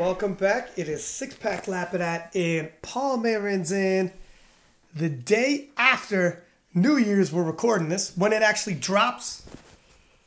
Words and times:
Welcome 0.00 0.32
back. 0.32 0.70
It 0.78 0.88
is 0.88 1.04
Six 1.04 1.34
Pack 1.34 1.66
Lapidat 1.66 2.34
and 2.34 2.70
Paul 2.80 3.18
Marin's 3.18 3.70
in. 3.70 4.10
The 4.94 5.10
day 5.10 5.68
after 5.76 6.42
New 6.72 6.96
Year's, 6.96 7.30
we're 7.30 7.42
recording 7.42 7.90
this. 7.90 8.16
When 8.16 8.32
it 8.32 8.40
actually 8.40 8.76
drops, 8.76 9.46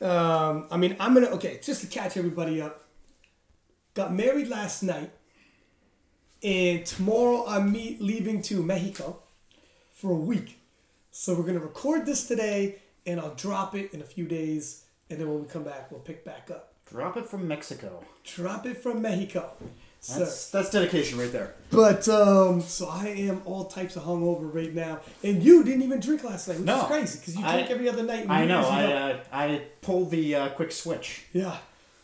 um, 0.00 0.68
I 0.70 0.76
mean, 0.76 0.94
I'm 1.00 1.12
gonna 1.12 1.26
okay, 1.30 1.58
just 1.60 1.80
to 1.80 1.88
catch 1.88 2.16
everybody 2.16 2.62
up. 2.62 2.84
Got 3.94 4.14
married 4.14 4.46
last 4.46 4.84
night, 4.84 5.10
and 6.40 6.86
tomorrow 6.86 7.44
I'm 7.44 7.72
leaving 7.72 8.42
to 8.42 8.62
Mexico 8.62 9.24
for 9.92 10.12
a 10.12 10.20
week. 10.20 10.60
So 11.10 11.34
we're 11.34 11.46
gonna 11.46 11.58
record 11.58 12.06
this 12.06 12.28
today, 12.28 12.76
and 13.04 13.18
I'll 13.18 13.34
drop 13.34 13.74
it 13.74 13.92
in 13.92 14.00
a 14.00 14.04
few 14.04 14.26
days, 14.28 14.84
and 15.10 15.18
then 15.18 15.28
when 15.28 15.42
we 15.42 15.48
come 15.48 15.64
back, 15.64 15.90
we'll 15.90 15.98
pick 15.98 16.24
back 16.24 16.48
up. 16.52 16.73
Drop 16.90 17.16
it 17.16 17.26
from 17.26 17.48
Mexico. 17.48 18.04
Drop 18.24 18.66
it 18.66 18.76
from 18.82 19.02
Mexico. 19.02 19.50
So, 20.00 20.18
That's 20.18 20.50
that's 20.50 20.68
dedication 20.70 21.18
right 21.18 21.32
there. 21.32 21.54
but 21.70 22.06
um, 22.10 22.60
so 22.60 22.88
I 22.88 23.06
am 23.08 23.40
all 23.46 23.64
types 23.64 23.96
of 23.96 24.02
hungover 24.02 24.54
right 24.54 24.72
now, 24.74 25.00
and 25.22 25.42
you 25.42 25.64
didn't 25.64 25.80
even 25.82 25.98
drink 25.98 26.22
last 26.24 26.46
night, 26.46 26.58
which 26.58 26.66
No. 26.66 26.82
is 26.82 26.86
crazy 26.86 27.18
because 27.20 27.36
you 27.36 27.44
I- 27.46 27.52
drink 27.54 27.70
every 27.70 27.88
other 27.88 28.02
night. 28.02 28.28
I 28.28 28.44
know. 28.44 28.60
I 28.68 28.92
uh, 28.92 29.18
I 29.32 29.62
pulled 29.80 30.10
the 30.10 30.34
uh, 30.34 30.48
quick 30.50 30.72
switch. 30.72 31.24
yeah. 31.32 31.56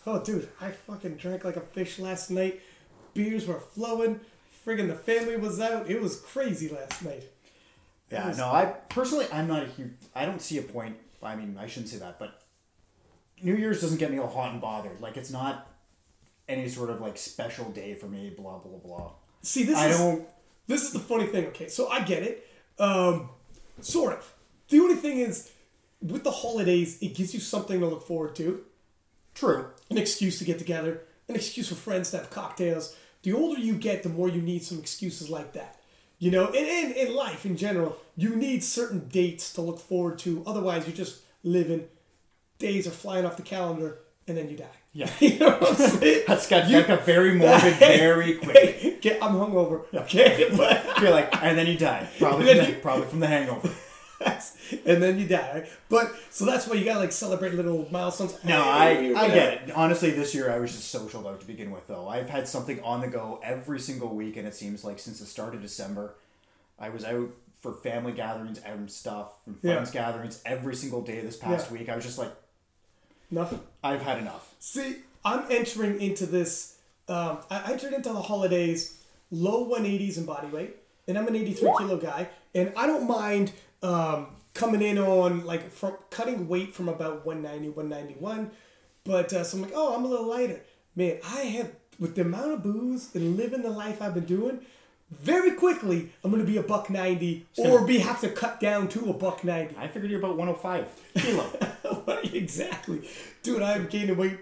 Oh, 0.07 0.19
dude, 0.24 0.48
I 0.62 0.71
fucking 0.71 1.16
drank 1.16 1.45
like 1.45 1.57
a 1.57 1.60
fish 1.60 1.99
last 1.99 2.30
night. 2.30 2.62
Beers 3.12 3.47
were 3.47 3.60
flowing. 3.60 4.21
Friggin' 4.66 4.88
the 4.88 4.95
family 4.95 5.37
was 5.37 5.60
out. 5.60 5.91
It 5.91 6.01
was 6.01 6.21
crazy 6.21 6.71
last 6.71 7.05
night. 7.05 7.24
Yeah. 8.10 8.33
No. 8.35 8.47
I 8.47 8.65
personally, 8.88 9.27
I'm 9.30 9.47
not 9.47 9.62
a 9.62 9.66
huge. 9.66 9.91
I 10.15 10.24
don't 10.24 10.41
see 10.41 10.57
a 10.57 10.62
point. 10.62 10.97
I 11.23 11.37
mean, 11.37 11.59
I 11.60 11.66
shouldn't 11.66 11.91
say 11.91 11.99
that, 11.99 12.19
but 12.19 12.41
New 13.43 13.57
Year's 13.57 13.80
doesn't 13.80 13.99
get 13.99 14.11
me 14.11 14.19
all 14.19 14.29
hot 14.29 14.53
and 14.53 14.61
bothered. 14.61 15.01
Like 15.01 15.17
it's 15.17 15.30
not 15.30 15.69
any 16.49 16.69
sort 16.69 16.91
of 16.91 17.01
like 17.01 17.17
special 17.17 17.71
day 17.71 17.95
for 17.95 18.07
me. 18.07 18.33
Blah 18.37 18.59
blah 18.59 18.79
blah. 18.79 19.13
See, 19.43 19.65
this 19.65 19.79
I 19.79 19.89
is 19.89 19.99
don't. 19.99 20.27
this 20.66 20.83
is 20.83 20.93
the 20.93 20.99
funny 20.99 21.27
thing. 21.27 21.47
Okay, 21.47 21.69
so 21.69 21.88
I 21.88 22.02
get 22.02 22.23
it, 22.23 22.47
um, 22.79 23.30
sort 23.80 24.13
of. 24.15 24.35
The 24.69 24.79
only 24.80 24.97
thing 24.97 25.19
is, 25.19 25.51
with 26.01 26.24
the 26.24 26.30
holidays, 26.30 26.99
it 27.01 27.15
gives 27.15 27.35
you 27.35 27.41
something 27.41 27.80
to 27.80 27.87
look 27.87 28.07
forward 28.07 28.35
to. 28.37 28.65
True. 29.35 29.66
an 29.91 29.99
excuse 29.99 30.38
to 30.38 30.45
get 30.45 30.59
together, 30.59 31.02
an 31.29 31.35
excuse 31.35 31.69
for 31.69 31.75
friends 31.75 32.10
to 32.10 32.19
have 32.19 32.30
cocktails. 32.30 32.97
The 33.23 33.32
older 33.32 33.60
you 33.60 33.75
get, 33.75 34.02
the 34.02 34.09
more 34.09 34.29
you 34.29 34.41
need 34.43 34.63
some 34.65 34.79
excuses 34.79 35.29
like 35.30 35.52
that. 35.52 35.77
You 36.19 36.30
know, 36.30 36.47
and 36.47 36.57
in, 36.57 36.93
in 36.93 37.15
life 37.15 37.47
in 37.47 37.57
general, 37.57 37.97
you 38.16 38.37
need 38.37 38.63
certain 38.63 39.09
dates 39.09 39.52
to 39.54 39.63
look 39.63 39.80
forward 39.80 40.19
to. 40.21 40.43
Otherwise, 40.47 40.87
you're 40.87 40.97
just 40.97 41.21
living. 41.43 41.88
Days 42.61 42.87
are 42.87 42.91
flying 42.91 43.25
off 43.27 43.37
the 43.37 43.43
calendar, 43.43 43.99
and 44.29 44.37
then 44.37 44.49
you 44.49 44.57
die. 44.57 44.66
Yeah. 44.93 45.09
you 45.21 45.39
know 45.39 45.51
what 45.51 45.69
I'm 45.71 45.77
saying? 45.77 46.25
That's 46.27 46.49
got 46.49 46.69
You- 46.69 46.79
that 46.79 46.89
got 46.89 47.05
very 47.07 47.35
morbid 47.35 47.75
very 47.75 48.35
quick. 48.43 49.01
Get, 49.01 49.23
I'm 49.23 49.35
hungover. 49.35 49.85
Okay, 49.95 50.49
but 50.57 50.85
You're 51.01 51.11
like, 51.13 51.29
and 51.45 51.57
then 51.57 51.69
you 51.69 51.79
die. 51.79 52.09
Probably 52.19 52.47
from 52.57 52.66
the, 52.66 52.73
probably 52.81 53.07
from 53.07 53.21
the 53.21 53.29
hangover. 53.29 53.71
and 54.85 55.01
then 55.03 55.19
you 55.19 55.29
die. 55.29 55.51
Right? 55.55 55.69
But 55.88 56.13
so 56.31 56.45
that's 56.45 56.66
why 56.66 56.75
you 56.75 56.85
gotta 56.85 56.99
like 56.99 57.13
celebrate 57.13 57.55
little 57.55 57.87
milestones. 57.93 58.37
No, 58.45 58.61
I, 58.63 59.13
I 59.16 59.29
get 59.29 59.69
it. 59.69 59.71
Honestly, 59.77 60.11
this 60.11 60.35
year 60.35 60.51
I 60.51 60.59
was 60.59 60.73
just 60.73 60.91
social 60.91 61.27
out 61.29 61.41
to 61.41 61.47
begin 61.47 61.71
with, 61.71 61.87
though. 61.87 62.09
I've 62.09 62.29
had 62.29 62.49
something 62.49 62.83
on 62.83 63.01
the 63.01 63.07
go 63.09 63.41
every 63.45 63.79
single 63.79 64.09
week, 64.15 64.37
and 64.37 64.47
it 64.47 64.55
seems 64.56 64.83
like 64.84 64.99
since 64.99 65.21
the 65.21 65.27
start 65.27 65.55
of 65.55 65.62
December, 65.62 66.15
I 66.81 66.88
was 66.91 67.05
out 67.05 67.28
for 67.61 67.75
family 67.75 68.12
gatherings 68.12 68.59
and 68.59 68.91
stuff, 68.91 69.28
and 69.47 69.56
Yeah. 69.62 69.75
friends 69.75 69.93
gatherings 69.93 70.43
every 70.44 70.75
single 70.75 71.00
day 71.03 71.21
this 71.21 71.37
past 71.37 71.71
Yeah. 71.71 71.78
week. 71.78 71.88
I 71.88 71.94
was 71.94 72.05
just 72.05 72.19
like, 72.19 72.33
Nothing. 73.31 73.60
I've 73.82 74.03
had 74.03 74.19
enough. 74.19 74.54
See, 74.59 74.97
I'm 75.25 75.44
entering 75.50 76.00
into 76.00 76.26
this. 76.26 76.76
Um, 77.09 77.38
I 77.50 77.72
entered 77.72 77.92
into 77.92 78.12
the 78.12 78.22
holidays 78.22 79.03
low 79.31 79.69
180s 79.69 80.19
in 80.19 80.25
body 80.25 80.48
weight, 80.48 80.76
and 81.06 81.16
I'm 81.16 81.28
an 81.28 81.36
83 81.36 81.72
kilo 81.78 81.97
guy, 81.97 82.28
and 82.54 82.72
I 82.76 82.86
don't 82.86 83.06
mind 83.06 83.53
um, 83.82 84.28
coming 84.54 84.82
in 84.82 84.98
on 84.98 85.44
like 85.44 85.70
from 85.70 85.96
cutting 86.10 86.48
weight 86.48 86.74
from 86.74 86.88
about 86.88 87.24
190, 87.24 87.69
191. 87.69 88.50
But 89.04 89.32
uh, 89.32 89.44
so 89.44 89.56
I'm 89.56 89.62
like, 89.62 89.72
oh, 89.74 89.94
I'm 89.94 90.04
a 90.04 90.08
little 90.08 90.28
lighter. 90.28 90.60
Man, 90.96 91.19
I 91.24 91.40
have 91.40 91.70
with 91.98 92.14
the 92.16 92.22
amount 92.22 92.52
of 92.52 92.62
booze 92.62 93.14
and 93.14 93.36
living 93.36 93.62
the 93.62 93.70
life 93.70 94.02
I've 94.02 94.14
been 94.14 94.24
doing. 94.24 94.60
Very 95.10 95.53
quickly, 95.53 96.10
I'm 96.22 96.31
gonna 96.31 96.44
be 96.44 96.56
a 96.56 96.62
buck 96.62 96.88
ninety, 96.88 97.47
or 97.56 97.84
be 97.84 97.98
have 97.98 98.21
to 98.21 98.28
cut 98.28 98.60
down 98.60 98.87
to 98.88 99.10
a 99.10 99.12
buck 99.12 99.43
ninety. 99.43 99.76
I 99.76 99.88
figured 99.88 100.10
you're 100.10 100.21
about 100.21 100.37
105 100.37 100.87
kilo. 101.16 102.19
exactly. 102.32 103.09
Dude, 103.43 103.60
I'm 103.60 103.87
gaining 103.87 104.16
weight 104.16 104.38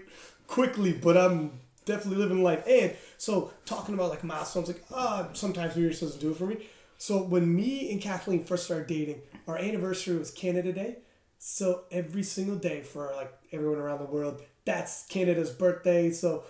quickly, 0.47 0.93
but 0.93 1.17
I'm 1.17 1.59
definitely 1.85 2.17
living 2.23 2.43
life. 2.43 2.63
And 2.67 2.93
so, 3.17 3.51
talking 3.65 3.95
about 3.95 4.09
like 4.11 4.23
milestones, 4.23 4.67
like, 4.67 4.83
ah, 4.93 5.29
sometimes 5.33 5.75
New 5.75 5.83
Year's 5.83 5.99
doesn't 5.99 6.21
do 6.21 6.31
it 6.31 6.37
for 6.37 6.45
me. 6.45 6.57
So, 6.97 7.23
when 7.23 7.53
me 7.55 7.91
and 7.91 8.01
Kathleen 8.01 8.43
first 8.43 8.65
started 8.65 8.87
dating, 8.87 9.21
our 9.47 9.57
anniversary 9.57 10.17
was 10.17 10.31
Canada 10.31 10.71
Day. 10.71 10.97
So, 11.39 11.85
every 11.91 12.23
single 12.23 12.57
day 12.57 12.81
for 12.81 13.11
like 13.15 13.33
everyone 13.51 13.79
around 13.79 13.99
the 13.99 14.05
world, 14.05 14.41
that's 14.65 15.05
Canada's 15.07 15.49
birthday. 15.49 16.11
So, 16.11 16.43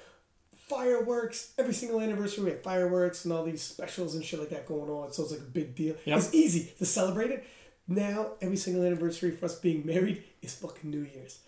fireworks, 0.69 1.51
every 1.57 1.73
single 1.73 1.99
anniversary, 1.99 2.45
we 2.45 2.51
have 2.51 2.63
fireworks 2.63 3.25
and 3.25 3.33
all 3.33 3.43
these 3.43 3.61
specials 3.61 4.15
and 4.15 4.23
shit 4.23 4.39
like 4.39 4.49
that 4.49 4.67
going 4.67 4.89
on. 4.89 5.11
So, 5.11 5.23
it's 5.23 5.31
like 5.31 5.41
a 5.41 5.43
big 5.43 5.75
deal. 5.75 5.95
Yep. 6.05 6.17
It's 6.17 6.33
easy 6.33 6.71
to 6.77 6.85
celebrate 6.85 7.31
it. 7.31 7.45
Now, 7.87 8.33
every 8.39 8.57
single 8.57 8.83
anniversary 8.83 9.31
for 9.31 9.45
us 9.45 9.55
being 9.55 9.83
married 9.85 10.23
is 10.43 10.53
fucking 10.53 10.89
New 10.89 11.07
Year's. 11.13 11.39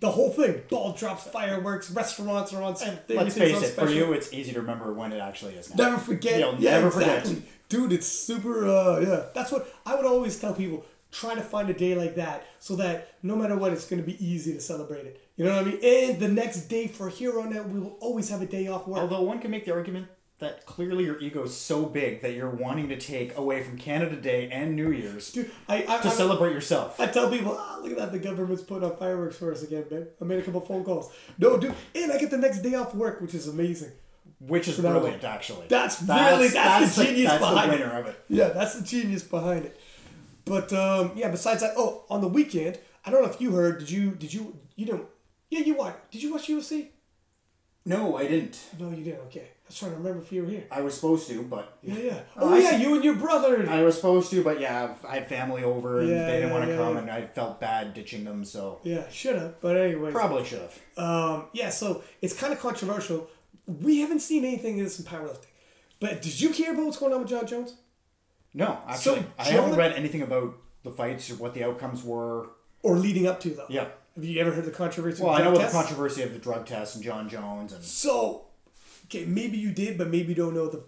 The 0.00 0.10
whole 0.10 0.30
thing, 0.30 0.62
ball 0.68 0.94
drops, 0.94 1.28
fireworks, 1.28 1.88
restaurants 1.90 2.52
are 2.52 2.60
on. 2.62 2.72
Let's 3.08 3.38
face 3.38 3.62
it, 3.62 3.74
for 3.74 3.88
you, 3.88 4.12
it's 4.12 4.32
easy 4.32 4.52
to 4.52 4.60
remember 4.60 4.92
when 4.92 5.12
it 5.12 5.20
actually 5.20 5.54
is 5.54 5.72
now. 5.72 5.90
never 5.90 5.98
forget. 5.98 6.40
You'll 6.40 6.56
yeah, 6.56 6.72
never 6.72 6.88
exactly. 6.88 7.34
forget. 7.34 7.48
dude. 7.68 7.92
It's 7.92 8.08
super. 8.08 8.66
Uh, 8.66 8.98
yeah, 8.98 9.22
that's 9.32 9.52
what 9.52 9.72
I 9.86 9.94
would 9.94 10.04
always 10.04 10.40
tell 10.40 10.54
people. 10.54 10.84
Try 11.12 11.36
to 11.36 11.40
find 11.40 11.70
a 11.70 11.72
day 11.74 11.94
like 11.94 12.16
that 12.16 12.46
so 12.58 12.74
that 12.76 13.14
no 13.22 13.36
matter 13.36 13.56
what, 13.56 13.72
it's 13.72 13.86
going 13.86 14.02
to 14.02 14.06
be 14.06 14.16
easy 14.24 14.52
to 14.54 14.60
celebrate 14.60 15.06
it. 15.06 15.21
You 15.36 15.46
know 15.46 15.56
what 15.56 15.66
I 15.66 15.70
mean? 15.70 15.80
And 15.82 16.20
the 16.20 16.28
next 16.28 16.62
day, 16.66 16.86
for 16.86 17.08
here 17.08 17.40
on 17.40 17.56
out, 17.56 17.68
we 17.68 17.80
will 17.80 17.96
always 18.00 18.28
have 18.30 18.42
a 18.42 18.46
day 18.46 18.66
off 18.66 18.86
work. 18.86 19.00
Although 19.00 19.22
one 19.22 19.38
can 19.38 19.50
make 19.50 19.64
the 19.64 19.72
argument 19.72 20.08
that 20.42 20.66
clearly 20.66 21.04
your 21.04 21.18
ego 21.20 21.44
is 21.44 21.56
so 21.56 21.86
big 21.86 22.20
that 22.20 22.34
you're 22.34 22.50
wanting 22.50 22.88
to 22.88 22.98
take 22.98 23.36
away 23.38 23.62
from 23.62 23.78
Canada 23.78 24.16
Day 24.16 24.50
and 24.50 24.74
New 24.74 24.90
Year's 24.90 25.32
Dude, 25.32 25.50
I, 25.68 25.84
I, 25.88 25.98
to 26.00 26.08
I, 26.08 26.10
celebrate 26.10 26.52
yourself. 26.52 26.98
I 27.00 27.06
tell 27.06 27.30
people, 27.30 27.56
ah, 27.58 27.78
look 27.80 27.92
at 27.92 27.98
that, 27.98 28.12
the 28.12 28.18
government's 28.18 28.62
putting 28.62 28.88
up 28.88 28.98
fireworks 28.98 29.36
for 29.36 29.52
us 29.52 29.62
again, 29.62 29.84
babe. 29.88 30.08
I 30.20 30.24
made 30.24 30.40
a 30.40 30.42
couple 30.42 30.60
phone 30.60 30.84
calls. 30.84 31.14
No, 31.38 31.58
dude, 31.58 31.74
and 31.94 32.12
I 32.12 32.18
get 32.18 32.30
the 32.30 32.38
next 32.38 32.58
day 32.60 32.74
off 32.74 32.92
work, 32.94 33.20
which 33.20 33.34
is 33.34 33.46
amazing. 33.46 33.92
Which 34.40 34.66
is 34.66 34.76
that 34.78 34.90
brilliant, 34.90 35.22
actually. 35.22 35.68
That's 35.68 36.02
really- 36.02 36.48
that's 36.48 36.96
the 36.96 37.04
genius 37.04 37.30
that's 37.30 37.44
behind 37.44 37.70
the 37.70 37.76
it. 37.76 37.82
of 37.82 38.06
it. 38.08 38.24
Yeah, 38.28 38.48
that's 38.48 38.74
the 38.74 38.84
genius 38.84 39.22
behind 39.22 39.64
it. 39.64 39.80
But 40.44 40.72
um, 40.72 41.12
yeah, 41.14 41.30
besides 41.30 41.60
that, 41.60 41.74
oh, 41.76 42.04
on 42.10 42.20
the 42.20 42.26
weekend, 42.26 42.80
I 43.06 43.10
don't 43.12 43.22
know 43.22 43.30
if 43.30 43.40
you 43.40 43.52
heard. 43.52 43.78
Did 43.78 43.90
you? 43.90 44.10
Did 44.12 44.34
you? 44.34 44.56
You 44.74 44.86
don't? 44.86 45.06
Yeah, 45.52 45.60
you 45.60 45.74
watch. 45.76 45.96
Did 46.10 46.22
you 46.22 46.32
watch 46.32 46.48
UFC? 46.48 46.86
No, 47.84 48.16
I 48.16 48.26
didn't. 48.28 48.58
No, 48.78 48.90
you 48.90 49.04
didn't. 49.04 49.20
Okay, 49.26 49.40
I 49.40 49.66
was 49.68 49.76
trying 49.78 49.90
to 49.90 49.96
remember 49.98 50.22
if 50.22 50.30
you 50.32 50.42
were 50.44 50.48
here. 50.48 50.64
I 50.70 50.80
was 50.82 50.94
supposed 50.94 51.28
to, 51.28 51.42
but 51.42 51.76
Yeah, 51.82 51.98
yeah. 51.98 52.20
Oh, 52.36 52.54
Oh, 52.54 52.56
yeah, 52.56 52.76
you 52.76 52.94
and 52.94 53.04
your 53.04 53.16
brother. 53.16 53.68
I 53.68 53.82
was 53.82 53.96
supposed 53.96 54.30
to, 54.30 54.42
but 54.42 54.60
yeah, 54.60 54.94
I 55.06 55.14
had 55.16 55.28
family 55.28 55.62
over 55.64 56.00
and 56.00 56.08
Yeah, 56.08 56.26
they 56.26 56.32
didn't 56.36 56.48
yeah, 56.48 56.52
want 56.54 56.64
to 56.66 56.70
yeah, 56.70 56.76
come, 56.78 56.96
and 56.96 57.10
I 57.10 57.22
felt 57.26 57.60
bad 57.60 57.92
ditching 57.92 58.24
them, 58.24 58.44
so 58.44 58.80
yeah, 58.84 59.08
should 59.10 59.36
have. 59.36 59.60
But 59.60 59.76
anyway, 59.76 60.10
probably 60.12 60.44
should 60.44 60.60
have. 60.62 60.78
um, 60.96 61.46
yeah. 61.52 61.70
So 61.70 62.02
it's 62.22 62.34
kind 62.38 62.52
of 62.52 62.60
controversial. 62.60 63.28
We 63.66 64.00
haven't 64.00 64.20
seen 64.20 64.44
anything 64.44 64.78
this 64.78 64.98
in 64.98 65.04
powerlifting. 65.04 65.50
But 66.00 66.22
did 66.22 66.40
you 66.40 66.50
hear 66.50 66.72
about 66.72 66.84
what's 66.86 66.98
going 66.98 67.12
on 67.12 67.20
with 67.20 67.28
Jon 67.30 67.46
Jones? 67.46 67.74
No, 68.54 68.78
actually, 68.86 69.20
So, 69.20 69.26
I 69.38 69.44
haven't 69.44 69.76
read 69.76 69.92
anything 69.92 70.22
about 70.22 70.54
the 70.82 70.90
fights 70.90 71.30
or 71.30 71.34
what 71.36 71.52
the 71.54 71.64
outcomes 71.64 72.02
were. 72.04 72.50
Or 72.82 72.96
leading 72.96 73.26
up 73.26 73.38
to 73.40 73.50
them. 73.50 73.66
Yeah. 73.68 73.88
Have 74.14 74.24
you 74.24 74.40
ever 74.40 74.52
heard 74.52 74.64
the 74.64 74.70
controversy? 74.70 75.22
Well, 75.22 75.32
I 75.34 75.42
know 75.42 75.52
about 75.52 75.66
the 75.66 75.72
controversy 75.72 76.22
of 76.22 76.32
the 76.32 76.38
drug 76.38 76.66
test 76.66 76.94
and 76.96 77.04
Jon 77.04 77.28
Jones 77.28 77.72
and 77.72 77.82
So, 77.82 78.44
okay, 79.06 79.24
maybe 79.24 79.56
you 79.56 79.70
did, 79.70 79.96
but 79.96 80.08
maybe 80.08 80.28
you 80.30 80.34
don't 80.34 80.54
know 80.54 80.68
the. 80.68 80.82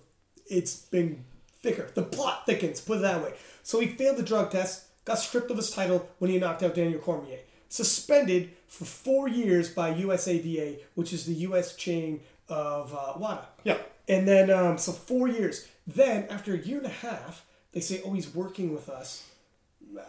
It's 0.50 0.74
been 0.76 1.24
thicker. 1.62 1.90
The 1.94 2.02
plot 2.02 2.44
thickens. 2.46 2.80
Put 2.80 2.98
it 2.98 3.02
that 3.02 3.22
way. 3.22 3.32
So 3.62 3.80
he 3.80 3.86
failed 3.86 4.18
the 4.18 4.22
drug 4.22 4.50
test, 4.50 4.84
got 5.06 5.18
stripped 5.18 5.50
of 5.50 5.56
his 5.56 5.70
title 5.70 6.08
when 6.18 6.30
he 6.30 6.38
knocked 6.38 6.62
out 6.62 6.74
Daniel 6.74 7.00
Cormier, 7.00 7.38
suspended 7.70 8.50
for 8.68 8.84
four 8.84 9.26
years 9.28 9.70
by 9.70 9.94
USADA, 9.94 10.80
which 10.94 11.12
is 11.14 11.24
the 11.24 11.34
U.S. 11.34 11.74
chain 11.76 12.20
of 12.48 12.94
uh, 12.94 13.14
WADA. 13.16 13.46
yeah. 13.64 13.78
And 14.06 14.28
then, 14.28 14.50
um, 14.50 14.76
so 14.76 14.92
four 14.92 15.28
years. 15.28 15.66
Then, 15.86 16.26
after 16.28 16.52
a 16.52 16.58
year 16.58 16.76
and 16.76 16.86
a 16.86 16.90
half, 16.90 17.46
they 17.72 17.80
say, 17.80 18.02
oh, 18.04 18.12
he's 18.12 18.34
working 18.34 18.74
with 18.74 18.90
us, 18.90 19.26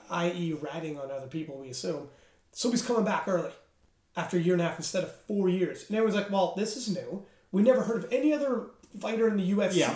i.e., 0.10 0.54
ratting 0.62 1.00
on 1.00 1.12
other 1.12 1.28
people, 1.28 1.58
we 1.58 1.70
assume. 1.70 2.10
So 2.56 2.72
he's 2.72 2.82
coming 2.82 3.04
back 3.04 3.28
early 3.28 3.52
after 4.16 4.38
a 4.38 4.40
year 4.40 4.54
and 4.54 4.62
a 4.62 4.66
half 4.66 4.78
instead 4.80 5.04
of 5.04 5.14
four 5.28 5.50
years. 5.50 5.86
And 5.90 5.98
everyone's 5.98 6.16
like, 6.16 6.32
well, 6.32 6.54
this 6.56 6.78
is 6.78 6.88
new. 6.88 7.26
We 7.52 7.62
never 7.62 7.82
heard 7.84 8.06
of 8.06 8.14
any 8.14 8.32
other 8.32 8.68
fighter 8.98 9.28
in 9.28 9.36
the 9.36 9.52
UFC, 9.52 9.76
Yeah. 9.76 9.94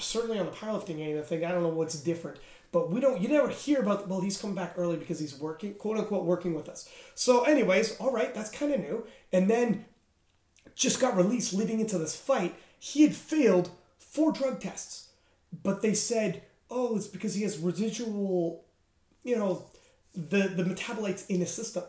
certainly 0.00 0.40
on 0.40 0.46
the 0.46 0.50
powerlifting 0.52 0.96
game. 0.96 1.16
I 1.16 1.22
think 1.22 1.44
I 1.44 1.52
don't 1.52 1.62
know 1.62 1.68
what's 1.68 1.94
different. 2.00 2.38
But 2.72 2.90
we 2.90 3.00
don't. 3.00 3.20
You 3.22 3.28
never 3.28 3.48
hear 3.48 3.78
about. 3.80 4.08
Well, 4.08 4.20
he's 4.22 4.36
coming 4.36 4.56
back 4.56 4.74
early 4.76 4.96
because 4.96 5.20
he's 5.20 5.38
working, 5.38 5.74
quote 5.74 5.96
unquote, 5.96 6.24
working 6.24 6.52
with 6.54 6.68
us. 6.68 6.88
So, 7.14 7.44
anyways, 7.44 7.96
all 7.98 8.10
right, 8.10 8.34
that's 8.34 8.50
kind 8.50 8.72
of 8.74 8.80
new. 8.80 9.06
And 9.32 9.48
then 9.48 9.84
just 10.74 11.00
got 11.00 11.16
released 11.16 11.54
leading 11.54 11.78
into 11.78 11.96
this 11.96 12.16
fight. 12.16 12.56
he 12.80 13.02
had 13.02 13.14
failed 13.14 13.70
four 13.98 14.32
drug 14.32 14.58
tests, 14.60 15.10
but 15.62 15.80
they 15.82 15.94
said, 15.94 16.42
oh, 16.68 16.96
it's 16.96 17.06
because 17.06 17.34
he 17.36 17.44
has 17.44 17.56
residual, 17.58 18.64
you 19.22 19.36
know, 19.36 19.66
the 20.14 20.48
the 20.48 20.64
metabolites 20.64 21.28
in 21.28 21.40
his 21.40 21.52
system. 21.52 21.84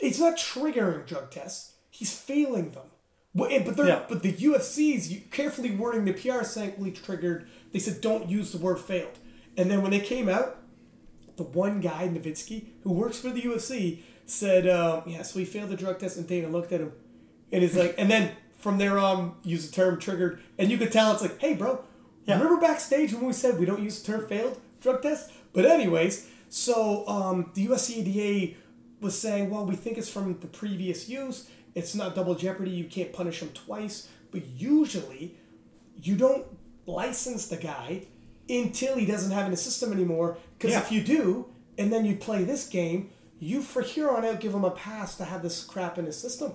It's 0.00 0.18
not 0.20 0.36
triggering 0.36 1.06
drug 1.06 1.30
tests. 1.30 1.72
He's 1.90 2.12
failing 2.16 2.70
them. 2.72 2.86
But, 3.34 3.50
but, 3.64 3.76
they're, 3.76 3.86
Yeah. 3.88 4.02
but 4.08 4.22
the 4.22 4.32
UFC's 4.32 5.12
carefully 5.30 5.70
wording 5.70 6.04
the 6.06 6.12
PR 6.12 6.42
saying 6.44 6.74
we 6.78 6.90
triggered. 6.90 7.46
They 7.72 7.78
said 7.78 8.00
don't 8.00 8.28
use 8.30 8.52
the 8.52 8.58
word 8.58 8.78
failed. 8.78 9.18
And 9.58 9.70
then 9.70 9.82
when 9.82 9.90
they 9.90 10.00
came 10.00 10.28
out, 10.28 10.56
the 11.36 11.42
one 11.42 11.80
guy 11.80 12.08
Novitzky 12.08 12.66
who 12.82 12.92
works 12.92 13.18
for 13.18 13.30
the 13.30 13.42
UFC 13.42 14.00
said, 14.24 14.66
um, 14.68 15.02
"Yeah, 15.06 15.22
so 15.22 15.38
he 15.38 15.44
failed 15.44 15.70
the 15.70 15.76
drug 15.76 15.98
test." 15.98 16.16
And 16.16 16.26
Dana 16.26 16.48
looked 16.48 16.72
at 16.72 16.80
him, 16.80 16.92
and 17.52 17.62
he's 17.62 17.76
like, 17.76 17.94
and 17.98 18.10
then 18.10 18.32
from 18.58 18.78
there 18.78 18.98
on, 18.98 19.34
use 19.44 19.68
the 19.70 19.74
term 19.76 19.98
triggered, 20.00 20.40
and 20.58 20.70
you 20.70 20.78
could 20.78 20.90
tell 20.92 21.12
it's 21.12 21.22
like, 21.22 21.38
"Hey, 21.40 21.54
bro, 21.54 21.84
Yeah. 22.26 22.34
remember 22.38 22.58
backstage 22.60 23.12
when 23.12 23.26
we 23.26 23.32
said 23.34 23.58
we 23.58 23.66
don't 23.66 23.82
use 23.82 24.00
the 24.02 24.12
term 24.12 24.26
failed 24.26 24.58
drug 24.80 25.02
test?" 25.02 25.30
But 25.52 25.66
anyways, 25.66 26.26
so 26.56 27.06
um, 27.06 27.50
the 27.54 27.66
USADA 27.66 28.54
was 29.00 29.18
saying, 29.18 29.50
"Well, 29.50 29.66
we 29.66 29.76
think 29.76 29.98
it's 29.98 30.08
from 30.08 30.38
the 30.40 30.46
previous 30.46 31.08
use. 31.08 31.48
It's 31.74 31.94
not 31.94 32.14
double 32.14 32.34
jeopardy. 32.34 32.70
You 32.70 32.84
can't 32.84 33.12
punish 33.12 33.40
him 33.42 33.50
twice, 33.50 34.08
but 34.30 34.42
usually." 34.46 35.36
you 36.02 36.14
don't 36.14 36.44
license 36.84 37.48
the 37.48 37.56
guy 37.56 38.02
until 38.50 38.96
he 38.98 39.06
doesn't 39.06 39.30
have 39.30 39.46
in 39.46 39.50
the 39.50 39.56
system 39.56 39.92
anymore. 39.92 40.36
Because 40.58 40.72
Yeah. 40.72 40.80
if 40.82 40.92
you 40.92 41.02
do, 41.02 41.46
and 41.78 41.90
then 41.90 42.04
you 42.04 42.16
play 42.16 42.44
this 42.44 42.68
game, 42.68 43.08
you 43.40 43.62
for 43.62 43.80
here 43.80 44.10
on 44.10 44.26
out 44.26 44.38
give 44.40 44.52
him 44.54 44.62
a 44.62 44.70
pass 44.70 45.16
to 45.16 45.24
have 45.24 45.42
this 45.42 45.64
crap 45.64 45.96
in 45.96 46.04
his 46.04 46.18
system. 46.18 46.52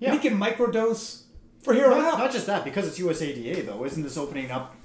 Yeah. 0.00 0.12
He 0.12 0.18
can 0.18 0.38
microdose 0.38 1.22
for 1.62 1.72
here 1.72 1.90
on 1.90 1.98
out. 2.04 2.18
not 2.18 2.30
just 2.30 2.44
that, 2.46 2.62
because 2.62 2.86
it's 2.86 2.98
USADA 3.00 3.64
though, 3.64 3.82
isn't 3.86 4.02
this 4.02 4.18
opening 4.18 4.50
up 4.50 4.76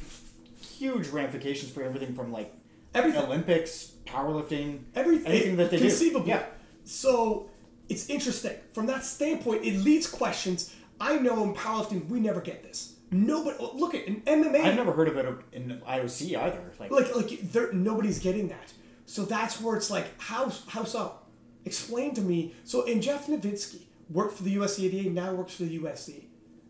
huge 0.61 1.09
ramifications 1.09 1.69
for 1.69 1.83
everything 1.83 2.15
from 2.15 2.31
like 2.31 2.53
Everything. 2.93 3.23
Olympics, 3.23 3.93
powerlifting, 4.05 4.83
Everything 4.95 5.27
anything 5.27 5.55
that 5.57 5.71
they 5.71 5.79
conceivable. 5.79 6.25
do. 6.25 6.31
Yeah. 6.31 6.45
So 6.85 7.49
it's 7.89 8.09
interesting 8.09 8.57
from 8.73 8.87
that 8.87 9.03
standpoint. 9.03 9.65
It 9.65 9.77
leads 9.79 10.07
questions. 10.07 10.73
I 10.99 11.17
know 11.17 11.43
in 11.43 11.53
powerlifting 11.53 12.07
we 12.07 12.19
never 12.19 12.41
get 12.41 12.63
this. 12.63 12.95
Nobody 13.11 13.57
look 13.59 13.93
at 13.93 14.05
in 14.05 14.21
MMA. 14.21 14.61
I've 14.61 14.75
never 14.75 14.91
heard 14.91 15.07
of 15.07 15.17
it 15.17 15.25
in 15.51 15.81
IOC 15.87 16.35
either. 16.35 16.73
Like, 16.79 16.91
like 16.91 17.15
like 17.15 17.51
there 17.51 17.71
nobody's 17.71 18.19
getting 18.19 18.47
that 18.49 18.73
so 19.05 19.25
that's 19.25 19.59
where 19.61 19.75
it's 19.75 19.89
like 19.89 20.19
how 20.21 20.51
how 20.67 20.83
so 20.83 21.19
explain 21.65 22.13
to 22.13 22.21
me 22.21 22.53
so 22.63 22.85
and 22.87 23.01
jeff 23.01 23.27
Novitzky 23.27 23.83
worked 24.09 24.37
for 24.37 24.43
the 24.43 24.55
USADA 24.55 25.11
now 25.11 25.33
works 25.33 25.55
for 25.55 25.63
the 25.63 25.79
ufc 25.79 26.25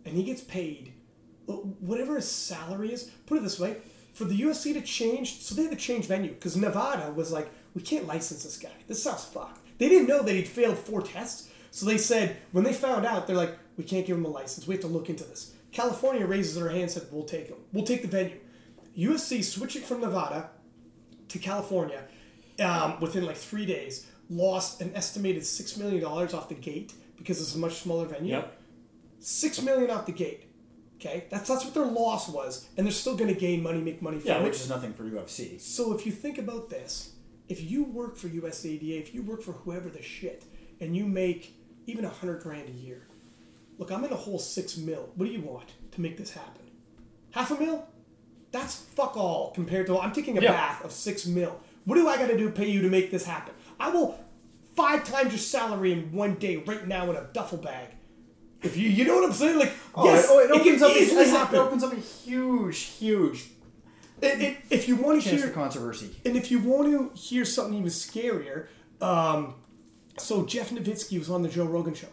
and 0.05 0.15
he 0.15 0.23
gets 0.23 0.41
paid 0.41 0.93
whatever 1.45 2.15
his 2.15 2.29
salary 2.29 2.91
is 2.91 3.03
put 3.25 3.37
it 3.37 3.43
this 3.43 3.59
way 3.59 3.77
for 4.13 4.25
the 4.25 4.39
ufc 4.41 4.73
to 4.73 4.81
change 4.81 5.41
so 5.41 5.55
they 5.55 5.63
had 5.63 5.71
to 5.71 5.77
change 5.77 6.05
venue 6.05 6.31
because 6.31 6.55
nevada 6.55 7.11
was 7.11 7.31
like 7.31 7.49
we 7.73 7.81
can't 7.81 8.07
license 8.07 8.43
this 8.43 8.57
guy 8.57 8.71
this 8.87 9.01
sounds 9.03 9.25
fucked 9.25 9.59
they 9.79 9.89
didn't 9.89 10.07
know 10.07 10.21
that 10.21 10.33
he'd 10.33 10.47
failed 10.47 10.77
four 10.77 11.01
tests 11.01 11.49
so 11.71 11.85
they 11.85 11.97
said 11.97 12.37
when 12.51 12.63
they 12.63 12.73
found 12.73 13.05
out 13.05 13.27
they're 13.27 13.35
like 13.35 13.57
we 13.77 13.83
can't 13.83 14.05
give 14.05 14.17
him 14.17 14.25
a 14.25 14.29
license 14.29 14.67
we 14.67 14.75
have 14.75 14.81
to 14.81 14.87
look 14.87 15.09
into 15.09 15.23
this 15.23 15.53
california 15.71 16.25
raises 16.25 16.55
their 16.55 16.69
hand 16.69 16.83
and 16.83 16.91
said 16.91 17.03
we'll 17.11 17.23
take 17.23 17.47
him 17.47 17.57
we'll 17.71 17.85
take 17.85 18.01
the 18.01 18.07
venue 18.07 18.37
UFC 18.97 19.43
switching 19.43 19.81
from 19.81 20.01
Nevada 20.01 20.49
to 21.29 21.39
California 21.39 22.03
um, 22.59 22.99
within 22.99 23.25
like 23.25 23.37
three 23.37 23.65
days 23.65 24.07
lost 24.29 24.81
an 24.81 24.91
estimated 24.95 25.45
six 25.45 25.77
million 25.77 26.01
dollars 26.01 26.33
off 26.33 26.49
the 26.49 26.55
gate 26.55 26.93
because 27.17 27.41
it's 27.41 27.55
a 27.55 27.57
much 27.57 27.81
smaller 27.81 28.05
venue. 28.05 28.35
yep. 28.35 28.57
Six 29.19 29.61
million 29.61 29.89
off 29.89 30.05
the 30.05 30.11
gate. 30.11 30.49
Okay, 30.99 31.25
that's 31.29 31.49
that's 31.49 31.65
what 31.65 31.73
their 31.73 31.85
loss 31.85 32.29
was, 32.29 32.67
and 32.77 32.85
they're 32.85 32.91
still 32.93 33.15
going 33.17 33.33
to 33.33 33.39
gain 33.39 33.61
money, 33.61 33.79
make 33.81 34.01
money 34.01 34.19
from 34.19 34.27
Yeah, 34.29 34.37
it. 34.39 34.43
which 34.43 34.55
is 34.55 34.69
nothing 34.69 34.93
for 34.93 35.03
UFC. 35.03 35.59
So 35.59 35.93
if 35.93 36.05
you 36.05 36.11
think 36.11 36.37
about 36.37 36.69
this, 36.69 37.13
if 37.49 37.61
you 37.61 37.83
work 37.83 38.15
for 38.15 38.29
USADA, 38.29 38.99
if 39.01 39.13
you 39.13 39.21
work 39.21 39.41
for 39.41 39.51
whoever 39.51 39.89
the 39.89 40.01
shit, 40.01 40.45
and 40.79 40.95
you 40.95 41.05
make 41.05 41.55
even 41.87 42.05
a 42.05 42.09
hundred 42.09 42.41
grand 42.41 42.69
a 42.69 42.71
year, 42.71 43.05
look, 43.77 43.91
I'm 43.91 44.05
in 44.05 44.13
a 44.13 44.15
whole 44.15 44.39
six 44.39 44.77
mil. 44.77 45.09
What 45.15 45.25
do 45.25 45.31
you 45.31 45.41
want 45.41 45.73
to 45.91 45.99
make 46.01 46.17
this 46.17 46.31
happen? 46.31 46.61
Half 47.31 47.51
a 47.51 47.55
mil? 47.59 47.85
That's 48.51 48.75
fuck 48.75 49.17
all 49.17 49.51
compared 49.51 49.87
to 49.87 49.99
I'm 49.99 50.13
taking 50.13 50.37
a 50.37 50.41
Yeah. 50.41 50.51
bath 50.53 50.85
of 50.85 50.91
six 50.93 51.25
mil. 51.25 51.59
What 51.85 51.95
do 51.95 52.07
I 52.07 52.15
got 52.17 52.27
to 52.27 52.37
do 52.37 52.45
to 52.45 52.51
pay 52.55 52.69
you 52.69 52.81
to 52.83 52.89
make 52.89 53.11
this 53.11 53.25
happen? 53.25 53.53
I 53.79 53.89
will 53.89 54.17
five 54.77 55.03
times 55.03 55.31
your 55.31 55.39
salary 55.39 55.91
in 55.91 56.13
one 56.13 56.35
day 56.35 56.57
right 56.57 56.87
now 56.87 57.09
in 57.09 57.17
a 57.17 57.27
duffel 57.33 57.57
bag. 57.57 57.89
If 58.63 58.77
you 58.77 58.89
you 58.89 59.05
know 59.05 59.15
what 59.15 59.25
I'm 59.25 59.33
saying, 59.33 59.59
like 59.59 59.73
yes, 59.97 60.27
oh, 60.29 60.39
it, 60.39 60.45
it, 60.45 60.51
opens 60.51 60.79
can 60.81 60.83
up. 60.89 60.95
easily 60.95 61.23
it 61.25 61.53
opens 61.55 61.83
up 61.83 61.93
a 61.93 61.95
huge, 61.97 62.77
huge 62.79 63.45
It- 64.21 64.41
it- 64.41 64.57
if 64.69 64.87
you 64.87 64.95
want 64.95 65.21
to 65.21 65.29
hear 65.29 65.49
controversy. 65.49 66.15
And 66.25 66.35
if 66.37 66.49
you 66.49 66.59
want 66.59 66.87
to 66.91 67.11
hear 67.19 67.43
something 67.45 67.73
even 67.77 67.89
scarier, 67.89 68.67
um, 69.01 69.55
so 70.17 70.45
Jeff 70.45 70.69
Novitzky 70.71 71.19
was 71.19 71.29
on 71.29 71.41
the 71.41 71.49
Joe 71.49 71.65
Rogan 71.65 71.93
show, 71.93 72.07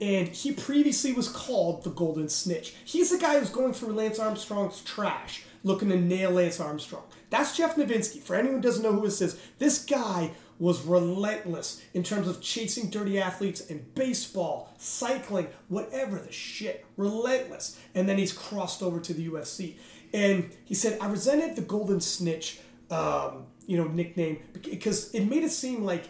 and 0.00 0.28
he 0.28 0.52
previously 0.52 1.12
was 1.12 1.28
called 1.28 1.84
the 1.84 1.90
Golden 1.90 2.28
Snitch. 2.28 2.74
He's 2.84 3.10
the 3.10 3.18
guy 3.18 3.38
who's 3.38 3.50
going 3.50 3.72
through 3.72 3.92
Lance 3.92 4.18
Armstrong's 4.18 4.80
trash, 4.82 5.44
looking 5.62 5.88
to 5.90 5.96
nail 5.96 6.32
Lance 6.32 6.58
Armstrong. 6.58 7.04
That's 7.30 7.56
Jeff 7.56 7.76
Novitzky. 7.76 8.20
For 8.20 8.34
anyone 8.36 8.56
who 8.56 8.62
doesn't 8.62 8.82
know 8.82 8.92
who 8.92 9.02
this 9.02 9.20
is, 9.20 9.38
this 9.58 9.84
guy 9.84 10.32
was 10.58 10.84
relentless 10.84 11.82
in 11.92 12.02
terms 12.02 12.28
of 12.28 12.40
chasing 12.40 12.90
dirty 12.90 13.20
athletes 13.20 13.60
in 13.60 13.86
baseball, 13.94 14.72
cycling, 14.78 15.48
whatever 15.68 16.18
the 16.18 16.32
shit. 16.32 16.84
Relentless. 16.96 17.78
And 17.94 18.08
then 18.08 18.18
he's 18.18 18.32
crossed 18.32 18.82
over 18.82 19.00
to 19.00 19.12
the 19.12 19.28
UFC. 19.28 19.74
And 20.12 20.50
he 20.64 20.74
said, 20.74 20.98
I 21.00 21.08
resented 21.08 21.56
the 21.56 21.62
Golden 21.62 22.00
Snitch, 22.00 22.60
um, 22.90 23.46
you 23.66 23.76
know, 23.76 23.84
nickname 23.84 24.38
because 24.52 25.12
it 25.12 25.24
made 25.24 25.42
it 25.42 25.50
seem 25.50 25.84
like 25.84 26.04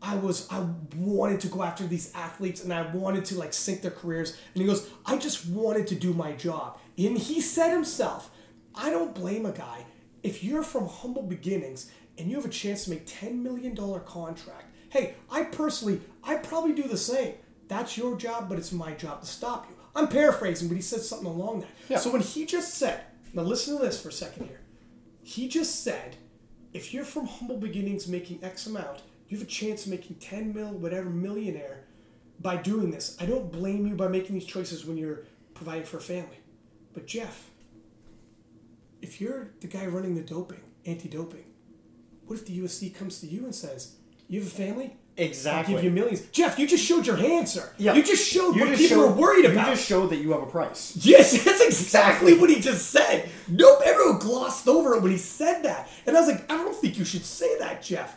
I 0.00 0.16
was 0.16 0.48
I 0.50 0.66
wanted 0.96 1.40
to 1.40 1.48
go 1.48 1.62
after 1.62 1.86
these 1.86 2.12
athletes 2.14 2.62
and 2.62 2.72
I 2.72 2.82
wanted 2.94 3.24
to 3.26 3.38
like 3.38 3.52
sink 3.52 3.82
their 3.82 3.90
careers. 3.90 4.36
And 4.54 4.62
he 4.62 4.68
goes, 4.68 4.88
I 5.04 5.16
just 5.18 5.46
wanted 5.46 5.86
to 5.88 5.94
do 5.94 6.14
my 6.14 6.32
job. 6.32 6.78
And 6.96 7.18
he 7.18 7.40
said 7.40 7.72
himself, 7.72 8.30
I 8.74 8.90
don't 8.90 9.14
blame 9.14 9.46
a 9.46 9.52
guy 9.52 9.86
if 10.22 10.42
you're 10.42 10.62
from 10.62 10.88
humble 10.88 11.22
beginnings 11.22 11.90
and 12.18 12.30
you 12.30 12.36
have 12.36 12.44
a 12.44 12.50
chance 12.50 12.84
to 12.84 12.90
make 12.90 13.06
$10 13.06 13.42
million 13.42 13.76
contract. 13.76 14.66
Hey, 14.90 15.14
I 15.30 15.44
personally, 15.44 16.00
I 16.22 16.36
probably 16.36 16.72
do 16.72 16.84
the 16.84 16.96
same. 16.96 17.34
That's 17.68 17.96
your 17.96 18.16
job, 18.16 18.48
but 18.48 18.58
it's 18.58 18.72
my 18.72 18.92
job 18.92 19.22
to 19.22 19.26
stop 19.26 19.66
you. 19.68 19.76
I'm 19.96 20.08
paraphrasing, 20.08 20.68
but 20.68 20.76
he 20.76 20.82
said 20.82 21.00
something 21.00 21.26
along 21.26 21.60
that. 21.60 21.70
Yeah. 21.88 21.98
So 21.98 22.10
when 22.10 22.22
he 22.22 22.46
just 22.46 22.74
said, 22.74 23.00
now 23.32 23.42
listen 23.42 23.76
to 23.76 23.82
this 23.82 24.00
for 24.00 24.08
a 24.08 24.12
second 24.12 24.46
here. 24.46 24.60
He 25.22 25.48
just 25.48 25.82
said, 25.82 26.16
if 26.72 26.92
you're 26.92 27.04
from 27.04 27.26
humble 27.26 27.56
beginnings 27.56 28.06
making 28.06 28.42
X 28.42 28.66
amount, 28.66 29.02
you 29.28 29.38
have 29.38 29.46
a 29.46 29.50
chance 29.50 29.86
of 29.86 29.92
making 29.92 30.16
10 30.16 30.52
mil, 30.52 30.68
whatever, 30.68 31.08
millionaire 31.08 31.84
by 32.40 32.56
doing 32.56 32.90
this. 32.90 33.16
I 33.20 33.26
don't 33.26 33.50
blame 33.50 33.86
you 33.86 33.94
by 33.94 34.08
making 34.08 34.34
these 34.34 34.44
choices 34.44 34.84
when 34.84 34.96
you're 34.96 35.20
providing 35.54 35.84
for 35.84 35.98
a 35.98 36.02
family. 36.02 36.38
But 36.92 37.06
Jeff, 37.06 37.50
if 39.00 39.20
you're 39.20 39.50
the 39.60 39.66
guy 39.66 39.86
running 39.86 40.14
the 40.14 40.22
doping, 40.22 40.60
anti 40.84 41.08
doping, 41.08 41.44
what 42.26 42.38
if 42.38 42.46
the 42.46 42.58
UFC 42.58 42.94
comes 42.94 43.20
to 43.20 43.26
you 43.26 43.44
and 43.44 43.54
says, 43.54 43.94
You 44.28 44.40
have 44.40 44.48
a 44.48 44.54
family? 44.54 44.96
Exactly. 45.16 45.74
I'll 45.76 45.80
give 45.80 45.84
you 45.84 45.90
millions. 45.92 46.22
Jeff, 46.32 46.58
you 46.58 46.66
just 46.66 46.84
showed 46.84 47.06
your 47.06 47.14
hand, 47.16 47.48
sir. 47.48 47.70
Yeah. 47.78 47.94
You 47.94 48.02
just 48.02 48.28
showed 48.28 48.56
You 48.56 48.62
what 48.62 48.70
just 48.70 48.82
people 48.82 48.96
showed- 49.04 49.12
are 49.12 49.14
worried 49.16 49.44
about. 49.44 49.68
You 49.68 49.74
just 49.76 49.86
showed 49.86 50.10
that 50.10 50.16
you 50.16 50.32
have 50.32 50.42
a 50.42 50.46
price. 50.46 50.96
Yes, 51.02 51.44
that's 51.44 51.60
exactly 51.64 52.36
what 52.36 52.50
he 52.50 52.58
just 52.60 52.90
said. 52.90 53.28
Nope, 53.48 53.80
everyone 53.84 54.18
glossed 54.18 54.66
over 54.66 54.94
it 54.96 55.02
when 55.02 55.12
he 55.12 55.18
said 55.18 55.62
that. 55.62 55.88
And 56.06 56.16
I 56.16 56.20
was 56.20 56.28
like, 56.28 56.50
I 56.50 56.56
don't 56.56 56.74
think 56.74 56.98
you 56.98 57.04
should 57.04 57.24
say 57.24 57.56
that, 57.60 57.80
Jeff. 57.82 58.16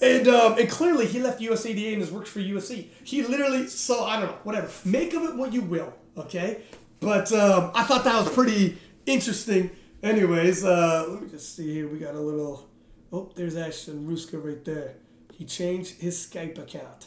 And 0.00 0.28
um, 0.28 0.56
and 0.58 0.70
clearly 0.70 1.06
he 1.06 1.18
left 1.20 1.40
USADA 1.40 1.92
and 1.94 2.02
has 2.02 2.12
worked 2.12 2.28
for 2.28 2.38
UFC. 2.38 2.86
He 3.02 3.22
literally, 3.24 3.66
so 3.66 4.04
I 4.04 4.20
don't 4.20 4.28
know, 4.30 4.38
whatever. 4.44 4.70
Make 4.84 5.12
of 5.14 5.24
it 5.24 5.34
what 5.34 5.52
you 5.52 5.62
will, 5.62 5.92
okay? 6.16 6.62
But 7.00 7.32
um, 7.32 7.72
I 7.74 7.82
thought 7.82 8.04
that 8.04 8.14
was 8.24 8.32
pretty 8.32 8.78
interesting. 9.06 9.70
Anyways, 10.04 10.64
uh, 10.64 11.04
let 11.08 11.20
me 11.22 11.28
just 11.28 11.56
see 11.56 11.74
here. 11.74 11.88
We 11.88 11.98
got 11.98 12.14
a 12.14 12.20
little. 12.20 12.67
Oh, 13.12 13.30
there's 13.34 13.56
Ashton 13.56 14.06
Rouska 14.06 14.42
right 14.42 14.62
there. 14.64 14.94
He 15.32 15.44
changed 15.44 16.00
his 16.00 16.16
Skype 16.26 16.58
account. 16.58 17.06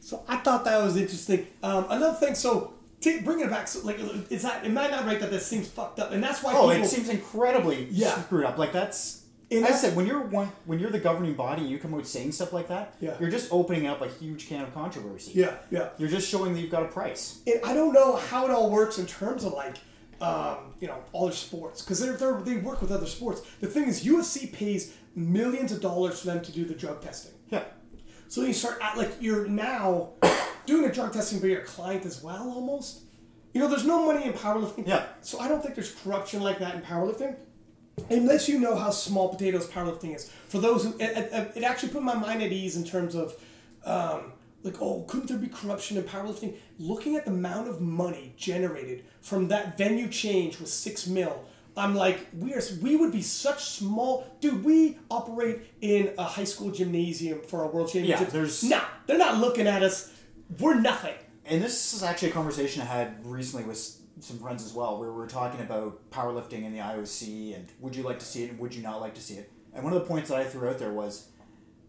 So 0.00 0.22
I 0.28 0.36
thought 0.36 0.64
that 0.64 0.82
was 0.82 0.96
interesting. 0.96 1.46
Um, 1.62 1.86
another 1.88 2.14
thing, 2.14 2.34
so 2.34 2.74
t- 3.00 3.20
bringing 3.20 3.46
it 3.46 3.50
back, 3.50 3.68
so 3.68 3.84
like, 3.86 3.98
is 4.30 4.42
that 4.42 4.64
am 4.64 4.76
I 4.76 4.88
not 4.88 5.06
right 5.06 5.18
that 5.20 5.30
this 5.30 5.46
seems 5.46 5.68
fucked 5.68 5.98
up, 5.98 6.12
and 6.12 6.22
that's 6.22 6.42
why 6.42 6.52
Oh, 6.54 6.68
people. 6.68 6.84
it 6.84 6.88
seems 6.88 7.08
incredibly 7.08 7.88
Yeah. 7.90 8.22
screwed 8.22 8.44
up. 8.44 8.58
Like 8.58 8.72
that's. 8.72 9.22
And 9.50 9.64
I 9.66 9.72
said 9.72 9.94
when 9.94 10.06
you're 10.06 10.20
one 10.22 10.48
when 10.64 10.78
you're 10.78 10.90
the 10.90 10.98
governing 10.98 11.34
body 11.34 11.62
and 11.62 11.70
you 11.70 11.78
come 11.78 11.94
out 11.94 12.06
saying 12.06 12.32
stuff 12.32 12.52
like 12.52 12.68
that, 12.68 12.94
Yeah. 13.00 13.14
you're 13.20 13.30
just 13.30 13.52
opening 13.52 13.86
up 13.86 14.00
a 14.02 14.08
huge 14.08 14.48
can 14.48 14.62
of 14.62 14.72
controversy. 14.74 15.32
yeah, 15.34 15.56
yeah. 15.70 15.90
You're 15.98 16.08
just 16.08 16.28
showing 16.28 16.54
that 16.54 16.60
you've 16.60 16.70
got 16.70 16.82
a 16.82 16.88
price. 16.88 17.40
And 17.46 17.60
I 17.64 17.74
don't 17.74 17.92
know 17.92 18.16
how 18.16 18.46
it 18.46 18.50
all 18.50 18.70
works 18.70 18.98
in 18.98 19.06
terms 19.06 19.44
of 19.44 19.52
like, 19.52 19.76
um, 20.20 20.74
you 20.80 20.88
know, 20.88 20.98
all 21.12 21.26
their 21.26 21.34
sports 21.34 21.82
because 21.82 22.00
they're, 22.00 22.16
they're 22.16 22.40
they 22.40 22.56
work 22.56 22.80
with 22.80 22.90
other 22.90 23.06
sports. 23.06 23.42
The 23.60 23.66
thing 23.66 23.84
is, 23.88 24.04
UFC 24.04 24.52
pays 24.52 24.94
millions 25.14 25.70
of 25.72 25.80
dollars 25.80 26.20
for 26.20 26.26
them 26.26 26.40
to 26.42 26.50
do 26.52 26.64
the 26.64 26.74
drug 26.74 27.00
testing. 27.02 27.32
Yeah. 27.50 27.64
So 28.28 28.42
you 28.42 28.52
start 28.54 28.78
at 28.82 28.96
like 28.96 29.12
you're 29.20 29.46
now 29.46 30.10
doing 30.66 30.82
the 30.82 30.88
drug 30.92 31.12
testing, 31.12 31.38
but 31.40 31.50
you're 31.50 31.60
client 31.60 32.04
as 32.06 32.22
well, 32.22 32.50
almost. 32.50 33.02
You 33.52 33.60
know, 33.60 33.68
there's 33.68 33.86
no 33.86 34.04
money 34.04 34.24
in 34.26 34.32
powerlifting. 34.32 34.88
Yeah. 34.88 35.04
So 35.20 35.38
I 35.38 35.46
don't 35.46 35.62
think 35.62 35.76
there's 35.76 35.92
corruption 35.92 36.42
like 36.42 36.58
that 36.58 36.74
in 36.74 36.80
powerlifting, 36.82 37.36
unless 38.10 38.48
you 38.48 38.58
know 38.58 38.74
how 38.76 38.90
small 38.90 39.28
potatoes 39.28 39.66
powerlifting 39.68 40.14
is. 40.14 40.30
For 40.48 40.58
those 40.58 40.84
who, 40.84 40.90
it, 40.98 41.16
it, 41.32 41.52
it 41.56 41.62
actually 41.62 41.90
put 41.90 42.02
my 42.02 42.14
mind 42.14 42.42
at 42.42 42.52
ease 42.52 42.76
in 42.76 42.84
terms 42.84 43.14
of, 43.14 43.34
um, 43.84 44.32
like, 44.62 44.80
oh, 44.80 45.04
couldn't 45.08 45.28
there 45.28 45.36
be 45.38 45.46
corruption 45.48 45.96
in 45.96 46.04
powerlifting? 46.04 46.54
Looking 46.78 47.16
at 47.16 47.24
the 47.26 47.30
amount 47.30 47.68
of 47.68 47.80
money 47.80 48.32
generated 48.36 49.04
from 49.20 49.48
that 49.48 49.76
venue 49.76 50.08
change 50.08 50.58
with 50.58 50.68
six 50.68 51.06
mil. 51.06 51.44
I'm 51.76 51.94
like, 51.94 52.28
we 52.38 52.54
are, 52.54 52.62
we 52.80 52.94
would 52.96 53.10
be 53.12 53.20
such 53.20 53.64
small, 53.64 54.26
dude. 54.40 54.64
We 54.64 54.96
operate 55.10 55.58
in 55.80 56.14
a 56.16 56.22
high 56.22 56.44
school 56.44 56.70
gymnasium 56.70 57.40
for 57.42 57.60
our 57.64 57.68
world 57.70 57.90
championship. 57.92 58.28
there's- 58.30 58.62
nah, 58.62 58.82
they're 59.06 59.18
not 59.18 59.38
looking 59.38 59.66
at 59.66 59.82
us. 59.82 60.10
We're 60.60 60.80
nothing. 60.80 61.14
And 61.46 61.60
this 61.62 61.92
is 61.92 62.02
actually 62.02 62.30
a 62.30 62.32
conversation 62.32 62.80
I 62.82 62.84
had 62.86 63.26
recently 63.26 63.64
with 63.66 63.98
some 64.20 64.38
friends 64.38 64.64
as 64.64 64.72
well, 64.72 64.98
where 64.98 65.10
we 65.10 65.16
were 65.16 65.26
talking 65.26 65.60
about 65.60 66.10
powerlifting 66.10 66.64
in 66.64 66.72
the 66.72 66.78
IOC 66.78 67.54
and 67.54 67.68
would 67.80 67.96
you 67.96 68.02
like 68.02 68.18
to 68.20 68.24
see 68.24 68.44
it 68.44 68.50
and 68.50 68.58
would 68.58 68.74
you 68.74 68.82
not 68.82 69.00
like 69.00 69.14
to 69.14 69.20
see 69.20 69.34
it. 69.34 69.50
And 69.72 69.82
one 69.82 69.92
of 69.92 70.00
the 70.00 70.06
points 70.06 70.30
that 70.30 70.38
I 70.38 70.44
threw 70.44 70.68
out 70.68 70.78
there 70.78 70.92
was, 70.92 71.28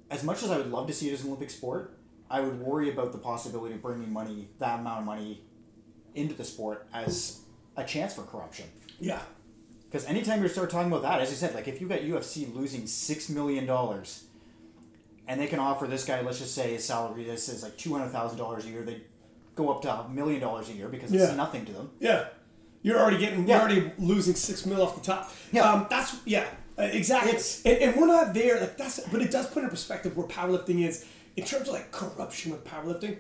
as 0.10 0.24
much 0.24 0.44
as 0.44 0.52
I 0.52 0.58
would 0.58 0.72
love 0.72 0.88
to 0.88 0.94
see 0.94 1.10
it 1.10 1.14
as 1.14 1.22
an 1.22 1.28
Olympic 1.28 1.50
sport, 1.50 1.98
I 2.30 2.42
would 2.42 2.60
worry 2.60 2.90
about 2.90 3.12
the 3.12 3.20
possibility 3.20 3.76
of 3.76 3.82
bringing 3.82 4.12
money, 4.12 4.50
that 4.60 4.80
amount 4.80 5.00
of 5.00 5.06
money, 5.06 5.44
into 6.16 6.34
the 6.34 6.44
sport 6.44 6.88
as 6.94 7.42
a 7.78 7.84
chance 7.84 8.16
for 8.16 8.24
corruption. 8.24 8.66
Yeah. 9.00 9.22
Because 9.86 10.06
anytime 10.06 10.42
you 10.42 10.48
start 10.48 10.70
talking 10.70 10.92
about 10.92 11.04
that, 11.04 11.22
as 11.22 11.30
you 11.30 11.36
said, 11.36 11.54
like 11.54 11.68
if 11.68 11.80
you 11.80 11.88
got 11.88 12.00
UFC 12.00 12.54
losing 12.54 12.88
six 12.88 13.30
million 13.30 13.66
dollars, 13.66 14.24
and 15.28 15.40
they 15.40 15.48
can 15.48 15.60
offer 15.60 15.88
this 15.88 16.06
guy, 16.06 16.22
let's 16.22 16.40
just 16.40 16.56
say 16.56 16.74
his 16.74 16.86
salary, 16.86 17.24
this 17.24 17.50
is 17.50 17.64
like 17.64 17.78
two 17.78 17.94
hundred 17.94 18.10
thousand 18.10 18.38
dollars 18.38 18.66
a 18.66 18.70
year, 18.70 18.84
they 18.84 19.02
go 19.56 19.70
up 19.72 19.82
to 19.84 19.92
a 19.92 20.10
million 20.10 20.42
dollars 20.42 20.70
a 20.70 20.74
year 20.74 20.88
because 20.90 21.12
it's 21.14 21.30
Yeah. 21.30 21.36
nothing 21.36 21.66
to 21.66 21.72
them. 21.72 21.90
Yeah, 22.00 22.28
you're 22.82 23.00
already 23.00 23.18
getting. 23.18 23.48
Yeah. 23.48 23.56
You're 23.56 23.64
already 23.72 23.92
losing 23.98 24.36
six 24.36 24.66
mil 24.66 24.82
off 24.82 24.96
the 24.96 25.02
top. 25.06 25.32
Yeah. 25.52 25.70
um, 25.70 25.88
that's 25.90 26.16
yeah, 26.26 26.46
uh, 26.78 26.84
exactly. 26.84 27.32
It's- 27.32 27.62
and, 27.66 27.78
and 27.78 27.96
we're 28.00 28.08
not 28.08 28.34
there. 28.34 28.60
Like 28.60 28.78
that's, 28.78 29.00
but 29.12 29.22
it 29.22 29.32
does 29.32 29.48
put 29.48 29.64
in 29.64 29.70
perspective 29.70 30.16
where 30.18 30.28
powerlifting 30.28 30.86
is 30.88 31.06
in 31.36 31.46
terms 31.46 31.68
of 31.68 31.74
like 31.74 31.92
corruption 31.92 32.52
with 32.52 32.64
powerlifting. 32.66 33.18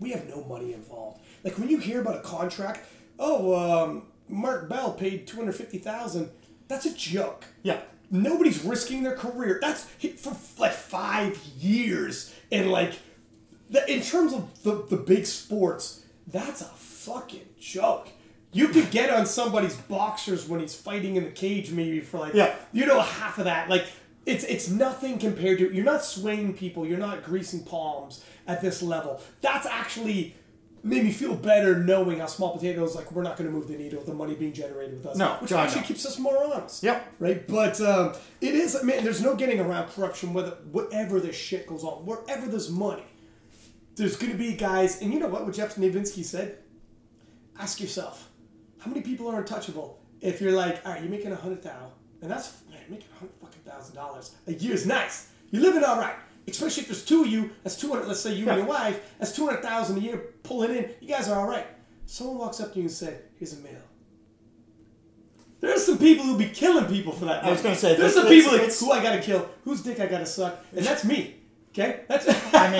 We 0.00 0.10
have 0.10 0.28
no 0.28 0.44
money 0.44 0.72
involved. 0.74 1.20
Like 1.44 1.58
when 1.58 1.68
you 1.68 1.78
hear 1.78 2.00
about 2.00 2.16
a 2.16 2.20
contract, 2.20 2.80
oh, 3.18 3.54
um, 3.54 4.06
Mark 4.28 4.68
Bell 4.68 4.92
paid 4.92 5.26
two 5.26 5.36
hundred 5.38 5.54
fifty 5.56 5.78
thousand. 5.78 6.30
That's 6.68 6.86
a 6.86 6.94
joke. 6.94 7.44
Yeah. 7.62 7.80
Nobody's 8.10 8.62
risking 8.64 9.02
their 9.02 9.16
career. 9.16 9.58
That's 9.60 9.84
for 10.18 10.36
like 10.58 10.72
five 10.72 11.36
years, 11.58 12.32
and 12.52 12.70
like 12.70 12.92
the, 13.74 13.92
in 13.92 14.00
terms 14.02 14.32
of 14.32 14.62
the, 14.62 14.84
the 14.88 14.96
big 14.96 15.26
sports, 15.26 16.02
that's 16.26 16.60
a 16.60 16.64
fucking 16.64 17.46
joke. 17.58 18.08
You 18.52 18.68
could 18.68 18.90
get 18.90 19.10
on 19.10 19.26
somebody's 19.26 19.76
boxers 19.76 20.48
when 20.48 20.60
he's 20.60 20.74
fighting 20.76 21.16
in 21.16 21.24
the 21.24 21.30
cage, 21.30 21.70
maybe 21.72 22.00
for 22.00 22.18
like 22.20 22.34
Yeah. 22.34 22.54
you 22.72 22.86
know 22.86 23.00
half 23.00 23.38
of 23.38 23.44
that. 23.46 23.68
Like 23.68 23.84
it's 24.26 24.44
it's 24.44 24.68
nothing 24.70 25.18
compared 25.18 25.58
to 25.58 25.74
you're 25.74 25.84
not 25.84 26.04
swaying 26.04 26.54
people, 26.54 26.86
you're 26.86 26.98
not 26.98 27.24
greasing 27.24 27.64
palms 27.64 28.24
at 28.46 28.62
this 28.62 28.80
level. 28.80 29.20
That's 29.42 29.66
actually 29.66 30.36
made 30.84 31.02
me 31.02 31.10
feel 31.10 31.34
better 31.34 31.78
knowing 31.82 32.18
how 32.20 32.26
small 32.26 32.52
potatoes 32.56 32.94
like 32.94 33.10
we're 33.10 33.22
not 33.22 33.36
going 33.38 33.48
to 33.50 33.56
move 33.56 33.66
the 33.68 33.76
needle 33.76 34.02
the 34.04 34.12
money 34.12 34.34
being 34.34 34.52
generated 34.52 34.98
with 34.98 35.06
us 35.06 35.16
No, 35.16 35.30
which 35.40 35.50
God, 35.50 35.64
actually 35.64 35.80
no. 35.80 35.86
keeps 35.86 36.04
us 36.04 36.18
more 36.18 36.36
honest 36.44 36.82
Yep. 36.82 37.14
right 37.20 37.48
but 37.48 37.80
um, 37.80 38.12
it 38.42 38.54
is 38.54 38.76
man 38.84 39.02
there's 39.02 39.22
no 39.22 39.34
getting 39.34 39.60
around 39.60 39.88
corruption 39.88 40.34
whether 40.34 40.50
whatever 40.72 41.20
this 41.20 41.34
shit 41.36 41.66
goes 41.66 41.84
on 41.84 42.04
wherever 42.04 42.46
there's 42.46 42.68
money 42.70 43.02
there's 43.96 44.16
going 44.16 44.32
to 44.32 44.38
be 44.38 44.54
guys 44.54 45.00
and 45.02 45.12
you 45.12 45.18
know 45.20 45.28
what 45.28 45.44
what 45.44 45.54
jeff 45.54 45.76
Novitzky 45.76 46.24
said? 46.24 46.58
Ask 47.58 47.80
yourself 47.80 48.30
how 48.80 48.90
many 48.90 49.02
people 49.02 49.28
are 49.28 49.38
untouchable? 49.40 50.00
If 50.20 50.40
you're 50.40 50.52
like 50.52 50.80
all 50.84 50.92
right 50.92 51.02
you're 51.02 51.10
making 51.10 51.32
a 51.32 51.36
hundred 51.36 51.62
thou 51.62 51.92
and 52.22 52.30
that's 52.30 52.62
man 52.70 52.80
making 52.88 53.06
a 53.14 53.18
hundred 53.18 53.34
fucking 53.40 53.62
thousand 53.66 53.94
dollars 53.94 54.34
a 54.46 54.52
year 54.54 54.74
is 54.74 54.86
nice. 54.86 55.28
You're 55.50 55.62
living 55.62 55.84
all 55.84 55.98
right 55.98 56.16
especially 56.46 56.82
if 56.82 56.88
there's 56.88 57.04
two 57.04 57.22
of 57.22 57.28
you 57.28 57.50
that's 57.62 57.76
200 57.76 58.06
let's 58.06 58.20
say 58.20 58.34
you 58.34 58.48
and 58.48 58.58
your 58.58 58.66
wife 58.78 59.00
that's 59.18 59.34
200000 59.34 59.96
a 59.96 60.00
year 60.00 60.16
pulling 60.42 60.74
in. 60.76 60.90
You 61.00 61.08
guys 61.08 61.28
are 61.28 61.38
all 61.40 61.48
right. 61.48 61.66
Someone 62.06 62.38
walks 62.38 62.60
up 62.60 62.72
to 62.72 62.78
you 62.78 62.82
and 62.84 62.90
said 62.90 63.22
here's 63.38 63.54
a 63.54 63.56
meal. 63.62 63.80
There's 65.60 65.86
some 65.86 65.96
people 65.98 66.26
who 66.26 66.36
be 66.36 66.48
killing 66.48 66.84
people 66.86 67.12
for 67.12 67.24
that. 67.24 67.42
I 67.42 67.50
was 67.50 67.62
gonna 67.62 67.74
say, 67.74 67.96
there's 67.96 68.12
some 68.12 68.26
people 68.26 68.52
it's- 68.54 68.78
who 68.78 68.92
I 68.92 69.02
gotta 69.02 69.22
kill, 69.22 69.48
whose 69.64 69.80
dick 69.82 69.98
I 69.98 70.06
gotta 70.06 70.26
suck, 70.26 70.62
and 70.76 70.84
that's 70.84 71.04
me. 71.06 71.36
Okay, 71.76 72.00
that's 72.08 72.24
I 72.54 72.70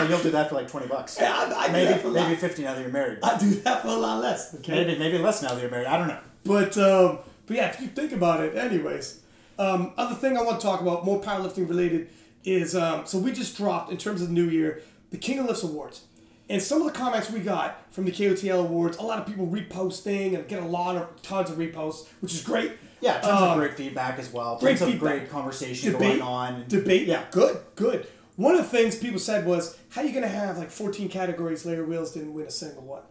mean, 0.00 0.10
you'll 0.10 0.20
do 0.22 0.30
that 0.32 0.48
for 0.48 0.56
like 0.56 0.68
twenty 0.68 0.88
bucks. 0.88 1.20
I, 1.20 1.44
I 1.44 1.48
that 1.48 1.72
Maybe 1.72 1.98
for 2.00 2.08
maybe 2.10 2.34
fifty 2.34 2.62
now 2.64 2.74
that 2.74 2.80
you're 2.80 2.90
married. 2.90 3.18
I 3.22 3.38
do 3.38 3.50
that 3.60 3.82
for 3.82 3.88
a 3.88 3.92
lot 3.94 4.20
less. 4.20 4.54
Okay, 4.56 4.72
Maybe 4.84 4.98
maybe 4.98 5.18
less 5.18 5.42
now 5.42 5.54
that 5.54 5.60
you're 5.60 5.70
married. 5.70 5.86
I 5.86 5.96
don't 5.96 6.08
know. 6.08 6.18
But 6.44 6.76
um, 6.76 7.18
but 7.46 7.56
yeah, 7.56 7.68
if 7.68 7.80
you 7.80 7.86
think 7.88 8.12
about 8.12 8.40
it, 8.42 8.56
anyways. 8.56 9.20
Um, 9.58 9.92
other 9.96 10.14
thing 10.16 10.36
I 10.36 10.42
want 10.42 10.60
to 10.60 10.66
talk 10.66 10.80
about, 10.80 11.04
more 11.04 11.20
powerlifting 11.20 11.68
related, 11.68 12.08
is 12.42 12.74
um, 12.74 13.06
so 13.06 13.18
we 13.18 13.30
just 13.30 13.56
dropped 13.56 13.92
in 13.92 13.96
terms 13.98 14.20
of 14.22 14.28
the 14.28 14.34
new 14.34 14.48
year 14.48 14.82
the 15.10 15.18
King 15.18 15.38
of 15.38 15.46
Lifts 15.46 15.62
Awards, 15.62 16.02
and 16.48 16.60
some 16.60 16.80
of 16.82 16.90
the 16.92 16.98
comments 16.98 17.30
we 17.30 17.38
got 17.40 17.92
from 17.92 18.06
the 18.06 18.10
KOTL 18.10 18.58
Awards, 18.60 18.96
a 18.96 19.02
lot 19.02 19.18
of 19.20 19.26
people 19.26 19.46
reposting 19.46 20.34
and 20.34 20.48
get 20.48 20.62
a 20.62 20.66
lot 20.66 20.96
of 20.96 21.22
tons 21.22 21.48
of 21.50 21.58
reposts, 21.58 22.08
which 22.20 22.34
is 22.34 22.42
great. 22.42 22.72
Yeah, 23.02 23.20
tons 23.20 23.42
Um, 23.42 23.50
of 23.50 23.58
great 23.58 23.74
feedback 23.76 24.18
as 24.18 24.32
well. 24.32 24.58
great 24.58 24.78
Tons 24.78 24.82
of 24.82 24.88
feedback. 24.88 25.00
great 25.18 25.30
conversation 25.30 25.92
debate 25.92 26.08
going 26.18 26.22
on. 26.22 26.64
Debate, 26.68 27.06
Yeah. 27.06 27.24
good, 27.30 27.58
good. 27.76 28.06
One 28.42 28.56
of 28.56 28.62
the 28.62 28.76
things 28.76 28.96
people 28.96 29.20
said 29.20 29.46
was, 29.46 29.76
"How 29.90 30.00
are 30.00 30.04
you 30.04 30.10
going 30.10 30.24
to 30.24 30.28
have 30.28 30.58
like 30.58 30.72
14 30.72 31.08
categories? 31.08 31.64
Larry 31.64 31.84
Wheels 31.84 32.10
didn't 32.10 32.34
win 32.34 32.46
a 32.46 32.50
single 32.50 32.82
one." 32.82 33.02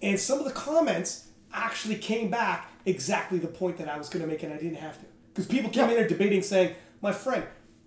And 0.00 0.20
some 0.20 0.38
of 0.38 0.44
the 0.44 0.52
comments 0.52 1.24
actually 1.52 1.96
came 1.96 2.30
back 2.30 2.70
exactly 2.86 3.38
the 3.40 3.48
point 3.48 3.78
that 3.78 3.88
I 3.88 3.98
was 3.98 4.08
going 4.08 4.22
to 4.24 4.28
make, 4.28 4.44
and 4.44 4.52
I 4.52 4.56
didn't 4.56 4.76
have 4.76 5.00
to, 5.00 5.06
because 5.34 5.46
people 5.46 5.68
came 5.68 5.86
Yeah. 5.86 5.90
in 5.90 5.96
there 5.96 6.06
debating, 6.06 6.42
saying, 6.42 6.76
"My 7.00 7.10
friend, 7.10 7.42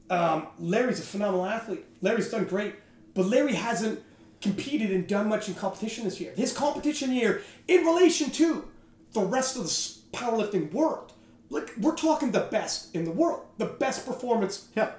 um, 0.09 0.47
Larry's 0.59 0.99
a 0.99 1.03
phenomenal 1.03 1.45
athlete. 1.45 1.85
Larry's 2.01 2.29
done 2.29 2.43
great, 2.43 2.75
but 3.13 3.25
Larry 3.25 3.53
hasn't 3.53 4.01
competed 4.41 4.91
and 4.91 5.07
done 5.07 5.29
much 5.29 5.47
in 5.47 5.53
competition 5.55 6.03
this 6.03 6.19
year. 6.19 6.33
His 6.35 6.51
competition 6.51 7.13
year, 7.13 7.41
in 7.69 7.85
relation 7.85 8.31
to 8.31 8.65
the 9.13 9.21
rest 9.21 9.55
of 9.55 9.63
the 9.63 10.17
powerlifting 10.17 10.73
world." 10.73 11.13
Like 11.49 11.71
we're 11.79 11.95
talking 11.95 12.31
the 12.31 12.47
best 12.51 12.93
in 12.93 13.05
the 13.05 13.11
world, 13.11 13.45
the 13.57 13.65
best 13.65 14.05
performance 14.05 14.65
Yeah. 14.75 14.91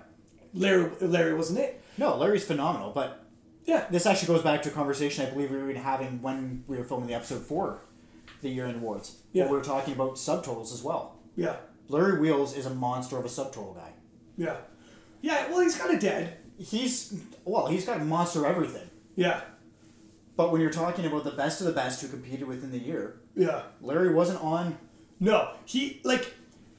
Larry 0.55 0.91
Larry 1.03 1.35
wasn't 1.35 1.59
it. 1.59 1.82
No, 1.99 2.17
Larry's 2.17 2.45
phenomenal, 2.45 2.91
but 2.93 3.25
Yeah. 3.65 3.87
this 3.91 4.07
actually 4.07 4.29
goes 4.35 4.43
back 4.43 4.63
to 4.63 4.71
a 4.71 4.73
conversation 4.73 5.27
I 5.27 5.31
believe 5.31 5.51
we 5.51 5.59
were 5.59 5.73
having 5.75 6.21
when 6.23 6.65
we 6.67 6.77
were 6.79 6.85
filming 6.85 7.07
the 7.09 7.15
episode 7.15 7.43
for 7.43 7.81
the 8.41 8.49
year 8.49 8.67
end 8.67 8.77
awards. 8.77 9.17
Yeah. 9.33 9.47
We 9.47 9.53
were 9.57 9.63
talking 9.65 9.95
about 9.95 10.15
subtotals 10.17 10.73
as 10.73 10.83
well. 10.83 11.17
Yeah. 11.37 11.57
Larry 11.89 12.19
Wheels 12.21 12.57
is 12.57 12.67
a 12.67 12.71
monster 12.75 13.17
of 13.19 13.25
a 13.25 13.29
subtotal 13.29 13.75
guy. 13.77 13.93
Yeah. 14.37 14.57
Yeah, 15.21 15.49
well 15.51 15.61
he's 15.61 15.77
kinda 15.77 15.99
dead. 16.01 16.37
He's 16.59 17.21
well, 17.45 17.67
he's 17.67 17.85
got 17.87 18.05
monster 18.05 18.47
everything. 18.47 18.89
Yeah. 19.15 19.43
But 20.37 20.51
when 20.51 20.61
you're 20.61 20.71
talking 20.71 21.05
about 21.05 21.25
the 21.25 21.31
best 21.31 21.61
of 21.61 21.67
the 21.67 21.73
best 21.73 22.01
who 22.01 22.09
competed 22.09 22.49
within 22.49 22.71
the 22.73 22.79
year, 22.79 23.21
Yeah. 23.37 23.63
Larry 23.81 24.13
wasn't 24.13 24.43
on. 24.43 24.79
No. 25.21 25.51
He 25.67 26.01
like 26.05 26.35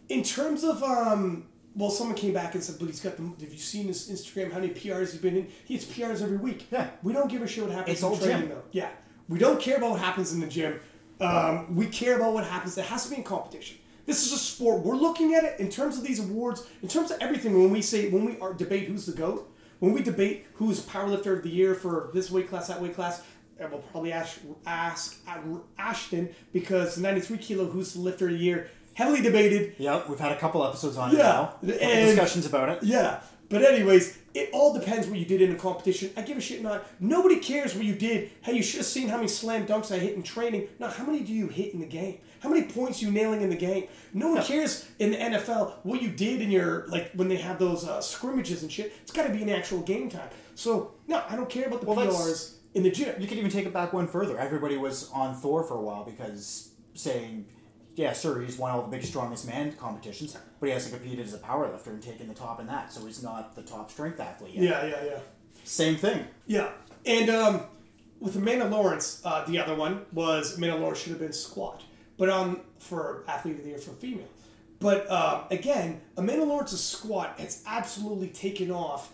in 0.09 0.23
terms 0.23 0.63
of 0.63 0.83
um 0.83 1.45
well 1.75 1.89
someone 1.89 2.15
came 2.15 2.33
back 2.33 2.53
and 2.55 2.63
said, 2.63 2.75
but 2.79 2.85
he's 2.87 2.99
got 2.99 3.17
the 3.17 3.23
have 3.23 3.51
you 3.53 3.57
seen 3.59 3.87
his 3.87 4.09
Instagram, 4.09 4.51
how 4.51 4.59
many 4.59 4.73
PRs 4.73 5.11
he's 5.11 5.17
been 5.17 5.35
in? 5.37 5.47
He 5.65 5.75
hits 5.75 5.85
PRs 5.85 6.21
every 6.21 6.37
week. 6.37 6.67
Yeah. 6.71 6.89
We 7.01 7.13
don't 7.13 7.29
give 7.29 7.41
a 7.41 7.47
shit 7.47 7.63
what 7.63 7.73
happens 7.73 8.01
It's 8.01 8.03
in 8.03 8.17
training 8.19 8.41
gym. 8.41 8.49
though. 8.49 8.63
Yeah. 8.71 8.89
We 9.29 9.39
don't 9.39 9.59
care 9.59 9.77
about 9.77 9.91
what 9.91 9.99
happens 9.99 10.33
in 10.33 10.39
the 10.41 10.47
gym. 10.47 10.79
Um, 11.19 11.75
we 11.75 11.85
care 11.87 12.15
about 12.17 12.33
what 12.33 12.43
happens. 12.45 12.75
There 12.75 12.83
has 12.85 13.05
to 13.05 13.09
be 13.09 13.17
in 13.17 13.23
competition. 13.23 13.77
This 14.05 14.25
is 14.25 14.33
a 14.33 14.37
sport. 14.37 14.83
We're 14.83 14.95
looking 14.97 15.33
at 15.33 15.45
it 15.45 15.59
in 15.59 15.69
terms 15.69 15.97
of 15.97 16.03
these 16.03 16.19
awards, 16.19 16.67
in 16.81 16.89
terms 16.89 17.09
of 17.09 17.17
everything. 17.21 17.53
When 17.53 17.71
we 17.71 17.81
say, 17.81 18.09
when 18.09 18.25
we 18.25 18.37
are, 18.39 18.53
debate 18.53 18.87
who's 18.89 19.05
the 19.05 19.13
goat, 19.13 19.49
when 19.79 19.93
we 19.93 20.01
debate 20.01 20.45
who's 20.55 20.81
powerlifter 20.85 21.37
of 21.37 21.43
the 21.43 21.49
year 21.49 21.73
for 21.73 22.09
this 22.13 22.29
weight 22.29 22.49
class, 22.49 22.67
that 22.67 22.81
weight 22.81 22.95
class, 22.95 23.23
and 23.59 23.71
we'll 23.71 23.79
probably 23.81 24.11
ask, 24.11 24.39
ask 24.65 25.17
Ashton 25.77 26.29
because 26.51 26.97
93 26.97 27.37
kilo, 27.37 27.65
who's 27.65 27.93
the 27.93 28.01
lifter 28.01 28.25
of 28.27 28.33
the 28.33 28.37
year, 28.39 28.69
heavily 28.93 29.21
debated. 29.21 29.75
Yep, 29.77 30.09
we've 30.09 30.19
had 30.19 30.31
a 30.31 30.39
couple 30.39 30.65
episodes 30.65 30.97
on 30.97 31.11
it 31.11 31.17
Yeah, 31.17 31.23
now. 31.23 31.55
And- 31.61 32.07
discussions 32.07 32.45
about 32.45 32.69
it. 32.69 32.83
Yeah. 32.83 33.19
But 33.49 33.61
anyways, 33.63 34.17
it 34.33 34.49
all 34.51 34.73
depends 34.73 35.05
what 35.07 35.19
you 35.19 35.25
did 35.25 35.39
in 35.41 35.51
a 35.51 35.55
competition. 35.55 36.09
I 36.17 36.21
give 36.21 36.37
a 36.37 36.41
shit 36.41 36.63
not. 36.63 36.85
Nobody 36.99 37.35
cares 37.35 37.75
what 37.75 37.85
you 37.85 37.93
did. 37.93 38.31
Hey, 38.41 38.53
you 38.53 38.63
should 38.63 38.77
have 38.79 38.87
seen 38.87 39.09
how 39.09 39.17
many 39.17 39.27
slam 39.27 39.67
dunks 39.67 39.93
I 39.93 39.99
hit 39.99 40.15
in 40.15 40.23
training. 40.23 40.69
No, 40.79 40.87
how 40.87 41.03
many 41.05 41.19
do 41.19 41.31
you 41.31 41.49
hit 41.49 41.71
in 41.73 41.79
the 41.79 41.85
game? 41.85 42.17
How 42.39 42.49
many 42.49 42.63
points 42.63 42.99
you 42.99 43.11
nailing 43.11 43.41
in 43.41 43.49
the 43.49 43.55
game? 43.55 43.87
No 44.13 44.29
one 44.31 44.43
cares 44.43 44.87
in 44.97 45.11
the 45.11 45.17
NFL 45.17 45.73
what 45.83 46.01
you 46.01 46.09
did 46.09 46.41
in 46.41 46.49
your 46.49 46.87
like 46.87 47.11
when 47.13 47.27
they 47.27 47.35
have 47.37 47.59
those 47.59 47.87
uh, 47.87 48.01
scrimmages 48.01 48.63
and 48.63 48.71
shit. 48.71 48.91
It's 49.03 49.11
got 49.11 49.27
to 49.27 49.33
be 49.33 49.43
in 49.43 49.49
actual 49.49 49.81
game 49.81 50.09
time. 50.09 50.29
So 50.55 50.91
no, 51.07 51.21
I 51.29 51.35
don't 51.35 51.49
care 51.49 51.67
about 51.67 51.81
the 51.81 51.85
Well, 51.87 51.97
PRs 52.07 52.55
in 52.73 52.81
the 52.81 52.91
gym. 52.91 53.21
You 53.21 53.27
could 53.27 53.37
even 53.37 53.51
take 53.51 53.67
it 53.67 53.73
back 53.73 53.93
one 53.93 54.07
further. 54.07 54.39
Everybody 54.39 54.77
was 54.77 55.11
on 55.11 55.35
Thor 55.35 55.63
for 55.63 55.75
a 55.75 55.81
while 55.81 56.03
because 56.05 56.69
saying 56.95 57.45
yeah, 57.95 58.13
sure, 58.13 58.41
he's 58.41 58.57
won 58.57 58.71
all 58.71 58.81
the 58.81 58.87
biggest, 58.87 59.11
strongest 59.11 59.47
man 59.47 59.71
competitions, 59.73 60.37
but 60.59 60.67
he 60.67 60.71
hasn't 60.73 60.95
competed 60.95 61.25
as 61.25 61.33
a 61.33 61.37
powerlifter 61.37 61.87
and 61.87 62.01
taken 62.01 62.27
the 62.27 62.33
top 62.33 62.59
in 62.59 62.67
that, 62.67 62.91
so 62.91 63.05
he's 63.05 63.21
not 63.21 63.55
the 63.55 63.61
top 63.61 63.91
strength 63.91 64.19
athlete 64.19 64.53
yet. 64.55 64.63
Yeah, 64.63 64.85
yeah, 64.85 65.05
yeah. 65.11 65.19
Same 65.63 65.95
thing. 65.95 66.25
Yeah, 66.47 66.69
and 67.05 67.29
um, 67.29 67.61
with 68.19 68.35
Amanda 68.35 68.67
Lawrence, 68.67 69.21
uh, 69.23 69.45
the 69.45 69.59
other 69.59 69.75
one 69.75 70.05
was 70.11 70.57
Amanda 70.57 70.77
Lawrence 70.77 70.99
should 71.01 71.11
have 71.11 71.19
been 71.19 71.33
squat, 71.33 71.83
but 72.17 72.29
um, 72.29 72.61
for 72.79 73.23
athlete 73.27 73.57
of 73.57 73.63
the 73.63 73.69
year 73.69 73.77
for 73.77 73.91
female. 73.91 74.27
But 74.79 75.09
um, 75.09 75.43
again, 75.49 76.01
Amanda 76.17 76.43
Lawrence's 76.43 76.83
squat 76.83 77.39
has 77.39 77.63
absolutely 77.65 78.27
taken 78.27 78.69
off 78.69 79.13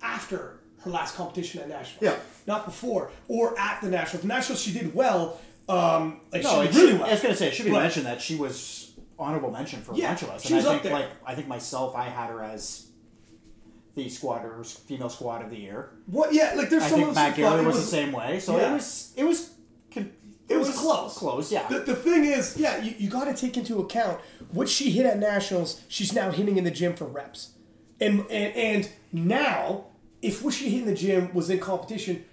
after 0.00 0.60
her 0.80 0.90
last 0.90 1.14
competition 1.14 1.60
at 1.60 1.68
nationals. 1.68 2.00
Yeah. 2.00 2.16
not 2.46 2.64
before 2.64 3.10
or 3.28 3.58
at 3.58 3.82
the 3.82 3.90
nationals. 3.90 4.22
The 4.22 4.28
nationals 4.28 4.62
she 4.62 4.72
did 4.72 4.94
well. 4.94 5.38
Um, 5.70 6.20
like 6.32 6.42
No, 6.42 6.62
she 6.62 6.66
did 6.68 6.74
really 6.76 6.90
should, 6.92 7.00
well. 7.00 7.08
I 7.08 7.12
was 7.12 7.20
gonna 7.22 7.34
say 7.36 7.48
it 7.48 7.54
should 7.54 7.64
be 7.66 7.70
But- 7.72 7.82
mentioned 7.82 8.06
that 8.06 8.20
she 8.20 8.36
was 8.36 8.92
honorable 9.18 9.50
mention 9.50 9.82
for 9.82 9.92
a 9.92 9.96
Yeah, 9.96 10.08
bunch 10.08 10.22
of 10.22 10.30
us. 10.30 10.44
And 10.46 10.56
was 10.56 10.66
I 10.66 10.78
think 10.78 10.92
like 10.94 11.08
I 11.26 11.34
think 11.34 11.46
myself, 11.48 11.94
I 11.94 12.04
had 12.04 12.30
her 12.30 12.42
as 12.42 12.86
the 13.94 14.08
squatters 14.08 14.72
female 14.72 15.08
squad 15.10 15.42
of 15.42 15.50
the 15.50 15.58
year. 15.58 15.90
What? 16.06 16.32
Yeah, 16.32 16.54
like 16.56 16.70
there's 16.70 16.84
I 16.84 16.88
some 16.88 16.98
think 17.00 17.08
of 17.10 17.14
Matt 17.16 17.36
Gary 17.36 17.60
it 17.62 17.66
was, 17.66 17.76
the 17.76 17.82
same 17.82 18.12
way. 18.12 18.38
So 18.40 18.56
Yeah. 18.56 18.70
it 18.70 18.72
was 18.74 19.12
it 19.16 19.24
was 19.24 19.50
con- 19.92 20.12
It 20.48 20.56
was 20.56 20.70
close. 20.76 21.16
Close, 21.18 21.52
yeah. 21.52 21.68
The, 21.68 21.80
the 21.80 21.94
thing 21.94 22.24
is, 22.24 22.56
yeah, 22.56 22.82
you, 22.82 22.94
you 22.98 23.08
got 23.10 23.24
to 23.26 23.34
take 23.34 23.56
into 23.56 23.78
account 23.80 24.20
what 24.52 24.68
she 24.68 24.90
hit 24.90 25.06
at 25.06 25.18
nationals. 25.18 25.80
She's 25.88 26.12
now 26.12 26.30
hitting 26.32 26.56
in 26.56 26.64
the 26.64 26.70
gym 26.72 26.94
for 26.94 27.04
reps, 27.04 27.50
and 28.00 28.20
and, 28.30 28.56
and 28.56 28.88
now 29.12 29.84
if 30.22 30.42
what 30.42 30.54
she 30.54 30.70
hit 30.70 30.80
in 30.82 30.86
the 30.86 30.94
gym 30.94 31.32
was 31.34 31.50
in 31.50 31.58
competition, 31.60 32.24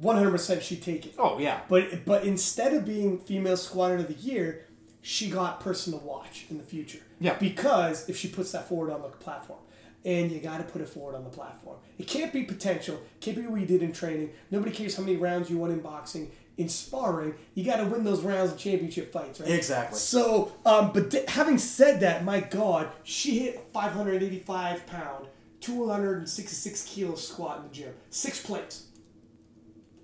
one 0.00 0.16
hundred 0.16 0.32
percent 0.32 0.62
she'd 0.62 0.82
take 0.82 1.06
it. 1.06 1.14
oh 1.18 1.38
yeah. 1.38 1.60
But 1.68 2.04
but 2.04 2.24
instead 2.24 2.74
of 2.74 2.84
being 2.84 3.18
female 3.18 3.56
squatter 3.56 3.96
of 3.96 4.08
the 4.08 4.14
year, 4.14 4.66
she 5.02 5.28
got 5.30 5.60
person 5.60 5.92
to 5.92 5.98
watch 5.98 6.46
in 6.50 6.58
the 6.58 6.64
future. 6.64 7.00
Yeah. 7.20 7.34
Because 7.38 8.08
if 8.08 8.16
she 8.16 8.28
puts 8.28 8.52
that 8.52 8.68
forward 8.68 8.90
on 8.92 9.02
the 9.02 9.08
platform. 9.08 9.60
And 10.06 10.30
you 10.30 10.38
got 10.38 10.58
to 10.58 10.64
put 10.64 10.82
it 10.82 10.88
forward 10.90 11.14
on 11.16 11.24
the 11.24 11.30
platform. 11.30 11.78
It 11.98 12.06
can't 12.06 12.30
be 12.30 12.42
potential. 12.42 13.00
Can't 13.22 13.38
be 13.38 13.46
what 13.46 13.58
you 13.58 13.66
did 13.66 13.82
in 13.82 13.90
training. 13.94 14.32
Nobody 14.50 14.70
cares 14.70 14.96
how 14.96 15.02
many 15.02 15.16
rounds 15.16 15.48
you 15.48 15.56
won 15.56 15.70
in 15.70 15.80
boxing. 15.80 16.30
In 16.58 16.68
sparring, 16.68 17.32
you 17.54 17.64
got 17.64 17.76
to 17.76 17.86
win 17.86 18.04
those 18.04 18.20
rounds 18.20 18.52
in 18.52 18.58
championship 18.58 19.10
fights, 19.14 19.40
right? 19.40 19.48
Exactly. 19.48 19.98
So, 19.98 20.52
um, 20.66 20.92
but 20.92 21.10
th- 21.10 21.30
having 21.30 21.56
said 21.56 22.00
that, 22.00 22.22
my 22.22 22.40
God, 22.40 22.88
she 23.02 23.38
hit 23.38 23.62
585 23.72 24.86
pound, 24.86 25.26
266 25.62 26.82
kilo 26.84 27.14
squat 27.14 27.58
in 27.58 27.62
the 27.64 27.68
gym, 27.70 27.94
six 28.10 28.42
plates. 28.42 28.84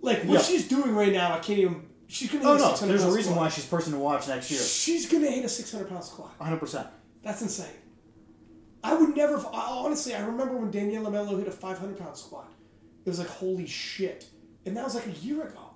Like 0.02 0.22
what 0.24 0.34
Yeah. 0.34 0.42
she's 0.42 0.66
doing 0.68 0.94
right 0.94 1.12
now, 1.12 1.34
I 1.34 1.38
can't 1.40 1.58
even. 1.58 1.82
She's 2.06 2.30
gonna. 2.32 2.44
Oh 2.44 2.52
hit 2.54 2.60
a 2.60 2.64
no, 2.64 2.68
600 2.70 2.90
there's 2.92 3.04
a 3.04 3.08
reason 3.16 3.32
squat. 3.32 3.38
why 3.44 3.48
she's 3.50 3.66
person 3.66 3.92
to 3.92 3.98
watch 3.98 4.28
next 4.28 4.50
year. 4.50 4.60
She's 4.60 5.10
gonna 5.10 5.30
hit 5.30 5.44
a 5.44 5.48
600 5.48 5.88
pound 5.88 6.04
squat. 6.04 6.32
100. 6.38 6.58
percent 6.58 6.86
That's 7.22 7.42
insane. 7.42 7.66
I 8.82 8.94
would 8.94 9.14
never. 9.16 9.36
Honestly, 9.52 10.14
I 10.14 10.22
remember 10.24 10.56
when 10.56 10.70
Danielle 10.70 11.10
Melo 11.10 11.36
hit 11.36 11.46
a 11.48 11.50
500 11.52 11.98
pound 11.98 12.16
squat. 12.16 12.50
It 13.04 13.08
was 13.10 13.18
like 13.18 13.28
holy 13.28 13.66
shit, 13.66 14.26
and 14.64 14.76
that 14.76 14.84
was 14.84 14.94
like 14.94 15.06
a 15.06 15.10
year 15.12 15.42
ago. 15.42 15.66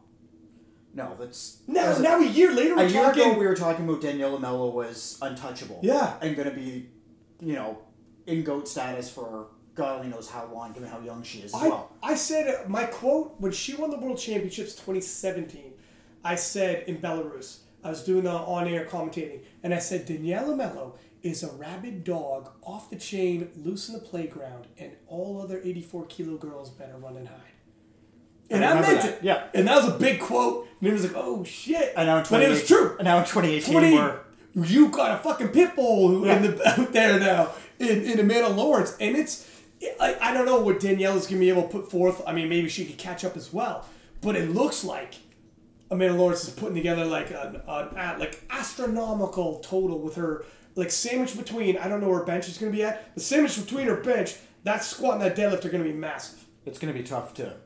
No, 0.95 1.14
that's 1.19 1.59
Now, 1.66 1.95
a- 1.97 2.00
now 2.00 2.19
a 2.21 2.25
year 2.25 2.52
later, 2.54 2.76
a 2.76 2.85
year 2.88 3.02
talking. 3.04 3.23
ago 3.31 3.38
we 3.38 3.47
were 3.47 3.57
talking 3.57 3.88
about 3.88 4.00
Danielle 4.00 4.38
Melo 4.38 4.71
was 4.71 5.19
untouchable. 5.21 5.81
Yeah. 5.83 6.14
and 6.23 6.37
gonna 6.37 6.52
be, 6.52 6.88
you 7.40 7.54
know, 7.54 7.78
in 8.26 8.43
goat 8.45 8.69
status 8.69 9.11
for 9.11 9.49
God 9.75 9.97
only 9.99 10.09
knows 10.09 10.28
how 10.31 10.47
long, 10.52 10.73
given 10.73 10.88
how 10.88 11.00
young 11.00 11.23
she 11.23 11.38
is 11.40 11.54
as 11.54 11.62
I, 11.62 11.69
well. 11.69 11.90
I 12.02 12.14
said 12.14 12.47
uh, 12.64 12.69
my 12.69 12.85
quote 12.85 13.35
when 13.38 13.52
she 13.52 13.75
won 13.75 13.90
the 13.90 13.99
world 13.99 14.19
championships 14.19 14.75
2017. 14.75 15.73
I 16.23 16.37
said 16.37 16.85
in 16.88 16.99
Belarus, 16.99 17.59
I 17.83 17.90
was 17.90 18.02
doing 18.04 18.25
the 18.25 18.31
on-air 18.31 18.87
commentating, 18.87 19.40
and 19.62 19.75
I 19.75 19.78
said 19.78 20.07
Daniella 20.07 20.57
Melo 20.57 20.95
is 21.23 21.43
a 21.43 21.50
rabid 21.52 22.04
dog 22.04 22.50
off 22.62 22.88
the 22.90 22.97
chain, 22.97 23.50
loose 23.57 23.88
in 23.88 23.95
the 23.95 24.00
playground, 24.00 24.66
and 24.78 24.93
all 25.07 25.40
other 25.43 25.61
84 25.62 26.07
kilo 26.07 26.37
girls 26.37 26.71
better 26.71 26.97
run 26.99 27.16
and 27.16 27.28
hide. 27.28 27.38
And 28.50 28.64
I 28.64 28.71
I, 28.73 28.75
meant 28.81 28.87
that, 29.02 29.04
it. 29.14 29.19
yeah. 29.23 29.45
And 29.54 29.66
that 29.69 29.83
was 29.83 29.93
a 29.95 29.99
big 29.99 30.21
quote. 30.21 30.69
And 30.80 30.89
it 30.89 30.93
was 30.93 31.04
like, 31.04 31.15
oh 31.17 31.45
shit. 31.45 31.95
And 31.97 32.06
now 32.06 32.19
in 32.19 32.25
but 32.30 32.43
it 32.43 32.49
was 32.50 32.67
true. 32.67 32.95
And 32.99 33.06
now 33.06 33.19
in 33.19 33.25
2018, 33.25 33.73
20, 33.73 33.93
we're 33.95 34.21
you 34.54 34.89
got 34.89 35.19
a 35.19 35.23
fucking 35.23 35.49
pit 35.49 35.75
bull 35.75 36.26
Yeah. 36.26 36.37
in 36.37 36.43
the, 36.56 36.69
out 36.80 36.93
there 36.93 37.19
now 37.19 37.52
in, 37.78 38.02
in 38.02 38.21
Amanda 38.21 38.50
Lawrence. 38.50 38.97
And 39.00 39.17
it's, 39.17 39.49
I, 40.00 40.16
I 40.20 40.34
don't 40.34 40.47
know 40.47 40.60
what 40.60 40.80
Danielle 40.80 41.16
is 41.16 41.26
going 41.26 41.36
to 41.40 41.44
be 41.44 41.49
able 41.50 41.62
to 41.62 41.68
put 41.68 41.90
forth. 41.90 42.23
I 42.26 42.32
mean, 42.32 42.49
maybe 42.49 42.68
she 42.68 42.84
could 42.84 42.99
catch 42.99 43.25
up 43.25 43.36
as 43.36 43.52
well. 43.52 43.86
But 44.20 44.36
it 44.36 44.50
looks 44.50 44.84
like 44.84 45.14
Amanda 45.90 46.14
Lawrence 46.18 46.44
is 46.44 46.50
putting 46.54 46.75
together 46.75 47.04
like 47.04 47.30
an, 47.30 47.60
an 47.66 48.18
like 48.18 48.42
astronomical 48.50 49.60
total 49.60 50.00
with 50.00 50.16
her 50.16 50.44
like 50.75 50.90
sandwich 50.90 51.36
between. 51.36 51.76
I 51.78 51.88
don't 51.88 52.00
know 52.00 52.08
where 52.08 52.18
her 52.20 52.25
bench 52.25 52.49
is 52.49 52.58
going 52.58 52.73
to 52.73 52.76
be 52.76 52.82
at. 52.84 53.14
The 53.14 53.20
sandwich 53.20 53.56
between 53.62 53.86
her 53.86 53.97
bench, 53.97 54.36
that 54.64 54.82
squat 54.82 55.14
and 55.14 55.23
that 55.23 55.36
deadlift 55.36 55.64
are 55.64 55.70
going 55.70 55.84
to 55.84 55.88
be 55.90 55.97
massive. 55.97 56.44
it's 56.66 56.78
gonna 56.78 56.92
be 56.94 57.02
tough 57.02 57.34
to 57.34 57.56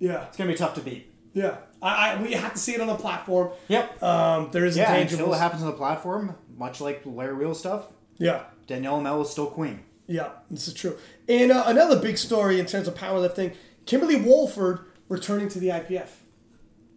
Yeah, 0.00 0.24
it's 0.26 0.36
gonna 0.36 0.50
be 0.50 0.56
tough 0.56 0.74
to 0.74 0.80
beat. 0.80 1.12
yeah. 1.32 1.58
I, 1.80 2.14
I 2.14 2.22
we 2.22 2.32
have 2.32 2.54
to 2.54 2.58
see 2.58 2.74
it 2.74 2.80
on 2.80 2.88
the 2.88 2.96
platform. 2.96 3.50
Yep. 3.68 4.02
Um, 4.02 4.48
there 4.50 4.64
is 4.64 4.76
yeah, 4.76 4.92
until 4.94 5.32
it 5.32 5.38
happens 5.38 5.62
on 5.62 5.68
the 5.68 5.76
platform, 5.76 6.34
much 6.56 6.80
like 6.80 7.02
Larry 7.04 7.36
Wheel 7.36 7.54
stuff, 7.54 7.86
Yeah. 8.18 8.42
Danielle 8.66 9.00
Mel 9.00 9.22
is 9.22 9.30
still 9.30 9.46
queen. 9.46 9.84
Yeah, 10.08 10.30
this 10.50 10.66
is 10.66 10.74
true. 10.74 10.96
And 11.28 11.52
uh, 11.52 11.64
another 11.66 11.98
big 12.00 12.18
story 12.18 12.58
in 12.58 12.66
terms 12.66 12.88
of 12.88 12.94
powerlifting: 12.94 13.54
Kimberly 13.86 14.16
Walford 14.16 14.80
returning 15.08 15.48
to 15.50 15.58
the 15.58 15.68
IPF. 15.68 16.08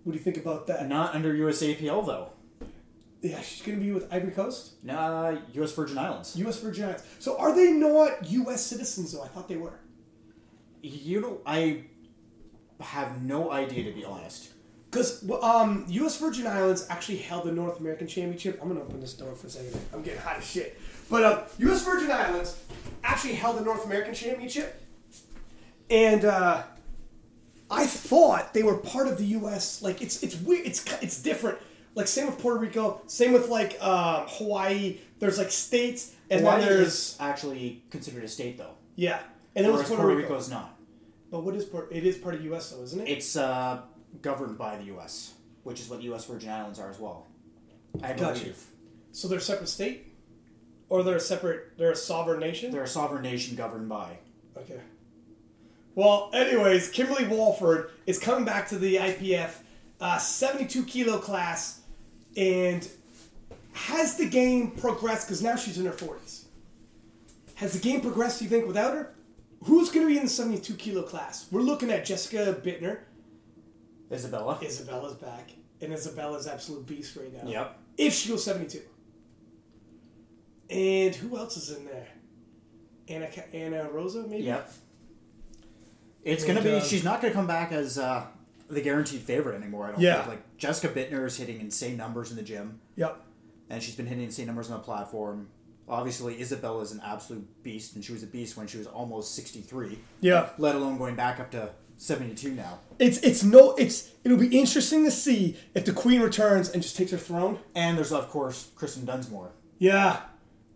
What 0.04 0.14
do 0.14 0.18
you 0.18 0.24
think 0.24 0.38
about 0.38 0.68
that? 0.68 0.88
Not 0.88 1.14
under 1.14 1.34
USAPL 1.34 2.06
though. 2.06 2.30
Yeah, 3.22 3.40
she's 3.42 3.62
going 3.62 3.78
to 3.78 3.86
be 3.86 3.92
with 3.92 4.12
Ivory 4.12 4.32
Coast, 4.32 4.84
Nah, 4.84 5.36
U.S. 5.54 5.74
Virgin 5.74 6.00
Islands. 6.00 6.36
U.S. 6.38 6.60
Virgin 6.60 6.86
Islands. 6.86 7.04
So 7.20 7.38
are 7.38 7.56
they 7.56 7.72
not 7.72 8.26
U.S. 8.32 8.66
citizens 8.66 9.12
though? 9.12 9.22
I 9.22 9.28
thought 9.28 9.48
they 9.48 9.58
were. 9.58 9.80
You 10.82 11.22
know, 11.22 11.42
I 11.46 11.84
have 12.80 13.22
no 13.22 13.52
idea 13.52 13.84
to 13.84 13.92
be 13.92 14.04
honest. 14.04 14.50
Because 14.90 15.24
um, 15.44 15.86
U.S. 15.88 16.18
Virgin 16.20 16.48
Islands 16.48 16.88
actually 16.90 17.18
held 17.18 17.46
the 17.46 17.52
North 17.52 17.80
American 17.80 18.08
Championship. 18.08 18.60
I'm 18.62 18.68
gonna 18.70 18.82
open 18.82 19.00
this 19.00 19.14
door 19.14 19.36
for 19.36 19.48
a 19.48 19.50
second. 19.50 19.80
I'm 19.94 20.02
getting 20.02 20.20
hot 20.20 20.38
as 20.38 20.46
shit. 20.50 20.80
But 21.12 21.24
uh, 21.24 21.44
U.S. 21.60 21.84
Virgin 21.84 22.10
Islands 22.10 22.58
actually 23.04 23.34
held 23.34 23.60
the 23.60 23.66
North 23.66 23.86
American 23.86 24.14
Championship, 24.14 24.82
and 25.90 26.24
uh, 26.24 26.64
I 27.70 27.86
thought 27.86 28.54
they 28.54 28.64
were 28.64 28.78
part 28.78 29.08
of 29.10 29.18
the 29.18 29.26
U.S. 29.26 29.82
Like 29.82 30.02
it's 30.02 30.24
it's 30.24 30.38
weird. 30.38 30.66
It's 30.66 30.86
it's 31.04 31.22
different. 31.22 31.58
Like 31.96 32.08
same 32.08 32.28
with 32.28 32.40
Puerto 32.40 32.58
Rico. 32.60 33.02
Same 33.08 33.34
with 33.34 33.50
like 33.50 33.78
um, 33.84 34.26
Hawaii. 34.30 35.00
There's 35.20 35.38
like 35.38 35.52
states, 35.52 36.16
and 36.30 36.40
Hawaii 36.42 36.62
then 36.62 36.70
there's 36.70 36.88
is 36.88 37.18
actually 37.20 37.84
considered 37.90 38.24
a 38.24 38.30
state 38.30 38.58
though, 38.58 38.76
yeah, 38.96 39.20
and 39.54 39.66
then 39.66 39.74
whereas 39.74 39.90
Puerto, 39.90 40.04
Puerto 40.04 40.18
Rico. 40.18 40.36
is 40.38 40.50
not. 40.50 40.78
But 41.30 41.44
what 41.44 41.56
is 41.56 41.66
Puerto? 41.66 41.94
It 41.94 42.06
is 42.06 42.18
part 42.18 42.36
of 42.36 42.46
U.S. 42.46 42.72
though, 42.72 42.84
isn't 42.84 43.02
it? 43.02 43.10
It's 43.10 43.36
uh, 43.36 43.82
governed 44.22 44.58
by 44.58 44.78
the 44.78 44.86
U.S., 44.86 45.34
which 45.64 45.82
is 45.82 45.90
what 45.90 46.02
U.S. 46.04 46.26
Virgin 46.26 46.50
Islands 46.50 46.80
are 46.80 46.90
as 46.90 47.00
well. 47.00 47.28
I 48.02 48.14
Gotcha. 48.14 48.40
believe 48.40 48.64
So 49.12 49.28
they're 49.28 49.40
a 49.40 49.42
separate 49.42 49.68
state, 49.68 50.11
or 50.92 51.04
they're 51.04 51.16
a 51.16 51.22
separate. 51.22 51.78
They're 51.78 51.92
a 51.92 51.96
sovereign 51.96 52.42
nation. 52.42 52.70
they're 52.70 52.84
a 52.84 52.88
sovereign 52.88 53.24
nation 53.24 53.56
governed 53.56 53.88
by. 53.88 54.18
Okay. 54.58 54.82
Well, 55.96 56.30
anyways, 56.34 56.90
Kimberly 56.90 57.26
Walford 57.26 57.92
is 58.06 58.20
coming 58.20 58.44
back 58.44 58.68
to 58.70 58.78
the 58.78 58.98
IPF, 58.98 59.54
uh, 60.02 60.18
72 60.18 60.84
kilo 60.84 61.18
class, 61.18 61.80
and 62.36 62.86
has 63.72 64.18
the 64.18 64.28
game 64.28 64.72
progressed? 64.72 65.28
Because 65.28 65.42
now 65.42 65.56
she's 65.56 65.78
in 65.78 65.86
her 65.86 65.94
40s. 65.94 66.44
Has 67.56 67.72
the 67.72 67.80
game 67.80 68.02
progressed? 68.02 68.40
Do 68.40 68.46
you 68.46 68.50
think 68.50 68.68
without 68.68 68.94
her? 68.94 69.14
Who's 69.64 69.90
going 69.92 70.06
to 70.06 70.12
be 70.12 70.18
in 70.18 70.24
the 70.24 70.30
72 70.30 70.74
kilo 70.76 71.04
class? 71.04 71.48
We're 71.52 71.62
looking 71.62 71.90
at 71.90 72.04
Jessica 72.04 72.60
Buettner. 72.62 73.00
Isabella. 74.12 74.60
Isabella's 74.62 75.16
back, 75.16 75.52
and 75.80 75.94
Isabella's 75.94 76.48
absolute 76.48 76.86
beast 76.86 77.16
right 77.16 77.34
now. 77.34 77.50
Yep. 77.50 77.80
If 77.98 78.14
she 78.14 78.28
goes 78.28 78.44
72. 78.44 78.82
And 80.72 81.14
who 81.16 81.38
else 81.38 81.58
is 81.58 81.76
in 81.76 81.86
there? 81.86 82.08
Anna 83.08 83.28
Anna 83.54 83.90
Rosa 83.92 84.26
maybe. 84.28 84.44
Yep. 84.44 84.72
It's 86.24 86.44
And, 86.44 86.56
gonna 86.56 86.64
be. 86.64 86.76
um, 86.76 86.82
she's 86.82 87.04
not 87.04 87.22
gonna 87.22 87.34
come 87.34 87.48
back 87.48 87.72
as 87.72 87.98
uh, 87.98 88.26
the 88.70 88.82
guaranteed 88.82 89.22
favorite 89.22 89.56
anymore. 89.56 89.88
I 89.88 89.92
don't 89.92 90.02
Yeah. 90.02 90.18
think. 90.18 90.28
Like 90.28 90.58
Jessica 90.58 90.94
Buettner 90.94 91.26
is 91.26 91.38
hitting 91.38 91.60
insane 91.60 91.98
numbers 91.98 92.30
in 92.32 92.38
the 92.38 92.44
gym, 92.44 92.80
Yep. 92.96 93.20
and 93.70 93.82
she's 93.84 93.96
been 93.96 94.06
hitting 94.08 94.24
insane 94.24 94.46
numbers 94.48 94.70
on 94.70 94.78
the 94.78 94.84
platform. 94.84 95.50
Obviously, 95.90 96.40
Isabella 96.40 96.82
is 96.84 96.92
an 96.94 97.02
absolute 97.04 97.64
beast, 97.64 97.96
and 97.96 98.06
she 98.06 98.14
was 98.14 98.24
a 98.24 98.28
beast 98.28 98.56
when 98.56 98.68
she 98.68 98.78
was 98.78 98.88
almost 98.88 99.34
sixty 99.36 99.62
three. 99.62 100.00
Yeah. 100.22 100.50
Let 100.58 100.76
alone 100.76 100.98
going 100.98 101.16
back 101.16 101.40
up 101.40 101.52
to 101.52 101.72
seventy 101.98 102.34
two 102.36 102.52
now. 102.54 102.80
It's 103.00 103.18
it's 103.20 103.44
no 103.44 103.74
it's 103.76 104.12
it'll 104.24 104.38
be 104.38 104.58
interesting 104.58 105.04
to 105.06 105.12
see 105.12 105.58
if 105.74 105.84
the 105.86 105.92
queen 105.92 106.22
returns 106.22 106.70
and 106.70 106.82
just 106.82 106.96
takes 106.96 107.12
her 107.12 107.18
throne. 107.18 107.60
And 107.76 107.98
there's 107.98 108.14
of 108.14 108.30
course 108.30 108.70
Kristen 108.76 109.06
Dunsmore. 109.06 109.52
Yeah, 109.80 110.22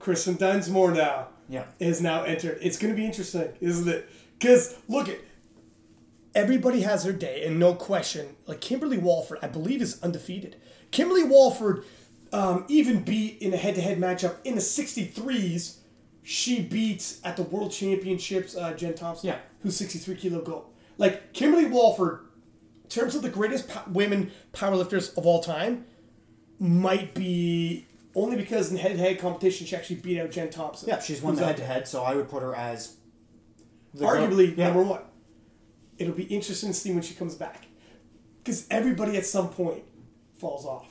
Kristen 0.06 0.36
Dunsmore 0.36 0.92
now 0.92 1.30
Yeah. 1.50 1.64
is 1.80 2.00
now 2.00 2.22
entered. 2.22 2.60
It's 2.62 2.78
going 2.78 2.94
to 2.94 2.96
be 2.96 3.08
interesting, 3.08 3.50
isn't 3.60 3.88
it? 3.88 4.08
Because 4.38 4.78
look 4.88 5.10
at 5.10 5.18
everybody 6.36 6.82
has 6.82 7.04
their 7.04 7.12
day, 7.14 7.44
and 7.44 7.60
no 7.60 7.74
question. 7.74 8.36
Like 8.46 8.62
Kimberly 8.62 9.00
Walford, 9.00 9.40
I 9.42 9.48
believe 9.48 9.82
is 9.82 10.00
undefeated. 10.04 10.58
Kimberly 10.92 11.24
Walford 11.24 11.84
um, 12.32 12.66
even 12.68 13.02
beat 13.04 13.42
in 13.42 13.52
a 13.52 13.58
head-to-head 13.58 13.98
matchup 13.98 14.36
in 14.44 14.54
the 14.54 14.62
63s. 14.62 15.78
She 16.22 16.62
beats 16.62 17.20
at 17.24 17.36
the 17.36 17.42
World 17.44 17.72
Championships 17.72 18.56
uh, 18.56 18.74
Jen 18.74 18.94
Thompson, 18.94 19.30
Yeah. 19.30 19.38
who's 19.64 19.76
63 19.76 20.16
kilo 20.18 20.42
gold. 20.42 20.66
Like 21.00 21.34
Kimberly 21.34 21.66
Walford, 21.66 22.20
in 22.84 22.90
terms 22.92 23.16
of 23.16 23.24
the 23.24 23.30
greatest 23.30 23.68
po- 23.70 23.90
women 23.92 24.30
powerlifters 24.54 25.18
of 25.18 25.26
all 25.26 25.42
time, 25.42 25.86
might 26.60 27.16
be 27.16 27.88
only 28.16 28.36
because 28.38 28.72
in 28.72 28.78
head-to-head 28.78 29.20
competition 29.20 29.68
she 29.68 29.76
actually 29.76 29.98
beat 29.98 30.20
out 30.20 30.32
Jen 30.32 30.50
Thompson. 30.50 30.90
Yeah, 30.90 31.00
she's 31.00 31.22
won 31.22 31.36
the 31.36 31.46
head 31.46 31.58
to 31.58 31.66
head, 31.66 31.88
so 31.88 32.04
I 32.04 32.16
would 32.16 32.30
put 32.30 32.42
her 32.42 32.56
as 32.56 32.96
arguably 33.98 34.56
yeah. 34.58 34.68
number 34.68 34.84
one. 34.84 35.02
It'll 35.98 36.14
be 36.14 36.24
interesting 36.24 36.70
to 36.70 36.76
see 36.76 36.92
when 36.92 37.04
she 37.04 37.14
comes 37.14 37.36
back, 37.36 37.66
because 38.44 38.68
everybody 38.72 39.18
at 39.18 39.26
some 39.26 39.50
point 39.50 39.84
falls 40.40 40.66
off. 40.66 40.88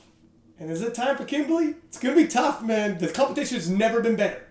And 0.59 0.71
is 0.71 0.81
it 0.81 0.95
time 0.95 1.17
for 1.17 1.25
Kimberly? 1.25 1.75
It's 1.87 1.99
gonna 1.99 2.15
be 2.15 2.27
tough, 2.27 2.63
man. 2.63 2.97
The 2.97 3.09
competition's 3.09 3.69
never 3.69 4.01
been 4.01 4.15
better. 4.15 4.47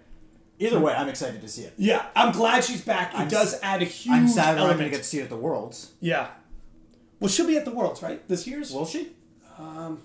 Either 0.61 0.79
way, 0.79 0.95
I'm 0.95 1.09
excited 1.09 1.41
to 1.41 1.49
see 1.49 1.63
it. 1.63 1.75
Yeah, 1.77 2.07
I'm 2.15 2.33
glad 2.33 2.63
she's 2.63 2.81
back. 2.83 3.13
It 3.13 3.19
I'm 3.21 3.29
does 3.29 3.55
s- 3.55 3.61
add 3.63 3.83
a 3.83 3.87
huge 3.87 4.15
I'm 4.15 4.29
sad 4.29 4.57
we're 4.57 4.69
not 4.69 4.75
going 4.77 4.85
to 4.85 4.91
get 4.91 4.99
to 4.99 5.05
see 5.05 5.19
it 5.19 5.25
at 5.25 5.29
the 5.29 5.37
Worlds. 5.37 5.93
yeah. 6.01 6.29
Well, 7.19 7.29
she'll 7.29 7.47
be 7.47 7.57
at 7.57 7.65
the 7.65 7.73
Worlds, 7.73 8.03
right? 8.03 8.27
This 8.29 8.47
year's. 8.47 8.71
Will 8.71 8.87
she? 8.87 9.11
Um, 9.59 10.01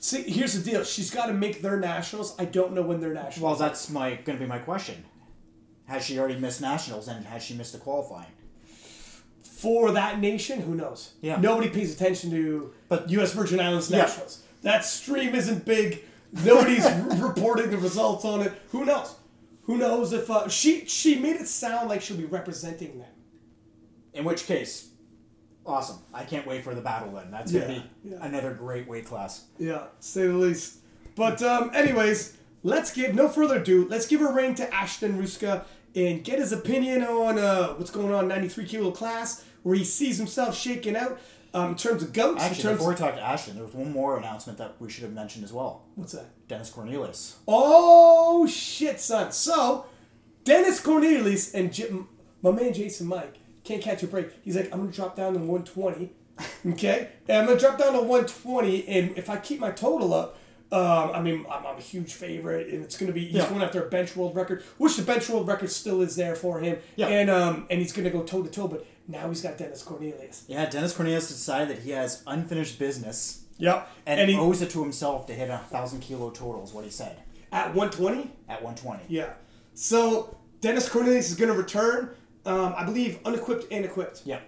See, 0.00 0.22
here's 0.22 0.54
the 0.60 0.70
deal. 0.70 0.84
She's 0.84 1.10
got 1.10 1.26
to 1.26 1.32
make 1.32 1.60
their 1.62 1.78
nationals. 1.78 2.34
I 2.38 2.44
don't 2.44 2.72
know 2.72 2.82
when 2.82 3.00
their 3.00 3.12
nationals. 3.14 3.40
Well, 3.40 3.54
that's 3.68 3.90
my 3.90 4.14
going 4.16 4.38
to 4.38 4.44
be 4.44 4.48
my 4.48 4.58
question. 4.58 5.04
Has 5.86 6.04
she 6.04 6.18
already 6.18 6.38
missed 6.38 6.60
nationals 6.60 7.08
and 7.08 7.24
has 7.26 7.42
she 7.42 7.54
missed 7.54 7.72
the 7.72 7.78
qualifying? 7.78 8.32
for 9.42 9.90
that 9.90 10.20
nation, 10.20 10.60
who 10.60 10.72
knows? 10.76 11.14
Yeah. 11.20 11.40
Nobody 11.40 11.68
pays 11.68 11.92
attention 11.92 12.30
to 12.30 12.72
But- 12.88 13.10
U.S. 13.10 13.32
Virgin 13.32 13.58
Islands 13.58 13.90
Yeah. 13.90 14.02
nationals. 14.02 14.42
That 14.62 14.84
stream 14.84 15.34
isn't 15.34 15.64
big. 15.64 16.04
Nobody's 16.44 16.84
reporting 17.20 17.70
the 17.70 17.78
results 17.78 18.24
on 18.24 18.42
it. 18.42 18.52
Who 18.70 18.84
knows? 18.84 19.16
Who 19.64 19.76
knows 19.76 20.12
if 20.12 20.30
uh, 20.30 20.48
she 20.48 20.84
she 20.86 21.18
made 21.18 21.36
it 21.36 21.48
sound 21.48 21.88
like 21.88 22.02
she'll 22.02 22.16
be 22.16 22.24
representing 22.24 22.98
them. 23.00 23.10
In 24.14 24.24
which 24.24 24.46
case, 24.46 24.87
awesome. 25.68 25.98
I 26.12 26.24
can't 26.24 26.46
wait 26.46 26.64
for 26.64 26.74
the 26.74 26.80
battle 26.80 27.12
then. 27.12 27.30
That's 27.30 27.52
going 27.52 27.66
to 27.66 27.72
Yeah, 27.74 27.80
be 27.80 28.08
yeah. 28.10 28.16
another 28.22 28.54
great 28.54 28.88
weight 28.88 29.06
class. 29.06 29.44
Yeah, 29.58 29.84
say 30.00 30.26
the 30.26 30.32
least. 30.34 30.78
But 31.14 31.42
um, 31.42 31.70
anyways, 31.74 32.36
let's 32.62 32.92
give 32.92 33.14
no 33.14 33.28
further 33.28 33.56
ado. 33.60 33.86
Let's 33.88 34.06
give 34.06 34.20
a 34.20 34.32
ring 34.32 34.54
to 34.56 34.74
Ashton 34.74 35.20
Rouska 35.20 35.64
and 35.94 36.22
get 36.24 36.38
his 36.38 36.52
opinion 36.52 37.02
on 37.02 37.38
uh, 37.38 37.68
what's 37.74 37.90
going 37.90 38.12
on 38.12 38.24
in 38.24 38.28
93 38.28 38.66
kilo 38.66 38.90
class, 38.90 39.44
where 39.62 39.74
he 39.76 39.84
sees 39.84 40.16
himself 40.18 40.56
shaking 40.56 40.96
out 40.96 41.18
um, 41.54 41.70
in 41.70 41.76
terms 41.76 42.02
of 42.02 42.12
goats. 42.12 42.42
in 42.42 42.50
Actually, 42.50 42.62
terms 42.62 42.78
before 42.78 42.90
we 42.92 42.96
talk 42.98 43.14
to 43.16 43.22
Ashton, 43.22 43.54
there 43.56 43.64
was 43.64 43.74
one 43.74 43.90
more 43.92 44.16
announcement 44.18 44.58
that 44.58 44.74
we 44.78 44.90
should 44.90 45.02
have 45.04 45.12
mentioned 45.12 45.44
as 45.44 45.52
well. 45.52 45.82
what's 45.96 46.12
that? 46.12 46.26
Dennis 46.46 46.70
Cornelius. 46.70 47.36
Oh 47.48 48.46
shit, 48.46 49.00
son! 49.00 49.32
So 49.32 49.86
Dennis 50.44 50.80
Cornelius 50.80 51.52
and 51.54 51.72
Jim, 51.72 52.08
my 52.42 52.50
man 52.52 52.72
Jason 52.72 53.06
Mike 53.06 53.36
can't 53.68 53.82
catch 53.82 54.02
a 54.02 54.06
break. 54.06 54.28
He's 54.42 54.56
like, 54.56 54.72
I'm 54.72 54.80
gonna 54.80 54.92
drop 54.92 55.14
down 55.16 55.34
to 55.34 55.38
120. 55.38 56.10
Okay, 56.66 57.08
and 57.28 57.38
I'm 57.38 57.46
gonna 57.46 57.58
drop 57.58 57.78
down 57.78 57.92
to 57.94 58.00
120, 58.00 58.86
and 58.88 59.16
if 59.18 59.28
I 59.30 59.36
keep 59.36 59.60
my 59.60 59.70
total 59.70 60.14
up. 60.14 60.36
Um, 60.70 61.12
I 61.14 61.22
mean, 61.22 61.46
I'm, 61.50 61.64
I'm 61.66 61.78
a 61.78 61.80
huge 61.80 62.12
favorite, 62.12 62.66
and 62.68 62.82
it's 62.84 62.98
going 62.98 63.06
to 63.06 63.14
be 63.14 63.24
he's 63.24 63.36
Yeah. 63.36 63.48
going 63.48 63.62
after 63.62 63.82
a 63.82 63.88
bench 63.88 64.14
world 64.14 64.36
record, 64.36 64.62
which 64.76 64.96
the 64.98 65.02
bench 65.02 65.26
world 65.30 65.48
record 65.48 65.70
still 65.70 66.02
is 66.02 66.14
there 66.14 66.34
for 66.34 66.60
him, 66.60 66.76
Yeah. 66.94 67.06
and 67.06 67.30
um, 67.30 67.66
and 67.70 67.80
he's 67.80 67.90
going 67.90 68.04
to 68.04 68.10
go 68.10 68.22
toe 68.22 68.42
to 68.42 68.50
toe. 68.50 68.68
But 68.68 68.84
now 69.06 69.30
he's 69.30 69.40
got 69.40 69.56
Dennis 69.56 69.82
Cornelius. 69.82 70.44
Yeah, 70.46 70.68
Dennis 70.68 70.92
Cornelius 70.92 71.28
decided 71.28 71.74
that 71.74 71.82
he 71.84 71.92
has 71.92 72.22
unfinished 72.26 72.78
business 72.78 73.44
Yep, 73.56 73.90
and, 74.04 74.20
and, 74.20 74.28
he 74.30 74.36
owes 74.36 74.60
it 74.60 74.68
to 74.72 74.82
himself 74.82 75.26
to 75.28 75.32
hit 75.32 75.48
a 75.48 75.56
thousand 75.56 76.00
kilo 76.00 76.28
total. 76.28 76.62
Is 76.64 76.74
what 76.74 76.84
he 76.84 76.90
said 76.90 77.16
at 77.50 77.74
120. 77.74 78.30
at 78.50 78.62
120. 78.62 79.04
Yeah. 79.08 79.30
So 79.72 80.36
Dennis 80.60 80.86
Cornelius 80.86 81.30
is 81.30 81.36
going 81.36 81.50
to 81.50 81.56
return. 81.56 82.10
Um, 82.48 82.74
I 82.76 82.84
believe 82.84 83.18
unequipped 83.24 83.66
and 83.70 83.84
equipped, 83.84 84.22
Yeah. 84.24 84.40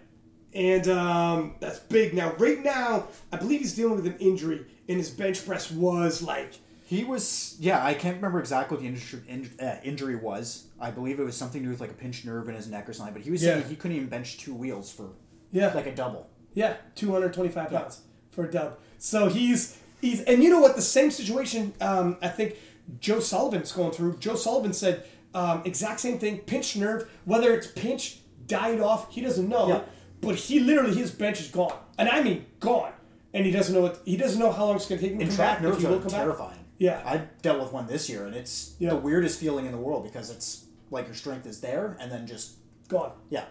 and 0.55 0.89
um, 0.89 1.55
that's 1.61 1.79
big. 1.81 2.15
Now, 2.15 2.33
right 2.39 2.59
now, 2.63 3.09
I 3.33 3.37
believe 3.37 3.61
he's 3.61 3.75
dealing 3.75 3.97
with 3.97 4.07
an 4.07 4.17
injury, 4.19 4.65
and 4.89 4.97
his 4.99 5.11
bench 5.11 5.45
press 5.47 5.71
was 5.71 6.23
like, 6.23 6.55
He 6.87 7.05
was, 7.05 7.57
yeah, 7.61 7.85
I 7.85 7.95
can't 7.95 8.17
remember 8.17 8.41
exactly 8.41 8.75
what 8.77 8.83
the 8.83 8.89
injury, 8.89 9.21
in, 9.29 9.51
uh, 9.65 9.77
injury 9.85 10.17
was. 10.17 10.65
I 10.81 10.91
believe 10.91 11.21
it 11.21 11.25
was 11.25 11.37
something 11.37 11.61
to 11.61 11.67
do 11.67 11.71
with 11.71 11.81
like 11.81 11.91
a 11.91 11.95
pinched 11.95 12.25
nerve 12.25 12.49
in 12.49 12.55
his 12.57 12.67
neck 12.67 12.89
or 12.89 12.93
something. 12.95 13.13
But 13.15 13.23
he 13.23 13.31
was 13.31 13.43
Yeah. 13.43 13.55
saying 13.55 13.69
he 13.69 13.77
couldn't 13.77 13.97
even 13.99 14.09
bench 14.09 14.39
two 14.39 14.55
wheels 14.55 14.91
for 14.91 15.11
yeah, 15.53 15.73
like 15.75 15.87
a 15.87 15.95
double. 15.95 16.27
yeah, 16.55 16.77
two 16.97 17.13
hundred 17.13 17.33
twenty-five 17.35 17.71
pounds 17.71 18.01
for 18.31 18.45
a 18.47 18.51
dub. 18.51 18.79
So 18.99 19.29
he's 19.29 19.77
he's, 20.01 20.23
and 20.23 20.43
you 20.43 20.49
know 20.51 20.61
what? 20.61 20.75
The 20.75 20.83
same 20.83 21.11
situation. 21.11 21.75
Um, 21.81 22.17
I 22.23 22.29
think 22.29 22.57
Joe 22.99 23.21
Sullivan's 23.21 23.71
going 23.73 23.93
through. 23.93 24.17
Joe 24.19 24.35
Sullivan 24.35 24.73
said 24.73 25.05
um, 25.35 25.63
exact 25.65 26.01
same 26.01 26.19
thing. 26.19 26.39
Pinched 26.39 26.77
nerve, 26.77 27.09
whether 27.25 27.55
it's 27.55 27.69
pinched, 27.69 28.19
died 28.47 28.81
off, 28.81 29.13
he 29.13 29.21
doesn't 29.21 29.49
know. 29.49 29.69
Yeah. 29.69 29.81
But 30.21 30.35
he 30.37 30.61
literally 30.61 30.95
his 30.97 31.11
bench 31.11 31.41
is 31.41 31.49
gone, 31.49 31.77
and 31.99 32.09
I 32.09 32.23
mean 32.23 32.47
gone. 32.61 32.93
And 33.33 33.47
he 33.47 33.53
doesn't 33.53 33.75
know 33.75 33.83
what 33.83 34.01
he 34.05 34.17
doesn't 34.17 34.39
know 34.41 34.51
how 34.53 34.67
long 34.67 34.77
it's 34.77 34.89
going 34.89 35.01
to 35.01 35.07
take 35.07 35.15
him 35.15 35.21
to 35.21 35.27
come 35.29 35.37
back. 35.37 35.59
If 35.59 35.63
nerves 35.63 35.81
he 35.81 35.87
will 35.87 35.95
are 35.95 35.99
come 36.01 36.09
back. 36.11 36.21
terrifying. 36.21 36.59
Yeah. 36.79 37.03
I 37.07 37.19
dealt 37.43 37.61
with 37.61 37.73
one 37.73 37.87
this 37.87 38.09
year, 38.09 38.27
and 38.27 38.35
it's 38.35 38.75
Yeah. 38.79 38.91
the 38.91 38.97
weirdest 38.97 39.39
feeling 39.39 39.67
in 39.67 39.73
the 39.73 39.79
world 39.79 40.03
because 40.05 40.31
it's 40.31 40.65
like 40.91 41.07
your 41.07 41.15
strength 41.15 41.47
is 41.47 41.61
there, 41.61 41.97
and 42.01 42.11
then 42.11 42.27
just 42.27 42.55
Gone. 42.89 43.13
yeah. 43.31 43.45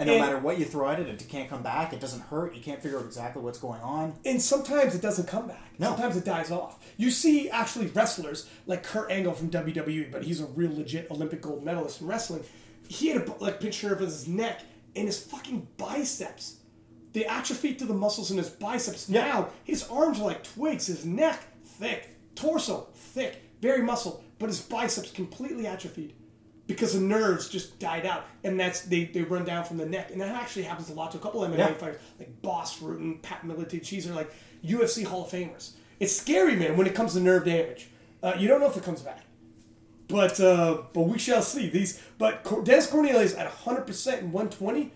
And 0.00 0.06
no 0.08 0.14
And- 0.14 0.22
matter 0.24 0.38
what 0.38 0.58
you 0.58 0.64
throw 0.64 0.88
at 0.90 0.98
it, 0.98 1.06
it 1.08 1.28
can't 1.28 1.48
come 1.48 1.62
back. 1.62 1.92
It 1.92 2.00
doesn't 2.00 2.22
hurt. 2.22 2.54
You 2.54 2.62
can't 2.62 2.82
figure 2.82 2.98
out 2.98 3.04
exactly 3.04 3.42
what's 3.42 3.58
going 3.58 3.80
on. 3.82 4.14
And 4.24 4.40
sometimes 4.40 4.94
it 4.94 5.02
doesn't 5.02 5.28
come 5.28 5.46
back. 5.46 5.72
No. 5.78 5.88
Sometimes 5.90 6.16
it 6.16 6.24
dies 6.24 6.50
off. 6.50 6.78
You 6.96 7.10
see 7.10 7.48
actually 7.50 7.86
wrestlers 7.88 8.48
like 8.66 8.82
Kurt 8.82 9.10
Angle 9.10 9.34
from 9.34 9.50
WWE, 9.50 10.10
but 10.10 10.22
he's 10.24 10.40
a 10.40 10.46
real 10.46 10.74
legit 10.74 11.10
Olympic 11.10 11.42
gold 11.42 11.64
medalist 11.64 12.00
in 12.00 12.06
wrestling. 12.06 12.42
He 12.88 13.08
had 13.08 13.28
a 13.28 13.32
like 13.40 13.60
picture 13.60 13.92
of 13.92 14.00
his 14.00 14.26
neck 14.26 14.62
and 14.96 15.06
his 15.06 15.22
fucking 15.22 15.68
biceps. 15.76 16.56
The 17.12 17.26
atrophy 17.26 17.74
to 17.74 17.84
the 17.84 17.94
muscles 17.94 18.30
in 18.30 18.38
his 18.38 18.48
biceps. 18.48 19.08
Yeah. 19.08 19.26
Now 19.26 19.48
his 19.64 19.86
arms 19.88 20.18
are 20.20 20.24
like 20.24 20.44
twigs. 20.44 20.86
His 20.86 21.04
neck 21.04 21.42
thick, 21.64 22.08
torso 22.34 22.88
thick, 22.94 23.36
very 23.60 23.82
muscle, 23.82 24.24
but 24.38 24.48
his 24.48 24.60
biceps 24.62 25.10
completely 25.10 25.66
atrophied 25.66 26.14
because 26.70 26.94
the 26.94 27.00
nerves 27.00 27.48
just 27.48 27.78
died 27.78 28.06
out, 28.06 28.24
and 28.44 28.58
that's 28.58 28.80
they, 28.82 29.04
they 29.04 29.22
run 29.22 29.44
down 29.44 29.64
from 29.64 29.76
the 29.76 29.86
neck, 29.86 30.10
and 30.12 30.20
that 30.20 30.28
actually 30.34 30.62
happens 30.62 30.88
a 30.90 30.94
lot 30.94 31.10
to 31.12 31.18
a 31.18 31.20
couple 31.20 31.40
MMA 31.42 31.58
Yeah. 31.58 31.72
fighters 31.74 32.00
like 32.18 32.40
Bas 32.42 32.78
Rutten, 32.78 33.20
Pat 33.22 33.42
Miletich. 33.42 33.88
These 33.90 34.08
are 34.08 34.14
like 34.14 34.32
UFC 34.64 35.04
Hall 35.04 35.24
of 35.24 35.30
Famers. 35.30 35.72
It's 35.98 36.16
scary, 36.16 36.56
man, 36.56 36.76
when 36.76 36.86
it 36.86 36.94
comes 36.94 37.12
to 37.14 37.20
nerve 37.20 37.44
damage. 37.44 37.88
Uh, 38.22 38.34
you 38.38 38.48
don't 38.48 38.60
know 38.60 38.68
if 38.70 38.76
it 38.76 38.82
comes 38.84 39.02
back, 39.02 39.22
but 40.08 40.38
uh, 40.40 40.82
but 40.94 41.02
we 41.02 41.18
shall 41.18 41.42
see. 41.42 41.68
These, 41.68 42.00
but 42.18 42.44
Dennis 42.64 42.86
Cornelius 42.86 43.34
at 43.34 43.46
hundred 43.46 43.86
percent 43.86 44.22
and 44.22 44.32
one 44.32 44.48
twenty, 44.50 44.92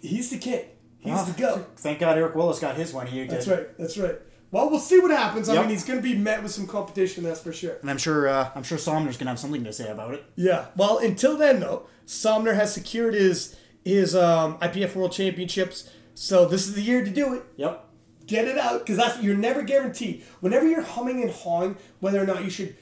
he's 0.00 0.30
the 0.30 0.38
king. 0.38 0.64
He's 0.98 1.12
Ah, 1.14 1.24
the 1.24 1.32
go. 1.40 1.64
Thank 1.76 1.98
God 1.98 2.18
Eric 2.18 2.34
Willis 2.34 2.58
got 2.58 2.76
his 2.76 2.92
one. 2.92 3.06
He 3.06 3.24
That's 3.24 3.48
right. 3.48 3.66
That's 3.78 3.96
right. 3.96 4.16
Well, 4.52 4.68
we'll 4.68 4.80
see 4.80 4.98
what 4.98 5.10
happens. 5.12 5.48
I 5.48 5.54
Yep. 5.54 5.62
mean, 5.62 5.70
he's 5.70 5.84
going 5.84 5.98
to 5.98 6.02
be 6.02 6.16
met 6.16 6.42
with 6.42 6.50
some 6.52 6.66
competition, 6.66 7.22
that's 7.24 7.40
for 7.40 7.52
sure. 7.52 7.76
And 7.82 7.90
I'm 7.90 7.98
sure 7.98 8.28
uh, 8.28 8.50
I'm 8.54 8.62
sure 8.64 8.78
Sumner's 8.78 9.16
gonna 9.16 9.30
have 9.30 9.38
something 9.38 9.62
to 9.64 9.72
say 9.72 9.88
about 9.90 10.14
it. 10.14 10.24
Yeah. 10.36 10.66
Well, 10.76 10.98
until 10.98 11.36
then, 11.36 11.60
though, 11.60 11.86
Sumner 12.06 12.54
has 12.54 12.72
secured 12.74 13.14
his 13.14 13.54
his 13.84 14.14
um, 14.16 14.58
IPF 14.58 14.94
World 14.94 15.12
Championships. 15.12 15.88
So 16.14 16.46
this 16.46 16.66
is 16.66 16.74
the 16.74 16.82
year 16.82 17.04
to 17.04 17.10
do 17.10 17.34
it. 17.34 17.42
Yep. 17.56 17.84
Get 18.26 18.46
it 18.46 18.58
out, 18.58 18.80
because 18.80 18.96
that's 18.96 19.22
you're 19.22 19.34
never 19.36 19.62
guaranteed. 19.62 20.24
Whenever 20.40 20.68
you're 20.68 20.82
humming 20.82 21.22
and 21.22 21.30
hawing 21.30 21.76
whether 22.00 22.20
or 22.22 22.26
not 22.26 22.44
you 22.44 22.50
should 22.50 22.76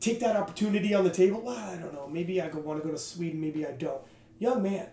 take 0.00 0.20
that 0.20 0.36
opportunity 0.36 0.92
on 0.94 1.04
the 1.04 1.10
table, 1.10 1.40
well, 1.42 1.56
I 1.56 1.76
don't 1.76 1.92
know. 1.94 2.08
Maybe 2.08 2.40
I 2.40 2.48
go 2.48 2.58
want 2.58 2.80
to 2.82 2.86
go 2.86 2.92
to 2.92 2.98
Sweden. 2.98 3.40
Maybe 3.40 3.64
I 3.66 3.72
don't. 3.72 4.00
Young 4.38 4.62
man, 4.62 4.86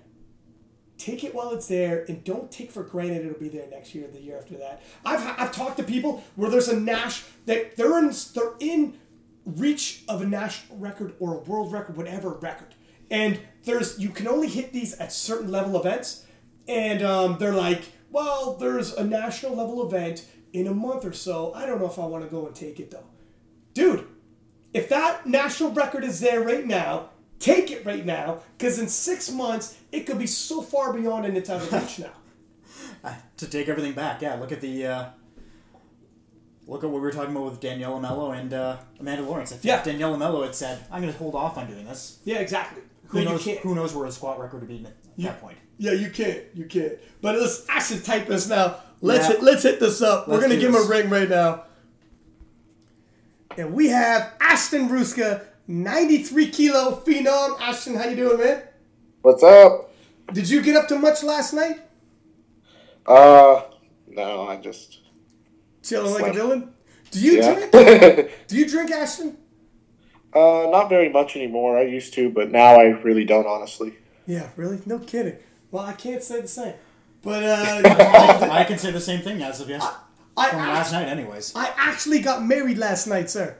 take 0.98 1.24
it 1.24 1.34
while 1.34 1.52
it's 1.52 1.68
there, 1.68 2.06
and 2.08 2.24
don't 2.24 2.52
take 2.52 2.72
for 2.72 2.84
granted 2.84 3.26
it'll 3.26 3.40
be 3.40 3.50
there 3.50 3.68
next 3.70 3.94
year, 3.94 4.08
the 4.08 4.20
year 4.20 4.38
after 4.38 4.58
that. 4.58 4.82
I've 5.06 5.40
I've 5.40 5.52
talked 5.52 5.78
to 5.78 5.84
people 5.84 6.24
where 6.36 6.50
there's 6.50 6.68
a 6.68 6.80
Nash 6.80 7.24
that 7.46 7.76
they're 7.76 7.98
in 8.00 8.12
they're 8.34 8.54
in 8.60 8.98
reach 9.46 10.04
of 10.08 10.22
a 10.22 10.26
national 10.26 10.78
record 10.78 11.16
or 11.20 11.36
a 11.36 11.40
world 11.40 11.72
record, 11.72 11.98
whatever 11.98 12.32
record, 12.32 12.76
and 13.10 13.40
there's 13.64 14.00
you 14.00 14.10
can 14.10 14.28
only 14.28 14.48
hit 14.48 14.74
these 14.74 14.94
at 14.96 15.12
certain 15.14 15.52
level 15.52 15.80
events, 15.80 16.26
and 16.68 17.02
um, 17.04 17.38
they're 17.40 17.54
like, 17.54 17.84
well, 18.12 18.56
there's 18.56 18.94
a 18.94 19.04
national 19.04 19.56
level 19.56 19.86
event 19.86 20.26
in 20.54 20.68
a 20.68 20.74
month 20.74 21.06
or 21.06 21.14
so. 21.14 21.54
I 21.54 21.66
don't 21.66 21.80
know 21.80 21.88
if 21.88 22.00
I 22.00 22.06
want 22.06 22.24
to 22.24 22.30
go 22.30 22.48
and 22.48 22.56
take 22.56 22.80
it 22.80 22.92
though, 22.92 23.08
dude. 23.74 24.08
If 24.74 24.90
that 24.90 25.26
national 25.26 25.72
record 25.72 26.04
is 26.04 26.20
there 26.20 26.42
right 26.42 26.66
now, 26.66 27.10
take 27.40 27.72
it 27.72 27.86
right 27.86 28.06
now, 28.06 28.40
because 28.58 28.80
in 28.80 28.88
six 28.88 29.30
months 29.32 29.78
it 29.92 30.02
could 30.06 30.20
be 30.20 30.28
so 30.28 30.62
far 30.62 30.94
beyond 30.94 31.26
and 31.26 31.38
it's 31.38 31.50
out 31.50 31.62
of 31.62 31.72
reach 31.74 32.00
now. 32.00 32.10
Uh, 33.04 33.14
to 33.38 33.48
take 33.48 33.70
everything 33.70 33.94
back, 33.94 34.22
yeah. 34.24 34.34
Look 34.36 34.52
at 34.52 34.60
the. 34.60 34.86
Uh, 34.86 35.06
look 36.66 36.84
at 36.84 36.90
what 36.90 36.96
we 36.96 37.02
were 37.02 37.12
talking 37.12 37.32
about 37.32 37.46
with 37.52 37.60
Daniella 37.60 38.02
Melo 38.02 38.32
and 38.32 38.52
uh, 38.54 38.78
Amanda 39.00 39.24
Lawrence. 39.24 39.52
If 39.52 39.64
Yeah. 39.64 39.84
Daniella 39.84 40.18
Melo 40.18 40.44
had 40.44 40.56
said, 40.56 40.84
"I'm 40.92 41.02
going 41.02 41.14
to 41.14 41.18
hold 41.20 41.36
off 41.36 41.58
on 41.58 41.68
doing 41.68 41.86
this," 41.86 42.20
Yeah, 42.26 42.40
exactly. 42.40 42.82
who 43.10 43.24
No, 43.24 43.32
knows? 43.32 43.46
Who 43.46 43.76
knows 43.76 43.94
where 43.94 44.06
a 44.08 44.12
squat 44.12 44.40
record 44.40 44.62
would 44.62 44.68
be 44.68 44.84
at 44.86 44.94
that 45.18 45.40
point? 45.40 45.58
Yeah, 45.78 45.92
you 45.94 46.10
can't. 46.10 46.42
You 46.56 46.66
can't. 46.66 46.94
But 47.22 47.36
let's 47.40 47.66
actually 47.70 48.00
type 48.02 48.26
this 48.28 48.50
now. 48.50 48.78
Let's 49.00 49.28
Yeah. 49.28 49.34
hit, 49.36 49.44
let's 49.44 49.64
hit 49.64 49.80
this 49.80 50.02
up. 50.02 50.28
We're 50.28 50.42
gonna 50.42 50.56
do 50.56 50.62
give 50.62 50.76
him 50.76 50.84
a 50.84 50.88
ring 50.88 51.10
right 51.10 51.30
now. 51.30 51.64
and 53.58 53.74
we 53.74 53.90
have 53.90 54.34
Ashton 54.42 54.90
Rouska, 54.90 55.46
93 55.68 56.50
kilo 56.52 57.02
phenom. 57.06 57.60
Ashton, 57.60 57.96
how 57.96 58.06
you 58.08 58.16
doing, 58.16 58.40
man? 58.40 58.64
What's 59.22 59.44
up? 59.44 59.92
Did 60.34 60.50
you 60.50 60.62
get 60.62 60.76
up 60.76 60.88
to 60.90 60.98
much 61.00 61.24
last 61.24 61.54
night? 61.54 61.80
Uh, 63.06 63.64
no, 64.08 64.48
I 64.48 64.58
just. 64.58 65.00
Chilling 65.84 66.14
like 66.14 66.28
a 66.28 66.34
villain. 66.34 66.74
Do 67.12 67.20
you 67.20 67.38
Yeah. 67.38 67.54
drink? 67.70 67.72
Do 68.48 68.58
you 68.58 68.68
drink, 68.70 68.92
Ashton? 68.92 69.38
uh, 70.34 70.68
not 70.70 70.88
very 70.90 71.10
much 71.10 71.36
anymore. 71.36 71.78
I 71.80 71.84
used 71.84 72.14
to, 72.16 72.30
but 72.30 72.52
now 72.52 72.76
I 72.76 72.86
really 72.88 73.24
don't, 73.26 73.48
honestly. 73.48 73.94
Yeah, 74.26 74.50
really? 74.56 74.82
No 74.86 75.00
kidding. 75.00 75.38
Well, 75.72 75.84
I 75.84 75.94
can't 75.94 76.22
say 76.22 76.42
the 76.42 76.48
same. 76.48 76.74
But 77.24 77.44
uh, 77.44 77.82
I 78.52 78.64
can 78.66 78.78
say 78.78 78.92
the 78.92 79.00
same 79.02 79.22
thing 79.22 79.42
as 79.42 79.60
of 79.62 79.70
yes 79.70 79.86
I, 80.38 80.50
from 80.50 80.60
last 80.60 80.94
act- 80.94 81.06
night, 81.08 81.12
anyways. 81.12 81.54
I 81.56 81.74
actually 81.78 82.20
got 82.20 82.46
married 82.46 82.78
last 82.78 83.08
night, 83.08 83.30
sir. 83.30 83.58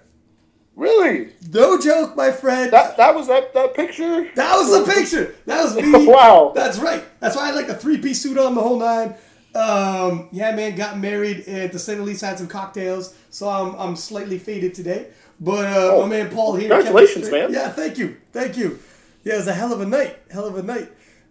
Really? 0.78 1.30
No 1.52 1.80
joke, 1.80 2.16
my 2.16 2.32
friend. 2.32 2.72
That 2.72 2.98
that 2.98 3.16
was 3.16 3.28
that 3.28 3.54
that 3.56 3.74
picture? 3.74 4.30
That 4.36 4.56
was 4.58 4.72
the 4.86 4.94
picture. 4.94 5.36
That 5.48 5.64
was 5.64 5.76
me. 5.82 6.08
Wow. 6.08 6.54
That's 6.56 6.78
right. 6.78 7.04
That's 7.20 7.36
why 7.36 7.44
I 7.44 7.46
had 7.48 7.56
like 7.56 7.68
a 7.68 7.74
three 7.74 7.98
piece 7.98 8.22
suit 8.22 8.38
on 8.38 8.54
the 8.56 8.62
whole 8.62 8.78
nine. 8.80 9.16
Um, 9.56 10.30
yeah, 10.32 10.56
man, 10.56 10.76
got 10.76 11.00
married 11.00 11.48
at 11.48 11.72
the 11.74 11.96
least 12.04 12.22
had 12.22 12.38
some 12.38 12.48
cocktails, 12.48 13.16
so 13.32 13.50
I'm, 13.50 13.74
I'm 13.76 13.96
slightly 13.96 14.38
faded 14.38 14.76
today. 14.76 15.08
But 15.40 15.66
uh, 15.66 15.90
Oh, 15.96 16.02
my 16.04 16.10
man 16.10 16.30
Paul 16.30 16.56
here. 16.56 16.70
congratulations, 16.70 17.32
man. 17.32 17.52
Yeah, 17.52 17.70
thank 17.70 17.98
you, 17.98 18.18
thank 18.32 18.56
you. 18.56 18.78
Yeah, 19.24 19.34
it 19.34 19.38
was 19.38 19.48
a 19.48 19.54
hell 19.54 19.74
of 19.74 19.82
a 19.82 19.86
night, 19.86 20.16
hell 20.30 20.46
of 20.46 20.58
a 20.58 20.62
night. 20.64 20.90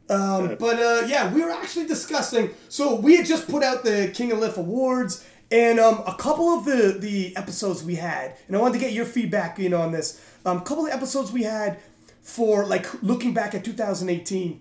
Um, 0.08 0.56
but 0.58 0.76
uh, 0.76 1.06
yeah, 1.06 1.32
we 1.32 1.42
were 1.42 1.50
actually 1.50 1.86
discussing. 1.86 2.50
So 2.68 2.96
we 2.96 3.16
had 3.16 3.26
just 3.26 3.48
put 3.48 3.62
out 3.62 3.84
the 3.84 4.10
King 4.12 4.32
of 4.32 4.38
Lift 4.40 4.56
awards, 4.58 5.24
and 5.50 5.78
um, 5.78 6.02
a 6.06 6.14
couple 6.14 6.48
of 6.48 6.64
the 6.64 6.96
the 6.98 7.36
episodes 7.36 7.84
we 7.84 7.96
had, 7.96 8.36
and 8.48 8.56
I 8.56 8.60
wanted 8.60 8.74
to 8.74 8.80
get 8.80 8.92
your 8.92 9.06
feedback, 9.06 9.58
you 9.58 9.68
know, 9.68 9.80
on 9.80 9.92
this. 9.92 10.20
Um, 10.44 10.58
a 10.58 10.60
couple 10.62 10.86
of 10.86 10.92
episodes 10.92 11.32
we 11.32 11.42
had 11.44 11.78
for 12.22 12.64
like 12.66 13.02
looking 13.02 13.32
back 13.34 13.54
at 13.54 13.64
2018, 13.64 14.60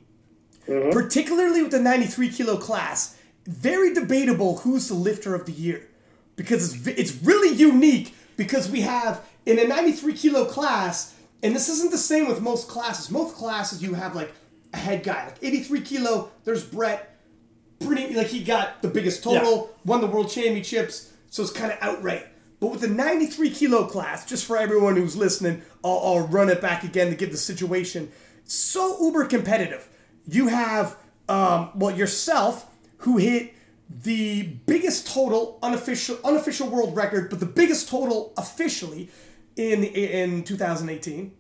particularly 0.92 1.62
with 1.64 1.72
the 1.72 1.80
93 1.80 2.30
kilo 2.30 2.58
class. 2.58 3.18
Very 3.48 3.94
debatable 3.94 4.60
who's 4.60 4.88
the 4.88 4.96
lifter 4.96 5.36
of 5.36 5.46
the 5.46 5.52
year 5.52 5.88
because 6.36 6.74
it's 6.74 6.88
it's 6.88 7.24
really 7.24 7.56
unique 7.56 8.16
because 8.38 8.70
we 8.70 8.82
have 8.82 9.26
in 9.46 9.60
a 9.60 9.68
93 9.68 10.14
kilo 10.14 10.46
class, 10.46 11.16
and 11.44 11.56
this 11.56 11.70
isn't 11.70 11.92
the 11.92 11.98
same 11.98 12.28
with 12.28 12.42
most 12.42 12.68
classes. 12.68 13.12
Most 13.12 13.36
classes 13.36 13.82
you 13.82 13.94
have 13.94 14.16
like 14.16 14.34
a 14.74 14.78
head 14.78 15.04
guy, 15.04 15.26
like 15.26 15.38
83 15.42 15.82
kilo. 15.82 16.32
There's 16.44 16.64
Brett, 16.64 17.15
pretty 17.80 18.14
like 18.14 18.28
he 18.28 18.44
got 18.44 18.82
the 18.82 18.88
biggest 18.88 19.24
total, 19.24 19.70
won 19.86 20.02
the 20.02 20.08
world 20.08 20.30
championships, 20.30 21.12
so 21.30 21.44
it's 21.44 21.52
kind 21.52 21.72
of 21.72 21.78
outright. 21.82 22.28
But 22.60 22.72
with 22.72 22.82
the 22.82 22.88
93 22.88 23.50
kilo 23.50 23.86
class, 23.86 24.26
just 24.26 24.46
for 24.46 24.58
everyone 24.58 24.96
who's 24.96 25.16
listening, 25.16 25.62
I'll, 25.84 26.00
I'll 26.04 26.28
run 26.28 26.50
it 26.50 26.62
back 26.62 26.84
again 26.84 27.10
to 27.10 27.16
give 27.16 27.32
the 27.32 27.38
situation. 27.38 28.12
So 28.46 28.98
uber 29.04 29.26
competitive. 29.26 29.88
You 30.28 30.48
have 30.48 30.98
um, 31.28 31.72
well 31.76 31.96
yourself 31.96 32.68
who 33.00 33.18
hit 33.18 33.54
the 33.90 34.44
biggest 34.66 35.08
total 35.08 35.60
unofficial 35.62 36.18
unofficial 36.24 36.68
world 36.70 36.96
record, 36.96 37.30
but 37.30 37.40
the 37.40 37.46
biggest 37.46 37.90
total 37.90 38.34
officially 38.38 39.10
in 39.56 39.84
in 39.84 40.44
2018. 40.44 41.32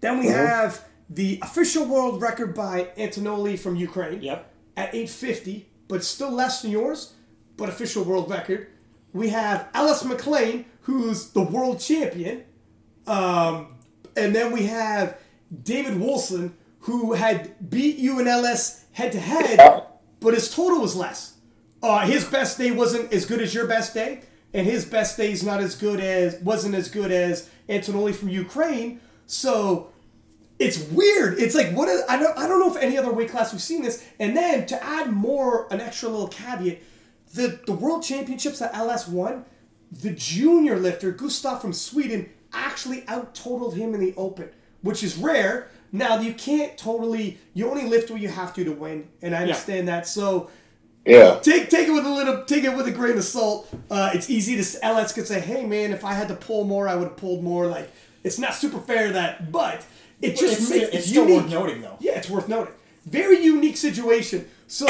Then 0.00 0.18
we 0.18 0.26
have 0.26 0.84
the 1.08 1.38
official 1.42 1.84
world 1.86 2.20
record 2.20 2.54
by 2.54 2.88
Antonoli 2.98 3.58
from 3.58 3.76
Ukraine 3.76 4.22
Yep. 4.22 4.50
At 4.76 4.94
850, 4.94 5.68
but 5.88 6.04
still 6.04 6.30
less 6.30 6.62
than 6.62 6.70
yours, 6.70 7.14
but 7.56 7.68
official 7.68 8.04
world 8.04 8.30
record. 8.30 8.68
We 9.12 9.28
have 9.28 9.68
Ellis 9.74 10.04
McLean, 10.04 10.64
who's 10.82 11.30
the 11.30 11.42
world 11.42 11.80
champion. 11.80 12.44
Um, 13.06 13.76
and 14.16 14.34
then 14.34 14.52
we 14.52 14.66
have 14.66 15.18
David 15.62 16.00
Wilson, 16.00 16.56
who 16.80 17.14
had 17.14 17.70
beat 17.70 17.96
you 17.96 18.18
and 18.18 18.28
Ellis 18.28 18.84
head 18.92 19.12
to 19.12 19.20
head, 19.20 19.86
but 20.20 20.34
his 20.34 20.54
total 20.54 20.80
was 20.80 20.96
less. 20.96 21.34
Uh, 21.82 22.06
his 22.06 22.24
best 22.24 22.58
day 22.58 22.70
wasn't 22.70 23.12
as 23.12 23.26
good 23.26 23.40
as 23.40 23.54
your 23.54 23.66
best 23.66 23.94
day, 23.94 24.22
and 24.52 24.66
his 24.66 24.84
best 24.84 25.16
day 25.16 25.32
is 25.32 25.42
not 25.42 25.60
as 25.60 25.74
good 25.74 26.00
as 26.00 26.40
wasn't 26.40 26.74
as 26.74 26.88
good 26.88 27.10
as 27.10 27.48
Antonoli 27.68 28.14
from 28.14 28.28
Ukraine. 28.28 29.00
So 29.26 29.92
it's 30.58 30.78
weird. 30.90 31.38
It's 31.38 31.54
like 31.54 31.72
what 31.72 31.88
is, 31.88 32.02
I 32.08 32.16
don't 32.18 32.36
I 32.38 32.46
don't 32.48 32.60
know 32.60 32.74
if 32.74 32.80
any 32.82 32.96
other 32.96 33.12
weight 33.12 33.30
class 33.30 33.52
we've 33.52 33.60
seen 33.62 33.82
this. 33.82 34.04
And 34.20 34.36
then 34.36 34.66
to 34.66 34.82
add 34.84 35.12
more 35.12 35.66
an 35.72 35.80
extra 35.80 36.08
little 36.08 36.28
caveat, 36.28 36.78
the 37.34 37.60
the 37.66 37.72
world 37.72 38.02
championships 38.02 38.58
that 38.60 38.74
LS 38.74 39.08
won, 39.08 39.44
the 39.90 40.10
junior 40.10 40.76
lifter 40.78 41.10
Gustav 41.12 41.60
from 41.60 41.72
Sweden 41.72 42.28
actually 42.52 43.06
out 43.08 43.34
totaled 43.34 43.74
him 43.74 43.94
in 43.94 44.00
the 44.00 44.14
open, 44.16 44.48
which 44.82 45.02
is 45.02 45.16
rare. 45.16 45.68
Now 45.90 46.20
you 46.20 46.32
can't 46.34 46.76
totally 46.78 47.38
you 47.54 47.68
only 47.68 47.86
lift 47.88 48.10
what 48.10 48.20
you 48.20 48.28
have 48.28 48.54
to 48.54 48.64
to 48.64 48.72
win, 48.72 49.08
and 49.22 49.34
I 49.34 49.42
understand 49.42 49.88
that. 49.88 50.06
So 50.06 50.50
Yeah. 51.04 51.38
take 51.42 51.68
take 51.68 51.88
it 51.88 51.92
with 51.92 52.06
a 52.06 52.10
little 52.14 52.44
take 52.44 52.64
it 52.64 52.76
with 52.76 52.86
a 52.86 52.90
grain 52.92 53.16
of 53.18 53.24
salt. 53.24 53.68
Uh, 53.90 54.10
it's 54.14 54.30
easy 54.30 54.54
to 54.54 54.60
s- 54.62 54.76
LS 54.82 55.12
could 55.12 55.26
say, 55.26 55.40
"Hey 55.40 55.64
man, 55.66 55.92
if 55.92 56.04
I 56.04 56.14
had 56.14 56.28
to 56.28 56.34
pull 56.34 56.64
more, 56.64 56.88
I 56.88 56.94
would 56.94 57.08
have 57.08 57.16
pulled 57.16 57.42
more." 57.44 57.66
Like 57.66 57.90
it's 58.22 58.38
not 58.38 58.54
super 58.54 58.78
fair 58.78 59.12
that, 59.12 59.52
but 59.52 59.84
it 60.24 60.36
just 60.36 60.60
it's, 60.60 60.70
makes 60.70 60.84
it's 60.86 60.94
it's 60.94 61.06
still 61.08 61.26
unique. 61.28 61.42
worth 61.42 61.50
noting, 61.50 61.82
though. 61.82 61.96
Yeah, 62.00 62.18
it's 62.18 62.30
worth 62.30 62.48
noting. 62.48 62.74
Very 63.04 63.42
unique 63.42 63.76
situation. 63.76 64.48
So, 64.66 64.86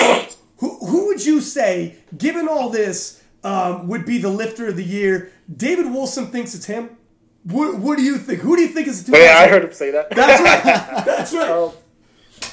who, 0.58 0.78
who 0.86 1.06
would 1.08 1.24
you 1.24 1.40
say, 1.40 1.96
given 2.16 2.48
all 2.48 2.70
this, 2.70 3.22
um, 3.42 3.88
would 3.88 4.06
be 4.06 4.18
the 4.18 4.30
lifter 4.30 4.68
of 4.68 4.76
the 4.76 4.84
year? 4.84 5.32
David 5.54 5.86
Wilson 5.86 6.28
thinks 6.28 6.54
it's 6.54 6.66
him. 6.66 6.96
What, 7.44 7.78
what 7.78 7.98
do 7.98 8.04
you 8.04 8.16
think? 8.16 8.40
Who 8.40 8.56
do 8.56 8.62
you 8.62 8.68
think 8.68 8.88
is 8.88 9.04
the 9.04 9.12
two? 9.12 9.18
Yeah, 9.18 9.34
guys? 9.34 9.46
I 9.46 9.50
heard 9.50 9.64
him 9.64 9.72
say 9.72 9.90
that. 9.90 10.10
That's 10.10 10.42
right. 10.42 11.04
That's 11.04 11.32
right. 11.34 11.50
Um, 11.50 11.72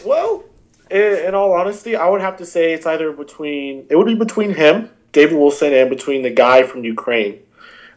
well, 0.05 0.43
in, 0.89 1.27
in 1.27 1.35
all 1.35 1.53
honesty, 1.53 1.95
I 1.95 2.09
would 2.09 2.21
have 2.21 2.37
to 2.37 2.45
say 2.45 2.73
it's 2.73 2.85
either 2.85 3.11
between 3.13 3.85
it 3.89 3.95
would 3.95 4.07
be 4.07 4.15
between 4.15 4.53
him, 4.53 4.89
David 5.13 5.37
Wilson, 5.37 5.73
and 5.73 5.89
between 5.89 6.23
the 6.23 6.29
guy 6.29 6.63
from 6.63 6.83
Ukraine. 6.83 7.39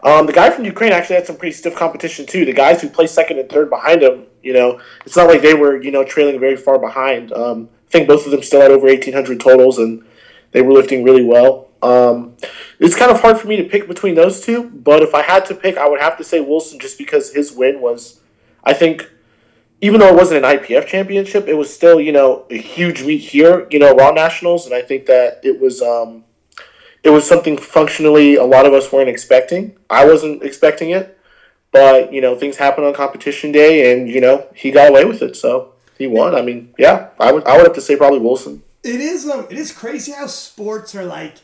Um, 0.04 0.26
the 0.26 0.32
guy 0.32 0.50
from 0.50 0.66
Ukraine 0.66 0.92
actually 0.92 1.16
had 1.16 1.26
some 1.26 1.36
pretty 1.36 1.56
stiff 1.56 1.74
competition 1.74 2.26
too. 2.26 2.44
The 2.44 2.52
guys 2.52 2.82
who 2.82 2.90
placed 2.90 3.14
second 3.14 3.38
and 3.38 3.48
third 3.48 3.70
behind 3.70 4.02
him, 4.02 4.26
you 4.42 4.52
know, 4.52 4.80
it's 5.06 5.16
not 5.16 5.28
like 5.28 5.40
they 5.40 5.54
were 5.54 5.82
you 5.82 5.90
know 5.90 6.04
trailing 6.04 6.38
very 6.38 6.56
far 6.56 6.78
behind. 6.78 7.32
Um, 7.32 7.70
I 7.88 7.90
think 7.90 8.08
both 8.08 8.26
of 8.26 8.30
them 8.30 8.42
still 8.42 8.60
had 8.60 8.70
over 8.70 8.86
eighteen 8.86 9.14
hundred 9.14 9.40
totals, 9.40 9.78
and 9.78 10.04
they 10.52 10.60
were 10.60 10.72
lifting 10.72 11.04
really 11.04 11.24
well. 11.24 11.68
Um, 11.82 12.36
it's 12.78 12.96
kind 12.96 13.10
of 13.10 13.20
hard 13.20 13.38
for 13.38 13.46
me 13.46 13.56
to 13.56 13.64
pick 13.64 13.86
between 13.86 14.14
those 14.14 14.40
two, 14.40 14.70
but 14.70 15.02
if 15.02 15.14
I 15.14 15.22
had 15.22 15.44
to 15.46 15.54
pick, 15.54 15.76
I 15.76 15.86
would 15.86 16.00
have 16.00 16.16
to 16.16 16.24
say 16.24 16.40
Wilson 16.40 16.78
just 16.78 16.96
because 16.96 17.32
his 17.32 17.52
win 17.52 17.80
was, 17.80 18.20
I 18.64 18.72
think, 18.72 19.10
even 19.82 20.00
though 20.00 20.08
it 20.08 20.16
wasn't 20.16 20.44
an 20.44 20.58
IPF 20.58 20.86
championship, 20.86 21.46
it 21.46 21.52
was 21.54 21.72
still, 21.72 22.00
you 22.00 22.10
know, 22.10 22.46
a 22.48 22.56
huge 22.56 23.04
meet 23.04 23.18
here, 23.18 23.66
you 23.70 23.78
know, 23.78 23.94
Raw 23.94 24.12
Nationals, 24.12 24.64
and 24.64 24.74
I 24.74 24.80
think 24.80 25.04
that 25.06 25.40
it 25.42 25.60
was 25.60 25.82
um, 25.82 26.24
it 27.04 27.10
was 27.10 27.26
something 27.28 27.56
functionally 27.56 28.34
a 28.36 28.44
lot 28.44 28.66
of 28.66 28.72
us 28.72 28.90
weren't 28.92 29.08
expecting. 29.08 29.76
I 29.90 30.04
wasn't 30.06 30.42
expecting 30.42 30.90
it, 30.90 31.16
but 31.70 32.12
you 32.12 32.20
know, 32.20 32.34
things 32.36 32.56
happen 32.56 32.82
on 32.84 32.92
competition 32.94 33.52
day, 33.52 33.92
and 33.92 34.08
you 34.08 34.20
know, 34.20 34.46
he 34.54 34.70
got 34.70 34.88
away 34.90 35.04
with 35.04 35.22
it, 35.22 35.36
so 35.36 35.72
he 35.98 36.06
won. 36.06 36.34
I 36.34 36.42
mean, 36.42 36.72
yeah, 36.78 37.08
I 37.20 37.30
would 37.32 37.44
I 37.44 37.56
would 37.56 37.66
have 37.66 37.74
to 37.76 37.80
say 37.80 37.96
probably 37.96 38.18
Wilson. 38.20 38.62
it 38.82 39.00
is 39.00 39.28
um 39.28 39.46
it 39.50 39.56
is 39.58 39.70
crazy 39.72 40.12
how 40.12 40.26
sports 40.26 40.94
are 40.94 41.04
like 41.04 41.34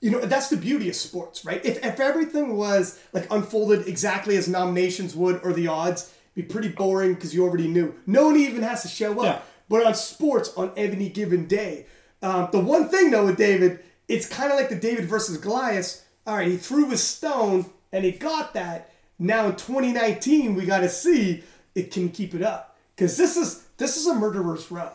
you 0.00 0.10
know 0.12 0.20
that's 0.20 0.48
the 0.48 0.56
beauty 0.56 0.88
of 0.88 0.94
sports 0.94 1.44
right 1.44 1.64
if, 1.64 1.84
if 1.84 1.98
everything 2.00 2.56
was 2.56 2.98
like 3.12 3.26
unfolded 3.32 3.86
exactly 3.88 4.36
as 4.36 4.46
nominations 4.48 5.14
would 5.16 5.40
or 5.44 5.52
the 5.52 5.66
odds 5.66 6.12
be 6.36 6.42
pretty 6.42 6.68
boring 6.68 7.14
because 7.14 7.34
you 7.34 7.42
already 7.44 7.66
knew 7.68 7.94
no 8.06 8.26
one 8.26 8.36
even 8.36 8.62
has 8.62 8.82
to 8.82 8.88
show 8.88 9.12
up 9.20 9.24
Yeah. 9.24 9.38
but 9.68 9.84
on 9.86 9.94
sports 9.94 10.52
on 10.56 10.70
any 10.76 11.08
given 11.08 11.46
day 11.48 11.86
um, 12.22 12.48
the 12.52 12.60
one 12.60 12.88
thing 12.88 13.10
though 13.10 13.26
with 13.26 13.36
david 13.38 13.80
it's 14.08 14.28
kind 14.28 14.50
of 14.50 14.58
like 14.58 14.68
the 14.68 14.74
david 14.76 15.04
versus 15.04 15.36
goliath 15.38 16.04
all 16.26 16.36
right 16.36 16.48
he 16.48 16.56
threw 16.56 16.90
his 16.90 17.02
stone 17.02 17.66
and 17.92 18.04
he 18.04 18.12
got 18.12 18.54
that 18.54 18.90
now 19.18 19.46
in 19.46 19.52
2019 19.56 20.54
we 20.54 20.64
got 20.66 20.80
to 20.80 20.88
see 20.88 21.42
it 21.74 21.90
can 21.92 22.08
keep 22.08 22.34
it 22.34 22.42
up 22.42 22.76
because 22.96 23.16
this 23.16 23.36
is 23.36 23.64
this 23.76 23.96
is 23.96 24.06
a 24.06 24.14
murderer's 24.14 24.70
row 24.70 24.90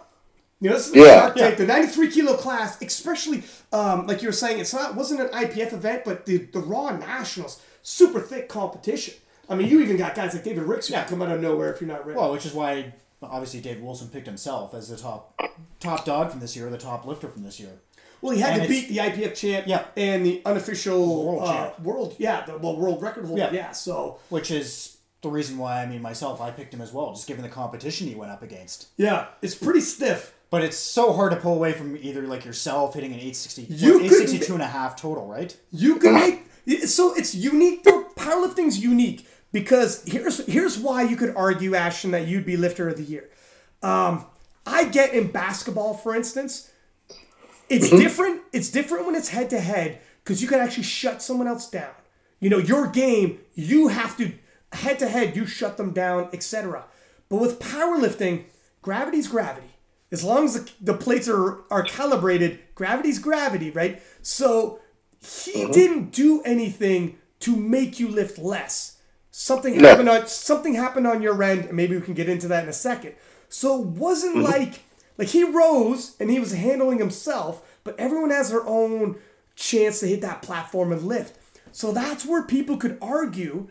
you 0.62 0.70
know, 0.70 0.78
this 0.78 0.88
is 0.88 0.96
Yeah. 0.96 1.20
Shark 1.24 1.36
Tank, 1.36 1.58
the 1.58 1.66
93 1.66 2.10
kilo 2.10 2.38
class, 2.38 2.82
especially 2.82 3.44
um, 3.74 4.08
like 4.08 4.22
you 4.22 4.30
were 4.30 4.34
saying, 4.34 4.60
it's 4.60 4.74
not 4.74 4.96
wasn't 4.96 5.20
an 5.20 5.28
IPF 5.28 5.74
event, 5.74 6.04
but 6.06 6.26
the, 6.26 6.38
the 6.38 6.60
Raw 6.60 6.90
Nationals, 6.92 7.62
super 7.82 8.22
thick 8.22 8.48
competition. 8.48 9.16
I 9.50 9.56
mean, 9.56 9.68
you 9.68 9.82
even 9.82 9.98
got 9.98 10.16
guys 10.16 10.34
like 10.34 10.46
David 10.46 10.64
Ricks 10.64 10.88
who 10.88 10.94
Yeah. 10.94 11.04
come 11.04 11.22
out 11.22 11.30
of 11.32 11.42
nowhere 11.42 11.74
if 11.74 11.82
you're 11.82 11.90
not 11.90 12.06
ready. 12.08 12.18
Well, 12.18 12.32
which 12.32 12.46
is 12.46 12.54
why 12.54 12.94
obviously 13.22 13.60
Dave 13.60 13.82
Wilson 13.82 14.08
picked 14.08 14.26
himself 14.26 14.74
as 14.74 14.88
the 14.88 14.96
top 14.96 15.38
top 15.82 16.06
dog 16.06 16.32
from 16.32 16.40
this 16.40 16.56
year, 16.56 16.70
the 16.70 16.78
top 16.78 17.06
lifter 17.06 17.28
from 17.28 17.44
this 17.44 17.60
year. 17.60 17.82
Well, 18.24 18.34
he 18.36 18.42
had 18.42 18.54
and 18.54 18.64
to 18.64 18.68
beat 18.70 18.88
the 18.90 18.98
IPF 18.98 19.36
champ 19.36 19.68
Yeah. 19.68 19.86
and 19.98 20.26
the 20.26 20.42
unofficial 20.46 21.26
World 21.26 21.44
uh, 21.44 21.54
champ. 21.54 21.80
world, 21.82 22.16
yeah, 22.18 22.46
the 22.46 22.58
well, 22.58 22.78
world 22.78 23.02
record 23.04 23.26
holder, 23.26 23.42
yeah. 23.42 23.52
Yeah. 23.52 23.72
So 23.74 24.20
Which 24.30 24.50
is 24.50 24.98
the 25.22 25.30
reason 25.30 25.58
why 25.58 25.82
I 25.82 25.86
mean 25.86 26.02
myself, 26.02 26.42
I 26.42 26.50
picked 26.52 26.74
him 26.74 26.82
as 26.82 26.92
well, 26.94 27.14
just 27.14 27.28
given 27.28 27.44
the 27.44 27.50
competition 27.50 28.08
he 28.08 28.16
went 28.16 28.32
up 28.32 28.42
against. 28.42 28.88
yeah, 28.98 29.28
it's 29.42 29.56
pretty 29.56 29.82
stiff. 29.82 30.34
But 30.50 30.64
it's 30.64 30.78
so 30.78 31.14
hard 31.14 31.32
to 31.32 31.38
pull 31.38 31.56
away 31.56 31.74
from 31.74 31.98
either 31.98 32.22
like 32.28 32.46
yourself 32.46 32.94
hitting 32.94 33.12
an 33.12 33.18
860, 33.20 33.62
You 33.64 33.94
what, 33.94 34.00
could- 34.02 34.06
862 34.06 34.54
and 34.54 34.62
a 34.62 34.68
half 34.68 34.96
total, 34.96 35.28
right? 35.28 35.56
You 35.72 35.98
can 35.98 36.14
make 36.14 36.44
so 36.88 37.14
it's 37.16 37.34
unique 37.36 37.84
though 37.84 38.06
powerlifting's 38.16 38.78
unique 38.80 39.28
because 39.52 40.04
here's 40.06 40.46
here's 40.46 40.78
why 40.78 41.02
you 41.04 41.16
could 41.18 41.36
argue 41.36 41.76
Ashton 41.76 42.12
that 42.12 42.28
you'd 42.28 42.46
be 42.46 42.56
lifter 42.56 42.88
of 42.88 42.96
the 42.98 43.04
year. 43.04 43.30
Um, 43.82 44.26
I 44.66 44.86
get 44.86 45.14
in 45.14 45.32
basketball, 45.32 45.94
for 45.96 46.16
instance, 46.16 46.70
it's 47.70 47.88
mm-hmm. 47.88 47.98
different. 47.98 48.42
It's 48.52 48.70
different 48.70 49.06
when 49.06 49.16
it's 49.16 49.30
head 49.30 49.50
to 49.52 49.60
head 49.60 50.00
because 50.24 50.42
you 50.42 50.48
can 50.48 50.60
actually 50.60 50.84
shut 50.84 51.22
someone 51.22 51.48
else 51.48 51.70
down. 51.70 51.94
You 52.40 52.50
know, 52.50 52.58
your 52.58 52.88
game, 52.88 53.40
you 53.54 53.88
have 53.90 54.18
to 54.18 54.34
head 54.74 55.00
to 55.00 55.08
head, 55.08 55.36
you 55.36 55.46
shut 55.46 55.78
them 55.78 55.92
down, 55.92 56.30
etc. 56.34 56.86
But 57.30 57.38
with 57.38 57.60
powerlifting, 57.60 58.46
gravity's 58.82 59.28
gravity. 59.28 59.68
As 60.12 60.24
long 60.24 60.46
as 60.46 60.54
the, 60.54 60.72
the 60.80 60.94
plates 60.94 61.28
are, 61.28 61.64
are 61.72 61.84
calibrated, 61.84 62.60
gravity's 62.76 63.18
gravity, 63.18 63.72
right? 63.72 64.02
So 64.22 64.80
he 65.22 65.64
mm-hmm. 65.64 65.72
didn't 65.72 66.12
do 66.12 66.42
anything 66.44 67.18
to 67.40 67.56
make 67.56 68.00
you 68.00 68.08
lift 68.08 68.38
less. 68.38 68.98
Something 69.32 69.82
No. 69.82 69.90
happened 69.90 70.10
on 70.10 70.28
something 70.28 70.76
happened 70.76 71.08
on 71.08 71.22
your 71.22 71.42
end, 71.42 71.66
and 71.66 71.74
maybe 71.74 71.96
we 71.96 72.02
can 72.02 72.14
get 72.14 72.30
into 72.30 72.48
that 72.50 72.64
in 72.64 72.70
a 72.70 72.74
second. 72.74 73.16
So 73.50 73.82
it 73.82 73.88
wasn't 73.88 74.38
mm-hmm. 74.38 74.46
like 74.46 74.82
like 75.18 75.30
he 75.30 75.44
rose 75.44 76.16
and 76.20 76.30
he 76.30 76.40
was 76.40 76.54
handling 76.54 77.00
himself, 77.00 77.62
but 77.84 78.00
everyone 78.00 78.30
has 78.32 78.50
their 78.50 78.66
own 78.66 79.18
chance 79.56 80.00
to 80.00 80.08
hit 80.08 80.22
that 80.22 80.42
platform 80.42 80.92
and 80.92 81.04
lift. 81.04 81.38
So 81.72 81.92
that's 81.92 82.26
where 82.26 82.44
people 82.44 82.78
could 82.78 82.98
argue, 83.02 83.68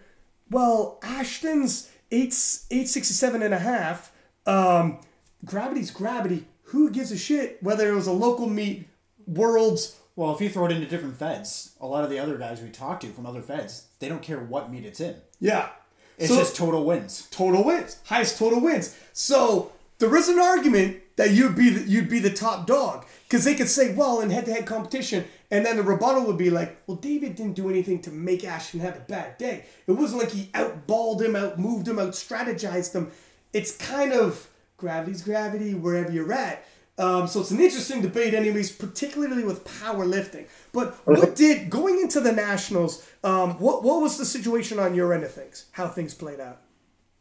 well, 0.51 0.99
Ashton's 1.03 1.89
8, 2.11 2.27
867 2.71 3.43
and 3.43 3.55
a 3.55 3.59
half, 3.59 4.13
um, 4.47 4.99
gravity's 5.45 5.91
gravity. 5.91 6.47
Who 6.67 6.91
gives 6.91 7.13
a 7.13 7.19
shit 7.19 7.63
whether 7.63 7.89
it 7.91 7.95
was 7.95 8.07
a 8.07 8.13
local 8.13 8.49
meet, 8.49 8.89
worlds, 9.27 9.97
Well, 10.17 10.35
if 10.35 10.41
you 10.43 10.51
throw 10.51 10.67
it 10.67 10.73
into 10.73 10.87
different 10.87 11.17
feds, 11.17 11.73
a 11.81 11.87
lot 11.87 12.05
of 12.05 12.11
the 12.11 12.19
other 12.19 12.37
guys 12.37 12.61
we 12.61 12.69
talk 12.69 13.01
to 13.01 13.09
from 13.09 13.25
other 13.27 13.41
feds, 13.43 13.87
they 13.99 14.09
don't 14.09 14.23
care 14.23 14.39
what 14.39 14.71
meet 14.71 14.85
it's 14.85 15.01
in. 15.01 15.17
yeah. 15.41 15.71
It's 16.19 16.29
So- 16.29 16.37
just 16.39 16.55
total 16.55 16.85
wins. 16.85 17.27
total 17.31 17.65
wins, 17.65 17.97
highest 18.05 18.37
total 18.39 18.61
wins. 18.61 18.95
So 19.15 19.72
there 20.03 20.17
is 20.17 20.29
an 20.29 20.39
argument 20.39 20.99
that 21.17 21.31
you'd 21.31 21.55
be 21.55 21.71
the, 21.71 21.89
you'd 21.89 22.09
be 22.09 22.19
the 22.19 22.31
top 22.31 22.67
dog 22.67 23.05
because 23.29 23.45
they 23.45 23.55
could 23.55 23.69
say, 23.69 23.95
well, 23.95 24.21
in 24.21 24.31
head-to-head 24.31 24.67
competition, 24.67 25.25
and 25.51 25.65
then 25.65 25.77
the 25.77 25.83
rebuttal 25.83 26.25
would 26.25 26.39
be 26.39 26.51
like, 26.51 26.83
well, 26.87 26.97
David 26.97 27.37
didn't 27.37 27.55
do 27.55 27.71
anything 27.71 28.01
to 28.03 28.11
make 28.11 28.45
Ashton 28.45 28.81
have 28.81 28.97
a 28.97 29.01
bad 29.01 29.39
day. 29.39 29.65
It 29.87 29.93
wasn't 29.93 30.23
like 30.23 30.33
he 30.33 30.47
outballed 30.55 31.21
him, 31.23 31.35
outmoved 31.35 31.87
him, 31.87 31.99
out-strategized 31.99 32.95
him. 32.95 33.13
It's 33.53 33.77
kind 33.77 34.13
of 34.13 34.49
gravity's 34.77 35.23
gravity 35.23 35.75
wherever 35.75 36.11
you're 36.11 36.33
at. 36.33 36.67
Um, 36.99 37.27
so 37.27 37.41
it's 37.41 37.51
an 37.51 37.61
interesting 37.61 38.03
debate, 38.03 38.35
anyways, 38.35 38.73
particularly 38.73 39.45
with 39.45 39.65
powerlifting. 39.65 40.47
But 40.73 40.95
what 41.05 41.37
did 41.37 41.71
going 41.71 42.01
into 42.01 42.21
the 42.21 42.33
nationals? 42.33 43.07
Um, 43.25 43.53
what 43.59 43.83
what 43.83 44.03
was 44.03 44.19
the 44.19 44.27
situation 44.27 44.79
on 44.79 44.95
your 44.95 45.15
end 45.15 45.25
of 45.25 45.33
things? 45.33 45.67
How 45.73 45.89
things 45.89 46.13
played 46.15 46.41
out? 46.41 46.61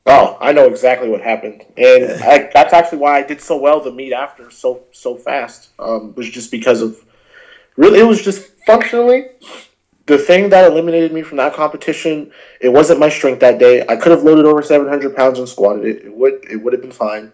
Oh, 0.05 0.37
I 0.41 0.51
know 0.51 0.65
exactly 0.65 1.09
what 1.09 1.21
happened, 1.21 1.63
and 1.77 2.05
I, 2.23 2.49
that's 2.53 2.73
actually 2.73 2.97
why 2.97 3.19
I 3.19 3.23
did 3.23 3.39
so 3.39 3.57
well 3.57 3.79
the 3.79 3.91
meet 3.91 4.13
after 4.13 4.49
so 4.49 4.81
so 4.91 5.15
fast. 5.15 5.69
Um, 5.77 6.13
was 6.15 6.29
just 6.29 6.49
because 6.49 6.81
of 6.81 6.97
really 7.77 7.99
it 7.99 8.03
was 8.03 8.21
just 8.23 8.51
functionally 8.65 9.27
the 10.07 10.17
thing 10.17 10.49
that 10.49 10.69
eliminated 10.69 11.13
me 11.13 11.21
from 11.21 11.37
that 11.37 11.53
competition. 11.53 12.31
It 12.59 12.69
wasn't 12.69 12.99
my 12.99 13.09
strength 13.09 13.39
that 13.41 13.59
day. 13.59 13.85
I 13.87 13.95
could 13.95 14.11
have 14.11 14.23
loaded 14.23 14.45
over 14.45 14.63
seven 14.63 14.87
hundred 14.87 15.15
pounds 15.15 15.37
and 15.37 15.47
squatted 15.47 15.85
it. 15.85 16.05
It 16.05 16.15
would 16.15 16.45
it 16.49 16.57
would 16.57 16.73
have 16.73 16.81
been 16.81 16.91
fine. 16.91 17.31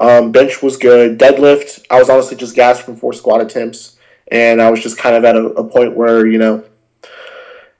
Um, 0.00 0.32
bench 0.32 0.62
was 0.62 0.76
good. 0.76 1.18
Deadlift, 1.18 1.84
I 1.90 1.98
was 1.98 2.08
honestly 2.08 2.36
just 2.36 2.54
gassed 2.54 2.82
from 2.82 2.96
four 2.96 3.12
squat 3.12 3.40
attempts, 3.40 3.96
and 4.30 4.60
I 4.60 4.70
was 4.70 4.82
just 4.82 4.98
kind 4.98 5.16
of 5.16 5.24
at 5.24 5.36
a, 5.36 5.46
a 5.46 5.64
point 5.64 5.96
where 5.96 6.26
you 6.26 6.38
know 6.38 6.64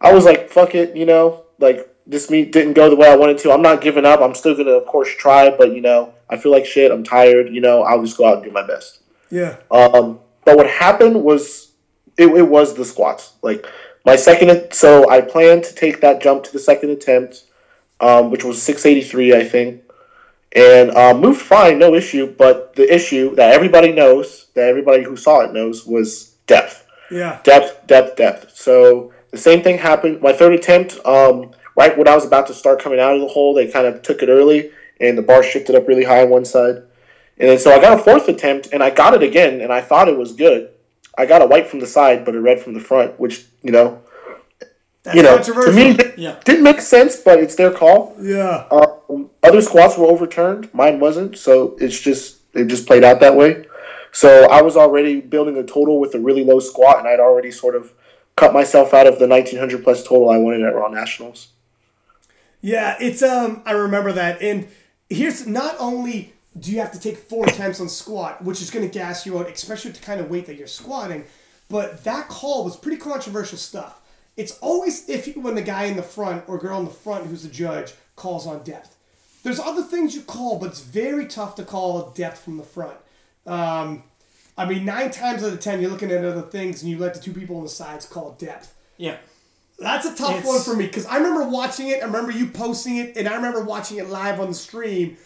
I 0.00 0.12
was 0.12 0.24
like, 0.24 0.48
fuck 0.48 0.74
it, 0.74 0.96
you 0.96 1.06
know, 1.06 1.44
like 1.58 1.88
this 2.08 2.30
meet 2.30 2.52
didn't 2.52 2.72
go 2.72 2.88
the 2.88 2.96
way 2.96 3.08
I 3.08 3.14
wanted 3.16 3.38
to. 3.38 3.52
I'm 3.52 3.62
not 3.62 3.82
giving 3.82 4.06
up. 4.06 4.20
I'm 4.20 4.34
still 4.34 4.56
gonna, 4.56 4.70
of 4.70 4.86
course, 4.86 5.14
try, 5.14 5.50
but 5.50 5.74
you 5.74 5.82
know, 5.82 6.14
I 6.30 6.38
feel 6.38 6.50
like 6.50 6.64
shit. 6.64 6.90
I'm 6.90 7.04
tired. 7.04 7.52
You 7.54 7.60
know, 7.60 7.82
I'll 7.82 8.02
just 8.02 8.16
go 8.16 8.26
out 8.26 8.36
and 8.36 8.44
do 8.44 8.50
my 8.50 8.66
best. 8.66 9.00
Yeah. 9.30 9.56
Um, 9.70 10.18
but 10.44 10.56
what 10.56 10.66
happened 10.68 11.22
was, 11.22 11.72
it, 12.16 12.26
it 12.28 12.48
was 12.48 12.74
the 12.74 12.84
squats. 12.84 13.34
Like 13.42 13.66
my 14.06 14.16
second, 14.16 14.72
so 14.72 15.08
I 15.10 15.20
planned 15.20 15.64
to 15.64 15.74
take 15.74 16.00
that 16.00 16.22
jump 16.22 16.44
to 16.44 16.52
the 16.52 16.58
second 16.58 16.90
attempt, 16.90 17.44
um, 18.00 18.30
which 18.30 18.42
was 18.42 18.60
683, 18.62 19.34
I 19.34 19.44
think, 19.44 19.82
and 20.56 20.90
um, 20.92 21.20
moved 21.20 21.42
fine, 21.42 21.78
no 21.78 21.94
issue. 21.94 22.34
But 22.38 22.74
the 22.74 22.92
issue 22.92 23.34
that 23.34 23.52
everybody 23.52 23.92
knows, 23.92 24.46
that 24.54 24.68
everybody 24.68 25.02
who 25.02 25.16
saw 25.16 25.40
it 25.40 25.52
knows, 25.52 25.86
was 25.86 26.36
depth 26.46 26.86
Yeah. 27.10 27.40
depth, 27.42 27.86
depth, 27.86 28.16
depth. 28.16 28.56
So 28.56 29.12
the 29.30 29.36
same 29.36 29.62
thing 29.62 29.76
happened. 29.76 30.22
My 30.22 30.32
third 30.32 30.54
attempt, 30.54 30.98
um, 31.04 31.50
right 31.78 31.96
when 31.96 32.08
I 32.08 32.14
was 32.14 32.26
about 32.26 32.46
to 32.48 32.54
start 32.54 32.80
coming 32.82 32.98
out 32.98 33.14
of 33.14 33.20
the 33.20 33.28
hole, 33.28 33.54
they 33.54 33.68
kind 33.70 33.86
of 33.86 34.02
took 34.02 34.22
it 34.22 34.28
early, 34.28 34.70
and 35.00 35.16
the 35.16 35.22
bar 35.22 35.42
shifted 35.42 35.76
up 35.76 35.86
really 35.86 36.04
high 36.04 36.22
on 36.22 36.30
one 36.30 36.44
side. 36.44 36.76
And 37.38 37.48
then 37.48 37.58
so 37.58 37.70
I 37.72 37.80
got 37.80 37.98
a 37.98 38.02
fourth 38.02 38.28
attempt, 38.28 38.68
and 38.72 38.82
I 38.82 38.90
got 38.90 39.14
it 39.14 39.22
again, 39.22 39.60
and 39.60 39.72
I 39.72 39.80
thought 39.80 40.08
it 40.08 40.18
was 40.18 40.32
good. 40.32 40.70
I 41.16 41.24
got 41.24 41.40
a 41.42 41.46
white 41.46 41.68
from 41.68 41.78
the 41.80 41.86
side, 41.86 42.24
but 42.24 42.34
a 42.34 42.40
red 42.40 42.60
from 42.60 42.74
the 42.74 42.80
front, 42.80 43.18
which 43.20 43.46
you 43.62 43.70
know, 43.72 44.02
That's 45.04 45.16
you 45.16 45.22
know, 45.22 45.38
to 45.38 45.72
me 45.72 45.90
it 45.90 46.18
Yeah. 46.18 46.36
didn't 46.44 46.64
make 46.64 46.80
sense, 46.80 47.16
but 47.16 47.38
it's 47.38 47.54
their 47.54 47.70
call. 47.70 48.16
yeah. 48.20 48.64
Um, 48.70 49.30
other 49.42 49.62
squats 49.62 49.96
were 49.96 50.06
overturned. 50.06 50.68
Mine 50.74 50.98
wasn't. 51.00 51.38
So 51.38 51.76
it's 51.80 51.98
just 51.98 52.38
it 52.54 52.66
just 52.66 52.86
played 52.86 53.04
out 53.04 53.20
that 53.20 53.36
way. 53.36 53.64
So 54.10 54.28
I 54.50 54.62
was 54.62 54.76
already 54.76 55.20
building 55.20 55.56
a 55.58 55.62
total 55.62 56.00
with 56.00 56.14
a 56.14 56.18
really 56.18 56.42
low 56.44 56.58
squat, 56.60 56.98
and 56.98 57.06
I'd 57.06 57.20
already 57.20 57.52
sort 57.52 57.74
of 57.76 57.92
cut 58.36 58.52
myself 58.52 58.92
out 58.94 59.06
of 59.06 59.18
the 59.18 59.26
1900 59.28 59.84
plus 59.84 60.02
total 60.02 60.28
I 60.30 60.38
wanted 60.38 60.62
at 60.62 60.74
Raw 60.74 60.88
Nationals. 60.88 61.48
Yeah, 62.60 62.96
it's 63.00 63.22
um 63.22 63.62
I 63.64 63.72
remember 63.72 64.12
that. 64.12 64.42
And 64.42 64.68
here's 65.08 65.46
not 65.46 65.76
only 65.78 66.32
do 66.58 66.72
you 66.72 66.80
have 66.80 66.92
to 66.92 67.00
take 67.00 67.16
four 67.16 67.46
attempts 67.46 67.80
on 67.80 67.88
squat, 67.88 68.42
which 68.44 68.60
is 68.60 68.70
gonna 68.70 68.88
gas 68.88 69.26
you 69.26 69.38
out, 69.38 69.48
especially 69.48 69.90
with 69.90 70.00
the 70.00 70.06
kind 70.06 70.20
of 70.20 70.30
weight 70.30 70.46
that 70.46 70.56
you're 70.56 70.66
squatting, 70.66 71.24
but 71.68 72.04
that 72.04 72.28
call 72.28 72.64
was 72.64 72.76
pretty 72.76 72.98
controversial 72.98 73.58
stuff. 73.58 74.00
It's 74.36 74.58
always 74.60 75.06
iffy 75.08 75.36
when 75.36 75.54
the 75.54 75.62
guy 75.62 75.84
in 75.84 75.96
the 75.96 76.02
front 76.02 76.44
or 76.48 76.58
girl 76.58 76.78
in 76.78 76.84
the 76.84 76.90
front 76.90 77.26
who's 77.26 77.42
the 77.42 77.48
judge 77.48 77.92
calls 78.16 78.46
on 78.46 78.62
depth. 78.62 78.96
There's 79.42 79.60
other 79.60 79.82
things 79.82 80.14
you 80.14 80.22
call, 80.22 80.58
but 80.58 80.66
it's 80.66 80.80
very 80.80 81.26
tough 81.26 81.54
to 81.56 81.64
call 81.64 82.10
depth 82.10 82.40
from 82.44 82.56
the 82.56 82.62
front. 82.62 82.98
Um, 83.46 84.02
I 84.56 84.66
mean, 84.66 84.84
nine 84.84 85.10
times 85.10 85.42
out 85.42 85.52
of 85.52 85.60
ten, 85.60 85.80
you're 85.80 85.90
looking 85.90 86.10
at 86.10 86.24
other 86.24 86.42
things 86.42 86.82
and 86.82 86.90
you 86.90 86.98
let 86.98 87.14
the 87.14 87.20
two 87.20 87.32
people 87.32 87.56
on 87.56 87.62
the 87.62 87.68
sides 87.68 88.06
call 88.06 88.32
depth. 88.32 88.74
Yeah. 88.96 89.16
That's 89.78 90.06
a 90.06 90.14
tough 90.14 90.30
It's- 90.38 90.46
one 90.46 90.60
for 90.60 90.74
me 90.74 90.86
because 90.86 91.06
I 91.06 91.16
remember 91.18 91.44
watching 91.48 91.88
it. 91.88 92.02
I 92.02 92.06
remember 92.06 92.32
you 92.32 92.48
posting 92.48 92.96
it, 92.96 93.16
and 93.16 93.28
I 93.28 93.36
remember 93.36 93.62
watching 93.62 93.98
it 93.98 94.08
live 94.08 94.40
on 94.40 94.48
the 94.48 94.54
stream. 94.54 95.16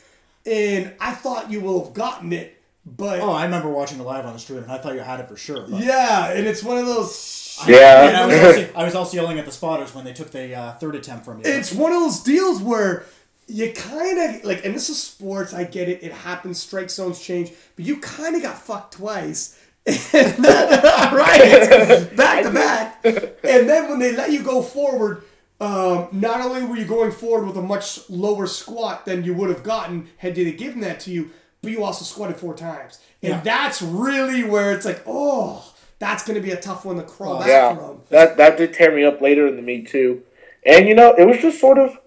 And 0.45 0.93
I 1.01 1.13
thought 1.13 1.51
you 1.51 1.61
will 1.61 1.85
have 1.85 1.95
gotten 1.95 2.33
it, 2.33 2.61
but 2.85 3.21
Oh, 3.21 3.31
I 3.31 3.45
remember 3.45 3.69
watching 3.71 4.01
it 4.01 4.03
live 4.03 4.27
on 4.27 4.33
the 4.33 4.39
stream, 4.41 4.59
and 4.65 4.73
I 4.73 4.79
thought 4.79 4.95
you 4.95 5.01
had 5.01 5.21
it 5.21 5.29
for 5.29 5.37
sure. 5.37 5.67
But 5.69 5.83
yeah, 5.85 6.31
and 6.33 6.47
it's 6.47 6.63
one 6.65 6.79
of 6.79 6.87
those. 6.87 7.59
And 7.67 7.75
I 7.77 7.79
Yeah, 7.79 8.27
was, 8.27 8.41
also, 8.41 8.69
I 8.75 8.85
was 8.85 8.95
also 8.97 9.17
yelling 9.17 9.39
at 9.39 9.45
the 9.47 9.53
spotters 9.53 9.95
when 9.95 10.05
they 10.05 10.13
took 10.13 10.33
the 10.33 10.55
uh, 10.55 10.73
third 10.75 10.97
attempt 10.97 11.25
from 11.25 11.39
you. 11.39 11.45
It's 11.47 11.73
one 11.73 11.93
of 11.93 12.01
those 12.01 12.21
deals 12.25 12.61
where 12.61 13.05
you 13.47 13.73
kind 13.73 14.37
of 14.37 14.45
like, 14.45 14.65
and 14.65 14.75
this 14.75 14.89
is 14.91 15.01
sports. 15.01 15.55
I 15.55 15.63
get 15.65 15.89
it. 15.89 16.03
It 16.03 16.13
happens. 16.13 16.59
Strike 16.59 16.91
zones 16.91 17.21
change, 17.21 17.53
but 17.77 17.85
you 17.85 17.99
kind 18.01 18.35
of 18.35 18.43
got 18.43 18.59
fucked 18.61 18.95
twice. 18.95 19.57
right, 19.87 19.99
back 22.17 22.45
to 22.45 22.51
back, 22.53 23.01
and 23.05 23.69
then 23.69 23.91
when 23.91 23.99
they 23.99 24.15
let 24.15 24.31
you 24.31 24.43
go 24.43 24.63
forward, 24.63 25.25
um, 25.61 26.07
not 26.13 26.41
only 26.41 26.65
were 26.65 26.77
you 26.77 26.85
going 26.85 27.11
forward 27.11 27.49
with 27.49 27.57
a 27.57 27.63
much 27.63 28.09
lower 28.09 28.47
squat 28.47 29.05
than 29.07 29.25
you 29.25 29.35
would 29.35 29.51
have 29.51 29.65
gotten 29.65 30.09
had 30.19 30.37
they 30.37 30.53
given 30.53 30.81
that 30.83 31.01
to 31.01 31.11
you, 31.11 31.31
but 31.63 31.73
you 31.73 31.83
also 31.83 32.05
squatted 32.05 32.37
four 32.37 32.55
times, 32.55 33.01
and 33.23 33.33
Yeah. 33.33 33.41
that's 33.41 33.83
really 33.83 34.45
where 34.45 34.73
it's 34.73 34.87
like, 34.87 35.03
oh, 35.07 35.75
that's 35.99 36.25
going 36.25 36.41
to 36.41 36.47
be 36.47 36.53
a 36.53 36.61
tough 36.61 36.85
one 36.85 36.97
to 36.97 37.03
crawl 37.03 37.41
back 37.41 37.49
yeah, 37.49 37.75
from. 37.75 38.03
that 38.11 38.37
that 38.37 38.57
did 38.57 38.75
tear 38.75 38.95
me 38.95 39.05
up 39.05 39.21
later 39.21 39.49
in 39.49 39.57
the 39.57 39.63
meet 39.63 39.89
too. 39.89 40.23
And 40.65 40.87
you 40.87 40.95
know, 40.95 41.13
it 41.15 41.25
was 41.27 41.39
just 41.39 41.59
sort 41.61 41.79
of. 41.79 41.99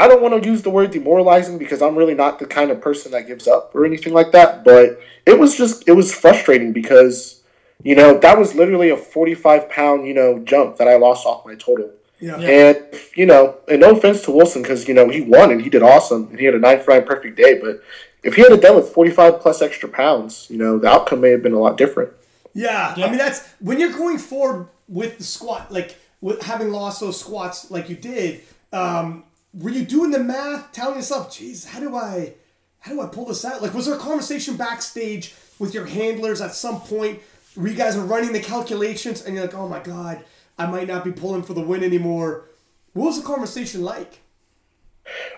I 0.00 0.08
don't 0.08 0.22
want 0.22 0.42
to 0.42 0.48
use 0.48 0.62
the 0.62 0.70
word 0.70 0.92
demoralizing 0.92 1.58
because 1.58 1.82
I'm 1.82 1.94
really 1.94 2.14
not 2.14 2.38
the 2.38 2.46
kind 2.46 2.70
of 2.70 2.80
person 2.80 3.12
that 3.12 3.26
gives 3.26 3.46
up 3.46 3.74
or 3.74 3.84
anything 3.84 4.14
like 4.14 4.32
that. 4.32 4.64
But 4.64 4.98
it 5.26 5.38
was 5.38 5.58
just 5.58 5.86
it 5.86 5.92
was 5.92 6.12
frustrating 6.12 6.72
because 6.72 7.42
you 7.82 7.94
know 7.94 8.18
that 8.18 8.38
was 8.38 8.54
literally 8.54 8.90
a 8.90 8.96
45 8.96 9.68
pound 9.68 10.06
you 10.06 10.14
know 10.14 10.38
jump 10.38 10.78
that 10.78 10.88
I 10.88 10.96
lost 10.96 11.26
off 11.26 11.44
my 11.44 11.54
total. 11.54 11.90
Yeah. 12.18 12.36
And 12.36 12.82
you 13.14 13.26
know, 13.26 13.58
and 13.68 13.82
no 13.82 13.90
offense 13.90 14.22
to 14.22 14.30
Wilson 14.30 14.62
because 14.62 14.88
you 14.88 14.94
know 14.94 15.10
he 15.10 15.20
won 15.20 15.50
and 15.50 15.60
he 15.60 15.68
did 15.68 15.82
awesome 15.82 16.28
and 16.30 16.38
he 16.38 16.46
had 16.46 16.54
a 16.54 16.58
nine 16.58 16.80
for 16.80 16.92
nine 16.92 17.04
perfect 17.04 17.36
day. 17.36 17.58
But 17.58 17.82
if 18.22 18.34
he 18.34 18.42
had 18.42 18.52
it 18.52 18.62
done 18.62 18.76
with 18.76 18.88
45 18.88 19.40
plus 19.40 19.60
extra 19.60 19.88
pounds, 19.88 20.46
you 20.48 20.56
know, 20.56 20.78
the 20.78 20.88
outcome 20.88 21.20
may 21.20 21.30
have 21.30 21.42
been 21.42 21.52
a 21.52 21.58
lot 21.58 21.76
different. 21.76 22.10
Yeah, 22.54 22.94
I 22.96 23.08
mean 23.08 23.18
that's 23.18 23.46
when 23.60 23.78
you're 23.78 23.92
going 23.92 24.16
forward 24.16 24.68
with 24.88 25.18
the 25.18 25.24
squat, 25.24 25.70
like 25.70 25.96
with 26.22 26.40
having 26.42 26.70
lost 26.70 27.00
those 27.00 27.20
squats 27.20 27.70
like 27.70 27.90
you 27.90 27.96
did. 27.96 28.40
Um, 28.72 29.24
were 29.52 29.70
you 29.70 29.84
doing 29.84 30.10
the 30.10 30.18
math, 30.20 30.72
telling 30.72 30.96
yourself, 30.96 31.36
"Geez, 31.36 31.64
how 31.66 31.80
do 31.80 31.96
I, 31.96 32.34
how 32.80 32.92
do 32.92 33.00
I 33.00 33.06
pull 33.06 33.26
this 33.26 33.44
out?" 33.44 33.62
Like, 33.62 33.74
was 33.74 33.86
there 33.86 33.94
a 33.96 33.98
conversation 33.98 34.56
backstage 34.56 35.34
with 35.58 35.74
your 35.74 35.86
handlers 35.86 36.40
at 36.40 36.54
some 36.54 36.80
point 36.80 37.20
where 37.54 37.68
you 37.68 37.74
guys 37.76 37.96
are 37.96 38.04
running 38.04 38.32
the 38.32 38.40
calculations 38.40 39.22
and 39.22 39.34
you're 39.34 39.44
like, 39.44 39.54
"Oh 39.54 39.68
my 39.68 39.80
god, 39.80 40.24
I 40.58 40.66
might 40.66 40.88
not 40.88 41.04
be 41.04 41.12
pulling 41.12 41.42
for 41.42 41.54
the 41.54 41.62
win 41.62 41.82
anymore." 41.82 42.44
What 42.92 43.06
was 43.06 43.20
the 43.20 43.26
conversation 43.26 43.82
like? 43.82 44.18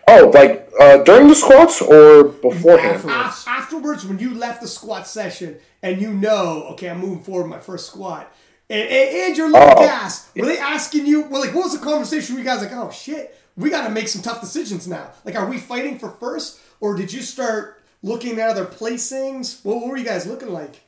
Oh, 0.08 0.30
like 0.34 0.70
uh, 0.80 0.98
during 1.04 1.28
the 1.28 1.34
squats 1.34 1.80
or 1.80 2.24
beforehand? 2.24 2.96
Afterwards. 2.96 3.16
Af- 3.16 3.48
afterwards, 3.48 4.04
when 4.06 4.18
you 4.18 4.34
left 4.34 4.60
the 4.60 4.68
squat 4.68 5.06
session 5.06 5.58
and 5.82 6.00
you 6.00 6.12
know, 6.12 6.66
okay, 6.72 6.90
I'm 6.90 7.00
moving 7.00 7.22
forward 7.22 7.44
with 7.44 7.50
my 7.52 7.58
first 7.58 7.86
squat, 7.86 8.30
and, 8.68 8.82
and, 8.82 9.16
and 9.16 9.36
you're 9.36 9.46
a 9.46 9.50
little 9.50 9.68
Oh. 9.78 9.84
gassed, 9.84 10.34
were 10.36 10.46
they 10.46 10.58
asking 10.58 11.06
you, 11.06 11.22
well, 11.22 11.40
like, 11.40 11.54
what 11.54 11.64
was 11.64 11.78
the 11.78 11.84
conversation? 11.84 12.34
Were 12.34 12.40
you 12.40 12.44
guys 12.44 12.60
like, 12.60 12.72
oh 12.72 12.90
shit, 12.90 13.34
we 13.56 13.70
got 13.70 13.86
to 13.86 13.92
make 13.92 14.08
some 14.08 14.22
tough 14.22 14.40
decisions 14.40 14.86
now? 14.88 15.10
Like, 15.24 15.36
are 15.36 15.48
we 15.48 15.58
fighting 15.58 15.98
for 15.98 16.10
first, 16.10 16.60
or 16.80 16.96
did 16.96 17.12
you 17.12 17.20
start 17.20 17.82
looking 18.02 18.38
at 18.38 18.50
other 18.50 18.64
placings? 18.64 19.64
What, 19.64 19.76
what 19.76 19.88
were 19.88 19.96
you 19.96 20.04
guys 20.04 20.26
looking 20.26 20.52
like? 20.52 20.82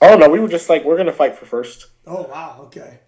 Oh 0.00 0.16
no, 0.16 0.28
we 0.28 0.38
were 0.38 0.48
just 0.48 0.68
like 0.68 0.84
we're 0.84 0.96
gonna 0.96 1.12
fight 1.12 1.36
for 1.36 1.46
first. 1.46 1.88
Oh 2.06 2.22
wow, 2.22 2.58
okay. 2.66 3.00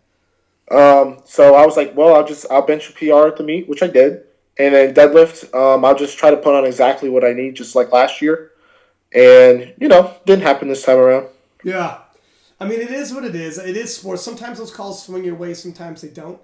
Um, 0.71 1.21
so 1.25 1.55
I 1.55 1.67
was 1.67 1.77
like, 1.77 1.97
well, 1.97 2.15
I'll 2.15 2.27
just 2.27 2.47
I'll 2.51 2.67
bench 2.67 2.91
a 2.91 2.93
PR 2.93 3.29
at 3.29 3.37
the 3.37 3.45
meet, 3.45 3.69
which 3.69 3.83
I 3.83 3.87
did, 3.87 4.25
and 4.59 4.75
then 4.75 4.95
deadlift. 4.95 5.55
Um, 5.55 5.85
I'll 5.85 5.97
just 5.97 6.19
try 6.19 6.31
to 6.31 6.37
put 6.37 6.55
on 6.55 6.65
exactly 6.65 7.09
what 7.09 7.25
I 7.25 7.33
need, 7.33 7.55
just 7.55 7.77
like 7.77 7.93
last 7.93 8.21
year, 8.21 8.53
and 9.15 9.73
you 9.79 9.89
know, 9.89 10.15
didn't 10.27 10.43
happen 10.43 10.69
this 10.69 10.85
time 10.85 10.99
around. 10.99 11.29
Yeah. 11.63 11.99
I 12.59 12.67
mean, 12.67 12.81
it 12.81 12.91
is 12.91 13.15
what 13.15 13.25
it 13.25 13.35
is. 13.35 13.59
It 13.59 13.77
is 13.77 13.97
sports. 13.97 14.23
Sometimes 14.23 14.59
those 14.59 14.71
calls 14.71 15.03
swing 15.03 15.25
your 15.25 15.35
way, 15.35 15.55
sometimes 15.55 16.03
they 16.03 16.09
don't. 16.09 16.39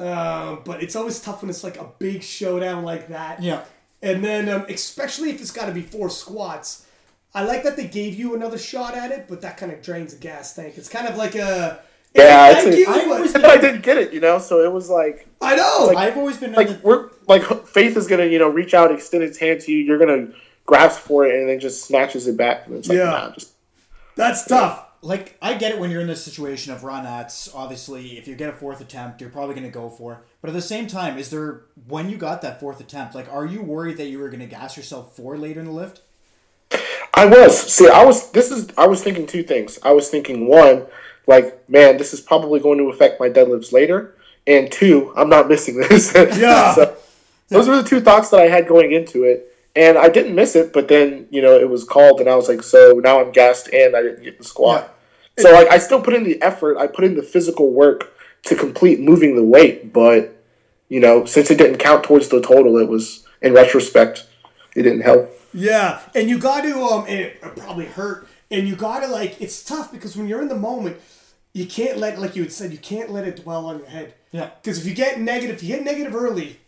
Uh, 0.00 0.56
but 0.64 0.82
it's 0.82 0.96
always 0.96 1.20
tough 1.20 1.42
when 1.42 1.50
it's 1.50 1.62
like 1.62 1.76
a 1.78 1.86
big 1.98 2.22
showdown 2.22 2.82
like 2.84 3.08
that. 3.08 3.42
Yeah. 3.42 3.64
And 4.02 4.24
then, 4.24 4.48
um, 4.48 4.64
especially 4.68 5.28
if 5.28 5.40
it's 5.42 5.50
got 5.50 5.66
to 5.66 5.72
be 5.72 5.82
four 5.82 6.08
squats, 6.08 6.86
I 7.34 7.44
like 7.44 7.62
that 7.64 7.76
they 7.76 7.86
gave 7.86 8.14
you 8.18 8.34
another 8.34 8.56
shot 8.56 8.94
at 8.94 9.10
it, 9.12 9.26
but 9.28 9.42
that 9.42 9.58
kind 9.58 9.70
of 9.70 9.82
drains 9.82 10.14
a 10.14 10.16
gas 10.16 10.54
tank. 10.54 10.78
It's 10.78 10.88
kind 10.88 11.06
of 11.06 11.16
like 11.16 11.34
a. 11.34 11.80
Yeah, 12.14 12.50
it's 12.50 12.62
thank 12.62 12.74
a- 12.74 12.78
you, 12.78 12.86
I've 12.88 13.08
always 13.10 13.32
But 13.34 13.44
I 13.44 13.58
didn't 13.58 13.82
get 13.82 13.98
it, 13.98 14.12
you 14.12 14.20
know, 14.20 14.38
so 14.38 14.64
it 14.64 14.72
was 14.72 14.88
like 14.88 15.28
I 15.40 15.54
know. 15.54 15.90
Like, 15.92 15.96
I've 15.98 16.16
always 16.16 16.38
been 16.38 16.54
like 16.54 16.68
the, 16.68 16.80
we're 16.82 17.10
like 17.28 17.42
Faith 17.68 17.96
is 17.96 18.08
gonna 18.08 18.24
you 18.24 18.38
know 18.38 18.48
reach 18.48 18.72
out, 18.74 18.90
extend 18.90 19.22
its 19.22 19.38
hand 19.38 19.60
to 19.60 19.70
you. 19.72 19.78
You're 19.78 19.98
gonna 19.98 20.28
grasp 20.66 21.00
for 21.00 21.26
it, 21.26 21.34
and 21.38 21.48
then 21.48 21.60
just 21.60 21.84
snatches 21.84 22.26
it 22.26 22.36
back, 22.36 22.66
and 22.66 22.76
it's 22.76 22.88
like 22.88 22.98
Yeah. 22.98 23.04
nah, 23.04 23.30
just 23.32 23.52
That's 24.16 24.44
tough. 24.46 24.86
Like 25.02 25.36
I 25.40 25.54
get 25.54 25.72
it 25.72 25.78
when 25.78 25.90
you're 25.90 26.00
in 26.00 26.06
this 26.06 26.24
situation 26.24 26.72
of 26.72 26.84
run 26.84 27.06
ats. 27.06 27.48
Obviously, 27.54 28.18
if 28.18 28.28
you 28.28 28.34
get 28.34 28.50
a 28.50 28.52
fourth 28.52 28.80
attempt, 28.80 29.20
you're 29.20 29.30
probably 29.30 29.54
going 29.54 29.66
to 29.66 29.72
go 29.72 29.88
for. 29.88 30.14
it. 30.14 30.18
But 30.40 30.48
at 30.48 30.54
the 30.54 30.62
same 30.62 30.86
time, 30.86 31.18
is 31.18 31.30
there 31.30 31.62
when 31.86 32.10
you 32.10 32.16
got 32.16 32.42
that 32.42 32.60
fourth 32.60 32.80
attempt, 32.80 33.14
like, 33.14 33.30
are 33.32 33.46
you 33.46 33.62
worried 33.62 33.96
that 33.96 34.06
you 34.06 34.18
were 34.18 34.28
going 34.28 34.40
to 34.40 34.46
gas 34.46 34.76
yourself 34.76 35.16
for 35.16 35.36
later 35.38 35.60
in 35.60 35.66
the 35.66 35.72
lift? 35.72 36.02
I 37.14 37.26
was. 37.26 37.58
See, 37.72 37.88
I 37.88 38.04
was. 38.04 38.30
This 38.32 38.50
is. 38.50 38.68
I 38.76 38.86
was 38.86 39.02
thinking 39.02 39.26
two 39.26 39.42
things. 39.42 39.78
I 39.82 39.92
was 39.92 40.08
thinking 40.08 40.46
one, 40.46 40.86
like, 41.26 41.68
man, 41.68 41.96
this 41.96 42.14
is 42.14 42.20
probably 42.20 42.60
going 42.60 42.78
to 42.78 42.90
affect 42.90 43.20
my 43.20 43.28
deadlifts 43.28 43.72
later, 43.72 44.14
and 44.46 44.70
two, 44.70 45.12
I'm 45.16 45.28
not 45.28 45.48
missing 45.48 45.78
this. 45.78 46.14
Yeah. 46.38 46.74
so, 46.74 46.96
those 47.48 47.68
were 47.68 47.82
the 47.82 47.88
two 47.88 48.00
thoughts 48.00 48.30
that 48.30 48.40
I 48.40 48.46
had 48.48 48.68
going 48.68 48.92
into 48.92 49.24
it, 49.24 49.49
and 49.76 49.98
I 49.98 50.08
didn't 50.08 50.34
miss 50.34 50.56
it. 50.56 50.72
But 50.72 50.88
then, 50.88 51.26
you 51.30 51.42
know, 51.42 51.58
it 51.58 51.68
was 51.68 51.84
called, 51.84 52.20
and 52.20 52.28
I 52.28 52.36
was 52.36 52.48
like, 52.48 52.62
so 52.62 53.00
now 53.02 53.20
I'm 53.20 53.32
gassed, 53.32 53.68
and 53.72 53.96
I 53.96 54.02
didn't 54.02 54.22
get 54.22 54.38
the 54.38 54.44
squat. 54.44 54.96
So, 55.38 55.52
like, 55.52 55.68
I 55.68 55.78
still 55.78 56.02
put 56.02 56.14
in 56.14 56.24
the 56.24 56.40
effort. 56.42 56.76
I 56.76 56.86
put 56.86 57.04
in 57.04 57.16
the 57.16 57.22
physical 57.22 57.70
work 57.70 58.12
to 58.42 58.56
complete 58.56 59.00
moving 59.00 59.36
the 59.36 59.44
weight, 59.44 59.92
but 59.92 60.36
you 60.88 61.00
know, 61.00 61.24
since 61.24 61.50
it 61.50 61.58
didn't 61.58 61.78
count 61.78 62.04
towards 62.04 62.28
the 62.28 62.42
total, 62.42 62.76
it 62.78 62.88
was 62.88 63.26
in 63.40 63.54
retrospect, 63.54 64.26
it 64.74 64.82
didn't 64.82 65.02
help. 65.02 65.30
Yeah, 65.54 66.00
and 66.14 66.28
you 66.28 66.38
got 66.38 66.62
to 66.62 66.82
um, 66.82 67.06
and 67.06 67.20
it 67.20 67.40
probably 67.56 67.86
hurt, 67.86 68.28
and 68.50 68.68
you 68.68 68.76
got 68.76 69.00
to 69.00 69.06
like, 69.06 69.40
it's 69.40 69.62
tough 69.62 69.90
because 69.90 70.16
when 70.16 70.28
you're 70.28 70.42
in 70.42 70.48
the 70.48 70.56
moment, 70.56 70.98
you 71.52 71.66
can't 71.66 71.98
let, 71.98 72.18
like 72.20 72.36
you 72.36 72.42
had 72.42 72.52
said, 72.52 72.72
you 72.72 72.78
can't 72.78 73.10
let 73.10 73.26
it 73.26 73.42
dwell 73.42 73.66
on 73.66 73.78
your 73.78 73.88
head. 73.88 74.14
Yeah. 74.30 74.50
Because 74.62 74.78
if 74.78 74.86
you 74.86 74.94
get 74.94 75.20
negative, 75.20 75.56
if 75.56 75.62
you 75.62 75.76
get 75.76 75.84
negative 75.84 76.14
early, 76.14 76.60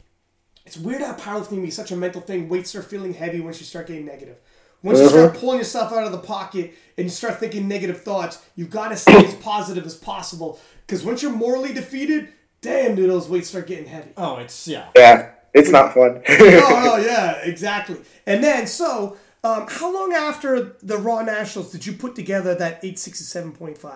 it's 0.64 0.76
weird 0.76 1.02
how 1.02 1.14
powerlifting 1.14 1.48
can 1.48 1.62
be 1.62 1.70
such 1.70 1.90
a 1.90 1.96
mental 1.96 2.20
thing. 2.20 2.48
Weights 2.48 2.70
start 2.70 2.86
feeling 2.86 3.14
heavy 3.14 3.40
once 3.40 3.60
you 3.60 3.66
start 3.66 3.86
getting 3.88 4.06
negative. 4.06 4.38
Once 4.82 4.98
you 4.98 5.08
start 5.08 5.34
pulling 5.34 5.58
yourself 5.58 5.92
out 5.92 6.04
of 6.04 6.12
the 6.12 6.18
pocket 6.18 6.74
and 6.98 7.04
you 7.04 7.10
start 7.10 7.38
thinking 7.38 7.68
negative 7.68 8.02
thoughts, 8.02 8.44
you 8.56 8.64
got 8.64 8.88
to 8.88 8.96
stay 8.96 9.24
as 9.24 9.34
positive 9.36 9.86
as 9.86 9.94
possible. 9.94 10.58
Because 10.86 11.04
once 11.04 11.22
you're 11.22 11.32
morally 11.32 11.72
defeated, 11.72 12.28
damn, 12.60 12.96
do 12.96 13.06
those 13.06 13.28
weights 13.28 13.48
start 13.48 13.68
getting 13.68 13.86
heavy. 13.86 14.10
Oh, 14.16 14.38
it's 14.38 14.66
yeah. 14.66 14.88
Yeah, 14.96 15.30
it's 15.54 15.70
not 15.70 15.94
fun. 15.94 16.22
oh, 16.28 16.82
no, 16.84 16.96
yeah, 17.04 17.42
exactly. 17.44 17.98
And 18.26 18.42
then, 18.42 18.66
so, 18.66 19.16
um, 19.44 19.66
how 19.68 19.92
long 19.92 20.12
after 20.12 20.76
the 20.82 20.98
Raw 20.98 21.22
Nationals 21.22 21.70
did 21.70 21.86
you 21.86 21.92
put 21.92 22.16
together 22.16 22.54
that 22.56 22.82
867.5? 22.82 23.94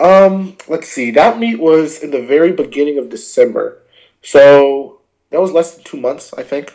um, 0.00 0.56
let's 0.68 0.88
see. 0.88 1.10
That 1.10 1.38
meet 1.38 1.58
was 1.58 2.02
in 2.02 2.12
the 2.12 2.24
very 2.24 2.52
beginning 2.52 2.98
of 2.98 3.10
December, 3.10 3.82
so 4.22 4.97
that 5.30 5.40
was 5.40 5.52
less 5.52 5.74
than 5.74 5.84
two 5.84 6.00
months, 6.00 6.32
I 6.34 6.42
think. 6.42 6.72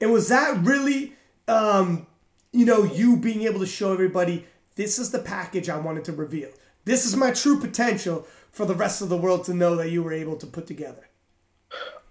And 0.00 0.12
was 0.12 0.28
that 0.28 0.58
really, 0.58 1.14
um, 1.48 2.06
you 2.52 2.64
know, 2.64 2.84
you 2.84 3.16
being 3.16 3.42
able 3.42 3.60
to 3.60 3.66
show 3.66 3.92
everybody 3.92 4.46
this 4.76 4.98
is 4.98 5.10
the 5.10 5.18
package 5.18 5.68
I 5.68 5.78
wanted 5.78 6.04
to 6.06 6.12
reveal? 6.12 6.50
This 6.84 7.04
is 7.04 7.16
my 7.16 7.32
true 7.32 7.58
potential 7.58 8.26
for 8.50 8.64
the 8.64 8.74
rest 8.74 9.02
of 9.02 9.08
the 9.08 9.16
world 9.16 9.44
to 9.44 9.54
know 9.54 9.76
that 9.76 9.90
you 9.90 10.02
were 10.02 10.12
able 10.12 10.36
to 10.36 10.46
put 10.46 10.66
together. 10.66 11.08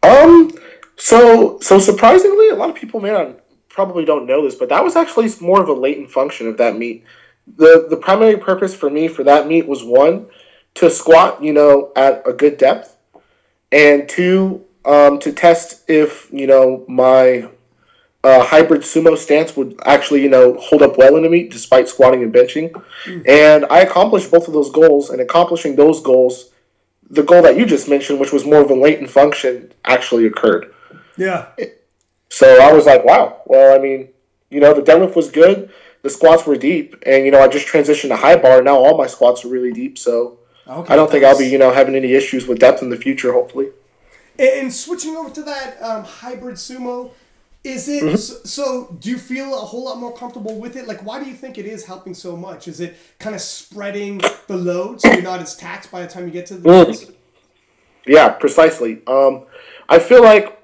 Um, 0.04 0.52
so 0.98 1.60
so 1.60 1.80
surprisingly, 1.80 2.50
a 2.50 2.56
lot 2.56 2.70
of 2.70 2.76
people 2.76 3.00
may 3.00 3.12
not 3.12 3.40
probably 3.70 4.06
don't 4.06 4.26
know 4.26 4.44
this, 4.44 4.56
but 4.56 4.70
that 4.70 4.84
was 4.84 4.96
actually 4.96 5.30
more 5.42 5.62
of 5.62 5.70
a 5.70 5.74
latent 5.74 6.12
function 6.12 6.48
of 6.48 6.58
that 6.58 6.78
meet. 6.78 7.04
the 7.58 7.88
The 7.90 7.98
primary 7.98 8.38
purpose 8.38 8.76
for 8.76 8.90
me 8.90 9.08
for 9.08 9.24
that 9.24 9.48
meet 9.48 9.68
was 9.68 9.84
one 9.84 10.28
to 10.76 10.90
squat, 10.90 11.42
you 11.42 11.54
know, 11.54 11.92
at 11.96 12.22
a 12.28 12.34
good 12.34 12.58
depth, 12.58 12.96
and 13.72 14.08
two 14.08 14.64
um, 14.86 15.20
to 15.20 15.32
test 15.32 15.84
if 15.90 16.32
you 16.32 16.48
know 16.48 16.86
my 16.88 17.50
uh, 18.26 18.44
hybrid 18.44 18.82
sumo 18.82 19.16
stance 19.16 19.56
would 19.56 19.80
actually, 19.86 20.24
you 20.24 20.30
know, 20.30 20.56
hold 20.56 20.82
up 20.82 20.98
well 20.98 21.16
in 21.16 21.24
the 21.24 21.30
meet 21.30 21.52
despite 21.52 21.88
squatting 21.88 22.24
and 22.24 22.34
benching. 22.34 22.74
And 23.28 23.66
I 23.70 23.82
accomplished 23.82 24.32
both 24.32 24.48
of 24.48 24.54
those 24.54 24.72
goals. 24.72 25.12
And 25.12 25.22
accomplishing 25.22 25.76
those 25.76 26.02
goals, 26.02 26.50
the 27.08 27.22
goal 27.22 27.44
that 27.44 27.56
you 27.56 27.68
just 27.68 27.88
mentioned, 27.88 28.20
which 28.20 28.34
was 28.34 28.44
more 28.44 28.62
of 28.62 28.72
a 28.72 28.74
latent 28.74 29.12
function, 29.12 29.72
actually 29.86 30.26
occurred. 30.26 30.74
Yeah. 31.18 31.50
So 32.30 32.60
I 32.64 32.74
was 32.74 32.88
like, 32.88 33.06
wow. 33.06 33.42
Well, 33.46 33.78
I 33.78 33.82
mean, 33.82 34.10
you 34.50 34.60
know, 34.60 34.74
the 34.74 34.82
deadlift 34.82 35.16
was 35.16 35.30
good. 35.30 35.70
The 36.02 36.10
squats 36.10 36.48
were 36.48 36.56
deep, 36.56 36.96
and 37.06 37.26
you 37.26 37.32
know, 37.32 37.42
I 37.42 37.48
just 37.48 37.68
transitioned 37.68 38.10
to 38.10 38.16
high 38.16 38.36
bar. 38.36 38.62
Now 38.62 38.78
all 38.78 38.98
my 38.98 39.08
squats 39.08 39.46
are 39.46 39.50
really 39.50 39.72
deep. 39.72 39.98
So 39.98 40.40
Okay. 40.68 40.94
I 40.94 40.96
don't 40.96 41.12
think 41.12 41.24
I'll 41.24 41.38
be, 41.38 41.46
you 41.46 41.60
know, 41.60 41.72
having 41.72 41.96
any 41.96 42.14
issues 42.14 42.48
with 42.48 42.58
depth 42.58 42.82
in 42.82 42.90
the 42.90 42.98
future. 42.98 43.32
Hopefully. 43.34 43.68
And, 44.38 44.74
switching 44.74 45.16
over 45.16 45.30
to 45.30 45.44
that 45.44 45.82
um, 45.82 46.04
hybrid 46.04 46.56
sumo, 46.56 47.12
is 47.64 47.88
it 47.88 48.04
Mm-hmm. 48.04 48.16
so? 48.16 48.96
Do 49.00 49.10
you 49.10 49.18
feel 49.18 49.54
a 49.56 49.58
whole 49.58 49.86
lot 49.86 49.98
more 49.98 50.16
comfortable 50.16 50.60
with 50.60 50.76
it? 50.76 50.88
Like, 50.88 51.04
why 51.04 51.24
do 51.24 51.28
you 51.28 51.36
think 51.36 51.58
it 51.58 51.66
is 51.66 51.86
helping 51.86 52.14
so 52.14 52.38
much? 52.38 52.68
Is 52.68 52.80
it 52.80 52.96
kind 53.18 53.34
of 53.36 53.42
spreading 53.42 54.22
the 54.48 54.56
load 54.56 55.02
so 55.02 55.12
you're 55.12 55.24
not 55.24 55.40
as 55.40 55.56
taxed 55.56 55.92
by 55.92 56.02
the 56.02 56.08
time 56.08 56.26
you 56.26 56.32
get 56.32 56.46
to 56.48 56.58
the 56.58 56.70
Mm. 56.70 57.14
Yeah, 58.06 58.30
precisely. 58.30 59.02
Um, 59.08 59.46
I 59.90 59.98
feel 60.00 60.22
like 60.22 60.62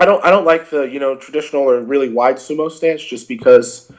I 0.00 0.04
don't 0.04 0.24
I 0.24 0.30
don't 0.30 0.44
like 0.44 0.70
the 0.70 0.82
you 0.82 0.98
know 1.00 1.16
traditional 1.16 1.62
or 1.62 1.80
really 1.80 2.08
wide 2.08 2.36
sumo 2.36 2.70
stance 2.70 3.02
just 3.02 3.28
because 3.28 3.90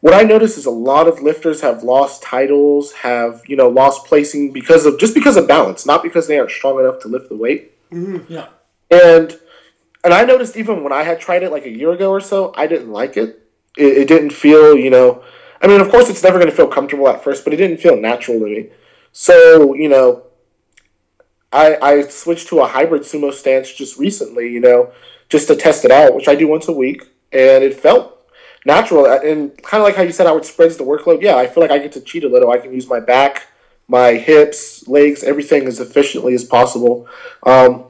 what 0.00 0.14
I 0.14 0.22
notice 0.22 0.56
is 0.56 0.66
a 0.66 0.70
lot 0.70 1.08
of 1.08 1.22
lifters 1.22 1.60
have 1.60 1.82
lost 1.82 2.22
titles, 2.22 2.92
have 2.92 3.42
you 3.46 3.56
know 3.56 3.68
lost 3.68 4.06
placing 4.06 4.52
because 4.52 4.86
of 4.86 4.98
just 4.98 5.14
because 5.14 5.36
of 5.36 5.46
balance, 5.46 5.86
not 5.86 6.02
because 6.02 6.26
they 6.26 6.38
aren't 6.38 6.50
strong 6.50 6.80
enough 6.80 7.00
to 7.02 7.08
lift 7.08 7.28
the 7.28 7.36
weight. 7.36 7.72
Mm-hmm. 7.92 8.32
Yeah. 8.32 8.48
And 8.90 9.38
and 10.02 10.14
I 10.14 10.24
noticed 10.24 10.56
even 10.56 10.82
when 10.82 10.92
I 10.92 11.02
had 11.02 11.20
tried 11.20 11.42
it 11.42 11.50
like 11.50 11.66
a 11.66 11.70
year 11.70 11.92
ago 11.92 12.10
or 12.10 12.20
so, 12.20 12.52
I 12.56 12.66
didn't 12.66 12.90
like 12.90 13.16
it. 13.16 13.46
It, 13.76 13.98
it 13.98 14.08
didn't 14.08 14.30
feel 14.30 14.76
you 14.76 14.90
know. 14.90 15.22
I 15.62 15.66
mean, 15.66 15.80
of 15.80 15.90
course, 15.90 16.08
it's 16.08 16.22
never 16.22 16.38
going 16.38 16.50
to 16.50 16.56
feel 16.56 16.68
comfortable 16.68 17.08
at 17.08 17.22
first, 17.22 17.44
but 17.44 17.52
it 17.52 17.56
didn't 17.56 17.78
feel 17.78 17.96
natural 17.96 18.38
to 18.38 18.46
me. 18.46 18.70
So 19.12 19.74
you 19.74 19.88
know, 19.88 20.24
I, 21.52 21.76
I 21.82 22.02
switched 22.02 22.48
to 22.48 22.60
a 22.60 22.66
hybrid 22.66 23.02
sumo 23.02 23.32
stance 23.32 23.72
just 23.72 23.98
recently, 23.98 24.48
you 24.48 24.60
know, 24.60 24.92
just 25.28 25.48
to 25.48 25.56
test 25.56 25.84
it 25.84 25.90
out, 25.90 26.14
which 26.14 26.28
I 26.28 26.34
do 26.34 26.48
once 26.48 26.68
a 26.68 26.72
week, 26.72 27.02
and 27.32 27.62
it 27.64 27.74
felt 27.74 28.26
natural. 28.64 29.06
And 29.06 29.50
kind 29.62 29.82
of 29.82 29.86
like 29.86 29.96
how 29.96 30.02
you 30.02 30.12
said 30.12 30.26
how 30.26 30.38
it 30.38 30.44
spreads 30.44 30.76
the 30.76 30.84
workload. 30.84 31.22
Yeah, 31.22 31.36
I 31.36 31.46
feel 31.46 31.62
like 31.62 31.72
I 31.72 31.78
get 31.78 31.92
to 31.92 32.00
cheat 32.00 32.24
a 32.24 32.28
little. 32.28 32.50
I 32.50 32.58
can 32.58 32.72
use 32.72 32.88
my 32.88 33.00
back, 33.00 33.46
my 33.90 34.12
hips, 34.14 34.86
legs, 34.88 35.22
everything 35.22 35.66
as 35.66 35.80
efficiently 35.80 36.32
as 36.34 36.44
possible. 36.44 37.06
Um, 37.42 37.84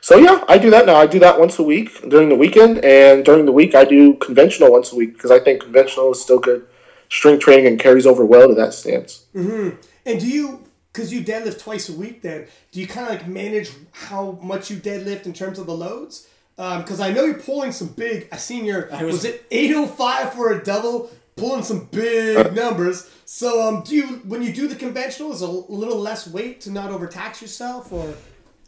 so 0.00 0.16
yeah, 0.16 0.44
I 0.48 0.56
do 0.58 0.70
that 0.70 0.86
now. 0.86 0.96
I 0.96 1.06
do 1.06 1.18
that 1.20 1.38
once 1.38 1.58
a 1.58 1.62
week 1.62 2.08
during 2.08 2.28
the 2.28 2.36
weekend, 2.36 2.84
and 2.84 3.24
during 3.24 3.46
the 3.46 3.52
week 3.52 3.74
I 3.74 3.84
do 3.84 4.14
conventional 4.14 4.70
once 4.70 4.92
a 4.92 4.96
week 4.96 5.14
because 5.14 5.30
I 5.30 5.40
think 5.40 5.62
conventional 5.62 6.12
is 6.12 6.22
still 6.22 6.38
good 6.38 6.66
strength 7.08 7.40
training 7.42 7.66
and 7.66 7.78
carries 7.80 8.06
over 8.06 8.24
well 8.24 8.46
to 8.48 8.54
that 8.54 8.72
stance. 8.74 9.24
And 10.06 10.20
do 10.20 10.26
you, 10.28 10.64
because 10.92 11.12
you 11.12 11.22
deadlift 11.22 11.58
twice 11.60 11.88
a 11.88 11.92
week, 11.94 12.22
then 12.22 12.46
do 12.72 12.80
you 12.80 12.86
kind 12.86 13.06
of 13.08 13.12
like 13.14 13.26
manage 13.28 13.70
how 13.92 14.38
much 14.42 14.70
you 14.70 14.76
deadlift 14.76 15.26
in 15.26 15.32
terms 15.32 15.58
of 15.58 15.66
the 15.66 15.74
loads? 15.74 16.28
Because 16.56 17.00
I 17.00 17.10
know 17.10 17.24
you're 17.24 17.38
pulling 17.40 17.72
some 17.72 17.88
big. 17.88 18.28
I 18.30 18.36
seen 18.36 18.64
your 18.66 18.94
I 18.94 19.02
was, 19.04 19.14
was- 19.14 19.24
it 19.24 19.44
805 19.50 20.34
for 20.34 20.52
a 20.52 20.62
double, 20.62 21.10
pulling 21.40 21.62
some 21.62 21.86
big 21.90 22.54
numbers. 22.54 23.10
So 23.24 23.66
um, 23.66 23.82
do 23.82 23.94
you 23.96 24.06
when 24.26 24.42
you 24.42 24.52
do 24.52 24.68
the 24.68 24.76
conventional, 24.76 25.32
is 25.32 25.40
a 25.40 25.46
little 25.48 25.98
less 25.98 26.26
weight 26.28 26.60
to 26.62 26.70
not 26.70 26.90
overtax 26.90 27.40
yourself, 27.42 27.92
or 27.92 28.14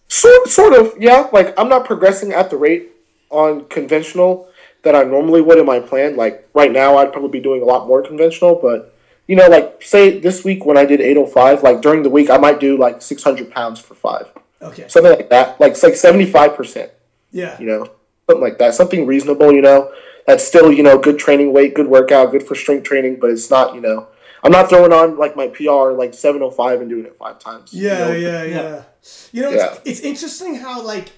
Sort, 0.08 0.46
sort 0.48 0.72
of, 0.74 0.92
yeah. 1.00 1.28
Like 1.32 1.58
I'm 1.58 1.68
not 1.68 1.84
progressing 1.86 2.32
at 2.32 2.50
the 2.50 2.56
rate 2.56 2.90
on 3.30 3.64
conventional 3.66 4.48
that 4.82 4.94
I 4.94 5.04
normally 5.04 5.40
would 5.40 5.58
in 5.58 5.64
my 5.64 5.80
plan. 5.80 6.16
Like 6.16 6.46
right 6.54 6.70
now, 6.70 6.98
I'd 6.98 7.12
probably 7.12 7.30
be 7.30 7.40
doing 7.40 7.62
a 7.62 7.64
lot 7.64 7.86
more 7.88 8.02
conventional, 8.02 8.56
but 8.56 8.94
you 9.26 9.36
know, 9.36 9.48
like 9.48 9.82
say 9.82 10.18
this 10.18 10.44
week 10.44 10.66
when 10.66 10.76
I 10.76 10.84
did 10.84 11.00
805, 11.00 11.62
like 11.62 11.80
during 11.80 12.02
the 12.02 12.10
week, 12.10 12.28
I 12.28 12.36
might 12.36 12.60
do 12.60 12.76
like 12.76 13.00
600 13.00 13.50
pounds 13.52 13.80
for 13.80 13.94
five, 13.94 14.26
Okay. 14.60 14.86
something 14.88 15.12
like 15.12 15.30
that. 15.30 15.58
Like 15.60 15.72
it's 15.72 15.82
like 15.82 15.94
75 15.94 16.56
percent, 16.56 16.90
Yeah. 17.30 17.58
you 17.58 17.66
know, 17.66 17.88
something 18.28 18.42
like 18.42 18.58
that, 18.58 18.74
something 18.74 19.06
reasonable, 19.06 19.50
you 19.52 19.62
know. 19.62 19.90
That's 20.26 20.44
still 20.44 20.72
you 20.72 20.82
know 20.82 20.98
good 20.98 21.18
training 21.18 21.52
weight, 21.52 21.74
good 21.74 21.88
workout, 21.88 22.30
good 22.32 22.42
for 22.46 22.54
strength 22.54 22.84
training, 22.84 23.18
but 23.20 23.30
it's 23.30 23.50
not 23.50 23.74
you 23.74 23.80
know. 23.80 24.08
I'm 24.44 24.50
not 24.52 24.68
throwing 24.68 24.92
on 24.92 25.18
like 25.18 25.36
my 25.36 25.46
PR 25.48 25.92
like 25.92 26.14
705 26.14 26.80
and 26.80 26.90
doing 26.90 27.04
it 27.04 27.16
five 27.16 27.38
times. 27.38 27.72
you 27.72 27.86
Yeah, 27.88 27.98
know? 27.98 28.12
yeah, 28.12 28.42
yeah, 28.42 28.44
Yeah. 28.44 28.82
You 29.30 29.42
know, 29.42 29.50
Yeah. 29.50 29.72
It's, 29.74 29.80
it's 29.84 30.00
interesting 30.00 30.56
how 30.56 30.82
like 30.82 31.12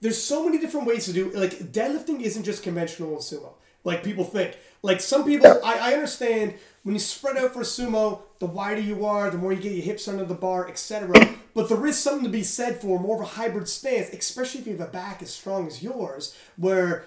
there's 0.00 0.20
so 0.22 0.44
many 0.44 0.58
different 0.58 0.86
ways 0.86 1.06
to 1.06 1.12
do 1.12 1.30
like 1.32 1.58
deadlifting 1.72 2.20
isn't 2.20 2.44
just 2.44 2.62
conventional 2.62 3.16
sumo. 3.16 3.54
Like 3.82 4.04
people 4.04 4.24
think. 4.24 4.56
Like 4.82 5.00
some 5.00 5.24
people, 5.24 5.48
Yeah. 5.48 5.58
I, 5.64 5.90
I 5.90 5.94
understand 5.94 6.54
when 6.84 6.94
you 6.94 7.00
spread 7.00 7.36
out 7.36 7.52
for 7.52 7.60
sumo, 7.62 8.20
the 8.38 8.46
wider 8.46 8.80
you 8.80 9.04
are, 9.04 9.28
the 9.30 9.38
more 9.38 9.52
you 9.52 9.60
get 9.60 9.72
your 9.72 9.84
hips 9.84 10.06
under 10.06 10.24
the 10.24 10.34
bar, 10.34 10.68
etc. 10.68 11.14
But 11.54 11.70
there 11.70 11.86
is 11.86 11.98
something 11.98 12.24
to 12.24 12.28
be 12.30 12.42
said 12.42 12.82
for 12.82 13.00
more 13.00 13.16
of 13.16 13.22
a 13.22 13.24
hybrid 13.40 13.66
stance, 13.66 14.10
especially 14.10 14.60
if 14.60 14.66
you 14.66 14.76
have 14.76 14.88
a 14.88 14.90
back 14.92 15.22
as 15.22 15.32
strong 15.32 15.66
as 15.66 15.82
yours, 15.82 16.36
where 16.56 17.06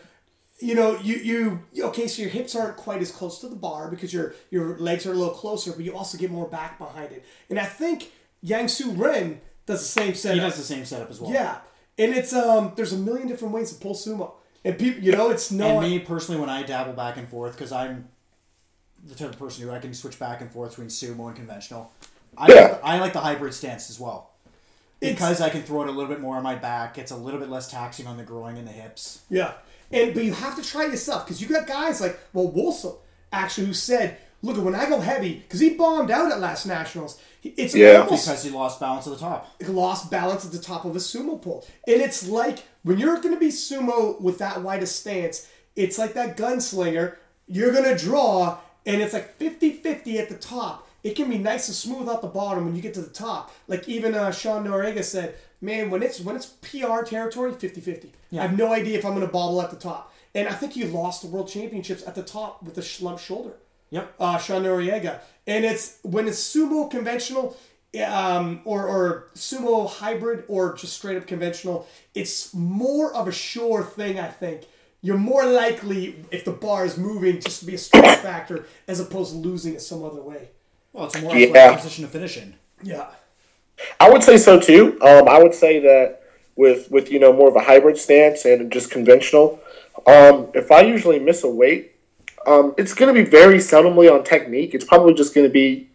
you 0.61 0.75
know, 0.75 0.97
you 0.99 1.15
you 1.73 1.85
okay, 1.85 2.07
so 2.07 2.21
your 2.21 2.31
hips 2.31 2.55
aren't 2.55 2.77
quite 2.77 3.01
as 3.01 3.11
close 3.11 3.39
to 3.39 3.47
the 3.47 3.55
bar 3.55 3.89
because 3.89 4.13
your 4.13 4.33
your 4.51 4.77
legs 4.77 5.05
are 5.05 5.11
a 5.13 5.15
little 5.15 5.33
closer, 5.33 5.71
but 5.71 5.83
you 5.85 5.95
also 5.95 6.17
get 6.17 6.31
more 6.31 6.47
back 6.47 6.77
behind 6.77 7.11
it. 7.11 7.25
And 7.49 7.59
I 7.59 7.65
think 7.65 8.11
Yang 8.41 8.67
Su 8.69 8.91
Ren 8.91 9.41
does 9.65 9.79
the 9.81 9.85
same 10.01 10.13
setup. 10.15 10.35
He 10.35 10.41
does 10.41 10.57
the 10.57 10.63
same 10.63 10.85
setup 10.85 11.09
as 11.09 11.19
well. 11.19 11.31
Yeah, 11.31 11.57
and 11.97 12.13
it's 12.13 12.33
um, 12.33 12.73
there's 12.75 12.93
a 12.93 12.97
million 12.97 13.27
different 13.27 13.53
ways 13.53 13.71
to 13.71 13.79
pull 13.79 13.95
sumo, 13.95 14.33
and 14.65 14.77
people, 14.77 15.01
you 15.01 15.11
know, 15.13 15.29
it's 15.29 15.51
not 15.51 15.69
And 15.69 15.81
me 15.81 15.99
personally, 15.99 16.39
when 16.41 16.49
I 16.49 16.63
dabble 16.63 16.93
back 16.93 17.17
and 17.17 17.27
forth, 17.27 17.53
because 17.53 17.71
I'm 17.71 18.09
the 19.05 19.15
type 19.15 19.29
of 19.29 19.39
person 19.39 19.63
who 19.63 19.71
I 19.71 19.79
can 19.79 19.93
switch 19.93 20.19
back 20.19 20.41
and 20.41 20.51
forth 20.51 20.71
between 20.71 20.89
sumo 20.89 21.27
and 21.27 21.35
conventional. 21.35 21.91
I, 22.37 22.47
Yeah. 22.53 22.61
like, 22.63 22.83
I 22.83 22.99
like 22.99 23.13
the 23.13 23.21
hybrid 23.21 23.53
stance 23.53 23.89
as 23.89 23.97
well. 23.99 24.31
It's- 25.01 25.15
Because 25.17 25.39
I 25.39 25.49
can 25.49 25.63
throw 25.63 25.83
it 25.83 25.87
a 25.87 25.91
little 25.91 26.09
bit 26.09 26.19
more 26.19 26.35
on 26.35 26.43
my 26.43 26.55
back, 26.55 26.97
it's 26.97 27.11
a 27.11 27.15
little 27.15 27.39
bit 27.39 27.49
less 27.49 27.71
taxing 27.71 28.05
on 28.07 28.17
the 28.17 28.23
groin 28.23 28.57
and 28.57 28.67
the 28.67 28.71
hips. 28.73 29.21
Yeah, 29.29 29.53
and 29.91 30.13
but 30.13 30.23
you 30.23 30.33
have 30.33 30.55
to 30.55 30.63
try 30.63 30.85
yourself 30.85 31.25
because 31.25 31.41
you 31.41 31.47
got 31.47 31.67
guys 31.67 32.01
like 32.01 32.19
well 32.33 32.51
Wolfson 32.51 32.95
actually 33.31 33.67
who 33.67 33.73
said, 33.73 34.17
look, 34.41 34.57
when 34.63 34.75
I 34.75 34.89
go 34.89 34.99
heavy 34.99 35.35
because 35.35 35.59
he 35.59 35.71
bombed 35.71 36.11
out 36.11 36.31
at 36.31 36.39
last 36.39 36.65
nationals. 36.65 37.19
It's 37.41 37.73
Yeah. 37.73 38.01
almost 38.01 38.25
Because 38.25 38.43
he 38.43 38.49
lost 38.49 38.79
balance 38.81 39.07
at 39.07 39.13
the 39.13 39.19
top. 39.19 39.55
lost 39.65 40.11
balance 40.11 40.43
at 40.45 40.51
the 40.51 40.59
top 40.59 40.83
of 40.83 40.93
a 40.95 40.99
sumo 40.99 41.41
pull. 41.41 41.65
And 41.87 42.01
it's 42.01 42.27
like 42.27 42.63
when 42.83 42.97
you're 42.97 43.15
going 43.21 43.33
to 43.33 43.39
be 43.39 43.47
sumo 43.47 44.19
with 44.19 44.39
that 44.39 44.61
wide 44.61 44.83
a 44.83 44.85
stance, 44.87 45.47
it's 45.75 45.97
like 45.97 46.13
that 46.15 46.35
gunslinger. 46.35 47.15
You're 47.47 47.71
going 47.71 47.85
to 47.85 47.97
draw, 47.97 48.57
and 48.85 49.01
it's 49.01 49.13
like 49.13 49.37
50 49.37 49.71
50 49.71 50.19
at 50.19 50.27
the 50.29 50.35
top. 50.35 50.87
It 51.01 51.15
can 51.15 51.29
be 51.29 51.37
nice 51.37 51.67
and 51.69 51.75
smooth 51.75 52.09
out 52.09 52.21
the 52.21 52.27
bottom 52.27 52.65
when 52.65 52.75
you 52.75 52.81
get 52.81 52.93
to 52.95 53.01
the 53.01 53.09
top. 53.09 53.55
Like 53.69 53.87
even 53.87 54.13
uh, 54.13 54.31
Sean 54.31 54.65
Noriega 54.65 55.03
said, 55.03 55.35
man, 55.61 55.89
when 55.89 56.01
it's 56.03 56.19
when 56.19 56.35
it's 56.35 56.47
PR 56.47 57.03
territory, 57.03 57.51
50 57.53 57.81
50. 57.81 58.11
I 58.33 58.35
have 58.37 58.57
no 58.57 58.71
idea 58.73 58.97
if 58.97 59.05
I'm 59.05 59.13
going 59.15 59.25
to 59.25 59.31
bobble 59.31 59.61
at 59.61 59.69
the 59.71 59.77
top. 59.77 60.13
And 60.35 60.47
I 60.47 60.51
think 60.53 60.73
he 60.73 60.83
lost 60.83 61.21
the 61.23 61.27
world 61.27 61.47
championships 61.49 62.05
at 62.05 62.13
the 62.15 62.21
top 62.21 62.61
with 62.61 62.77
a 62.77 62.83
slump 62.83 63.17
shoulder 63.19 63.53
Yep. 63.89 64.13
uh, 64.19 64.37
Sean 64.37 64.63
Noriega. 64.63 65.19
And 65.47 65.65
it's 65.65 65.97
when 66.03 66.27
it's 66.27 66.39
sumo 66.55 66.89
conventional 66.89 67.57
um, 68.05 68.61
or, 68.65 68.85
or 68.87 69.27
sumo 69.33 69.89
hybrid 69.89 70.43
or 70.47 70.75
just 70.75 70.93
straight 70.93 71.17
up 71.17 71.25
conventional, 71.25 71.87
it's 72.13 72.53
more 72.53 73.11
of 73.15 73.27
a 73.27 73.31
sure 73.31 73.83
thing, 73.83 74.19
I 74.19 74.27
think. 74.27 74.65
You're 75.01 75.17
more 75.17 75.45
likely, 75.45 76.23
if 76.29 76.45
the 76.45 76.51
bar 76.51 76.85
is 76.85 76.97
moving, 76.97 77.41
just 77.41 77.61
to 77.61 77.65
be 77.65 77.73
a 77.73 77.77
strength 77.79 78.21
factor 78.21 78.65
as 78.87 78.99
opposed 78.99 79.31
to 79.31 79.37
losing 79.39 79.73
it 79.73 79.81
some 79.81 80.03
other 80.03 80.21
way. 80.21 80.49
Well, 80.93 81.05
it's 81.07 81.19
more 81.21 81.35
Yeah. 81.35 81.71
a 81.71 81.75
position 81.77 82.03
to 82.05 82.11
finish 82.11 82.37
in. 82.37 82.53
Yeah. 82.83 83.07
I 83.99 84.09
would 84.09 84.23
say 84.23 84.37
so 84.37 84.59
too. 84.59 84.99
Um, 85.01 85.27
I 85.27 85.41
would 85.41 85.53
say 85.53 85.79
that 85.79 86.21
with 86.55 86.89
with 86.91 87.11
you 87.11 87.19
know 87.19 87.33
more 87.33 87.47
of 87.47 87.55
a 87.55 87.61
hybrid 87.61 87.97
stance 87.97 88.45
and 88.45 88.71
just 88.71 88.91
conventional. 88.91 89.59
Um, 90.07 90.49
if 90.53 90.71
I 90.71 90.81
usually 90.81 91.19
miss 91.19 91.43
a 91.43 91.49
weight, 91.49 91.95
um, 92.45 92.73
it's 92.77 92.93
going 92.93 93.13
to 93.13 93.23
be 93.23 93.29
very 93.29 93.57
seldomly 93.57 94.11
on 94.11 94.23
technique. 94.23 94.73
It's 94.73 94.85
probably 94.85 95.13
just 95.13 95.35
going 95.35 95.45
to 95.45 95.51
be, 95.51 95.89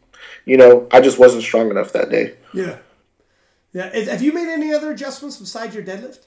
you 0.45 0.57
know, 0.57 0.87
I 0.93 1.01
just 1.01 1.18
wasn't 1.18 1.43
strong 1.43 1.70
enough 1.70 1.93
that 1.93 2.11
day. 2.11 2.35
Yeah. 2.53 2.78
Yeah. 3.72 3.95
Have 4.11 4.22
you 4.22 4.32
made 4.32 4.49
any 4.49 4.72
other 4.72 4.91
adjustments 4.91 5.37
besides 5.39 5.74
your 5.74 5.85
deadlift? 5.85 6.26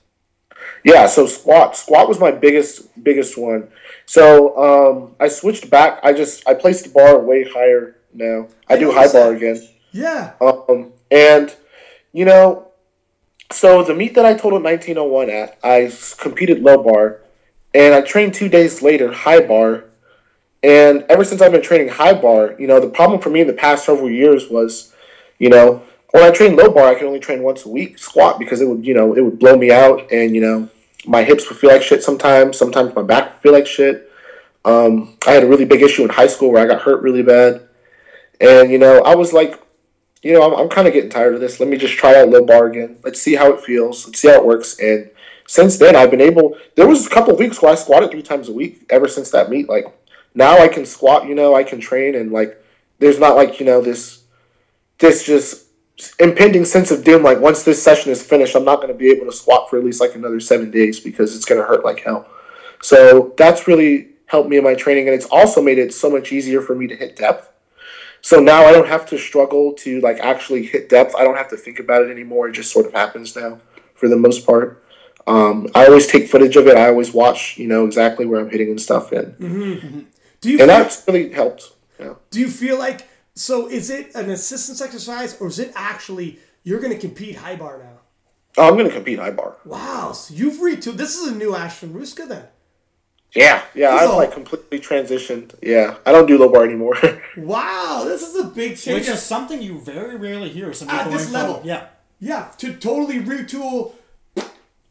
Yeah, 0.83 1.07
so 1.07 1.27
squat. 1.27 1.77
Squat 1.77 2.07
was 2.07 2.19
my 2.19 2.31
biggest 2.31 3.03
biggest 3.03 3.37
one. 3.37 3.69
So 4.05 4.57
um, 4.57 5.15
I 5.19 5.27
switched 5.27 5.69
back. 5.69 5.99
I 6.03 6.13
just 6.13 6.47
I 6.47 6.53
placed 6.53 6.85
the 6.85 6.89
bar 6.89 7.19
way 7.19 7.43
higher 7.43 7.97
now. 8.13 8.47
I 8.67 8.77
do 8.77 8.91
high 8.91 9.05
noticed 9.05 9.13
bar 9.13 9.29
that. 9.29 9.37
again. 9.37 9.67
Yeah. 9.91 10.33
Um, 10.41 10.93
and 11.11 11.55
you 12.13 12.25
know, 12.25 12.67
so 13.51 13.83
the 13.83 13.93
meet 13.93 14.15
that 14.15 14.25
I 14.25 14.33
totaled 14.33 14.63
1901 14.63 15.29
at, 15.29 15.57
I 15.63 15.91
competed 16.19 16.61
low 16.61 16.83
bar, 16.83 17.21
and 17.73 17.93
I 17.93 18.01
trained 18.01 18.33
two 18.33 18.49
days 18.49 18.81
later 18.81 19.11
high 19.11 19.41
bar. 19.41 19.85
And 20.63 21.03
ever 21.09 21.23
since 21.23 21.41
I've 21.41 21.51
been 21.51 21.61
training 21.61 21.89
high 21.89 22.13
bar, 22.13 22.55
you 22.59 22.67
know, 22.67 22.79
the 22.79 22.89
problem 22.89 23.21
for 23.21 23.29
me 23.29 23.41
in 23.41 23.47
the 23.47 23.53
past 23.53 23.85
several 23.85 24.09
years 24.09 24.49
was, 24.49 24.93
you 25.37 25.49
know, 25.49 25.83
when 26.11 26.23
I 26.23 26.31
trained 26.31 26.55
low 26.55 26.71
bar, 26.71 26.87
I 26.87 26.95
could 26.95 27.05
only 27.07 27.19
train 27.19 27.43
once 27.43 27.65
a 27.65 27.69
week 27.69 27.99
squat 27.99 28.39
because 28.39 28.61
it 28.61 28.67
would, 28.67 28.85
you 28.85 28.93
know, 28.93 29.13
it 29.13 29.21
would 29.21 29.39
blow 29.39 29.55
me 29.55 29.71
out, 29.71 30.11
and 30.11 30.33
you 30.33 30.41
know, 30.41 30.69
my 31.05 31.23
hips 31.23 31.47
would 31.49 31.57
feel 31.59 31.69
like 31.69 31.83
shit 31.83 32.03
sometimes. 32.03 32.57
Sometimes 32.57 32.95
my 32.95 33.03
back 33.03 33.33
would 33.33 33.41
feel 33.41 33.53
like 33.53 33.67
shit. 33.67 34.11
Um, 34.65 35.17
I 35.25 35.31
had 35.31 35.43
a 35.43 35.47
really 35.47 35.65
big 35.65 35.81
issue 35.81 36.03
in 36.03 36.09
high 36.09 36.27
school 36.27 36.51
where 36.51 36.63
I 36.63 36.67
got 36.67 36.81
hurt 36.81 37.01
really 37.01 37.23
bad, 37.23 37.61
and 38.41 38.71
you 38.71 38.79
know, 38.79 39.01
I 39.03 39.15
was 39.15 39.33
like, 39.33 39.61
you 40.22 40.34
know, 40.34 40.43
I'm, 40.43 40.59
I'm 40.59 40.70
kind 40.70 40.88
of 40.88 40.93
getting 40.93 41.09
tired 41.09 41.36
of 41.36 41.39
this. 41.39 41.59
Let 41.59 41.70
me 41.70 41.78
just 41.78 41.93
try 41.93 42.20
out 42.20 42.30
low 42.30 42.45
bar 42.45 42.68
again. 42.68 42.97
Let's 43.03 43.22
see 43.22 43.36
how 43.36 43.51
it 43.53 43.61
feels. 43.61 44.05
Let's 44.05 44.20
see 44.20 44.30
how 44.30 44.36
it 44.36 44.45
works. 44.45 44.80
And 44.80 45.09
since 45.47 45.78
then, 45.78 45.95
I've 45.95 46.11
been 46.11 46.22
able. 46.22 46.57
There 46.76 46.88
was 46.88 47.05
a 47.05 47.09
couple 47.09 47.34
of 47.34 47.39
weeks 47.39 47.61
where 47.61 47.72
I 47.72 47.76
squatted 47.76 48.11
three 48.11 48.24
times 48.24 48.49
a 48.49 48.53
week. 48.53 48.86
Ever 48.89 49.07
since 49.07 49.32
that 49.32 49.49
meet, 49.49 49.70
like 49.70 49.86
now 50.36 50.57
I 50.57 50.68
can 50.68 50.86
squat. 50.86 51.28
You 51.28 51.36
know, 51.36 51.55
I 51.55 51.63
can 51.63 51.80
train, 51.80 52.15
and 52.15 52.32
like 52.32 52.61
there's 52.99 53.20
not 53.20 53.36
like 53.36 53.59
you 53.59 53.65
know 53.65 53.82
this, 53.82 54.24
this 54.99 55.26
just 55.26 55.68
impending 56.20 56.65
sense 56.65 56.91
of 56.91 57.03
doom. 57.03 57.24
Like 57.24 57.39
once 57.39 57.63
this 57.63 57.82
session 57.82 58.11
is 58.11 58.22
finished, 58.22 58.55
I'm 58.55 58.65
not 58.65 58.78
going 58.78 58.89
to 58.89 58.93
be 58.93 59.09
able 59.09 59.26
to 59.26 59.32
squat 59.32 59.70
for 59.70 59.78
at 59.78 59.86
least 59.86 60.01
like 60.01 60.15
another 60.15 60.39
seven 60.39 60.70
days 60.70 60.99
because 60.99 61.36
it's 61.36 61.45
going 61.45 61.61
to 61.61 61.68
hurt 61.68 61.86
like 61.86 62.01
hell. 62.01 62.28
So 62.82 63.34
that's 63.38 63.68
really 63.68 64.09
helped 64.26 64.49
me 64.49 64.57
in 64.57 64.63
my 64.63 64.76
training, 64.76 65.07
and 65.07 65.15
it's 65.15 65.28
also 65.28 65.61
made 65.61 65.78
it 65.78 65.93
so 65.93 66.09
much 66.09 66.32
easier 66.32 66.61
for 66.61 66.76
me 66.76 66.88
to 66.88 66.95
hit 66.95 67.15
depth. 67.15 67.49
So 68.28 68.41
now 68.41 68.65
I 68.65 68.73
don't 68.73 68.89
have 68.89 69.05
to 69.05 69.17
struggle 69.17 69.71
to 69.75 70.01
like 70.01 70.19
actually 70.19 70.65
hit 70.65 70.89
depth. 70.89 71.15
I 71.15 71.23
don't 71.23 71.38
have 71.38 71.47
to 71.51 71.55
think 71.55 71.80
about 71.80 72.01
it 72.01 72.11
anymore. 72.11 72.49
It 72.49 72.51
just 72.51 72.73
sort 72.73 72.86
of 72.86 72.91
happens 72.91 73.34
now 73.38 73.61
for 73.95 74.09
the 74.09 74.17
most 74.17 74.45
part. 74.45 74.84
Um, 75.28 75.69
I 75.73 75.86
always 75.86 76.07
take 76.07 76.28
footage 76.28 76.57
of 76.57 76.67
it. 76.67 76.75
I 76.75 76.89
always 76.89 77.13
watch, 77.13 77.57
you 77.57 77.69
know, 77.69 77.86
exactly 77.86 78.25
where 78.25 78.41
I'm 78.41 78.49
hitting 78.49 78.69
and 78.69 78.82
stuff, 78.82 79.13
and 79.13 79.38
Do 79.39 79.47
you 79.47 80.59
and 80.59 80.59
feel, 80.59 80.67
that's 80.67 81.07
really 81.07 81.32
helped. 81.32 81.71
Yeah. 82.01 82.15
do 82.30 82.41
you 82.41 82.49
feel 82.49 82.78
like 82.78 83.07
so? 83.34 83.69
Is 83.69 83.89
it 83.89 84.13
an 84.13 84.30
assistance 84.30 84.82
exercise 84.82 85.39
or 85.39 85.47
is 85.47 85.57
it 85.57 85.71
actually 85.73 86.39
you're 86.63 86.82
going 86.82 86.91
to 86.91 86.99
compete 86.99 87.38
high 87.38 87.55
bar 87.55 87.78
now? 87.78 88.01
Oh, 88.57 88.67
I'm 88.67 88.73
going 88.73 88.89
to 88.89 88.93
compete 88.93 89.19
high 89.19 89.32
bar. 89.32 89.55
Wow, 89.63 90.11
so 90.11 90.34
you've 90.34 90.59
retooled. 90.59 90.97
This 90.97 91.15
is 91.15 91.32
a 91.32 91.34
new 91.34 91.55
Ashton 91.55 91.93
Rouska 91.93 92.28
then. 92.28 92.43
Yeah, 93.38 93.61
yeah. 93.75 93.91
This 93.91 94.01
I've 94.09 94.15
like 94.15 94.31
completely 94.33 94.79
transitioned. 94.79 95.53
Yeah, 95.61 95.95
I 96.05 96.11
don't 96.11 96.25
do 96.27 96.38
low 96.38 96.49
bar 96.49 96.63
anymore. 96.63 96.95
Wow, 97.38 98.03
this 98.05 98.21
is 98.27 98.35
a 98.35 98.47
big 98.61 98.77
change. 98.77 98.95
Which 99.01 99.09
is 99.09 99.21
something 99.21 99.61
you 99.61 99.79
very 99.79 100.15
rarely 100.17 100.49
hear 100.49 100.73
somebody 100.73 100.97
At 100.99 101.03
going 101.05 101.17
this 101.17 101.25
from- 101.25 101.33
level. 101.33 101.61
Yeah. 101.63 101.81
yeah, 102.19 102.43
to 102.57 102.73
totally 102.73 103.19
retool, 103.21 103.93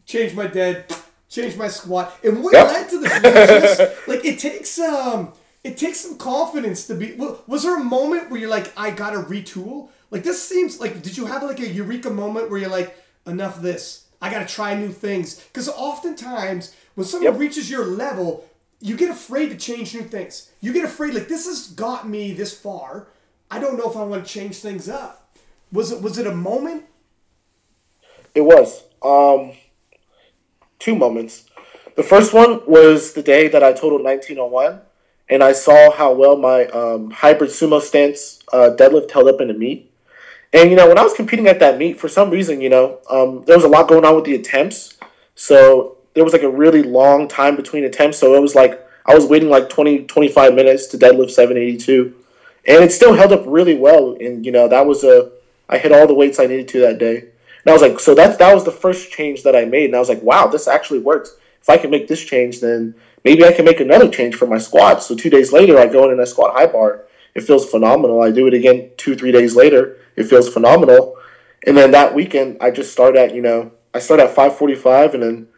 change 0.07 0.35
my 0.35 0.47
dead, 0.47 0.85
change 1.29 1.57
my 1.57 1.69
squat, 1.69 2.17
and 2.23 2.43
what 2.43 2.53
Yep. 2.55 2.67
led 2.69 2.89
to 2.91 2.99
this? 3.01 3.13
Was 3.23 3.77
just, 3.79 3.79
like 4.09 4.25
it 4.25 4.39
takes 4.39 4.79
um, 4.79 5.33
it 5.65 5.77
takes 5.77 5.99
some 6.01 6.17
confidence 6.19 6.87
to 6.87 6.95
be. 6.95 7.15
wa- 7.15 7.37
Was 7.49 7.65
there 7.65 7.77
a 7.81 7.85
moment 7.85 8.31
where 8.31 8.39
you're 8.41 8.51
like, 8.59 8.73
I 8.77 8.91
gotta 8.91 9.19
retool? 9.19 9.89
Like 10.13 10.23
this 10.23 10.41
seems 10.43 10.81
like. 10.81 11.03
Did 11.03 11.17
you 11.17 11.27
have 11.27 11.43
like 11.43 11.59
a 11.61 11.67
eureka 11.69 12.11
moment 12.11 12.51
where 12.51 12.61
you're 12.61 12.71
like, 12.71 12.97
enough 13.27 13.57
of 13.57 13.63
this? 13.63 14.05
I 14.23 14.31
gotta 14.31 14.47
try 14.47 14.75
new 14.75 14.93
things. 14.93 15.41
Because 15.53 15.69
oftentimes 15.69 16.75
when 16.97 17.07
someone 17.07 17.33
Yep. 17.33 17.41
reaches 17.41 17.71
your 17.71 17.85
level, 17.85 18.45
you 18.81 18.97
get 18.97 19.11
afraid 19.11 19.51
to 19.51 19.57
change 19.57 19.95
new 19.95 20.03
things. 20.03 20.51
You 20.61 20.73
get 20.73 20.85
afraid 20.85 21.15
like 21.15 21.29
this 21.29 21.47
has 21.47 21.69
got 21.69 22.09
me 22.09 22.33
this 22.33 22.53
far. 22.59 23.07
I 23.51 23.61
don't 23.61 23.79
know 23.79 23.89
if 23.89 23.97
I 23.97 24.03
want 24.03 24.27
to 24.27 24.33
change 24.33 24.57
things 24.57 24.89
up. 24.89 25.31
Was 25.73 25.93
it 25.93 26.03
was 26.03 26.19
it 26.19 26.27
a 26.27 26.35
moment? 26.35 26.85
It 28.35 28.41
was. 28.43 28.83
Um, 29.03 29.53
two 30.79 30.97
moments. 30.97 31.45
The 31.97 32.03
first 32.03 32.35
one 32.35 32.61
was 32.67 33.13
the 33.15 33.23
day 33.23 33.49
that 33.49 33.63
I 33.63 33.73
totaled 33.73 34.03
1901, 34.05 34.81
and 35.31 35.43
I 35.43 35.53
saw 35.53 35.91
how 35.93 36.13
well 36.13 36.37
my 36.37 36.67
um, 36.67 37.11
hybrid 37.11 37.51
sumo 37.51 37.81
stance 37.81 38.41
uh, 38.53 38.71
deadlift 38.77 39.11
held 39.11 39.29
up 39.29 39.41
in 39.41 39.49
the 39.49 39.55
meet. 39.55 39.91
And 40.53 40.71
you 40.71 40.77
know, 40.77 40.89
when 40.89 40.99
I 40.99 41.03
was 41.03 41.15
competing 41.15 41.47
at 41.49 41.59
that 41.61 41.79
meet, 41.79 41.99
for 41.99 42.09
some 42.09 42.31
reason, 42.31 42.61
you 42.61 42.69
know, 42.69 42.99
um, 43.11 43.45
there 43.47 43.57
was 43.57 43.65
a 43.65 43.69
lot 43.69 43.89
going 43.89 44.05
on 44.05 44.15
with 44.15 44.25
the 44.25 44.35
attempts. 44.35 44.99
So 45.35 45.97
there 46.17 46.25
was 46.25 46.33
like 46.33 46.43
a 46.43 46.49
really 46.49 46.83
long 46.83 47.29
time 47.29 47.57
between 47.57 47.85
attempts. 47.85 48.19
So 48.19 48.35
it 48.35 48.41
was 48.41 48.55
like 48.55 48.83
I 49.05 49.15
was 49.15 49.27
waiting 49.27 49.51
like 49.51 49.69
20, 49.69 50.07
25 50.07 50.55
minutes 50.55 50.87
to 50.87 50.97
deadlift 50.97 51.31
782. 51.31 52.15
And 52.67 52.83
it 52.83 52.91
still 52.91 53.13
held 53.13 53.33
up 53.33 53.45
really 53.47 53.77
well. 53.77 54.17
And, 54.19 54.45
you 54.45 54.51
know, 54.51 54.67
that 54.67 54.87
was 54.87 55.05
a, 55.05 55.31
I 55.69 55.77
hit 55.77 55.93
all 55.93 56.07
the 56.07 56.15
weights 56.15 56.41
I 56.41 56.47
needed 56.47 56.69
to 56.69 56.81
that 56.81 56.99
day. 56.99 57.19
And 57.19 57.69
I 57.69 57.73
was 57.73 57.83
like, 57.83 58.01
so 58.01 58.15
that, 58.15 58.39
that 58.39 58.55
was 58.55 58.65
the 58.65 58.73
first 58.73 59.13
change 59.13 59.43
that 59.43 59.55
I 59.55 59.67
made. 59.67 59.85
And 59.85 59.95
I 59.95 59.99
was 59.99 60.09
like, 60.09 60.23
wow, 60.23 60.47
this 60.47 60.67
actually 60.67 61.01
works. 61.01 61.37
If 61.61 61.69
I 61.69 61.77
can 61.77 61.91
make 61.91 62.09
this 62.09 62.25
change, 62.25 62.61
then 62.61 62.95
maybe 63.23 63.45
I 63.45 63.53
can 63.53 63.67
make 63.67 63.81
another 63.81 64.09
change 64.09 64.37
for 64.37 64.47
my 64.47 64.59
squat. 64.59 65.03
So 65.03 65.15
two 65.15 65.29
days 65.29 65.53
later, 65.53 65.79
I 65.79 65.87
go 65.87 66.05
in 66.07 66.13
and 66.13 66.21
I 66.21 66.25
squat 66.25 66.55
high 66.55 66.67
bar. 66.67 67.05
It 67.35 67.43
feels 67.43 67.71
phenomenal. 67.71 68.23
I 68.23 68.31
do 68.31 68.47
it 68.47 68.55
again 68.55 68.91
two, 68.97 69.15
three 69.17 69.33
days 69.33 69.55
later. 69.55 69.99
It 70.17 70.25
feels 70.25 70.49
phenomenal. 70.49 71.19
And 71.67 71.77
then 71.77 71.91
that 71.91 72.15
weekend, 72.15 72.57
I 72.63 72.71
just 72.71 72.91
start 72.91 73.17
at, 73.17 73.35
you 73.35 73.43
know, 73.43 73.71
I 73.93 73.99
start 73.99 74.21
at 74.21 74.29
545 74.29 75.15
and 75.15 75.23
then 75.23 75.49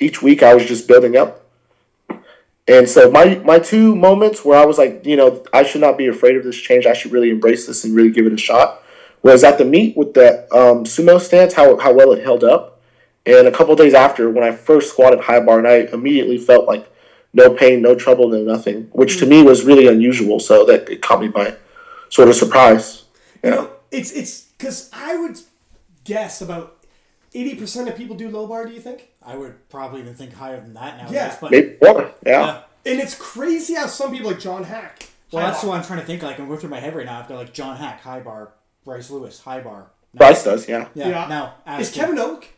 each 0.00 0.22
week 0.22 0.42
I 0.42 0.54
was 0.54 0.66
just 0.66 0.88
building 0.88 1.16
up. 1.16 1.46
And 2.66 2.88
so 2.88 3.10
my 3.10 3.36
my 3.44 3.58
two 3.58 3.94
moments 3.94 4.44
where 4.44 4.58
I 4.58 4.64
was 4.64 4.78
like, 4.78 5.04
you 5.04 5.16
know, 5.16 5.44
I 5.52 5.62
should 5.62 5.80
not 5.80 5.98
be 5.98 6.06
afraid 6.06 6.36
of 6.36 6.44
this 6.44 6.56
change. 6.56 6.86
I 6.86 6.92
should 6.92 7.12
really 7.12 7.30
embrace 7.30 7.66
this 7.66 7.84
and 7.84 7.94
really 7.94 8.10
give 8.10 8.26
it 8.26 8.32
a 8.32 8.38
shot. 8.38 8.82
Was 9.22 9.44
at 9.44 9.58
the 9.58 9.64
meet 9.64 9.96
with 9.96 10.14
the 10.14 10.42
um, 10.54 10.84
sumo 10.84 11.20
stance, 11.20 11.52
how 11.52 11.76
how 11.78 11.92
well 11.92 12.12
it 12.12 12.22
held 12.22 12.44
up, 12.44 12.80
and 13.26 13.46
a 13.46 13.52
couple 13.52 13.74
days 13.76 13.92
after 13.92 14.30
when 14.30 14.44
I 14.44 14.52
first 14.52 14.90
squatted 14.90 15.20
high 15.20 15.40
bar, 15.40 15.58
and 15.58 15.68
I 15.68 15.88
immediately 15.92 16.38
felt 16.38 16.66
like 16.66 16.90
no 17.32 17.52
pain, 17.52 17.82
no 17.82 17.94
trouble, 17.94 18.28
no 18.28 18.42
nothing, 18.42 18.88
which 18.92 19.18
to 19.18 19.26
me 19.26 19.42
was 19.42 19.64
really 19.64 19.88
unusual. 19.88 20.40
So 20.40 20.64
that 20.66 20.88
it 20.88 21.02
caught 21.02 21.20
me 21.20 21.28
by 21.28 21.56
sort 22.08 22.28
of 22.28 22.34
surprise. 22.34 23.04
You 23.42 23.50
know, 23.50 23.70
it's 23.90 24.12
it's 24.12 24.42
because 24.42 24.88
I 24.92 25.16
would 25.16 25.38
guess 26.04 26.40
about 26.40 26.79
eighty 27.34 27.54
percent 27.54 27.88
of 27.88 27.96
people 27.96 28.16
do 28.16 28.28
low 28.28 28.46
bar. 28.46 28.66
Do 28.66 28.72
you 28.72 28.80
think? 28.80 29.10
I 29.22 29.36
would 29.36 29.68
probably 29.68 30.00
even 30.00 30.14
think 30.14 30.32
higher 30.34 30.60
than 30.60 30.74
that 30.74 30.96
nowadays. 30.96 31.14
Yeah. 31.14 31.36
But 31.40 31.50
Maybe 31.50 31.76
more, 31.82 32.12
yeah. 32.24 32.30
yeah. 32.46 32.62
And 32.86 33.00
it's 33.00 33.14
crazy 33.14 33.74
how 33.74 33.86
some 33.86 34.10
people 34.12 34.30
like 34.30 34.40
John 34.40 34.64
Haack. 34.64 35.08
Well, 35.32 35.46
that's 35.46 35.60
bar. 35.62 35.70
what 35.70 35.78
I'm 35.78 35.84
trying 35.84 36.00
to 36.00 36.06
think. 36.06 36.22
Like 36.22 36.38
I'm 36.40 36.46
going 36.48 36.58
through 36.58 36.70
my 36.70 36.80
head 36.80 36.94
right 36.94 37.06
now. 37.06 37.20
I've 37.20 37.28
got 37.28 37.36
like 37.36 37.52
John 37.52 37.76
Haack, 37.76 38.00
high 38.00 38.20
bar, 38.20 38.52
Bryce 38.84 39.10
Lewis, 39.10 39.40
high 39.40 39.60
bar. 39.60 39.90
Now, 40.12 40.18
Bryce 40.18 40.42
does, 40.42 40.68
yeah. 40.68 40.88
Yeah. 40.94 41.08
Yeah. 41.08 41.26
Now, 41.66 41.78
Is 41.78 41.92
Kevin 41.92 42.18
Oak? 42.18 42.48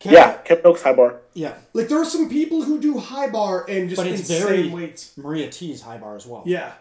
Kevin- 0.00 0.18
Yeah, 0.18 0.32
Kevin 0.38 0.66
Oak's 0.66 0.82
high 0.82 0.94
bar. 0.94 1.20
Yeah. 1.34 1.54
Like 1.72 1.88
there 1.88 2.00
are 2.00 2.04
some 2.04 2.28
people 2.28 2.62
who 2.62 2.80
do 2.80 2.98
high 2.98 3.28
bar 3.28 3.64
and 3.68 3.88
just 3.88 4.00
But 4.00 4.06
it's 4.08 4.20
insane 4.20 4.42
very 4.42 4.68
weights. 4.68 5.16
Maria 5.16 5.48
T's 5.50 5.82
high 5.82 5.98
bar 5.98 6.16
as 6.16 6.26
well. 6.26 6.42
Yeah. 6.46 6.72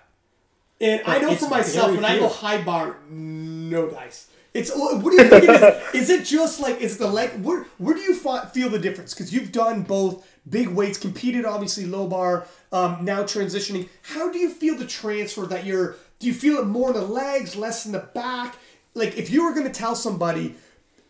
And 0.80 1.02
I 1.06 1.20
know 1.20 1.36
for 1.36 1.50
myself, 1.50 1.92
when 1.92 2.06
I 2.06 2.20
go 2.20 2.28
high 2.30 2.62
bar, 2.64 2.98
no 3.10 3.90
dice. 3.90 4.28
It's 4.54 4.72
what 4.74 5.04
do 5.04 5.12
you 5.12 5.30
think 5.30 5.44
it 5.44 5.50
is? 5.94 5.94
Is 5.94 6.10
it 6.10 6.26
just 6.26 6.60
like 6.60 6.82
is 6.82 6.98
the 6.98 7.08
leg? 7.08 7.44
Where 7.44 7.66
where 7.78 7.94
do 7.94 8.02
you 8.02 8.16
feel 8.16 8.70
the 8.70 8.80
difference? 8.80 9.14
Because 9.14 9.34
you've 9.34 9.52
done 9.52 9.84
both 9.84 10.28
big 10.50 10.70
weights, 10.70 10.98
competed 10.98 11.46
obviously 11.46 11.86
low 11.86 12.08
bar, 12.08 12.48
um, 12.72 13.04
now 13.04 13.24
transitioning. 13.24 13.90
How 14.02 14.32
do 14.32 14.40
you 14.40 14.50
feel 14.50 14.76
the 14.76 14.88
transfer 14.88 15.46
that 15.46 15.66
you're? 15.66 15.96
Do 16.20 16.28
you 16.28 16.34
feel 16.34 16.58
it 16.60 16.66
more 16.66 16.90
in 16.90 16.96
the 16.96 17.02
legs, 17.02 17.56
less 17.56 17.86
in 17.86 17.92
the 17.92 18.00
back? 18.00 18.56
Like 18.94 19.18
if 19.18 19.30
you 19.30 19.44
were 19.44 19.54
going 19.54 19.68
to 19.68 19.74
tell 19.74 19.96
somebody 19.96 20.56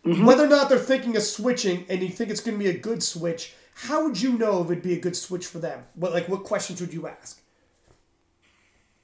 whether 0.04 0.44
or 0.44 0.48
not 0.48 0.68
they're 0.68 0.78
thinking 0.78 1.16
of 1.16 1.22
switching, 1.22 1.84
and 1.88 2.02
you 2.02 2.08
think 2.08 2.30
it's 2.30 2.40
going 2.40 2.58
to 2.58 2.62
be 2.62 2.70
a 2.70 2.78
good 2.78 3.02
switch, 3.02 3.54
how 3.74 4.04
would 4.04 4.20
you 4.20 4.36
know 4.36 4.62
if 4.62 4.70
it'd 4.70 4.82
be 4.82 4.94
a 4.94 5.00
good 5.00 5.16
switch 5.16 5.46
for 5.46 5.58
them? 5.58 5.84
What 5.94 6.12
like 6.12 6.28
what 6.28 6.44
questions 6.44 6.80
would 6.80 6.92
you 6.92 7.06
ask? 7.06 7.40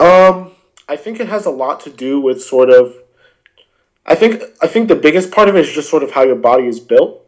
Um, 0.01 0.53
I 0.89 0.97
think 0.97 1.21
it 1.21 1.29
has 1.29 1.47
a 1.47 1.51
lot 1.51 1.81
to 1.81 1.91
do 1.91 2.21
with 2.21 2.43
sort 2.43 2.71
of. 2.71 2.95
I 4.07 4.15
think 4.15 4.43
I 4.61 4.67
think 4.67 4.89
the 4.89 4.97
biggest 4.97 5.31
part 5.31 5.49
of 5.49 5.57
it 5.57 5.67
is 5.67 5.73
just 5.73 5.91
sort 5.91 6.03
of 6.03 6.11
how 6.11 6.23
your 6.23 6.37
body 6.37 6.67
is 6.67 6.81
built. 6.81 7.25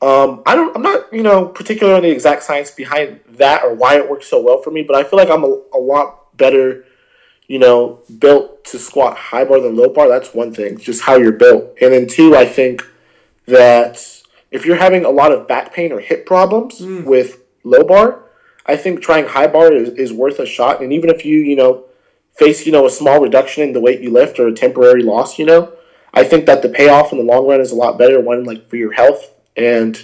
Um, 0.00 0.42
I 0.46 0.54
don't. 0.54 0.74
I'm 0.76 0.82
not 0.82 1.12
you 1.12 1.22
know 1.22 1.46
particular 1.46 1.94
on 1.94 2.02
the 2.02 2.10
exact 2.10 2.42
science 2.42 2.70
behind 2.70 3.20
that 3.30 3.62
or 3.64 3.74
why 3.74 3.96
it 3.96 4.08
works 4.08 4.26
so 4.26 4.42
well 4.42 4.62
for 4.62 4.70
me, 4.70 4.82
but 4.82 4.96
I 4.96 5.04
feel 5.04 5.18
like 5.18 5.30
I'm 5.30 5.44
a, 5.44 5.60
a 5.74 5.78
lot 5.78 6.36
better, 6.36 6.84
you 7.48 7.58
know, 7.58 8.00
built 8.18 8.64
to 8.66 8.78
squat 8.78 9.16
high 9.16 9.44
bar 9.44 9.60
than 9.60 9.76
low 9.76 9.88
bar. 9.88 10.08
That's 10.08 10.34
one 10.34 10.52
thing, 10.52 10.78
just 10.78 11.02
how 11.02 11.16
you're 11.16 11.32
built, 11.32 11.76
and 11.80 11.92
then 11.92 12.06
two, 12.06 12.36
I 12.36 12.46
think 12.46 12.82
that 13.46 14.22
if 14.50 14.64
you're 14.64 14.76
having 14.76 15.04
a 15.04 15.10
lot 15.10 15.32
of 15.32 15.46
back 15.46 15.72
pain 15.72 15.92
or 15.92 16.00
hip 16.00 16.26
problems 16.26 16.80
with 17.04 17.42
low 17.64 17.84
bar, 17.84 18.24
I 18.64 18.76
think 18.76 19.00
trying 19.00 19.26
high 19.26 19.46
bar 19.46 19.72
is, 19.72 19.90
is 19.90 20.12
worth 20.12 20.38
a 20.38 20.46
shot. 20.46 20.82
And 20.82 20.92
even 20.92 21.10
if 21.10 21.24
you, 21.24 21.38
you 21.38 21.56
know, 21.56 21.84
face, 22.34 22.66
you 22.66 22.72
know, 22.72 22.86
a 22.86 22.90
small 22.90 23.20
reduction 23.20 23.62
in 23.62 23.72
the 23.72 23.80
weight 23.80 24.00
you 24.00 24.10
lift 24.10 24.38
or 24.38 24.48
a 24.48 24.52
temporary 24.52 25.02
loss, 25.02 25.38
you 25.38 25.46
know, 25.46 25.72
I 26.16 26.24
think 26.24 26.46
that 26.46 26.62
the 26.62 26.68
payoff 26.70 27.12
in 27.12 27.18
the 27.18 27.24
long 27.24 27.46
run 27.46 27.60
is 27.60 27.70
a 27.72 27.76
lot 27.76 27.98
better. 27.98 28.20
One, 28.20 28.42
like 28.44 28.68
for 28.68 28.76
your 28.76 28.92
health 28.92 29.32
and 29.56 29.96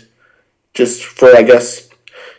just 0.74 1.02
for, 1.04 1.34
I 1.34 1.42
guess, 1.42 1.88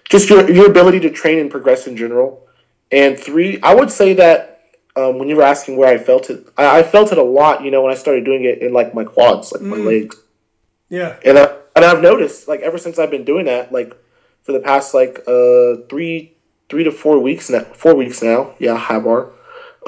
just 0.10 0.30
your, 0.30 0.50
your 0.50 0.68
ability 0.70 1.00
to 1.02 1.10
train 1.10 1.40
and 1.40 1.52
progress 1.52 1.88
in 1.88 1.98
general. 1.98 2.48
And 2.92 3.18
three, 3.20 3.60
I 3.62 3.74
would 3.74 3.90
say 3.92 4.14
that 4.14 4.62
um, 4.96 5.18
when 5.18 5.28
you 5.28 5.36
were 5.36 5.44
asking 5.44 5.76
where 5.78 5.90
I 5.90 5.98
felt 5.98 6.30
it, 6.30 6.46
I, 6.58 6.80
I 6.80 6.84
felt 6.84 7.12
it 7.12 7.18
a 7.18 7.24
lot, 7.24 7.64
you 7.64 7.72
know, 7.72 7.82
when 7.82 7.92
I 7.92 7.96
started 7.96 8.24
doing 8.26 8.44
it 8.46 8.60
in 8.62 8.74
like 8.74 8.94
my 8.94 9.04
quads, 9.04 9.52
like 9.52 9.62
my 9.64 9.78
legs 9.78 10.16
Yeah. 10.90 11.18
and 11.26 11.40
I, 11.40 11.56
and 11.76 11.84
I've 11.84 12.02
noticed 12.04 12.48
like 12.48 12.62
ever 12.62 12.78
since 12.78 13.00
I've 13.00 13.10
been 13.10 13.26
doing 13.26 13.46
that 13.46 13.72
like 13.72 13.96
for 14.44 14.52
the 14.52 14.60
past 14.60 14.94
like 14.94 15.18
uh 15.28 15.78
three 15.90 16.36
three 16.70 16.84
to 16.84 16.92
four 16.92 17.18
weeks 17.18 17.50
now 17.50 17.62
four 17.74 17.96
weeks 17.96 18.22
now 18.22 18.54
yeah 18.60 18.78
high 18.78 19.00
bar 19.00 19.32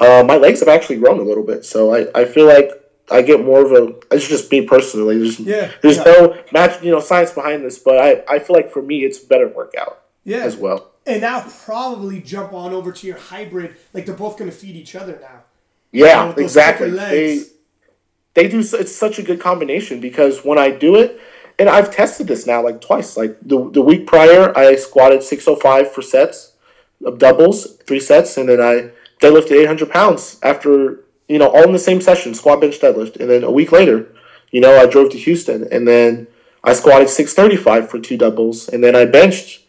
uh, 0.00 0.24
my 0.26 0.36
legs 0.36 0.58
have 0.60 0.68
actually 0.68 0.96
grown 0.98 1.20
a 1.20 1.22
little 1.22 1.44
bit 1.44 1.64
so 1.64 1.94
I, 1.94 2.08
I 2.14 2.24
feel 2.24 2.46
like 2.46 2.70
I 3.10 3.22
get 3.22 3.44
more 3.44 3.64
of 3.64 3.72
a 3.72 3.94
it's 4.14 4.26
just 4.28 4.50
me 4.50 4.66
personally 4.66 5.18
there's 5.18 5.38
Yeah, 5.40 5.70
there's 5.82 5.96
yeah. 5.98 6.04
no 6.04 6.42
match 6.52 6.82
you 6.82 6.90
know 6.90 7.00
science 7.00 7.32
behind 7.32 7.64
this 7.64 7.78
but 7.78 7.98
I, 7.98 8.24
I 8.28 8.38
feel 8.40 8.56
like 8.56 8.70
for 8.72 8.82
me 8.82 9.04
it's 9.04 9.22
a 9.22 9.26
better 9.26 9.48
workout 9.48 10.02
Yeah. 10.24 10.38
as 10.38 10.56
well 10.56 10.90
And 11.06 11.20
now 11.22 11.46
probably 11.64 12.20
jump 12.20 12.52
on 12.52 12.72
over 12.72 12.90
to 12.92 13.06
your 13.06 13.16
hybrid. 13.18 13.76
Like 13.92 14.06
they're 14.06 14.14
both 14.16 14.36
going 14.38 14.50
to 14.50 14.56
feed 14.56 14.74
each 14.76 14.94
other 14.96 15.18
now. 15.20 15.44
yeah 15.92 16.26
With 16.26 16.36
those 16.36 16.44
exactly 16.46 16.90
they 16.90 17.42
they 18.34 18.48
do 18.48 18.58
it's 18.60 18.94
such 18.94 19.18
a 19.18 19.22
good 19.22 19.40
combination 19.40 20.00
because 20.00 20.44
when 20.44 20.58
I 20.58 20.70
do 20.70 20.96
it 20.96 21.20
and 21.58 21.68
I've 21.70 21.94
tested 21.94 22.26
this 22.26 22.46
now 22.46 22.62
like 22.62 22.80
twice 22.80 23.16
like 23.16 23.38
the, 23.42 23.70
the 23.70 23.82
week 23.82 24.06
prior 24.06 24.56
I 24.58 24.74
squatted 24.76 25.22
605 25.22 25.92
for 25.92 26.02
sets 26.02 26.54
of 27.04 27.18
doubles 27.18 27.76
three 27.86 28.00
sets 28.00 28.36
and 28.36 28.48
then 28.48 28.60
I 28.60 28.90
deadlifted 29.20 29.52
800 29.52 29.90
pounds 29.90 30.38
after 30.42 31.04
you 31.28 31.38
know 31.38 31.48
all 31.48 31.64
in 31.64 31.72
the 31.72 31.78
same 31.78 32.00
session 32.00 32.34
squat 32.34 32.60
bench 32.60 32.80
deadlift 32.80 33.16
and 33.16 33.28
then 33.28 33.44
a 33.44 33.50
week 33.50 33.72
later 33.72 34.08
you 34.50 34.60
know 34.60 34.76
I 34.76 34.86
drove 34.86 35.10
to 35.10 35.18
Houston 35.18 35.66
and 35.72 35.86
then 35.86 36.26
I 36.64 36.72
squatted 36.72 37.08
635 37.08 37.90
for 37.90 37.98
two 37.98 38.16
doubles 38.16 38.68
and 38.68 38.82
then 38.82 38.96
I 38.96 39.04
benched 39.04 39.64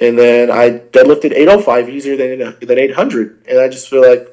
and 0.00 0.18
then 0.18 0.50
I 0.50 0.70
deadlifted 0.70 1.32
805 1.32 1.88
easier 1.88 2.16
than 2.16 2.56
than 2.60 2.78
800 2.78 3.46
and 3.48 3.58
I 3.58 3.68
just 3.68 3.88
feel 3.88 4.08
like 4.08 4.28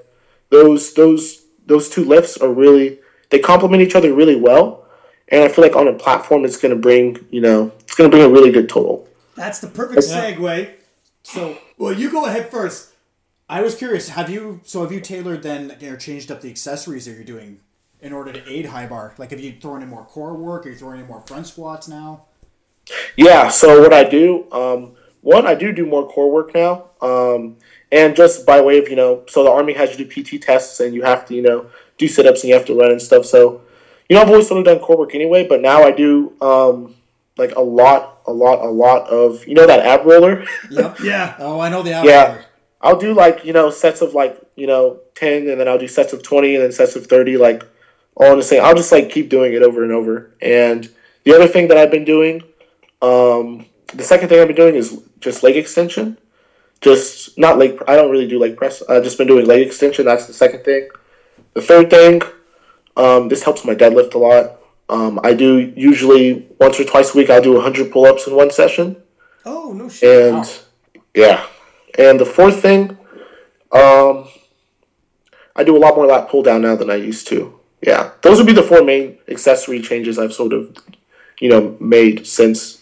those 0.50 0.94
those 0.94 1.46
those 1.66 1.90
two 1.90 2.06
lifts 2.06 2.38
are 2.38 2.52
really 2.52 3.00
they 3.30 3.40
complement 3.40 3.82
each 3.82 3.96
other 3.96 4.14
really 4.14 4.36
well 4.36 4.86
and 5.30 5.44
I 5.44 5.48
feel 5.48 5.64
like 5.64 5.76
on 5.76 5.88
a 5.88 5.94
platform 5.94 6.46
it's 6.46 6.58
going 6.58 6.74
to 6.74 6.80
bring 6.80 7.26
you 7.32 7.42
know 7.42 7.72
it's 7.80 7.96
going 7.96 8.10
to 8.10 8.16
bring 8.16 8.26
a 8.26 8.32
really 8.32 8.52
good 8.52 8.70
total 8.70 9.08
That's 9.36 9.60
the 9.60 9.68
perfect 9.68 10.02
segue. 10.02 10.70
So 11.24 11.58
Well, 11.78 11.94
you 11.94 12.12
go 12.12 12.26
ahead 12.26 12.52
first. 12.52 12.93
I 13.54 13.62
was 13.62 13.76
curious. 13.76 14.10
Have 14.10 14.32
you 14.32 14.62
so 14.64 14.82
have 14.82 14.92
you 14.92 15.00
tailored 15.00 15.44
then 15.44 15.78
or 15.84 15.96
changed 15.96 16.32
up 16.32 16.42
the 16.42 16.50
accessories 16.50 17.06
that 17.06 17.12
you're 17.12 17.24
doing 17.24 17.60
in 18.02 18.12
order 18.12 18.34
to 18.34 18.42
aid 18.52 18.66
high 18.66 18.88
bar? 18.88 19.14
Like 19.20 19.30
have 19.30 19.40
you 19.40 19.54
thrown 19.62 19.84
in 19.84 19.90
more 19.90 20.06
core 20.06 20.34
work? 20.34 20.66
Are 20.66 20.70
you 20.72 20.76
throwing 20.76 21.00
in 21.00 21.06
more 21.06 21.22
front 21.22 21.46
squats 21.46 21.88
now? 21.88 22.26
Yeah, 23.16 23.50
so 23.50 23.80
what 23.80 23.94
I 23.94 24.06
do, 24.06 24.52
um, 24.52 24.96
one, 25.22 25.46
I 25.46 25.54
do 25.54 25.72
do 25.72 25.86
more 25.86 26.10
core 26.10 26.32
work 26.32 26.56
now. 26.56 26.86
Um, 27.00 27.58
and 27.92 28.16
just 28.16 28.44
by 28.48 28.60
way 28.60 28.80
of, 28.80 28.90
you 28.90 28.96
know, 28.96 29.24
so 29.30 29.44
the 29.44 29.52
Army 29.52 29.74
has 29.74 29.98
you 30.00 30.04
do 30.04 30.24
PT 30.24 30.42
tests 30.42 30.80
and 30.80 30.96
you 30.96 31.04
have 31.04 31.24
to, 31.28 31.36
you 31.36 31.44
know, 31.44 31.68
do 32.00 32.08
sit 32.08 32.26
ups 32.26 32.42
and 32.42 32.50
you 32.50 32.56
have 32.56 32.66
to 32.66 32.76
run 32.76 32.90
and 32.90 33.00
stuff. 33.00 33.24
So, 33.24 33.62
you 34.10 34.16
know, 34.16 34.24
I've 34.24 34.30
always 34.30 34.48
sort 34.48 34.62
of 34.62 34.66
done 34.66 34.80
core 34.80 34.98
work 34.98 35.14
anyway, 35.14 35.46
but 35.48 35.62
now 35.62 35.84
I 35.84 35.92
do, 35.92 36.34
um, 36.42 36.96
like 37.38 37.54
a 37.56 37.62
lot, 37.62 38.22
a 38.26 38.34
lot, 38.34 38.66
a 38.66 38.70
lot 38.70 39.08
of, 39.10 39.48
you 39.48 39.54
know, 39.54 39.68
that 39.68 39.82
ab 39.86 40.08
roller. 40.08 40.44
Yep. 40.72 41.00
Yeah. 41.04 41.36
oh, 41.38 41.60
I 41.60 41.70
know 41.70 41.84
the 41.84 41.94
ab 41.94 42.06
Yeah. 42.06 42.26
roller. 42.26 42.46
I'll 42.84 42.98
do 42.98 43.14
like, 43.14 43.46
you 43.46 43.54
know, 43.54 43.70
sets 43.70 44.02
of 44.02 44.14
like, 44.14 44.40
you 44.56 44.68
know, 44.68 45.00
10 45.16 45.48
and 45.48 45.60
then 45.60 45.68
I'll 45.68 45.80
do 45.80 45.88
sets 45.88 46.12
of 46.12 46.22
20 46.22 46.56
and 46.56 46.64
then 46.64 46.72
sets 46.72 46.98
of 46.98 47.08
30, 47.08 47.38
like 47.38 47.64
all 48.16 48.34
in 48.34 48.38
the 48.38 48.44
same. 48.44 48.64
I'll 48.64 48.76
just 48.76 48.92
like 48.92 49.10
keep 49.10 49.30
doing 49.30 49.54
it 49.54 49.64
over 49.64 49.84
and 49.84 49.94
over. 49.94 50.32
And 50.42 50.90
the 51.24 51.34
other 51.34 51.48
thing 51.48 51.70
that 51.70 51.78
I've 51.78 51.92
been 51.92 52.04
doing, 52.04 52.44
um, 53.02 53.66
the 53.94 54.04
second 54.04 54.28
thing 54.28 54.40
I've 54.40 54.48
been 54.48 54.56
doing 54.56 54.76
is 54.76 55.02
just 55.22 55.44
leg 55.44 55.56
extension. 55.56 56.18
Just 56.82 57.38
not 57.38 57.58
leg, 57.58 57.82
I 57.88 57.96
don't 57.96 58.12
really 58.12 58.28
do 58.28 58.38
leg 58.38 58.58
press. 58.58 58.84
I've 58.90 59.04
just 59.04 59.18
been 59.18 59.28
doing 59.28 59.46
leg 59.46 59.66
extension. 59.66 60.06
That's 60.06 60.28
the 60.28 60.34
second 60.34 60.66
thing. 60.66 60.90
The 61.54 61.62
third 61.62 61.90
thing, 61.90 62.22
um, 62.98 63.30
this 63.30 63.44
helps 63.44 63.64
my 63.64 63.74
deadlift 63.74 64.14
a 64.14 64.18
lot. 64.18 64.60
Um, 64.90 65.22
I 65.24 65.34
do 65.34 65.74
usually 65.78 66.46
once 66.60 66.78
or 66.80 66.84
twice 66.84 67.16
a 67.16 67.18
week, 67.18 67.30
I'll 67.30 67.42
do 67.42 67.54
100 67.54 67.92
pull 67.92 68.06
ups 68.06 68.28
in 68.28 68.36
one 68.36 68.52
session. 68.52 69.02
Oh 69.46 69.72
no 69.72 69.88
shit. 69.88 70.34
And 70.34 70.60
yeah, 71.16 71.46
and 71.98 72.20
the 72.20 72.26
fourth 72.26 72.62
thing, 72.62 72.98
um, 73.72 74.28
I 75.56 75.64
do 75.64 75.76
a 75.78 75.80
lot 75.80 75.96
more 75.96 76.06
lat 76.06 76.30
pull 76.30 76.44
down 76.44 76.62
now 76.62 76.76
than 76.76 76.90
I 76.90 76.96
used 76.96 77.28
to. 77.30 77.60
yeah, 77.82 78.12
those 78.22 78.38
would 78.38 78.48
be 78.48 78.54
the 78.54 78.64
four 78.64 78.84
main 78.84 79.18
accessory 79.28 79.82
changes 79.82 80.18
I've 80.18 80.34
sort 80.34 80.54
of, 80.54 80.78
you 81.40 81.50
know, 81.50 81.76
made 81.80 82.26
since, 82.26 82.82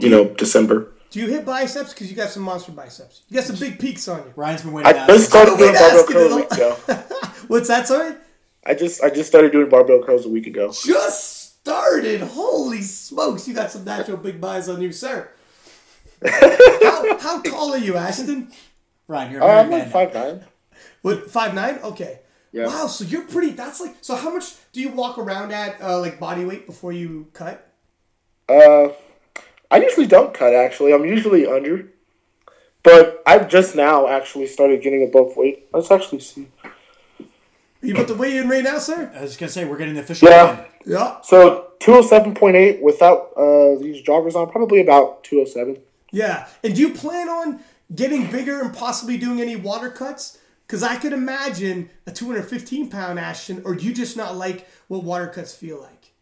you 0.00 0.08
know, 0.10 0.26
December. 0.26 0.90
Do 1.10 1.20
you 1.20 1.28
hit 1.28 1.44
biceps? 1.44 1.94
Because 1.94 2.10
you 2.10 2.16
got 2.16 2.30
some 2.30 2.42
monster 2.42 2.72
biceps. 2.72 3.22
You 3.28 3.36
got 3.36 3.44
some 3.44 3.56
big 3.56 3.78
peaks 3.78 4.08
on 4.08 4.18
you. 4.18 4.32
Ryan's 4.34 4.62
been 4.62 4.72
waiting. 4.72 4.88
I 4.88 4.92
to 4.92 4.98
ask 4.98 5.08
just 5.08 5.20
this. 5.20 5.28
started 5.28 5.58
doing 5.58 5.72
barbell 5.72 6.00
it 6.00 6.06
curls 6.08 6.32
a 6.32 6.34
a 6.34 6.36
week 6.36 6.52
ago. 6.52 6.74
What's 7.46 7.68
that, 7.68 7.86
sorry? 7.86 8.16
I 8.66 8.74
just 8.74 9.02
I 9.02 9.10
just 9.10 9.28
started 9.28 9.52
doing 9.52 9.68
barbell 9.68 10.02
curls 10.02 10.26
a 10.26 10.28
week 10.28 10.46
ago. 10.48 10.72
Just 10.72 11.60
started. 11.60 12.20
Holy 12.22 12.82
smokes, 12.82 13.46
you 13.46 13.54
got 13.54 13.70
some 13.70 13.84
natural 13.84 14.16
big 14.16 14.40
buys 14.40 14.68
on 14.68 14.82
you, 14.82 14.90
sir. 14.90 15.28
How, 16.26 17.18
how 17.18 17.42
tall 17.42 17.72
are 17.72 17.78
you, 17.78 17.96
Ashton? 17.96 18.50
Ryan, 19.08 19.32
you're 19.32 19.40
a 19.40 19.44
Uh, 19.44 19.48
married 19.48 19.60
I'm 19.64 19.70
man. 19.70 19.78
like 19.80 19.86
now. 19.88 19.92
five 19.92 20.14
nine. 20.14 20.44
What 21.02 21.30
five 21.30 21.54
nine? 21.54 21.78
Okay. 21.82 22.20
Yeah. 22.52 22.66
Wow, 22.66 22.86
so 22.86 23.04
you're 23.04 23.22
pretty. 23.22 23.50
That's 23.50 23.80
like. 23.80 23.96
So 24.00 24.14
how 24.14 24.30
much 24.32 24.54
do 24.72 24.80
you 24.80 24.90
walk 24.90 25.18
around 25.18 25.52
at 25.52 25.80
uh, 25.82 25.98
like 26.00 26.20
body 26.20 26.44
weight 26.44 26.66
before 26.66 26.92
you 26.92 27.28
cut? 27.32 27.68
Uh, 28.48 28.88
I 29.70 29.78
usually 29.78 30.06
don't 30.06 30.32
cut. 30.32 30.54
Actually, 30.54 30.94
I'm 30.94 31.04
usually 31.04 31.46
under. 31.46 31.88
But 32.82 33.22
I've 33.26 33.48
just 33.48 33.74
now 33.74 34.06
actually 34.08 34.46
started 34.46 34.82
getting 34.82 35.04
above 35.08 35.36
weight. 35.36 35.66
Let's 35.72 35.90
actually 35.90 36.20
see. 36.20 36.48
Are 37.20 37.86
you 37.86 37.94
about 37.94 38.08
to 38.08 38.14
weigh 38.14 38.36
in 38.38 38.48
right 38.48 38.62
now, 38.62 38.78
sir? 38.78 39.10
I 39.16 39.22
was 39.22 39.36
gonna 39.36 39.50
say 39.50 39.64
we're 39.64 39.78
getting 39.78 39.94
the 39.94 40.00
official. 40.02 40.28
Yeah. 40.28 40.42
line. 40.44 40.64
Yeah. 40.86 41.20
So 41.22 41.68
207.8 41.80 42.80
without 42.82 43.30
uh, 43.36 43.78
these 43.80 44.02
joggers 44.04 44.34
on, 44.34 44.50
probably 44.50 44.80
about 44.80 45.24
207. 45.24 45.78
Yeah. 46.14 46.46
And 46.62 46.74
do 46.74 46.80
you 46.80 46.94
plan 46.94 47.28
on 47.28 47.60
getting 47.94 48.30
bigger 48.30 48.60
and 48.62 48.72
possibly 48.72 49.18
doing 49.18 49.40
any 49.40 49.56
water 49.56 49.90
cuts? 49.90 50.38
Because 50.66 50.82
I 50.82 50.96
could 50.96 51.12
imagine 51.12 51.90
a 52.06 52.12
215 52.12 52.88
pound 52.88 53.18
Ashton, 53.18 53.62
or 53.64 53.74
do 53.74 53.84
you 53.84 53.92
just 53.92 54.16
not 54.16 54.36
like 54.36 54.66
what 54.88 55.02
water 55.02 55.26
cuts 55.26 55.54
feel 55.54 55.80
like? 55.80 56.12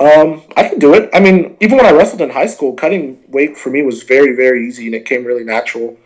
Um, 0.00 0.42
I 0.56 0.68
can 0.68 0.78
do 0.78 0.94
it. 0.94 1.08
I 1.14 1.20
mean, 1.20 1.56
even 1.60 1.76
when 1.76 1.86
I 1.86 1.92
wrestled 1.92 2.20
in 2.20 2.30
high 2.30 2.46
school, 2.46 2.74
cutting 2.74 3.22
weight 3.28 3.56
for 3.56 3.70
me 3.70 3.82
was 3.82 4.02
very, 4.02 4.36
very 4.36 4.66
easy, 4.66 4.86
and 4.86 4.94
it 4.94 5.06
came 5.06 5.24
really 5.24 5.44
natural. 5.44 5.96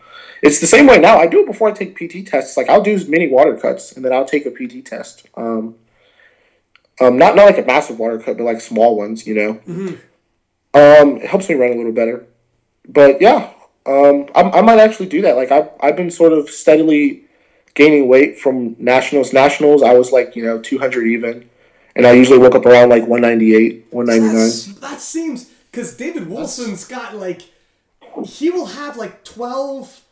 It's 0.42 0.60
the 0.60 0.66
same 0.66 0.86
way 0.86 0.98
now. 0.98 1.18
I 1.18 1.26
do 1.26 1.40
it 1.40 1.46
before 1.46 1.68
I 1.68 1.72
take 1.72 1.96
PT 1.96 2.26
tests. 2.26 2.56
Like 2.56 2.68
I'll 2.68 2.82
do 2.82 2.98
mini 3.08 3.28
water 3.28 3.56
cuts, 3.56 3.92
and 3.92 4.04
then 4.04 4.12
I'll 4.12 4.24
take 4.24 4.46
a 4.46 4.50
PT 4.50 4.84
test. 4.84 5.26
Um, 5.34 5.76
um, 7.00 7.16
not 7.18 7.36
not 7.36 7.46
like 7.46 7.58
a 7.58 7.62
massive 7.62 7.98
water 7.98 8.18
cut, 8.18 8.36
but 8.36 8.44
like 8.44 8.60
small 8.60 8.96
ones. 8.96 9.26
You 9.26 9.34
know. 9.34 9.50
Um, 10.74 11.18
it 11.18 11.26
helps 11.26 11.48
me 11.48 11.54
run 11.54 11.72
a 11.72 11.76
little 11.76 11.92
better. 11.92 12.26
But 12.88 13.20
yeah, 13.20 13.50
um, 13.86 14.26
I, 14.34 14.42
I 14.42 14.60
might 14.62 14.78
actually 14.78 15.06
do 15.06 15.22
that. 15.22 15.36
Like 15.36 15.50
I've 15.52 15.68
I've 15.80 15.96
been 15.96 16.10
sort 16.10 16.32
of 16.32 16.50
steadily 16.50 17.24
gaining 17.74 18.08
weight 18.08 18.38
from 18.38 18.76
nationals. 18.78 19.32
Nationals, 19.32 19.82
I 19.82 19.94
was 19.94 20.12
like 20.12 20.34
you 20.36 20.44
know 20.44 20.60
two 20.60 20.78
hundred 20.78 21.06
even, 21.06 21.48
and 21.96 22.06
I 22.06 22.12
usually 22.12 22.38
woke 22.38 22.54
up 22.54 22.66
around 22.66 22.88
like 22.88 23.06
one 23.06 23.20
ninety 23.20 23.54
eight, 23.54 23.86
one 23.90 24.06
ninety 24.06 24.26
nine. 24.26 24.34
That's, 24.34 24.66
that 24.76 25.00
seems 25.00 25.50
because 25.70 25.96
David 25.96 26.28
Wilson's 26.28 26.84
got 26.86 27.16
like 27.16 27.42
he 28.26 28.50
will 28.50 28.66
have 28.66 28.96
like 28.96 29.24
twelve 29.24 30.02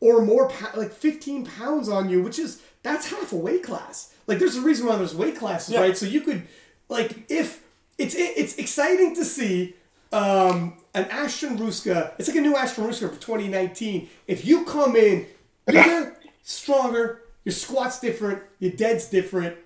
or 0.00 0.22
more 0.24 0.50
like 0.74 0.92
fifteen 0.92 1.46
pounds 1.46 1.88
on 1.88 2.10
you, 2.10 2.22
which 2.22 2.38
is 2.38 2.62
that's 2.82 3.10
half 3.10 3.32
a 3.32 3.36
weight 3.36 3.62
class. 3.62 4.12
Like 4.26 4.38
there's 4.38 4.56
a 4.56 4.60
reason 4.60 4.86
why 4.86 4.96
there's 4.96 5.14
weight 5.14 5.36
classes, 5.36 5.74
Yeah. 5.74 5.80
right? 5.80 5.96
So 5.96 6.06
you 6.06 6.20
could 6.20 6.42
like 6.88 7.30
if 7.30 7.64
it's 7.98 8.14
it's 8.16 8.56
exciting 8.56 9.14
to 9.14 9.24
see 9.24 9.74
um, 10.12 10.76
an 10.96 11.04
Ashton 11.10 11.56
Rouska. 11.56 12.12
It's 12.18 12.28
like 12.28 12.38
a 12.38 12.40
new 12.40 12.56
Ashton 12.56 12.84
Rouska 12.84 13.08
for 13.10 13.20
2019. 13.20 14.08
If 14.26 14.44
you 14.44 14.64
come 14.64 14.96
in 14.96 15.26
bigger, 15.66 16.16
stronger, 16.42 17.22
your 17.44 17.52
squat's 17.52 18.00
different, 18.00 18.42
your 18.58 18.72
dead's 18.72 19.08
different 19.08 19.56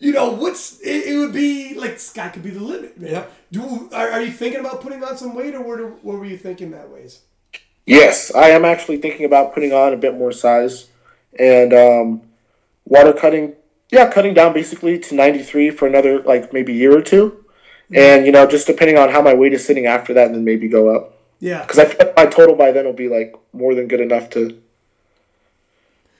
you 0.00 0.12
know, 0.12 0.30
what's 0.32 0.80
it, 0.80 1.12
it 1.12 1.18
would 1.18 1.32
be 1.32 1.74
like 1.74 1.98
sky 1.98 2.30
could 2.30 2.42
be 2.42 2.50
the 2.50 2.60
limit, 2.64 2.98
man. 2.98 3.10
Yep. 3.10 3.32
Do 3.52 3.90
are, 3.92 4.10
are 4.10 4.22
you 4.22 4.32
thinking 4.32 4.60
about 4.60 4.80
putting 4.80 5.04
on 5.04 5.16
some 5.16 5.34
weight, 5.34 5.54
or 5.54 5.62
what, 5.62 5.78
what 6.02 6.18
were 6.18 6.24
you 6.24 6.38
thinking 6.38 6.70
that 6.72 6.88
ways? 6.88 7.20
Yes, 7.86 8.34
I 8.34 8.48
am 8.48 8.64
actually 8.64 8.96
thinking 8.96 9.26
about 9.26 9.54
putting 9.54 9.72
on 9.72 9.92
a 9.92 9.96
bit 9.96 10.14
more 10.14 10.32
size 10.32 10.88
and 11.38 11.72
um, 11.72 12.22
water 12.86 13.12
cutting. 13.12 13.54
Yeah, 13.90 14.10
cutting 14.10 14.34
down 14.34 14.52
basically 14.52 14.98
to 15.00 15.14
93 15.14 15.70
for 15.70 15.86
another 15.86 16.22
like 16.22 16.52
maybe 16.52 16.72
year 16.72 16.96
or 16.96 17.02
two. 17.02 17.39
And 17.94 18.26
you 18.26 18.32
know, 18.32 18.46
just 18.46 18.66
depending 18.66 18.98
on 18.98 19.10
how 19.10 19.20
my 19.22 19.34
weight 19.34 19.52
is 19.52 19.64
sitting 19.64 19.86
after 19.86 20.14
that, 20.14 20.26
and 20.26 20.34
then 20.34 20.44
maybe 20.44 20.68
go 20.68 20.94
up. 20.94 21.18
Yeah. 21.40 21.62
Because 21.62 21.78
I 21.78 21.86
feel 21.86 22.06
like 22.06 22.16
my 22.16 22.26
total 22.26 22.54
by 22.54 22.70
then 22.70 22.84
will 22.84 22.92
be 22.92 23.08
like 23.08 23.34
more 23.52 23.74
than 23.74 23.88
good 23.88 24.00
enough 24.00 24.30
to. 24.30 24.60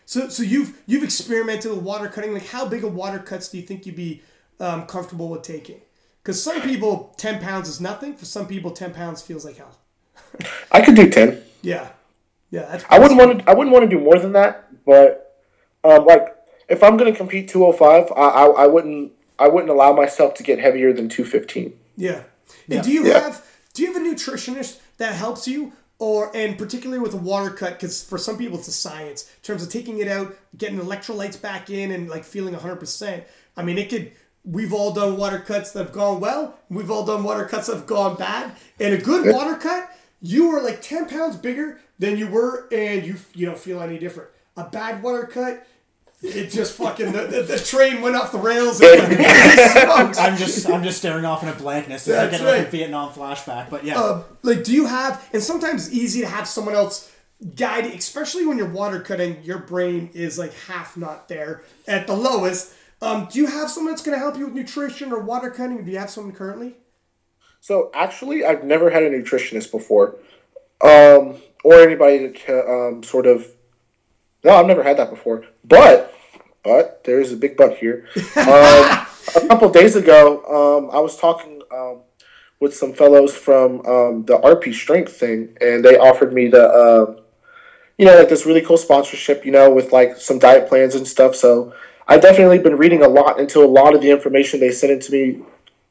So 0.06 0.28
so 0.28 0.42
you've 0.42 0.80
you've 0.86 1.04
experimented 1.04 1.70
with 1.70 1.82
water 1.82 2.08
cutting. 2.08 2.32
Like, 2.32 2.46
how 2.46 2.66
big 2.66 2.82
of 2.82 2.94
water 2.94 3.18
cuts 3.18 3.48
do 3.48 3.58
you 3.58 3.62
think 3.62 3.86
you'd 3.86 3.96
be 3.96 4.22
um, 4.58 4.86
comfortable 4.86 5.28
with 5.28 5.42
taking? 5.42 5.80
Because 6.22 6.42
some 6.42 6.60
people, 6.62 7.14
ten 7.16 7.40
pounds 7.40 7.68
is 7.68 7.80
nothing. 7.80 8.14
For 8.14 8.24
some 8.24 8.46
people, 8.46 8.72
ten 8.72 8.92
pounds 8.92 9.22
feels 9.22 9.44
like 9.44 9.56
hell. 9.56 9.76
I 10.72 10.80
could 10.80 10.96
do 10.96 11.08
10. 11.08 11.42
Yeah. 11.62 11.88
Yeah. 12.50 12.62
That's 12.62 12.84
I 12.90 12.98
wouldn't 12.98 13.18
want 13.18 13.40
to. 13.40 13.50
I 13.50 13.54
wouldn't 13.54 13.72
want 13.72 13.88
to 13.88 13.96
do 13.96 14.02
more 14.02 14.18
than 14.18 14.32
that. 14.32 14.68
But 14.84 15.38
um, 15.84 16.04
like, 16.06 16.36
if 16.68 16.82
I'm 16.82 16.96
going 16.96 17.12
to 17.12 17.16
compete 17.16 17.48
205, 17.48 18.12
I, 18.16 18.20
I 18.20 18.44
I 18.64 18.66
wouldn't. 18.66 19.12
I 19.40 19.48
wouldn't 19.48 19.70
allow 19.70 19.92
myself 19.92 20.34
to 20.34 20.42
get 20.42 20.58
heavier 20.60 20.92
than 20.92 21.08
215. 21.08 21.72
Yeah. 21.96 22.22
And 22.70 22.82
do 22.84 22.92
you 22.92 23.06
Yeah. 23.06 23.20
have 23.20 23.46
do 23.72 23.82
you 23.82 23.92
have 23.92 24.02
a 24.02 24.04
nutritionist 24.04 24.78
that 24.98 25.14
helps 25.14 25.48
you, 25.48 25.72
or 25.98 26.30
and 26.34 26.58
particularly 26.58 27.00
with 27.00 27.14
a 27.14 27.18
water 27.18 27.50
cut? 27.50 27.72
Because 27.74 28.02
for 28.02 28.18
some 28.18 28.36
people 28.36 28.58
it's 28.58 28.68
a 28.68 28.72
science 28.72 29.22
in 29.24 29.42
terms 29.42 29.62
of 29.62 29.70
taking 29.70 29.98
it 29.98 30.08
out, 30.08 30.36
getting 30.56 30.78
electrolytes 30.78 31.40
back 31.40 31.70
in, 31.70 31.90
and 31.90 32.08
like 32.08 32.24
feeling 32.24 32.54
hundred 32.54 32.76
percent. 32.76 33.24
I 33.56 33.62
mean, 33.62 33.78
it 33.78 33.88
could. 33.90 34.12
We've 34.44 34.72
all 34.72 34.92
done 34.92 35.16
water 35.18 35.38
cuts 35.38 35.72
that 35.72 35.84
have 35.84 35.92
gone 35.92 36.18
well. 36.20 36.58
We've 36.70 36.90
all 36.90 37.04
done 37.04 37.22
water 37.24 37.44
cuts 37.44 37.66
that 37.66 37.76
have 37.76 37.86
gone 37.86 38.16
bad. 38.16 38.52
And 38.78 38.94
a 38.94 38.98
good 38.98 39.32
water 39.34 39.54
cut, 39.56 39.94
you 40.22 40.48
were 40.50 40.62
like 40.62 40.80
ten 40.82 41.06
pounds 41.08 41.36
bigger 41.36 41.78
than 41.98 42.16
you 42.16 42.26
were, 42.26 42.66
and 42.72 43.04
you 43.06 43.16
you 43.34 43.46
don't 43.46 43.58
feel 43.58 43.80
any 43.82 43.98
different. 43.98 44.30
A 44.56 44.64
bad 44.64 45.02
water 45.02 45.24
cut. 45.26 45.66
It 46.22 46.50
just 46.50 46.76
fucking 46.76 47.12
the, 47.12 47.22
the, 47.26 47.42
the 47.42 47.58
train 47.58 48.02
went 48.02 48.14
off 48.14 48.30
the 48.30 48.38
rails. 48.38 48.80
And. 48.82 50.16
I'm 50.16 50.36
just 50.36 50.68
I'm 50.68 50.82
just 50.82 50.98
staring 50.98 51.24
off 51.24 51.42
in 51.42 51.48
a 51.48 51.54
blankness. 51.54 52.06
I 52.08 52.26
That's 52.26 52.42
like 52.42 52.52
right. 52.52 52.66
a 52.66 52.70
Vietnam 52.70 53.10
flashback, 53.10 53.70
but 53.70 53.84
yeah. 53.84 53.98
uh, 53.98 54.22
like 54.42 54.62
do 54.64 54.72
you 54.72 54.86
have 54.86 55.26
and 55.32 55.42
sometimes 55.42 55.86
it's 55.86 55.96
easy 55.96 56.20
to 56.20 56.26
have 56.28 56.46
someone 56.46 56.74
else 56.74 57.10
guide 57.56 57.86
especially 57.86 58.44
when 58.44 58.58
you're 58.58 58.68
water 58.68 59.00
cutting 59.00 59.42
your 59.42 59.58
brain 59.58 60.10
is 60.12 60.38
like 60.38 60.52
half 60.68 60.94
not 60.94 61.26
there 61.28 61.62
at 61.88 62.06
the 62.06 62.14
lowest 62.14 62.74
um, 63.00 63.26
do 63.32 63.38
you 63.38 63.46
have 63.46 63.70
someone 63.70 63.92
that's 63.92 64.02
going 64.02 64.14
to 64.14 64.18
help 64.18 64.36
you 64.36 64.44
with 64.44 64.54
nutrition 64.54 65.10
or 65.10 65.20
water 65.20 65.48
cutting 65.50 65.82
do 65.82 65.90
you 65.90 65.98
have 65.98 66.10
someone 66.10 66.34
currently 66.34 66.74
So 67.60 67.90
actually, 67.94 68.44
I've 68.44 68.64
never 68.64 68.90
had 68.90 69.02
a 69.02 69.10
nutritionist 69.10 69.70
before, 69.70 70.16
um, 70.82 71.36
or 71.62 71.74
anybody 71.80 72.32
to 72.32 72.68
um, 72.68 73.02
sort 73.02 73.26
of. 73.26 73.46
No, 74.44 74.52
I've 74.52 74.66
never 74.66 74.82
had 74.82 74.96
that 74.98 75.10
before. 75.10 75.44
But, 75.64 76.14
but 76.62 77.04
there's 77.04 77.32
a 77.32 77.36
big 77.36 77.56
but 77.56 77.76
here. 77.76 78.06
Um, 78.36 79.06
a 79.36 79.46
couple 79.48 79.68
days 79.70 79.96
ago, 79.96 80.42
um, 80.44 80.90
I 80.94 81.00
was 81.00 81.16
talking 81.16 81.60
um, 81.72 82.00
with 82.58 82.74
some 82.74 82.92
fellows 82.92 83.34
from 83.34 83.84
um, 83.86 84.24
the 84.24 84.38
RP 84.38 84.72
Strength 84.72 85.12
thing, 85.12 85.56
and 85.60 85.84
they 85.84 85.96
offered 85.98 86.32
me 86.32 86.48
the, 86.48 86.68
um, 86.70 87.20
you 87.98 88.06
know, 88.06 88.16
like 88.16 88.28
this 88.28 88.46
really 88.46 88.62
cool 88.62 88.78
sponsorship, 88.78 89.44
you 89.44 89.52
know, 89.52 89.70
with 89.70 89.92
like 89.92 90.16
some 90.16 90.38
diet 90.38 90.68
plans 90.68 90.94
and 90.94 91.06
stuff. 91.06 91.34
So 91.34 91.74
I've 92.08 92.22
definitely 92.22 92.58
been 92.58 92.76
reading 92.76 93.02
a 93.02 93.08
lot 93.08 93.38
into 93.38 93.62
a 93.62 93.66
lot 93.66 93.94
of 93.94 94.00
the 94.00 94.10
information 94.10 94.58
they 94.58 94.72
sent 94.72 94.92
it 94.92 95.02
to 95.02 95.12
me. 95.12 95.42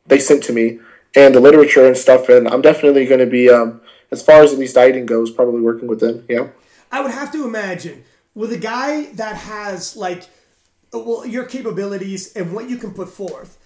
They 0.08 0.20
sent 0.20 0.44
to 0.46 0.54
me 0.54 0.80
and 1.16 1.34
the 1.34 1.40
literature 1.40 1.88
and 1.88 1.98
stuff, 1.98 2.30
and 2.30 2.48
I'm 2.48 2.62
definitely 2.62 3.06
going 3.06 3.20
to 3.20 3.26
be, 3.26 3.50
um, 3.50 3.82
as 4.12 4.24
far 4.24 4.42
as 4.42 4.54
at 4.54 4.60
least 4.60 4.76
dieting 4.76 5.06
goes, 5.06 5.32
probably 5.32 5.62
working 5.62 5.88
with 5.88 6.00
them. 6.00 6.26
Yeah. 6.28 6.48
i 6.92 7.02
would 7.02 7.12
have 7.12 7.32
to 7.32 7.46
imagine 7.46 8.04
with 8.36 8.52
a 8.52 8.58
guy 8.58 9.06
that 9.14 9.36
has 9.36 9.96
like 9.96 10.28
well 10.94 11.26
your 11.26 11.46
capabilities 11.46 12.34
and 12.34 12.54
what 12.54 12.70
you 12.70 12.78
can 12.78 12.94
put 12.94 13.10
forth 13.10 13.58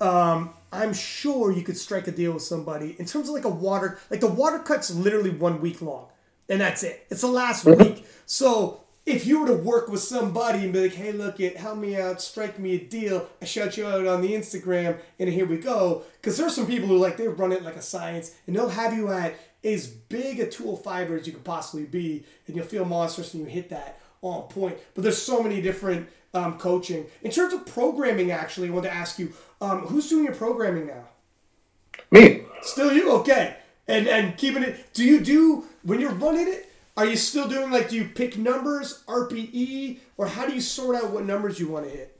um, 0.00 0.50
i'm 0.72 0.94
sure 0.94 1.52
you 1.52 1.62
could 1.62 1.76
strike 1.76 2.06
a 2.08 2.10
deal 2.10 2.32
with 2.32 2.42
somebody 2.42 2.96
in 2.98 3.04
terms 3.04 3.28
of 3.28 3.34
like 3.34 3.44
a 3.44 3.48
water 3.48 3.98
like 4.10 4.20
the 4.20 4.26
water 4.26 4.58
cut's 4.58 4.90
literally 4.90 5.30
one 5.30 5.60
week 5.60 5.82
long 5.82 6.06
and 6.50 6.60
that's 6.60 6.82
it. 6.82 7.06
It's 7.08 7.20
the 7.20 7.28
last 7.28 7.64
week. 7.64 8.04
So 8.26 8.80
if 9.06 9.26
you 9.26 9.40
were 9.40 9.46
to 9.46 9.54
work 9.54 9.88
with 9.88 10.02
somebody 10.02 10.58
and 10.58 10.72
be 10.72 10.82
like 10.82 10.92
hey 10.92 11.10
look 11.10 11.40
it 11.40 11.56
help 11.56 11.78
me 11.78 11.96
out 11.96 12.20
strike 12.20 12.58
me 12.58 12.74
a 12.74 12.78
deal 12.78 13.26
i 13.40 13.46
shout 13.46 13.76
you 13.76 13.86
out 13.86 14.06
on 14.06 14.20
the 14.20 14.34
instagram 14.34 15.00
and 15.18 15.30
here 15.30 15.46
we 15.46 15.56
go 15.56 16.02
because 16.20 16.36
there's 16.36 16.54
some 16.54 16.66
people 16.66 16.86
who 16.86 16.98
like 16.98 17.16
they 17.16 17.26
run 17.26 17.50
it 17.50 17.64
like 17.64 17.76
a 17.76 17.82
science 17.82 18.36
and 18.46 18.54
they'll 18.54 18.68
have 18.68 18.92
you 18.92 19.10
at 19.10 19.34
as 19.64 19.86
big 19.86 20.38
a 20.38 20.46
205 20.46 21.12
as 21.12 21.26
you 21.26 21.32
could 21.32 21.42
possibly 21.42 21.86
be 21.86 22.22
and 22.46 22.54
you'll 22.54 22.64
feel 22.64 22.84
monstrous 22.84 23.32
and 23.32 23.42
you 23.42 23.48
hit 23.48 23.70
that 23.70 23.98
on 24.22 24.42
point 24.48 24.78
but 24.94 25.02
there's 25.02 25.20
so 25.20 25.42
many 25.42 25.60
different 25.60 26.08
um, 26.32 26.58
coaching 26.58 27.06
in 27.22 27.30
terms 27.30 27.52
of 27.52 27.66
programming 27.66 28.30
actually 28.30 28.68
i 28.68 28.70
want 28.70 28.84
to 28.84 28.92
ask 28.92 29.18
you 29.18 29.32
um, 29.60 29.80
who's 29.80 30.08
doing 30.08 30.24
your 30.24 30.34
programming 30.34 30.86
now 30.86 31.04
Me. 32.10 32.42
Still 32.62 32.92
you? 32.92 33.10
Okay. 33.12 33.56
And 33.88 34.06
and 34.06 34.36
keeping 34.36 34.62
it 34.62 34.92
do 34.92 35.04
you 35.04 35.20
do 35.20 35.64
when 35.82 36.00
you're 36.00 36.12
running 36.12 36.48
it, 36.48 36.70
are 36.96 37.06
you 37.06 37.16
still 37.16 37.48
doing 37.48 37.70
like 37.70 37.88
do 37.88 37.96
you 37.96 38.04
pick 38.04 38.36
numbers, 38.36 39.02
RPE, 39.06 39.98
or 40.16 40.26
how 40.26 40.46
do 40.46 40.54
you 40.54 40.60
sort 40.60 40.96
out 40.96 41.10
what 41.10 41.24
numbers 41.24 41.58
you 41.58 41.68
want 41.68 41.86
to 41.86 41.90
hit? 41.90 42.16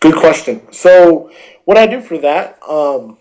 Good 0.00 0.16
question. 0.16 0.60
So, 0.70 1.30
what 1.64 1.78
I 1.78 1.86
do 1.86 2.02
for 2.02 2.18
that, 2.18 2.58
um, 2.68 3.16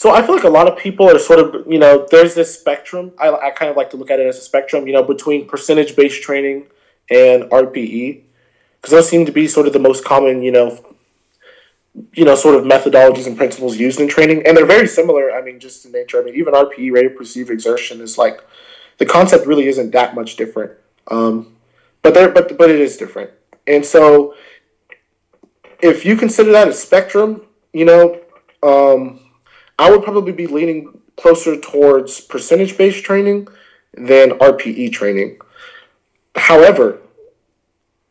so 0.00 0.12
I 0.12 0.22
feel 0.22 0.34
like 0.34 0.44
a 0.44 0.48
lot 0.48 0.66
of 0.66 0.78
people 0.78 1.10
are 1.10 1.18
sort 1.18 1.40
of, 1.40 1.70
you 1.70 1.78
know, 1.78 2.06
there's 2.10 2.34
this 2.34 2.58
spectrum. 2.58 3.12
I, 3.18 3.28
I 3.28 3.50
kind 3.50 3.70
of 3.70 3.76
like 3.76 3.90
to 3.90 3.98
look 3.98 4.10
at 4.10 4.18
it 4.18 4.26
as 4.26 4.38
a 4.38 4.40
spectrum, 4.40 4.86
you 4.86 4.94
know, 4.94 5.02
between 5.02 5.46
percentage 5.46 5.94
based 5.94 6.22
training 6.22 6.68
and 7.10 7.42
RPE, 7.50 8.22
because 8.80 8.92
those 8.92 9.10
seem 9.10 9.26
to 9.26 9.30
be 9.30 9.46
sort 9.46 9.66
of 9.66 9.74
the 9.74 9.78
most 9.78 10.02
common, 10.02 10.42
you 10.42 10.52
know, 10.52 10.82
you 12.14 12.24
know, 12.24 12.34
sort 12.34 12.54
of 12.54 12.64
methodologies 12.64 13.26
and 13.26 13.36
principles 13.36 13.76
used 13.76 14.00
in 14.00 14.08
training, 14.08 14.46
and 14.46 14.56
they're 14.56 14.64
very 14.64 14.86
similar. 14.86 15.32
I 15.32 15.42
mean, 15.42 15.60
just 15.60 15.84
in 15.84 15.92
nature. 15.92 16.18
I 16.18 16.24
mean, 16.24 16.34
even 16.34 16.54
RPE, 16.54 16.92
rate 16.92 17.04
of 17.04 17.14
perceived 17.14 17.50
exertion, 17.50 18.00
is 18.00 18.16
like 18.16 18.40
the 18.96 19.04
concept 19.04 19.46
really 19.46 19.66
isn't 19.66 19.90
that 19.90 20.14
much 20.14 20.36
different. 20.36 20.72
Um, 21.08 21.56
but 22.00 22.14
there, 22.14 22.30
but 22.30 22.56
but 22.56 22.70
it 22.70 22.80
is 22.80 22.96
different, 22.96 23.32
and 23.66 23.84
so 23.84 24.34
if 25.80 26.06
you 26.06 26.16
consider 26.16 26.52
that 26.52 26.68
a 26.68 26.72
spectrum, 26.72 27.42
you 27.74 27.84
know, 27.84 28.18
um, 28.62 29.20
I 29.80 29.90
would 29.90 30.04
probably 30.04 30.32
be 30.32 30.46
leaning 30.46 31.00
closer 31.16 31.58
towards 31.58 32.20
percentage 32.20 32.76
based 32.76 33.02
training 33.02 33.48
than 33.94 34.32
RPE 34.32 34.92
training. 34.92 35.38
However, 36.36 36.98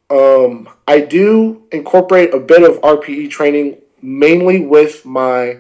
um, 0.10 0.68
I 0.88 1.02
do 1.02 1.62
incorporate 1.72 2.34
a 2.34 2.40
bit 2.40 2.64
of 2.64 2.82
RPE 2.82 3.30
training 3.30 3.78
mainly 4.02 4.62
with 4.62 5.06
my 5.06 5.60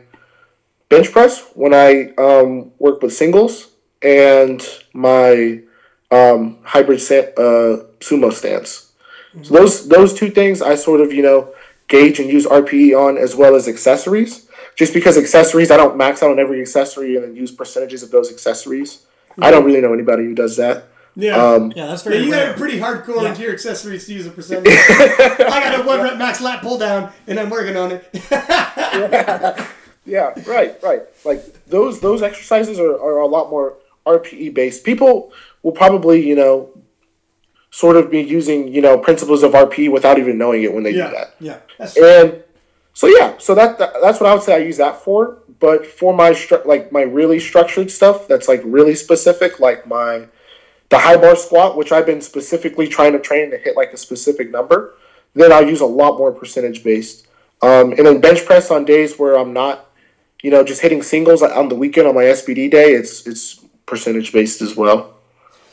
bench 0.90 1.12
press 1.12 1.48
when 1.54 1.76
I 1.76 2.12
um, 2.18 2.72
work 2.80 3.04
with 3.04 3.14
singles 3.14 3.70
and 4.02 4.66
my 4.94 5.62
um, 6.10 6.58
hybrid 6.64 7.00
uh, 7.00 7.86
sumo 8.00 8.34
stance. 8.34 8.94
Mm-hmm. 9.36 9.44
So 9.44 9.54
those 9.54 9.88
those 9.88 10.14
two 10.16 10.32
things 10.32 10.64
I 10.64 10.74
sort 10.74 11.02
of 11.02 11.14
you 11.14 11.22
know 11.22 11.54
gauge 11.88 12.20
and 12.20 12.32
use 12.32 12.48
RPE 12.48 12.98
on 12.98 13.20
as 13.20 13.36
well 13.36 13.56
as 13.56 13.68
accessories. 13.68 14.49
Just 14.80 14.94
because 14.94 15.18
accessories, 15.18 15.72
I 15.72 15.76
don't 15.76 15.98
max 15.98 16.24
out 16.24 16.32
on 16.32 16.40
every 16.40 16.62
accessory 16.62 17.18
and 17.18 17.26
then 17.26 17.36
use 17.36 17.52
percentages 17.52 18.02
of 18.02 18.12
those 18.12 18.32
accessories. 18.32 19.06
Mm-hmm. 19.32 19.44
I 19.44 19.52
don't 19.52 19.66
really 19.66 19.82
know 19.82 19.94
anybody 19.94 20.24
who 20.24 20.34
does 20.34 20.56
that. 20.56 20.86
Yeah, 21.18 21.36
um, 21.36 21.74
yeah, 21.76 21.88
that's 21.88 22.04
very. 22.04 22.20
Yeah, 22.20 22.24
you 22.24 22.32
got 22.32 22.56
pretty 22.56 22.80
hardcore 22.80 23.24
yeah. 23.24 23.32
into 23.32 23.42
your 23.42 23.52
accessories 23.52 24.06
to 24.06 24.14
use 24.14 24.26
a 24.26 24.30
percentage. 24.40 24.72
I 24.72 25.36
got 25.38 25.82
a 25.82 25.84
one 25.84 26.00
rep 26.02 26.18
max 26.18 26.40
lat 26.40 26.62
pull 26.62 26.78
down, 26.78 27.12
and 27.28 27.38
I'm 27.38 27.50
working 27.50 27.76
on 27.76 27.92
it. 27.92 28.10
yeah. 28.32 29.68
yeah, 30.06 30.34
right, 30.48 30.82
right. 30.82 31.02
Like 31.26 31.66
those 31.66 32.00
those 32.00 32.22
exercises 32.22 32.80
are, 32.80 32.94
are 32.94 33.18
a 33.18 33.28
lot 33.28 33.50
more 33.50 33.76
RPE 34.08 34.54
based. 34.54 34.86
People 34.86 35.34
will 35.62 35.74
probably 35.74 36.26
you 36.26 36.36
know 36.36 36.70
sort 37.70 37.98
of 37.98 38.10
be 38.10 38.22
using 38.22 38.70
you 38.70 38.82
know 38.82 38.98
principles 38.98 39.44
of 39.44 39.52
RPE 39.52 39.92
without 39.92 40.18
even 40.20 40.38
knowing 40.38 40.64
it 40.64 40.74
when 40.74 40.84
they 40.84 40.92
yeah, 40.92 41.08
do 41.08 41.16
that. 41.16 41.36
Yeah, 41.42 41.58
that's 41.78 41.96
true. 41.96 42.06
and 42.08 42.44
so 42.94 43.08
yeah, 43.08 43.38
so 43.38 43.56
that, 43.56 43.78
that, 43.80 43.94
that's 44.02 44.20
what 44.20 44.30
I 44.30 44.34
would 44.34 44.44
say 44.44 44.56
I 44.56 44.60
use 44.60 44.78
that 44.78 45.02
for. 45.02 45.40
But 45.60 45.86
for 45.86 46.14
my 46.14 46.32
stru- 46.32 46.66
like 46.66 46.92
my 46.92 47.02
really 47.02 47.40
structured 47.40 47.92
stuff, 47.92 48.28
that's 48.28 48.48
like 48.48 48.62
really 48.64 48.96
specific, 48.96 49.60
like 49.60 49.88
my 49.88 50.28
the 50.90 50.98
high 50.98 51.18
bar 51.18 51.36
squat, 51.36 51.78
which 51.78 51.92
I've 51.92 52.06
been 52.06 52.22
specifically 52.22 52.88
trying 52.88 53.14
to 53.14 53.20
train 53.20 53.52
to 53.52 53.58
hit 53.58 53.76
like 53.76 53.94
a 53.94 53.98
specific 53.98 54.52
number, 54.52 54.96
then 55.34 55.52
I'll 55.52 55.68
use 55.68 55.82
a 55.82 55.86
lot 55.86 56.18
more 56.18 56.32
percentage 56.32 56.84
based. 56.84 57.28
Um, 57.62 57.92
and 57.92 58.06
then 58.06 58.22
bench 58.22 58.46
press 58.46 58.72
on 58.72 58.86
days 58.86 59.20
where 59.20 59.38
I'm 59.38 59.54
not, 59.54 59.90
you 60.42 60.50
know, 60.50 60.64
just 60.64 60.82
hitting 60.82 61.04
singles 61.04 61.44
on 61.44 61.70
the 61.70 61.76
weekend 61.76 62.08
on 62.08 62.16
my 62.16 62.24
SBD 62.24 62.72
day, 62.72 62.94
it's 62.94 63.28
it's 63.28 63.66
percentage 63.86 64.32
based 64.32 64.62
as 64.62 64.76
well. 64.76 65.16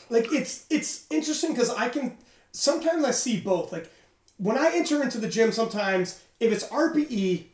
Like 0.09 0.31
it's 0.31 0.65
it's 0.69 1.05
interesting 1.09 1.51
because 1.51 1.69
I 1.69 1.89
can 1.89 2.17
sometimes 2.51 3.03
I 3.03 3.11
see 3.11 3.39
both. 3.39 3.71
Like 3.71 3.89
when 4.37 4.57
I 4.57 4.71
enter 4.73 5.01
into 5.03 5.17
the 5.17 5.27
gym, 5.27 5.51
sometimes 5.51 6.23
if 6.39 6.51
it's 6.51 6.67
RPE, 6.67 7.45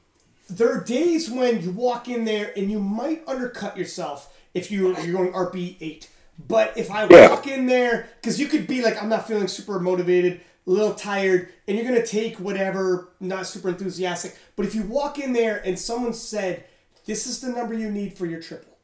there 0.50 0.72
are 0.72 0.84
days 0.84 1.30
when 1.30 1.62
you 1.62 1.72
walk 1.72 2.08
in 2.08 2.26
there 2.26 2.52
and 2.56 2.70
you 2.70 2.80
might 2.80 3.24
undercut 3.28 3.78
yourself 3.78 4.36
if 4.54 4.70
you 4.70 4.96
you're 5.00 5.14
going 5.14 5.34
RPE 5.34 5.78
eight 5.80 6.10
but 6.48 6.78
if 6.78 6.90
I 6.90 7.08
yeah. 7.08 7.30
walk 7.30 7.48
in 7.48 7.68
there, 7.68 8.10
because 8.22 8.40
you 8.40 8.48
could 8.48 8.68
be 8.68 8.82
like, 8.82 9.02
I'm 9.02 9.10
not 9.10 9.28
feeling 9.28 9.48
super 9.48 9.80
motivated, 9.80 10.42
a 10.66 10.70
little 10.70 10.94
tired, 10.94 11.50
and 11.68 11.78
you're 11.78 11.86
gonna 11.86 12.06
take 12.06 12.40
whatever, 12.40 13.10
not 13.20 13.48
super 13.48 13.70
enthusiastic. 13.70 14.38
But 14.56 14.66
if 14.66 14.74
you 14.74 14.84
walk 14.84 15.20
in 15.20 15.34
there 15.34 15.62
and 15.64 15.78
someone 15.78 16.14
said, 16.14 16.66
"This 17.06 17.28
is 17.28 17.42
the 17.42 17.50
number 17.50 17.74
you 17.74 17.92
need 17.92 18.18
for 18.18 18.26
your 18.26 18.42
triple," 18.42 18.78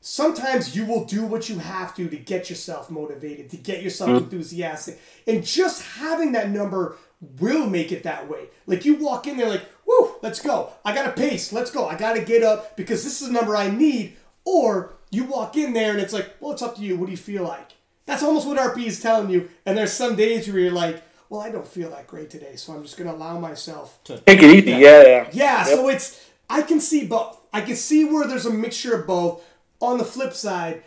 sometimes 0.00 0.76
you 0.76 0.84
will 0.84 1.04
do 1.04 1.24
what 1.24 1.48
you 1.48 1.60
have 1.60 1.94
to 1.96 2.08
to 2.08 2.16
get 2.16 2.50
yourself 2.50 2.90
motivated, 2.90 3.50
to 3.50 3.56
get 3.56 3.82
yourself 3.82 4.10
mm-hmm. 4.10 4.24
enthusiastic, 4.24 5.00
and 5.26 5.44
just 5.44 5.82
having 5.82 6.32
that 6.32 6.50
number 6.50 6.96
will 7.40 7.68
make 7.68 7.92
it 7.92 8.02
that 8.02 8.28
way. 8.28 8.46
Like 8.66 8.84
you 8.84 8.96
walk 8.96 9.26
in 9.26 9.36
there, 9.36 9.48
like, 9.48 9.64
"Whoo, 9.86 10.16
let's 10.22 10.40
go! 10.40 10.72
I 10.84 10.94
got 10.94 11.04
to 11.04 11.12
pace. 11.12 11.52
Let's 11.52 11.70
go! 11.70 11.86
I 11.86 11.96
got 11.96 12.14
to 12.14 12.22
get 12.22 12.42
up 12.42 12.76
because 12.76 13.04
this 13.04 13.20
is 13.20 13.28
the 13.28 13.32
number 13.32 13.56
I 13.56 13.70
need." 13.70 14.16
Or 14.44 14.94
you 15.12 15.24
walk 15.24 15.56
in 15.56 15.72
there 15.72 15.92
and 15.92 16.00
it's 16.00 16.12
like, 16.12 16.34
well, 16.40 16.52
it's 16.52 16.62
up 16.62 16.76
to 16.76 16.82
you. 16.82 16.96
What 16.96 17.06
do 17.06 17.12
you 17.12 17.18
feel 17.18 17.44
like? 17.44 17.72
That's 18.06 18.22
almost 18.22 18.46
what 18.46 18.58
RP 18.58 18.86
is 18.86 19.00
telling 19.00 19.30
you. 19.30 19.50
And 19.64 19.76
there's 19.76 19.92
some 19.92 20.16
days 20.16 20.48
where 20.48 20.58
you're 20.58 20.72
like, 20.72 21.02
well, 21.28 21.40
I 21.40 21.50
don't 21.50 21.66
feel 21.66 21.90
that 21.90 22.06
great 22.06 22.30
today, 22.30 22.56
so 22.56 22.72
I'm 22.72 22.82
just 22.82 22.96
going 22.96 23.08
to 23.08 23.14
allow 23.14 23.38
myself 23.38 24.02
to 24.04 24.18
take 24.18 24.42
it 24.42 24.50
easy. 24.50 24.70
Yeah, 24.72 24.78
yeah. 24.78 25.06
Yeah, 25.06 25.28
yeah 25.32 25.58
yep. 25.58 25.66
so 25.66 25.88
it's, 25.88 26.30
I 26.50 26.62
can 26.62 26.80
see 26.80 27.06
both. 27.06 27.38
I 27.52 27.60
can 27.60 27.76
see 27.76 28.04
where 28.04 28.26
there's 28.26 28.46
a 28.46 28.52
mixture 28.52 28.94
of 28.94 29.06
both. 29.06 29.44
On 29.80 29.98
the 29.98 30.04
flip 30.04 30.32
side, 30.32 30.82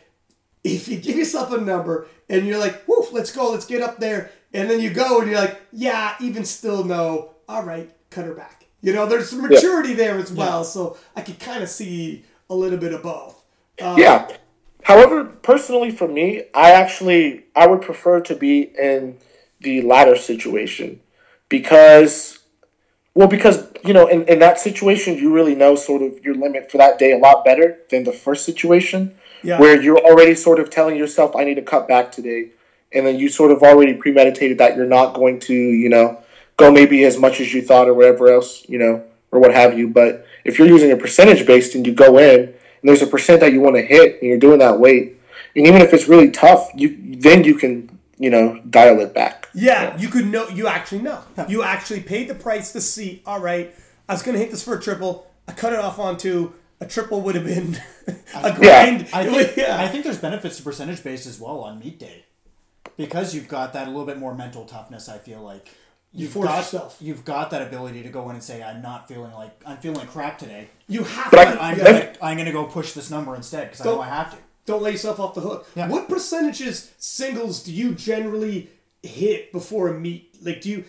if 0.63 0.87
you 0.87 0.97
give 0.97 1.15
yourself 1.15 1.51
a 1.51 1.57
number 1.59 2.07
and 2.29 2.47
you're 2.47 2.57
like, 2.57 2.87
woof, 2.87 3.11
let's 3.11 3.31
go, 3.31 3.51
let's 3.51 3.65
get 3.65 3.81
up 3.81 3.97
there, 3.97 4.31
and 4.55 4.69
then 4.69 4.79
you 4.79 4.89
go 4.89 5.19
and 5.19 5.29
you're 5.29 5.39
like, 5.39 5.61
yeah, 5.73 6.15
even 6.21 6.45
still 6.45 6.83
no, 6.83 7.31
all 7.47 7.63
right, 7.63 7.89
cut 8.09 8.25
her 8.25 8.33
back. 8.33 8.65
You 8.81 8.93
know, 8.93 9.05
there's 9.05 9.29
some 9.29 9.41
maturity 9.41 9.89
yeah. 9.89 9.95
there 9.95 10.17
as 10.17 10.31
well, 10.31 10.59
yeah. 10.59 10.63
so 10.63 10.97
I 11.15 11.21
could 11.21 11.39
kind 11.39 11.61
of 11.61 11.69
see 11.69 12.23
a 12.49 12.55
little 12.55 12.77
bit 12.77 12.93
of 12.93 13.03
both. 13.03 13.43
Um, 13.81 13.97
yeah. 13.97 14.29
However, 14.83 15.25
personally 15.25 15.91
for 15.91 16.07
me, 16.07 16.43
I 16.53 16.71
actually 16.71 17.45
I 17.55 17.67
would 17.67 17.81
prefer 17.81 18.21
to 18.21 18.35
be 18.35 18.71
in 18.79 19.17
the 19.61 19.81
latter 19.81 20.15
situation 20.15 21.01
because 21.49 22.39
well 23.15 23.27
because 23.27 23.67
you 23.83 23.93
know 23.93 24.07
in, 24.07 24.23
in 24.27 24.39
that 24.39 24.59
situation 24.59 25.17
you 25.17 25.33
really 25.33 25.55
know 25.55 25.75
sort 25.75 26.01
of 26.03 26.23
your 26.23 26.35
limit 26.35 26.69
for 26.71 26.77
that 26.77 26.99
day 26.99 27.13
a 27.13 27.17
lot 27.17 27.43
better 27.43 27.79
than 27.89 28.03
the 28.03 28.11
first 28.11 28.45
situation 28.45 29.15
yeah. 29.43 29.59
where 29.59 29.81
you're 29.81 29.97
already 29.97 30.35
sort 30.35 30.59
of 30.59 30.69
telling 30.69 30.95
yourself 30.97 31.35
I 31.35 31.45
need 31.45 31.55
to 31.55 31.61
cut 31.61 31.87
back 31.87 32.11
today 32.11 32.51
and 32.93 33.05
then 33.05 33.17
you 33.17 33.29
sort 33.29 33.51
of 33.51 33.61
already 33.63 33.93
premeditated 33.93 34.57
that 34.57 34.75
you're 34.75 34.85
not 34.85 35.13
going 35.13 35.39
to 35.39 35.53
you 35.53 35.89
know 35.89 36.21
go 36.57 36.71
maybe 36.71 37.03
as 37.03 37.17
much 37.17 37.39
as 37.39 37.53
you 37.53 37.61
thought 37.61 37.87
or 37.87 37.93
whatever 37.93 38.31
else 38.31 38.67
you 38.69 38.77
know 38.77 39.03
or 39.31 39.39
what 39.39 39.53
have 39.53 39.77
you 39.77 39.87
but 39.87 40.25
if 40.45 40.59
you're 40.59 40.67
using 40.67 40.91
a 40.91 40.97
percentage 40.97 41.45
based 41.45 41.75
and 41.75 41.85
you 41.85 41.93
go 41.93 42.17
in 42.17 42.53
and 42.85 42.89
there's 42.89 43.01
a 43.01 43.07
percent 43.07 43.39
that 43.39 43.51
you 43.51 43.61
want 43.61 43.75
to 43.77 43.81
hit, 43.81 44.21
and 44.21 44.29
you're 44.29 44.37
doing 44.37 44.59
that 44.59 44.79
weight, 44.79 45.19
and 45.55 45.65
even 45.65 45.81
if 45.81 45.91
it's 45.91 46.07
really 46.07 46.29
tough, 46.29 46.69
you 46.75 46.95
then 47.17 47.43
you 47.43 47.55
can 47.55 47.99
you 48.19 48.29
know 48.29 48.61
dial 48.69 48.99
it 48.99 49.11
back. 49.11 49.49
Yeah, 49.55 49.81
yeah. 49.81 49.97
you 49.97 50.07
could 50.07 50.27
know. 50.27 50.47
You 50.49 50.67
actually 50.67 51.01
know. 51.01 51.23
You 51.47 51.63
actually 51.63 52.01
paid 52.01 52.27
the 52.27 52.35
price 52.35 52.71
to 52.73 52.81
see. 52.81 53.23
All 53.25 53.39
right, 53.39 53.73
I 54.07 54.13
was 54.13 54.21
going 54.21 54.33
to 54.33 54.39
hit 54.39 54.51
this 54.51 54.63
for 54.63 54.75
a 54.75 54.79
triple. 54.79 55.25
I 55.47 55.53
cut 55.53 55.73
it 55.73 55.79
off 55.79 55.97
on 55.97 56.17
two. 56.17 56.53
A 56.79 56.85
triple 56.85 57.21
would 57.23 57.33
have 57.33 57.45
been 57.45 57.79
a 58.35 58.53
grind. 58.53 58.61
Yeah. 58.61 59.07
I, 59.13 59.25
think, 59.25 59.57
yeah. 59.57 59.81
I 59.81 59.87
think 59.87 60.03
there's 60.03 60.19
benefits 60.19 60.57
to 60.57 60.63
percentage 60.63 61.03
based 61.03 61.25
as 61.25 61.39
well 61.39 61.61
on 61.61 61.79
meet 61.79 61.97
day 61.97 62.25
because 62.97 63.35
you've 63.35 63.47
got 63.47 63.73
that 63.73 63.87
a 63.87 63.91
little 63.91 64.05
bit 64.05 64.17
more 64.17 64.33
mental 64.33 64.65
toughness. 64.65 65.09
I 65.09 65.17
feel 65.17 65.41
like 65.41 65.67
you've 66.11 66.33
got 66.33 66.57
yourself. 66.57 66.97
you've 66.99 67.25
got 67.25 67.51
that 67.51 67.61
ability 67.61 68.03
to 68.03 68.09
go 68.09 68.29
in 68.29 68.35
and 68.35 68.43
say, 68.43 68.63
"I'm 68.63 68.81
not 68.81 69.07
feeling 69.07 69.33
like 69.33 69.61
I'm 69.65 69.77
feeling 69.77 69.99
like 69.99 70.09
crap 70.09 70.37
today." 70.37 70.69
You 70.87 71.03
have 71.03 71.31
to. 71.31 71.39
I'm, 71.39 71.77
gonna, 71.77 72.13
I'm 72.21 72.37
gonna 72.37 72.51
go 72.51 72.65
push 72.65 72.93
this 72.93 73.09
number 73.09 73.35
instead 73.35 73.69
because 73.71 73.85
I 73.85 73.85
know 73.85 74.01
I 74.01 74.07
have 74.07 74.31
to. 74.31 74.37
Don't 74.65 74.81
let 74.81 74.93
yourself 74.93 75.19
off 75.19 75.35
the 75.35 75.41
hook. 75.41 75.67
Yeah. 75.75 75.87
What 75.87 76.09
percentages 76.09 76.91
singles 76.97 77.63
do 77.63 77.71
you 77.71 77.93
generally 77.93 78.69
hit 79.03 79.51
before 79.51 79.89
a 79.89 79.99
meet? 79.99 80.35
Like, 80.41 80.61
do 80.61 80.69
you 80.69 80.85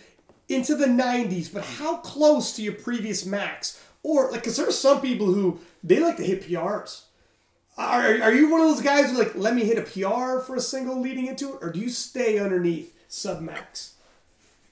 into 0.49 0.75
the 0.75 0.87
90s? 0.87 1.53
But 1.53 1.65
how 1.65 1.99
close 1.99 2.55
to 2.57 2.63
your 2.63 2.75
previous 2.75 3.27
max? 3.27 3.83
Or 4.03 4.31
like, 4.31 4.41
because 4.41 4.57
there 4.57 4.69
are 4.69 4.73
some 4.73 5.01
people 5.01 5.27
who 5.27 5.61
they 5.83 6.01
like 6.01 6.17
to 6.17 6.25
hit 6.25 6.43
PRs. 6.43 7.03
Are, 7.79 8.23
are 8.23 8.35
you 8.35 8.51
one 8.51 8.63
of 8.63 8.69
those 8.69 8.83
guys 8.83 9.11
who 9.11 9.19
like 9.19 9.35
let 9.35 9.55
me 9.55 9.65
hit 9.65 9.79
a 9.79 9.83
PR 9.83 10.41
for 10.41 10.57
a 10.57 10.61
single 10.61 11.01
leading 11.01 11.27
into 11.27 11.55
it, 11.55 11.59
or 11.61 11.71
do 11.71 11.79
you 11.79 11.91
stay 11.91 12.39
underneath 12.39 12.97
sub 13.09 13.41
max? 13.41 13.95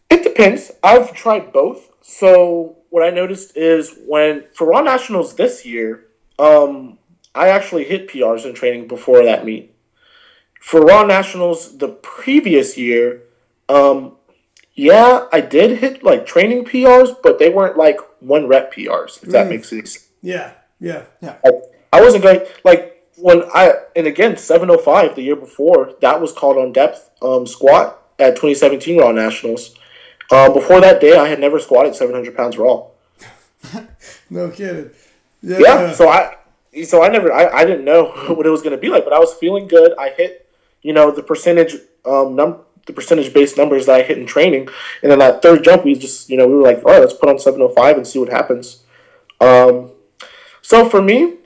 It 0.09 0.23
depends. 0.23 0.71
I've 0.83 1.13
tried 1.13 1.53
both. 1.53 1.91
So 2.03 2.77
what 2.91 3.03
I 3.03 3.11
noticed 3.11 3.57
is 3.57 3.99
when 4.07 4.45
for 4.55 4.69
Raw 4.69 4.81
Nationals 4.81 5.35
this 5.35 5.67
year, 5.67 6.07
um, 6.39 6.99
I 7.35 7.49
actually 7.49 7.85
hit 7.85 8.09
PRs 8.09 8.47
in 8.47 8.55
training 8.55 8.89
before 8.89 9.25
that 9.25 9.45
meet. 9.45 9.75
For 10.61 10.81
Raw 10.81 11.05
Nationals 11.05 11.77
the 11.77 11.89
previous 11.89 12.79
year, 12.79 13.23
um, 13.69 14.17
yeah, 14.75 15.27
I 15.31 15.41
did 15.41 15.79
hit 15.79 16.03
like 16.03 16.25
training 16.25 16.65
PRs, 16.65 17.15
but 17.23 17.39
they 17.39 17.51
weren't 17.51 17.77
like 17.77 17.99
one 18.21 18.49
rep 18.49 18.73
PRs. 18.73 19.23
If 19.23 19.29
that 19.31 19.47
mm. 19.47 19.51
makes 19.51 19.69
sense. 19.69 20.09
Yeah, 20.23 20.53
yeah, 20.81 21.05
yeah. 21.21 21.37
I, 21.45 21.51
I 21.93 22.01
wasn't 22.01 22.23
going 22.23 22.41
like 22.65 22.94
when 23.17 23.45
I 23.55 23.73
and 23.97 24.07
again 24.07 24.37
705 24.37 25.15
the 25.15 25.23
year 25.23 25.37
before 25.37 25.93
that 26.01 26.21
was 26.21 26.33
called 26.33 26.59
on 26.59 26.73
depth 26.73 27.11
um, 27.23 27.47
squat 27.47 28.03
at 28.19 28.37
2017 28.37 28.99
Raw 28.99 29.13
Nationals. 29.13 29.77
Uh, 30.31 30.51
before 30.51 30.81
that 30.81 31.01
day, 31.01 31.17
I 31.17 31.29
had 31.29 31.39
never 31.39 31.59
squatted 31.59 31.95
700 31.95 32.37
pounds 32.37 32.57
raw. 32.59 32.87
No 34.31 34.51
kidding. 34.51 34.91
Yeah. 35.43 35.59
Yeah, 35.61 35.93
so 35.93 36.09
I, 36.09 36.37
so 36.85 37.03
I 37.05 37.09
never, 37.09 37.33
I, 37.33 37.47
I 37.49 37.65
didn't 37.65 37.85
know 37.85 38.07
what 38.35 38.47
it 38.47 38.51
was 38.51 38.63
going 38.63 38.75
to 38.75 38.81
be 38.81 38.89
like, 38.89 39.05
but 39.05 39.13
I 39.13 39.19
was 39.19 39.35
feeling 39.35 39.69
good. 39.69 39.93
I 39.99 40.11
hit, 40.11 40.49
you 40.83 40.93
know, 40.93 41.11
the 41.11 41.23
percentage, 41.23 41.77
um, 42.05 42.35
num, 42.35 42.61
the 42.87 42.93
percentage 42.93 43.33
based 43.33 43.57
numbers 43.57 43.87
that 43.87 44.01
I 44.01 44.03
hit 44.03 44.19
in 44.19 44.27
training, 44.27 44.69
and 45.03 45.11
then 45.11 45.19
that 45.21 45.43
third 45.43 45.63
jump, 45.63 45.85
we 45.85 45.95
just, 45.95 46.29
you 46.31 46.37
know, 46.37 46.49
we 46.49 46.55
were 46.55 46.63
like, 46.63 46.79
all 46.79 46.93
right, 46.93 47.01
let's 47.01 47.13
put 47.13 47.29
on 47.29 47.39
705 47.39 47.97
and 47.97 48.07
see 48.07 48.19
what 48.19 48.29
happens. 48.29 48.83
Um, 49.41 49.91
so 50.63 50.89
for 50.89 51.03
me, 51.03 51.37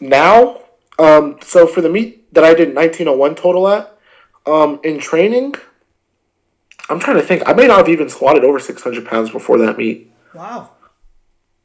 now, 0.00 0.60
um, 0.98 1.38
so 1.42 1.66
for 1.66 1.80
the 1.80 1.88
meet 1.88 2.32
that 2.34 2.44
I 2.44 2.54
did 2.54 2.74
1901 2.74 3.34
total 3.34 3.68
at, 3.68 3.96
um, 4.46 4.80
in 4.82 4.98
training, 4.98 5.54
I'm 6.88 6.98
trying 6.98 7.16
to 7.16 7.22
think. 7.22 7.42
I 7.46 7.52
may 7.52 7.66
not 7.66 7.78
have 7.78 7.88
even 7.88 8.08
squatted 8.08 8.44
over 8.44 8.58
600 8.58 9.06
pounds 9.06 9.30
before 9.30 9.58
that 9.58 9.76
meet. 9.76 10.10
wow. 10.34 10.70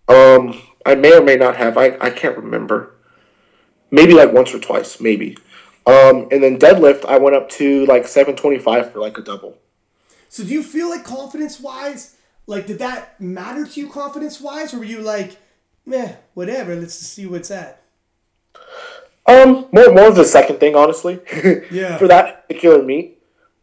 Um, 0.10 0.62
I 0.86 0.96
may 0.96 1.18
or 1.18 1.24
may 1.24 1.38
not 1.38 1.56
have. 1.56 1.78
I, 1.78 1.98
I 2.02 2.10
can't 2.10 2.38
remember. 2.38 2.96
Maybe 3.90 4.14
like 4.14 4.34
once 4.34 4.54
or 4.54 4.60
twice, 4.60 5.00
maybe. 5.00 5.38
Um, 5.86 6.28
and 6.32 6.44
then 6.44 6.58
deadlift, 6.58 7.06
I 7.06 7.18
went 7.18 7.36
up 7.36 7.50
to 7.52 7.86
like 7.86 8.08
725 8.08 8.92
for 8.92 9.00
like 9.00 9.18
a 9.18 9.22
double. 9.22 9.58
So 10.30 10.44
do 10.44 10.50
you 10.50 10.64
feel 10.64 10.90
like 10.90 11.04
confidence 11.04 11.60
wise, 11.60 12.18
like 12.48 12.68
did 12.68 12.80
that 12.80 13.22
matter 13.22 13.66
to 13.66 13.80
you 13.80 13.90
confidence 13.90 14.42
wise, 14.42 14.74
or 14.74 14.80
were 14.80 14.86
you 14.86 15.02
like, 15.02 15.38
meh, 15.86 16.16
whatever, 16.34 16.76
let's 16.76 17.00
just 17.00 17.14
see 17.14 17.26
what's 17.26 17.52
at? 17.52 17.83
Um, 19.26 19.68
more 19.72 19.94
more 19.94 20.08
of 20.08 20.16
the 20.16 20.26
second 20.26 20.60
thing, 20.60 20.76
honestly. 20.76 21.20
Yeah. 21.72 21.98
for 21.98 22.08
that 22.08 22.48
particular 22.48 22.84
meet. 22.84 23.20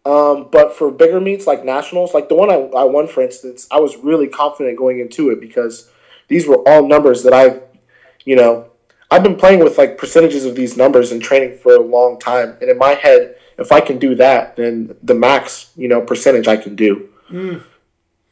Um, 0.06 0.48
but 0.50 0.74
for 0.74 0.90
bigger 0.90 1.20
meets 1.20 1.46
like 1.46 1.64
nationals, 1.64 2.14
like 2.14 2.28
the 2.30 2.34
one 2.34 2.50
I, 2.50 2.54
I 2.54 2.84
won, 2.84 3.06
for 3.06 3.22
instance, 3.22 3.68
I 3.70 3.78
was 3.78 3.96
really 3.98 4.28
confident 4.28 4.78
going 4.78 4.98
into 4.98 5.30
it 5.30 5.40
because 5.40 5.90
these 6.28 6.46
were 6.46 6.56
all 6.66 6.88
numbers 6.88 7.22
that 7.24 7.34
I, 7.34 7.61
you 8.24 8.34
know, 8.34 8.70
I've 9.11 9.22
been 9.22 9.36
playing 9.36 9.62
with 9.62 9.76
like 9.76 9.98
percentages 9.98 10.46
of 10.46 10.54
these 10.54 10.76
numbers 10.76 11.12
and 11.12 11.20
training 11.22 11.58
for 11.58 11.74
a 11.74 11.80
long 11.80 12.18
time. 12.18 12.56
And 12.62 12.70
in 12.70 12.78
my 12.78 12.94
head, 12.94 13.36
if 13.58 13.72
I 13.72 13.80
can 13.80 13.98
do 13.98 14.14
that, 14.14 14.56
then 14.56 14.96
the 15.02 15.14
max, 15.14 15.70
you 15.76 15.88
know, 15.88 16.00
percentage 16.00 16.48
I 16.48 16.56
can 16.56 16.74
do. 16.76 17.11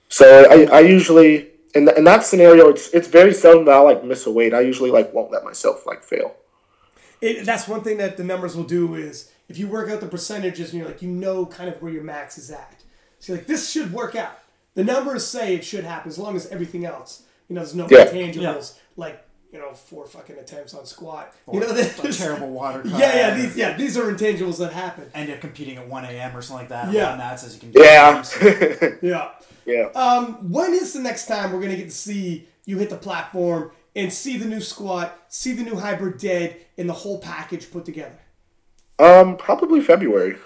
So 0.08 0.46
I, 0.50 0.76
I 0.78 0.80
usually 0.80 1.48
in, 1.74 1.84
th- 1.84 1.98
in 1.98 2.04
that 2.04 2.24
scenario, 2.24 2.68
it's 2.68 2.88
it's 2.94 3.08
very 3.08 3.34
seldom 3.34 3.66
that 3.66 3.74
I 3.74 3.80
like 3.80 4.02
miss 4.04 4.26
a 4.26 4.30
weight. 4.30 4.54
I 4.54 4.60
usually 4.60 4.90
like 4.90 5.12
won't 5.12 5.30
let 5.30 5.44
myself 5.44 5.86
like 5.86 6.02
fail. 6.02 6.34
It, 7.20 7.44
that's 7.46 7.66
one 7.68 7.82
thing 7.82 7.96
that 7.98 8.16
the 8.16 8.24
numbers 8.24 8.56
will 8.56 8.64
do 8.64 8.94
is 8.94 9.30
if 9.48 9.58
you 9.58 9.66
work 9.68 9.90
out 9.90 10.00
the 10.00 10.06
percentages 10.06 10.70
and 10.72 10.78
you're 10.80 10.88
like, 10.88 11.02
you 11.02 11.08
know 11.10 11.46
kind 11.46 11.68
of 11.68 11.80
where 11.82 11.92
your 11.92 12.02
max 12.04 12.38
is 12.38 12.50
at. 12.50 12.82
So 13.18 13.32
you're 13.32 13.38
like, 13.40 13.46
this 13.48 13.70
should 13.70 13.92
work 13.92 14.14
out. 14.14 14.38
The 14.74 14.84
numbers 14.84 15.26
say 15.26 15.54
it 15.54 15.64
should 15.64 15.84
happen 15.84 16.08
as 16.10 16.18
long 16.18 16.36
as 16.36 16.46
everything 16.48 16.84
else, 16.84 17.22
you 17.48 17.54
know, 17.54 17.62
there's 17.62 17.74
no 17.74 17.88
Yeah. 17.90 18.06
intangibles 18.06 18.74
like, 18.96 19.24
you 19.52 19.58
know, 19.58 19.72
four 19.72 20.04
fucking 20.06 20.36
attempts 20.36 20.74
on 20.74 20.84
squat. 20.86 21.34
you 21.52 21.58
know, 21.58 21.66
a 21.70 21.72
there's- 21.72 22.18
terrible 22.18 22.50
water 22.50 22.82
cut. 22.82 22.92
Yeah, 23.00 23.16
yeah, 23.16 23.34
these 23.34 23.56
yeah, 23.56 23.76
these 23.76 23.96
are 23.96 24.12
intangibles 24.12 24.58
that 24.58 24.72
happen. 24.72 25.10
End 25.14 25.30
up 25.30 25.40
competing 25.40 25.78
at 25.78 25.88
1 25.88 26.04
a.m. 26.04 26.36
or 26.36 26.42
something 26.42 26.68
like 26.68 26.68
that. 26.68 26.92
Yeah. 26.92 27.12
And 27.12 27.20
that 27.20 27.40
says 27.40 27.54
you 27.54 27.60
can 27.60 27.72
do 27.72 27.80
Yeah, 27.82 28.22
things. 28.22 28.98
Yeah. 29.02 29.30
yeah. 29.66 29.84
Um, 29.94 30.52
when 30.52 30.74
is 30.74 30.92
the 30.92 31.00
next 31.00 31.26
time 31.26 31.52
we're 31.52 31.60
gonna 31.62 31.76
get 31.76 31.88
to 31.88 31.96
see 31.96 32.46
you 32.66 32.76
hit 32.78 32.90
the 32.90 32.96
platform 32.96 33.70
and 33.98 34.12
see 34.12 34.36
the 34.38 34.46
new 34.46 34.60
squat, 34.60 35.24
see 35.28 35.52
the 35.52 35.64
new 35.64 35.74
hybrid 35.76 36.18
dead, 36.18 36.56
and 36.78 36.88
the 36.88 36.92
whole 36.94 37.18
package 37.18 37.70
put 37.70 37.84
together? 37.84 38.20
Um, 38.98 39.36
probably 39.36 39.80
February. 39.80 40.36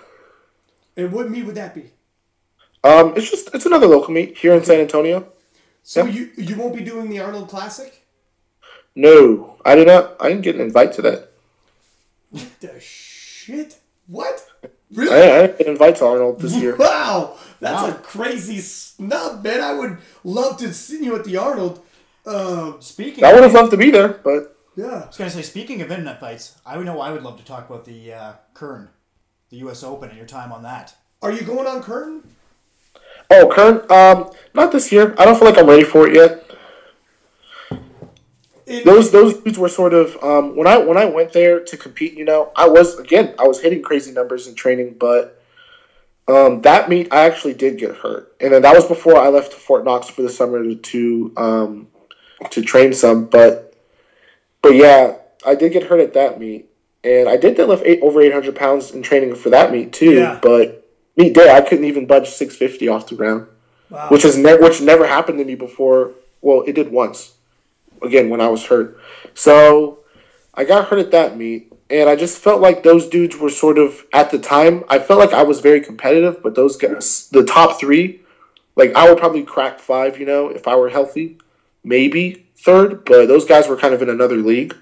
And 0.96 1.12
what 1.12 1.30
meet 1.30 1.44
would 1.44 1.55
that 1.55 1.74
be? 1.74 1.90
Um, 2.82 3.12
it's 3.16 3.30
just 3.30 3.55
it's 3.55 3.66
another 3.66 3.86
local 3.86 4.12
meet 4.12 4.36
here 4.38 4.55
in 4.55 4.64
San 4.64 4.80
Antonio. 4.80 5.26
So 5.82 6.05
Yeah. 6.05 6.12
you 6.12 6.30
you 6.36 6.57
won't 6.57 6.74
be 6.74 6.82
doing 6.82 7.11
the 7.11 7.20
Arnold 7.20 7.48
Classic? 7.48 8.05
No, 8.94 9.57
I 9.64 9.74
did 9.74 9.86
not. 9.86 10.16
I 10.20 10.28
didn't 10.28 10.42
get 10.42 10.55
an 10.57 10.61
invite 10.62 10.92
to 10.94 11.03
that. 11.03 11.30
What 12.30 12.48
the 12.61 12.80
shit? 12.80 13.78
What? 14.07 14.46
I, 14.64 14.68
Really? 14.94 15.14
I 15.14 15.40
didn't 15.46 15.59
get 15.59 15.66
an 15.68 15.72
invite 15.72 15.96
to 15.96 16.05
Arnold 16.07 16.40
this 16.40 16.55
year. 16.55 16.76
Wow, 16.78 17.36
that's 17.61 17.82
Wow. 17.82 17.90
a 17.90 17.94
crazy 17.94 18.59
snub, 18.59 19.42
man. 19.44 19.61
I 19.62 19.72
would 19.72 19.96
love 20.24 20.59
to 20.59 20.72
see 20.74 21.03
you 21.05 21.14
at 21.16 21.24
the 21.24 21.36
Arnold. 21.38 21.80
Um, 22.24 22.80
Speaking 22.80 23.24
I 23.24 23.32
would 23.32 23.42
have 23.42 23.52
loved 23.52 23.70
to 23.72 23.76
be 23.76 23.90
there, 23.90 24.08
but 24.08 24.56
yeah. 24.76 24.84
I 25.02 25.06
was 25.06 25.16
going 25.16 25.30
to 25.30 25.36
say, 25.36 25.42
speaking 25.42 25.82
of 25.82 25.90
internet 25.90 26.20
fights, 26.20 26.56
I 26.64 26.76
would 26.76 26.86
know 26.86 27.00
I 27.00 27.10
would 27.10 27.22
love 27.22 27.36
to 27.38 27.44
talk 27.44 27.68
about 27.68 27.84
the 27.84 28.12
uh, 28.12 28.32
Kern, 28.54 28.90
the 29.50 29.56
U.S. 29.58 29.82
Open, 29.82 30.08
and 30.08 30.16
your 30.18 30.26
time 30.26 30.52
on 30.52 30.62
that. 30.62 30.94
Are 31.20 31.32
you 31.32 31.42
going 31.42 31.66
on 31.66 31.82
Kern? 31.82 32.22
oh, 33.30 33.48
Kern, 33.52 33.90
um, 33.90 34.30
not 34.54 34.70
this 34.72 34.92
year. 34.92 35.14
I 35.18 35.24
don't 35.24 35.36
feel 35.38 35.48
like 35.48 35.58
I'm 35.58 35.66
ready 35.66 35.84
for 35.84 36.06
it 36.08 36.14
yet. 36.14 36.38
It- 38.66 38.84
Those 38.84 39.10
those 39.10 39.38
dudes 39.38 39.58
were 39.58 39.68
sort 39.68 39.92
of 39.92 40.16
um, 40.22 40.54
when 40.56 40.66
I 40.68 40.78
when 40.78 40.96
I 40.96 41.04
went 41.06 41.32
there 41.32 41.60
to 41.64 41.76
compete. 41.76 42.14
You 42.14 42.24
know, 42.24 42.52
I 42.54 42.68
was 42.68 42.98
again 42.98 43.34
I 43.38 43.46
was 43.48 43.60
hitting 43.60 43.82
crazy 43.82 44.12
numbers 44.12 44.46
in 44.46 44.54
training, 44.54 44.96
but 45.00 45.42
um, 46.28 46.62
that 46.62 46.88
meet 46.88 47.12
I 47.12 47.24
actually 47.24 47.54
did 47.54 47.78
get 47.78 47.96
hurt, 47.96 48.34
and 48.40 48.52
then 48.52 48.62
that 48.62 48.74
was 48.74 48.86
before 48.86 49.16
I 49.16 49.28
left 49.28 49.52
Fort 49.52 49.84
Knox 49.84 50.08
for 50.08 50.22
the 50.22 50.30
summer 50.30 50.62
to 50.62 50.76
to, 50.76 51.32
um, 51.36 51.88
to 52.51 52.62
train 52.62 52.93
some. 52.93 53.26
But 53.26 53.74
but 54.62 54.74
yeah, 54.74 55.16
I 55.47 55.55
did 55.55 55.72
get 55.72 55.84
hurt 55.84 56.01
at 56.01 56.14
that 56.14 56.38
meet, 56.38 56.68
and 57.05 57.28
I 57.28 57.36
did 57.36 57.57
deadlift 57.57 57.82
eight 57.84 58.01
over 58.03 58.20
eight 58.20 58.32
hundred 58.32 58.57
pounds 58.57 58.90
in 58.93 59.03
training 59.03 59.34
for 59.34 59.51
that 59.51 59.72
meet 59.72 59.93
too. 59.93 60.14
Yeah. 60.14 60.38
But 60.43 60.86
meet 61.16 61.34
day, 61.34 61.51
I 61.55 61.61
couldn't 61.61 61.84
even 61.84 62.07
budge 62.07 62.28
six 62.28 62.57
fifty 62.57 62.88
off 62.88 63.09
the 63.09 63.14
ground, 63.14 63.47
Wow. 63.90 64.09
which 64.09 64.22
has 64.22 64.36
never 64.36 64.62
which 64.62 64.80
never 64.80 65.07
happened 65.07 65.38
to 65.38 65.45
me 65.45 65.55
before. 65.55 66.12
Well, 66.40 66.62
it 66.66 66.74
did 66.74 66.90
once, 66.90 67.34
again 68.03 68.28
when 68.30 68.40
I 68.40 68.49
was 68.49 68.64
hurt. 68.66 68.99
So 69.34 70.01
I 70.55 70.64
got 70.64 70.88
hurt 70.88 70.99
at 70.99 71.12
that 71.12 71.36
meet, 71.36 71.72
and 71.88 72.09
I 72.11 72.16
just 72.16 72.38
felt 72.38 72.61
like 72.61 72.82
those 72.82 73.09
dudes 73.09 73.36
were 73.36 73.49
sort 73.51 73.78
of 73.78 74.05
at 74.12 74.30
the 74.30 74.38
time. 74.38 74.84
I 74.88 74.99
felt 74.99 75.20
like 75.20 75.32
I 75.32 75.43
was 75.43 75.61
very 75.61 75.80
competitive, 75.80 76.43
but 76.43 76.55
those 76.55 76.76
guys, 76.76 77.28
the 77.30 77.45
top 77.45 77.78
three, 77.78 78.20
like 78.76 78.95
I 78.95 79.09
would 79.09 79.18
probably 79.18 79.45
crack 79.45 79.78
five, 79.78 80.18
you 80.18 80.26
know, 80.26 80.49
if 80.49 80.66
I 80.66 80.74
were 80.76 80.88
healthy, 80.88 81.38
maybe 81.84 82.46
third. 82.56 83.04
But 83.04 83.26
those 83.26 83.44
guys 83.44 83.68
were 83.68 83.76
kind 83.76 83.94
of 83.94 84.02
in 84.02 84.08
another 84.10 84.36
league, 84.36 84.76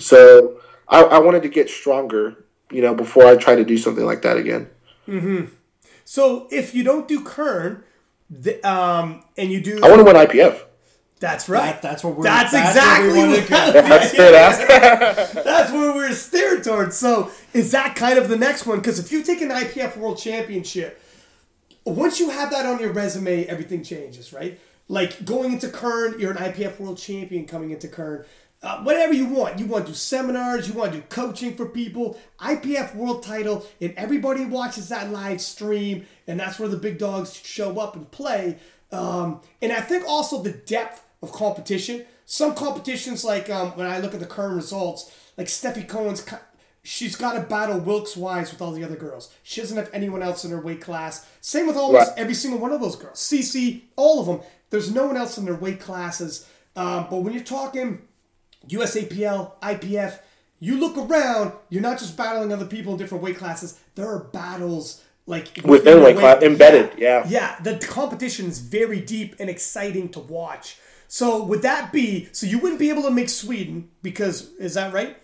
so 0.00 0.60
I, 0.88 1.02
I 1.02 1.18
wanted 1.18 1.42
to 1.42 1.48
get 1.48 1.68
stronger, 1.68 2.44
you 2.70 2.82
know, 2.82 2.94
before 2.94 3.26
I 3.26 3.36
try 3.36 3.56
to 3.56 3.64
do 3.64 3.76
something 3.76 4.04
like 4.04 4.22
that 4.22 4.36
again. 4.36 4.68
So 6.04 6.46
if 6.52 6.74
you 6.74 6.84
don't 6.84 7.08
do 7.08 7.22
Kern, 7.22 7.82
the, 8.30 8.62
um, 8.68 9.24
and 9.36 9.50
you 9.50 9.60
do, 9.60 9.80
I 9.82 9.88
want 9.88 9.98
to 9.98 10.04
win 10.04 10.16
IPF. 10.16 10.62
that's 11.18 11.48
right. 11.48 11.72
That, 11.72 11.82
that's 11.82 12.04
what 12.04 12.16
we're. 12.16 12.22
That's, 12.22 12.52
where 12.52 12.62
we 12.62 12.68
exactly 12.68 13.18
wanna 13.18 13.30
what 13.32 13.48
go. 13.48 13.72
That's 13.88 14.14
it, 14.14 14.34
ass. 14.34 15.32
That's 15.32 15.72
where 15.72 15.94
we're 15.94 16.12
steering 16.12 16.62
towards. 16.62 16.96
So 16.96 17.30
is 17.52 17.72
that 17.72 17.96
kind 17.96 18.18
of 18.18 18.28
the 18.28 18.36
next 18.36 18.66
one? 18.66 18.78
Because 18.78 18.98
if 18.98 19.10
you 19.10 19.22
take 19.22 19.40
an 19.40 19.50
IPF 19.50 19.96
World 19.96 20.18
Championship, 20.18 21.02
once 21.84 22.20
you 22.20 22.30
have 22.30 22.50
that 22.50 22.66
on 22.66 22.78
your 22.80 22.92
resume, 22.92 23.44
everything 23.46 23.82
changes, 23.82 24.32
right? 24.32 24.58
Like 24.88 25.24
going 25.24 25.54
into 25.54 25.68
Kern, 25.68 26.18
you're 26.20 26.30
an 26.30 26.38
IPF 26.38 26.78
World 26.78 26.98
Champion 26.98 27.46
coming 27.46 27.70
into 27.70 27.88
Kern. 27.88 28.24
Uh, 28.62 28.82
whatever 28.82 29.12
you 29.12 29.26
want. 29.26 29.58
You 29.58 29.66
want 29.66 29.86
to 29.86 29.92
do 29.92 29.96
seminars, 29.96 30.66
you 30.68 30.74
want 30.74 30.92
to 30.92 30.98
do 30.98 31.04
coaching 31.08 31.54
for 31.54 31.66
people, 31.66 32.18
IPF 32.40 32.94
World 32.94 33.22
title, 33.22 33.66
and 33.80 33.92
everybody 33.96 34.44
watches 34.44 34.88
that 34.88 35.10
live 35.10 35.40
stream, 35.40 36.06
and 36.26 36.40
that's 36.40 36.58
where 36.58 36.68
the 36.68 36.76
big 36.76 36.98
dogs 36.98 37.34
show 37.34 37.78
up 37.78 37.94
and 37.96 38.10
play. 38.10 38.58
Um, 38.90 39.40
and 39.60 39.72
I 39.72 39.80
think 39.80 40.04
also 40.08 40.42
the 40.42 40.52
depth 40.52 41.04
of 41.22 41.32
competition. 41.32 42.04
Some 42.24 42.54
competitions, 42.54 43.24
like 43.24 43.50
um, 43.50 43.76
when 43.76 43.86
I 43.86 43.98
look 43.98 44.14
at 44.14 44.20
the 44.20 44.26
current 44.26 44.56
results, 44.56 45.14
like 45.36 45.48
Stefi 45.48 45.86
Cohen's, 45.86 46.22
co- 46.22 46.38
she's 46.86 47.16
got 47.16 47.32
to 47.34 47.40
battle 47.40 47.78
Wilks 47.80 48.16
Wise 48.16 48.50
with 48.52 48.62
all 48.62 48.72
the 48.72 48.84
other 48.84 48.96
girls. 48.96 49.32
She 49.42 49.60
doesn't 49.60 49.76
have 49.76 49.90
anyone 49.92 50.22
else 50.22 50.44
in 50.44 50.50
her 50.52 50.60
weight 50.60 50.80
class. 50.80 51.26
Same 51.40 51.66
with 51.66 51.76
almost 51.76 52.10
Right. 52.10 52.18
every 52.18 52.34
single 52.34 52.60
one 52.60 52.72
of 52.72 52.80
those 52.80 52.96
girls. 52.96 53.18
CC, 53.18 53.82
all 53.96 54.20
of 54.20 54.26
them. 54.26 54.40
There's 54.70 54.90
no 54.92 55.06
one 55.06 55.16
else 55.16 55.36
in 55.38 55.44
their 55.44 55.54
weight 55.54 55.80
classes. 55.80 56.46
Um, 56.76 57.06
but 57.10 57.18
when 57.22 57.32
you're 57.32 57.42
talking 57.42 58.02
USAPL, 58.68 59.52
IPF, 59.62 60.18
you 60.60 60.78
look 60.78 60.96
around, 60.96 61.52
you're 61.68 61.82
not 61.82 61.98
just 61.98 62.16
battling 62.16 62.52
other 62.52 62.64
people 62.66 62.92
in 62.92 62.98
different 62.98 63.22
weight 63.22 63.36
classes. 63.36 63.78
There 63.94 64.08
are 64.08 64.18
battles 64.18 65.02
like 65.26 65.60
Within 65.64 66.02
weight 66.02 66.16
class, 66.18 66.42
embedded, 66.42 66.92
yeah. 66.98 67.24
yeah, 67.28 67.58
the 67.60 67.76
competition 67.78 68.46
is 68.46 68.60
very 68.60 69.00
deep 69.00 69.34
and 69.40 69.50
exciting 69.50 70.08
to 70.10 70.20
watch. 70.20 70.78
So 71.08 71.42
would 71.44 71.62
that 71.62 71.92
be 71.92 72.28
so 72.32 72.46
you 72.46 72.58
wouldn't 72.58 72.78
be 72.80 72.90
able 72.90 73.02
to 73.02 73.10
make 73.10 73.28
Sweden 73.28 73.90
because 74.02 74.50
is 74.58 74.74
that 74.74 74.92
right? 74.92 75.16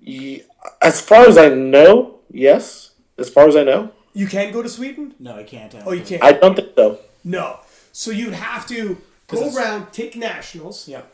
Ye- 0.00 0.42
As 0.82 1.00
far 1.00 1.26
as 1.28 1.36
I 1.38 1.48
know, 1.48 2.16
yes. 2.30 2.90
As 3.18 3.28
far 3.30 3.48
as 3.48 3.56
I 3.56 3.64
know, 3.64 3.90
You 4.12 4.26
can 4.26 4.52
go 4.52 4.60
to 4.62 4.68
Sweden? 4.68 5.14
No, 5.20 5.36
I 5.36 5.44
can't. 5.44 5.72
Oh, 5.86 5.92
you 5.92 6.02
can't. 6.02 6.22
I 6.22 6.32
don't 6.32 6.56
think 6.56 6.70
so. 6.74 6.98
no. 7.24 7.60
So 7.92 8.10
you'd 8.10 8.34
have 8.34 8.66
to 8.68 8.96
go 9.28 9.36
it's- 9.38 9.56
around, 9.56 9.92
take 9.92 10.16
nationals, 10.16 10.86
Yep. 10.88 11.04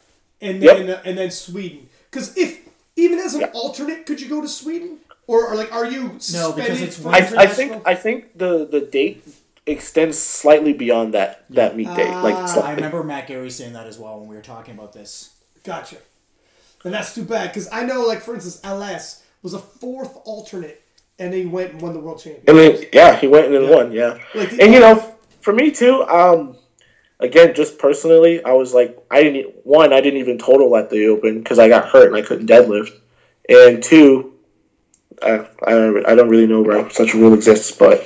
and 0.41 0.63
Yep. 0.63 0.77
then 0.77 0.91
uh, 0.91 1.03
and 1.05 1.17
then 1.19 1.31
Sweden. 1.31 1.89
Because 2.11 2.37
if 2.37 2.61
even 2.97 3.19
as 3.19 3.35
an 3.35 3.41
Yep. 3.43 3.55
alternate, 3.55 4.07
could 4.07 4.21
you 4.21 4.29
go 4.29 4.41
to 4.41 4.49
Sweden? 4.49 4.99
Or, 5.27 5.49
or 5.49 5.57
like, 5.57 5.73
are 5.73 5.85
you 5.87 6.03
No, 6.33 6.53
because 6.53 6.81
it's 6.81 6.97
from 6.99 7.15
I, 7.15 7.19
I 7.37 7.47
think 7.47 7.83
I 7.85 7.95
think 7.95 8.37
the 8.39 8.65
the 8.67 8.81
date 8.81 9.23
extends 9.67 10.17
slightly 10.19 10.73
beyond 10.73 11.13
that 11.15 11.45
that 11.51 11.77
meet 11.77 11.89
date. 11.97 12.11
Like 12.23 12.35
Ah, 12.37 12.61
I 12.63 12.73
remember 12.75 13.03
Matt 13.03 13.27
Gary 13.27 13.51
saying 13.51 13.73
that 13.73 13.87
as 13.87 13.99
well 13.99 14.21
when 14.21 14.29
we 14.29 14.37
were 14.37 14.43
talking 14.55 14.75
about 14.79 14.93
this. 14.93 15.31
Gotcha. 15.65 15.97
And 16.85 16.95
that's 16.95 17.13
too 17.15 17.25
bad 17.25 17.51
because 17.53 17.69
I 17.73 17.83
know, 17.85 18.03
like 18.07 18.21
for 18.23 18.35
instance, 18.35 18.61
LS 18.63 19.23
was 19.47 19.55
a 19.55 19.61
fourth 19.61 20.17
alternate, 20.25 20.83
and 21.21 21.33
he 21.33 21.47
went 21.47 21.71
and 21.75 21.81
won 21.81 21.93
the 21.93 22.01
world 22.01 22.19
championship. 22.21 22.51
I 22.51 22.53
mean, 22.53 22.89
yeah, 22.93 23.15
he 23.17 23.29
went 23.29 23.47
and 23.47 23.55
then 23.55 23.71
won. 23.71 23.93
Yeah, 23.93 24.19
Like, 24.35 24.51
and 24.59 24.73
you 24.75 24.81
know, 24.81 24.97
for 25.41 25.53
me 25.53 25.71
too. 25.71 26.03
Um, 26.03 26.57
again, 27.21 27.55
just 27.55 27.79
personally, 27.79 28.43
I 28.45 28.51
was 28.55 28.75
like, 28.75 28.99
I 29.09 29.23
didn't 29.23 29.55
one, 29.65 29.93
I 29.93 30.01
didn't 30.01 30.19
even 30.19 30.37
total 30.37 30.77
at 30.77 30.91
the 30.91 31.07
Open 31.07 31.39
because 31.39 31.61
I 31.61 31.69
got 31.69 31.89
hurt 31.89 32.09
and 32.09 32.17
I 32.17 32.23
couldn't 32.23 32.49
deadlift, 32.49 32.91
and 33.49 33.81
two, 33.81 34.35
I 35.23 35.47
I, 35.65 35.71
don't- 35.71 36.07
I 36.09 36.15
don't 36.17 36.29
really 36.29 36.49
know 36.49 36.63
where 36.63 36.91
such 36.91 37.15
a 37.15 37.19
rule 37.19 37.35
exists, 37.35 37.71
but 37.71 38.05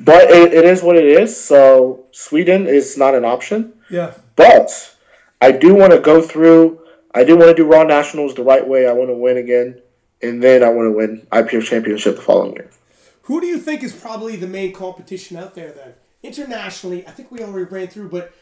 but 0.00 0.24
it, 0.32 0.52
it 0.52 0.64
is 0.64 0.82
what 0.82 0.96
it 0.96 1.04
is. 1.04 1.30
So 1.40 2.06
Sweden 2.10 2.66
is 2.66 2.98
not 2.98 3.14
an 3.14 3.24
option. 3.24 3.72
Yeah. 3.88 4.14
But 4.34 4.96
I 5.40 5.52
do 5.52 5.74
want 5.76 5.92
to 5.92 6.00
go 6.00 6.20
through. 6.20 6.80
I 7.14 7.22
do 7.22 7.36
want 7.36 7.50
to 7.50 7.54
do 7.54 7.66
Raw 7.70 7.84
Nationals 7.84 8.34
the 8.34 8.42
right 8.42 8.66
way. 8.66 8.88
I 8.88 8.92
want 8.92 9.10
to 9.10 9.14
win 9.14 9.36
again, 9.36 9.80
and 10.22 10.42
then 10.42 10.62
I 10.62 10.68
want 10.68 10.86
to 10.86 10.92
win 10.92 11.26
IPF 11.32 11.64
Championship 11.64 12.16
the 12.16 12.22
following 12.22 12.52
year. 12.54 12.70
Who 13.22 13.40
do 13.40 13.46
you 13.46 13.58
think 13.58 13.82
is 13.82 13.92
probably 13.92 14.36
the 14.36 14.46
main 14.46 14.72
competition 14.72 15.36
out 15.36 15.54
there 15.54 15.72
then? 15.72 15.94
Internationally, 16.22 17.06
I 17.06 17.10
think 17.10 17.30
we 17.30 17.40
already 17.42 17.66
ran 17.70 17.88
through, 17.88 18.08
but 18.08 18.32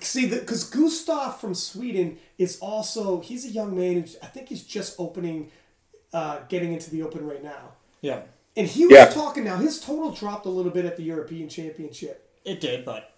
see, 0.00 0.28
because 0.28 0.64
Gustav 0.64 1.40
from 1.40 1.54
Sweden 1.54 2.18
is 2.36 2.58
also 2.60 3.20
he's 3.20 3.44
a 3.44 3.48
young 3.50 3.76
man 3.76 3.94
who's 4.00 4.16
I 4.22 4.26
think 4.26 4.48
he's 4.48 4.62
just 4.62 4.94
opening, 4.98 5.50
uh, 6.12 6.40
getting 6.48 6.72
into 6.72 6.90
the 6.90 7.02
Open 7.02 7.26
right 7.26 7.42
now, 7.42 7.72
Yeah, 8.00 8.22
and 8.56 8.66
he 8.66 8.86
was 8.86 8.94
Yeah. 8.94 9.06
talking 9.06 9.44
now. 9.44 9.56
His 9.56 9.80
total 9.80 10.10
dropped 10.10 10.46
a 10.46 10.50
little 10.50 10.72
bit 10.72 10.84
at 10.84 10.96
the 10.96 11.02
European 11.04 11.48
Championship, 11.48 12.28
it 12.44 12.60
did, 12.60 12.84
but 12.84 13.12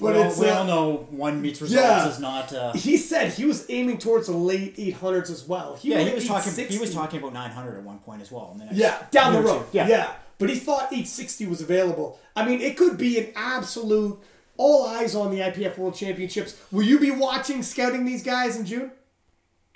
but 0.00 0.14
we, 0.14 0.20
all, 0.20 0.28
it's 0.28 0.38
we 0.38 0.48
uh, 0.48 0.58
all 0.58 0.64
know 0.64 0.96
one 1.10 1.40
meets 1.42 1.60
results 1.60 1.84
yeah. 1.84 2.08
is 2.08 2.18
not. 2.18 2.52
Uh, 2.52 2.72
he 2.72 2.96
said 2.96 3.32
he 3.32 3.44
was 3.44 3.66
aiming 3.68 3.98
towards 3.98 4.26
the 4.26 4.36
late 4.36 4.76
800s 4.76 5.30
as 5.30 5.46
well. 5.46 5.76
He 5.76 5.90
yeah, 5.90 6.00
he 6.00 6.14
was 6.14 6.26
talking. 6.26 6.52
He 6.66 6.78
was 6.78 6.92
talking 6.92 7.20
about 7.20 7.32
900 7.32 7.76
at 7.78 7.82
one 7.82 7.98
point 7.98 8.22
as 8.22 8.32
well. 8.32 8.50
In 8.52 8.58
the 8.58 8.64
next 8.66 8.76
Yeah, 8.76 9.02
down 9.10 9.34
the 9.34 9.40
road. 9.40 9.66
Yeah. 9.72 9.88
Yeah. 9.88 10.12
But 10.38 10.48
he 10.48 10.56
thought 10.56 10.84
860 10.84 11.46
was 11.46 11.60
available. 11.60 12.18
I 12.34 12.46
mean, 12.46 12.62
it 12.62 12.76
could 12.76 12.96
be 12.96 13.18
an 13.18 13.28
absolute 13.36 14.18
all 14.56 14.86
eyes 14.86 15.14
on 15.14 15.30
the 15.30 15.40
IPF 15.40 15.78
World 15.78 15.94
Championships. 15.94 16.58
Will 16.70 16.82
you 16.82 16.98
be 16.98 17.10
watching, 17.10 17.62
scouting 17.62 18.04
these 18.04 18.22
guys 18.22 18.56
in 18.56 18.66
June? 18.66 18.90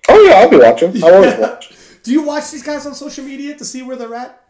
Oh 0.09 0.23
yeah, 0.27 0.35
I'll 0.37 0.51
be 0.51 0.59
watching. 0.59 1.05
I 1.05 1.11
always 1.11 1.35
watch. 1.39 1.75
Do 2.03 2.13
you 2.13 2.23
watch 2.23 2.51
these 2.51 2.63
guys 2.63 2.87
on 2.87 2.95
social 2.95 3.25
media 3.25 3.57
to 3.57 3.65
see 3.65 3.83
where 3.83 3.97
they're 3.97 4.15
at? 4.15 4.43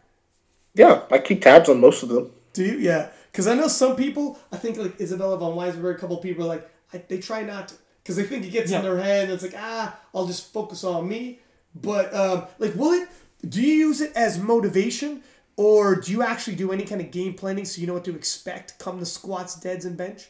Yeah, 0.73 1.03
I 1.09 1.19
keep 1.19 1.41
tabs 1.41 1.69
on 1.69 1.79
most 1.79 2.03
of 2.03 2.09
them. 2.09 2.31
Do 2.53 2.63
you? 2.63 2.77
Yeah. 2.77 3.09
Because 3.35 3.47
I 3.47 3.53
know 3.53 3.67
some 3.67 3.97
people, 3.97 4.39
I 4.49 4.55
think 4.55 4.77
like 4.77 5.01
Isabella 5.01 5.37
von 5.37 5.57
Weissenberg, 5.57 5.95
a 5.95 5.97
couple 5.97 6.15
people 6.19 6.45
are 6.45 6.47
like, 6.47 6.71
I, 6.93 6.99
they 7.05 7.19
try 7.19 7.43
not 7.43 7.67
to. 7.67 7.75
Because 8.01 8.15
they 8.15 8.23
think 8.23 8.45
it 8.45 8.51
gets 8.51 8.71
in 8.71 8.81
their 8.81 8.97
head 8.97 9.25
and 9.25 9.33
it's 9.33 9.43
like, 9.43 9.55
ah, 9.57 9.99
I'll 10.13 10.25
just 10.25 10.53
focus 10.53 10.85
on 10.85 11.09
me. 11.09 11.39
But, 11.75 12.13
um, 12.13 12.45
like, 12.59 12.75
will 12.75 12.93
it, 12.93 13.09
do 13.45 13.61
you 13.61 13.73
use 13.73 13.99
it 13.99 14.13
as 14.15 14.39
motivation? 14.39 15.21
Or 15.57 15.97
do 15.97 16.13
you 16.13 16.21
actually 16.21 16.55
do 16.55 16.71
any 16.71 16.85
kind 16.85 17.01
of 17.01 17.11
game 17.11 17.33
planning 17.33 17.65
so 17.65 17.81
you 17.81 17.87
know 17.87 17.95
what 17.95 18.05
to 18.05 18.15
expect 18.15 18.79
come 18.79 19.01
the 19.01 19.05
squats, 19.05 19.59
deads, 19.59 19.83
and 19.83 19.97
bench? 19.97 20.29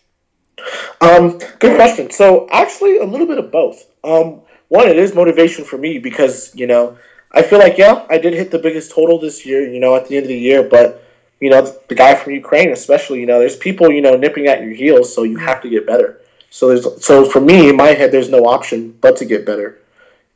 Um, 0.99 1.37
good 1.59 1.75
question. 1.75 2.09
So 2.09 2.47
actually, 2.51 2.97
a 2.97 3.05
little 3.05 3.27
bit 3.27 3.37
of 3.37 3.51
both. 3.51 3.85
Um, 4.03 4.41
one, 4.69 4.87
it 4.87 4.97
is 4.97 5.13
motivation 5.13 5.63
for 5.63 5.77
me 5.77 5.99
because 5.99 6.55
you 6.55 6.65
know 6.65 6.97
I 7.31 7.43
feel 7.43 7.59
like 7.59 7.77
yeah, 7.77 8.05
I 8.09 8.17
did 8.17 8.33
hit 8.33 8.49
the 8.49 8.59
biggest 8.59 8.91
total 8.91 9.19
this 9.19 9.45
year. 9.45 9.67
You 9.67 9.79
know, 9.79 9.95
at 9.95 10.07
the 10.07 10.17
end 10.17 10.23
of 10.23 10.29
the 10.29 10.37
year, 10.37 10.63
but 10.63 11.04
you 11.39 11.49
know 11.49 11.61
the 11.87 11.95
guy 11.95 12.15
from 12.15 12.33
Ukraine, 12.33 12.71
especially, 12.71 13.19
you 13.19 13.25
know, 13.25 13.39
there's 13.39 13.57
people 13.57 13.91
you 13.91 14.01
know 14.01 14.15
nipping 14.15 14.47
at 14.47 14.61
your 14.61 14.73
heels, 14.73 15.13
so 15.13 15.23
you 15.23 15.37
have 15.37 15.61
to 15.61 15.69
get 15.69 15.85
better. 15.85 16.21
So 16.49 16.69
there's 16.69 17.05
so 17.05 17.29
for 17.29 17.41
me 17.41 17.69
in 17.69 17.75
my 17.75 17.89
head, 17.89 18.11
there's 18.11 18.29
no 18.29 18.45
option 18.45 18.97
but 19.01 19.17
to 19.17 19.25
get 19.25 19.45
better. 19.45 19.79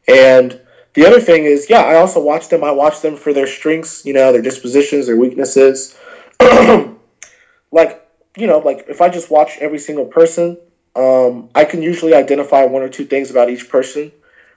And 0.08 0.60
the 0.94 1.06
other 1.06 1.22
thing 1.22 1.46
is, 1.46 1.70
yeah, 1.70 1.82
I 1.82 1.96
also 1.96 2.22
watch 2.22 2.50
them. 2.50 2.64
I 2.64 2.72
watch 2.72 3.02
them 3.02 3.16
for 3.16 3.32
their 3.32 3.48
strengths, 3.48 4.06
you 4.06 4.14
know, 4.14 4.32
their 4.32 4.42
dispositions, 4.42 5.08
their 5.08 5.18
weaknesses. 5.18 5.98
like, 7.72 8.08
you 8.36 8.48
know, 8.48 8.60
like 8.60 8.86
if 8.90 9.02
I 9.02 9.10
just 9.10 9.30
watch 9.30 9.58
every 9.60 9.80
single 9.80 10.06
person, 10.06 10.58
um, 10.96 11.50
I 11.56 11.64
can 11.64 11.82
usually 11.82 12.14
identify 12.14 12.66
one 12.66 12.82
or 12.82 12.90
two 12.90 13.06
things 13.06 13.30
about 13.30 13.50
each 13.50 13.70
person 13.70 14.12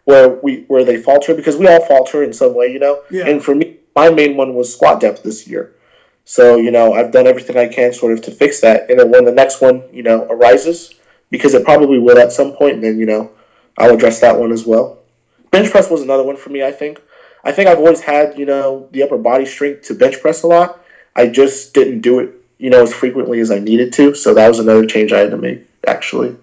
where 0.05 0.30
we 0.43 0.64
where 0.68 0.84
they 0.84 1.01
falter 1.01 1.34
because 1.34 1.57
we 1.57 1.68
all 1.68 1.84
falter 1.86 2.24
in 2.24 2.32
some 2.32 2.55
way, 2.55 2.66
you 2.66 2.78
know. 2.78 3.03
Yeah. 3.11 3.28
And 3.28 3.45
for 3.45 3.55
me, 3.55 3.76
my 3.95 4.11
main 4.11 4.36
one 4.36 4.55
was 4.55 4.72
squat 4.72 5.01
depth 5.01 5.22
this 5.22 5.47
year. 5.47 5.74
So 6.25 6.57
you 6.57 6.70
know, 6.70 6.95
I've 6.95 7.12
done 7.12 7.27
everything 7.27 7.57
I 7.57 7.68
can 7.68 7.93
sort 7.93 8.12
of 8.12 8.23
to 8.23 8.31
fix 8.31 8.61
that, 8.61 8.91
and 8.91 8.99
then 8.99 9.11
when 9.11 9.25
the 9.25 9.33
next 9.33 9.61
one 9.61 9.83
you 9.93 10.03
know 10.03 10.25
arises, 10.25 10.95
because 11.31 11.55
it 11.55 11.64
probably 11.64 11.99
will 11.99 12.18
at 12.18 12.33
some 12.33 12.53
point, 12.53 12.81
then 12.81 12.99
you 12.99 13.07
know 13.07 13.31
I'll 13.79 13.95
address 13.95 14.20
that 14.20 14.39
one 14.39 14.53
as 14.53 14.66
well. 14.66 14.99
Bench 15.51 15.70
press 15.70 15.91
was 15.91 16.03
another 16.03 16.23
one 16.23 16.37
for 16.37 16.51
me. 16.51 16.62
I 16.62 16.73
think. 16.73 17.01
I 17.45 17.51
think 17.51 17.68
I've 17.68 17.79
always 17.79 18.01
had 18.01 18.39
you 18.39 18.47
know 18.47 18.89
the 18.93 19.03
upper 19.03 19.18
body 19.18 19.47
strength 19.47 19.83
to 19.89 19.95
bench 19.95 20.20
press 20.20 20.43
a 20.43 20.47
lot. 20.47 20.85
I 21.14 21.27
just 21.27 21.75
didn't 21.75 22.01
do 22.01 22.20
it 22.20 22.35
you 22.62 22.70
know 22.70 22.83
as 22.83 22.95
frequently 22.95 23.41
as 23.41 23.51
I 23.51 23.59
needed 23.59 23.93
to. 23.95 24.14
So 24.14 24.33
that 24.35 24.49
was 24.49 24.61
another 24.61 24.87
change 24.87 25.12
I 25.12 25.18
had 25.18 25.31
to 25.33 25.37
make 25.37 25.66
actually. 25.87 26.37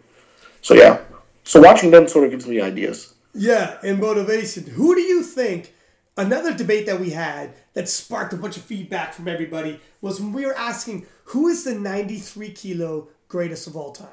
So 0.62 0.74
yeah. 0.74 1.00
So 1.46 1.62
watching 1.62 1.92
them 1.92 2.08
sort 2.08 2.26
of 2.26 2.32
gives 2.32 2.46
me 2.46 2.62
ideas. 2.62 3.14
Yeah, 3.34 3.78
and 3.82 4.00
motivation. 4.00 4.66
Who 4.66 4.94
do 4.96 5.02
you 5.02 5.24
think? 5.24 5.74
Another 6.20 6.54
debate 6.54 6.86
that 6.88 7.00
we 7.00 7.12
had 7.12 7.54
that 7.76 7.88
sparked 7.88 8.34
a 8.34 8.36
bunch 8.36 8.58
of 8.58 8.64
feedback 8.64 9.14
from 9.14 9.30
everybody 9.30 9.80
was 10.02 10.20
when 10.20 10.34
we 10.34 10.46
were 10.46 10.58
asking 10.58 11.06
who 11.24 11.48
is 11.48 11.64
the 11.64 11.74
93 11.74 12.52
kilo 12.52 13.08
greatest 13.30 13.68
of 13.68 13.78
all 13.78 13.94
time? 13.94 14.10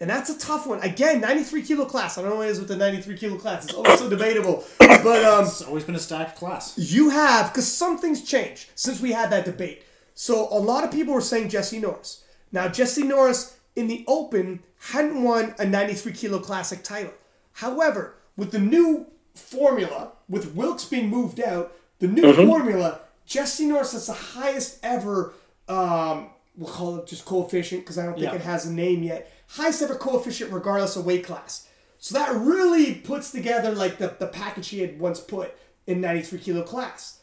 And 0.00 0.08
that's 0.08 0.30
a 0.30 0.38
tough 0.38 0.64
one. 0.64 0.80
Again, 0.80 1.20
93 1.20 1.62
kilo 1.62 1.86
class. 1.86 2.16
I 2.16 2.22
don't 2.22 2.30
know 2.30 2.36
what 2.36 2.46
it 2.46 2.50
is 2.52 2.60
with 2.60 2.68
the 2.68 2.76
93 2.76 3.16
kilo 3.18 3.36
class. 3.36 3.64
It's 3.64 3.74
always 3.74 3.98
so 3.98 4.08
debatable. 4.08 4.64
But 4.78 5.24
um, 5.24 5.44
It's 5.44 5.60
always 5.60 5.82
been 5.82 5.96
a 5.96 5.98
stacked 5.98 6.38
class. 6.38 6.78
you 6.78 7.10
have 7.10 7.50
because 7.52 7.66
something's 7.70 8.22
changed 8.22 8.70
since 8.76 9.00
we 9.00 9.10
had 9.10 9.30
that 9.30 9.44
debate. 9.44 9.82
So 10.14 10.46
a 10.52 10.60
lot 10.60 10.84
of 10.84 10.92
people 10.92 11.14
were 11.14 11.20
saying 11.20 11.48
Jesse 11.48 11.80
Norris. 11.80 12.22
Now 12.52 12.68
Jesse 12.68 13.02
Norris 13.02 13.58
in 13.74 13.88
the 13.88 14.04
Open 14.06 14.60
hadn't 14.92 15.20
won 15.20 15.56
a 15.58 15.66
93 15.66 16.12
kilo 16.12 16.38
classic 16.38 16.84
title. 16.84 17.12
However, 17.54 18.14
with 18.36 18.52
the 18.52 18.60
new 18.60 19.06
formula, 19.34 20.12
with 20.28 20.54
Wilks 20.54 20.84
being 20.84 21.08
moved 21.08 21.40
out, 21.40 21.72
the 21.98 22.08
new 22.08 22.32
formula, 22.32 23.00
Jesse 23.26 23.66
Norris 23.66 23.92
has 23.92 24.06
the 24.06 24.12
highest 24.12 24.78
ever. 24.82 25.32
Um, 25.68 26.30
we'll 26.56 26.70
call 26.70 26.96
it 26.98 27.06
just 27.06 27.24
coefficient 27.24 27.82
because 27.82 27.98
I 27.98 28.04
don't 28.04 28.14
think 28.14 28.26
Yeah. 28.26 28.34
it 28.34 28.42
has 28.42 28.66
a 28.66 28.72
name 28.72 29.02
yet. 29.02 29.30
Highest 29.48 29.82
ever 29.82 29.94
coefficient 29.94 30.52
regardless 30.52 30.96
of 30.96 31.04
weight 31.06 31.24
class. 31.24 31.66
So 31.98 32.18
that 32.18 32.34
really 32.34 32.94
puts 32.94 33.30
together 33.30 33.72
like 33.72 33.98
the, 33.98 34.14
the 34.18 34.26
package 34.26 34.68
he 34.68 34.80
had 34.80 35.00
once 35.00 35.20
put 35.20 35.54
in 35.86 36.00
93 36.00 36.38
kilo 36.38 36.62
class. 36.62 37.20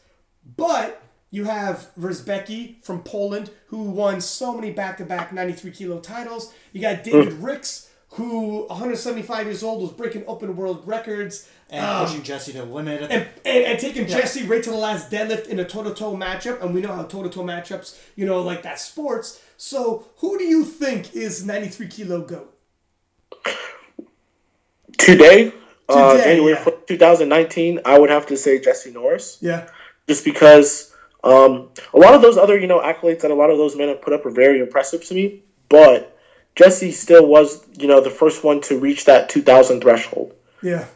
But 0.56 1.00
you 1.30 1.44
have 1.44 1.88
Wierzbicki 1.98 2.82
from 2.82 3.02
Poland, 3.02 3.50
who 3.68 3.84
won 3.84 4.20
so 4.20 4.54
many 4.54 4.70
back 4.72 4.98
to 4.98 5.04
back 5.04 5.32
93 5.32 5.70
kilo 5.70 6.00
titles. 6.00 6.52
You 6.72 6.80
got 6.80 7.04
David 7.04 7.34
Ricks, 7.34 7.90
who 8.10 8.66
175 8.66 9.46
years 9.46 9.62
old 9.62 9.82
was 9.82 9.92
breaking 9.92 10.24
open 10.26 10.56
world 10.56 10.82
records. 10.86 11.48
And 11.72 12.06
pushing 12.06 12.22
Jesse 12.22 12.52
to 12.52 12.58
the 12.58 12.64
limit. 12.66 13.02
And, 13.02 13.12
and, 13.12 13.64
and 13.64 13.78
taking 13.78 14.06
Jesse 14.06 14.44
right 14.44 14.62
to 14.62 14.70
the 14.70 14.76
last 14.76 15.10
deadlift 15.10 15.46
in 15.46 15.58
a 15.58 15.64
toe 15.64 15.82
to 15.82 15.94
toe 15.94 16.14
matchup, 16.14 16.60
and 16.62 16.74
we 16.74 16.82
know 16.82 16.94
how 16.94 17.04
toe 17.04 17.22
to 17.22 17.30
toe 17.30 17.42
matchups, 17.42 17.98
you 18.14 18.26
know, 18.26 18.42
like 18.42 18.62
that 18.62 18.78
sports. 18.78 19.40
So, 19.56 20.06
who 20.18 20.36
do 20.36 20.44
you 20.44 20.64
think 20.64 21.14
is 21.16 21.46
93 21.46 21.88
kilo 21.88 22.20
goat? 22.20 22.54
Today, 24.98 25.52
uh, 25.88 26.18
January 26.18 26.52
yeah. 26.54 26.70
2019, 26.86 27.80
I 27.84 27.98
would 27.98 28.10
have 28.10 28.26
to 28.26 28.36
say 28.36 28.60
Jesse 28.60 28.92
Norris. 28.92 29.38
Yeah. 29.40 29.66
just 30.06 30.24
because 30.24 30.94
um, 31.24 31.70
a 31.94 31.98
lot 31.98 32.14
of 32.14 32.22
those 32.22 32.36
other 32.36 32.58
you 32.58 32.66
know 32.66 32.80
accolades 32.80 33.20
that 33.22 33.30
a 33.30 33.34
lot 33.34 33.50
of 33.50 33.58
those 33.58 33.76
men 33.76 33.88
have 33.88 34.02
put 34.02 34.12
up 34.12 34.26
are 34.26 34.30
very 34.30 34.60
impressive 34.60 35.04
to 35.06 35.14
me. 35.14 35.42
But 35.68 36.18
Jesse 36.54 36.92
still 36.92 37.26
was 37.26 37.64
you 37.78 37.88
know 37.88 38.00
the 38.00 38.10
first 38.10 38.44
one 38.44 38.60
to 38.62 38.78
reach 38.78 39.04
that 39.06 39.28
2,000 39.28 39.80
threshold, 39.80 40.34
Yeah. 40.62 40.86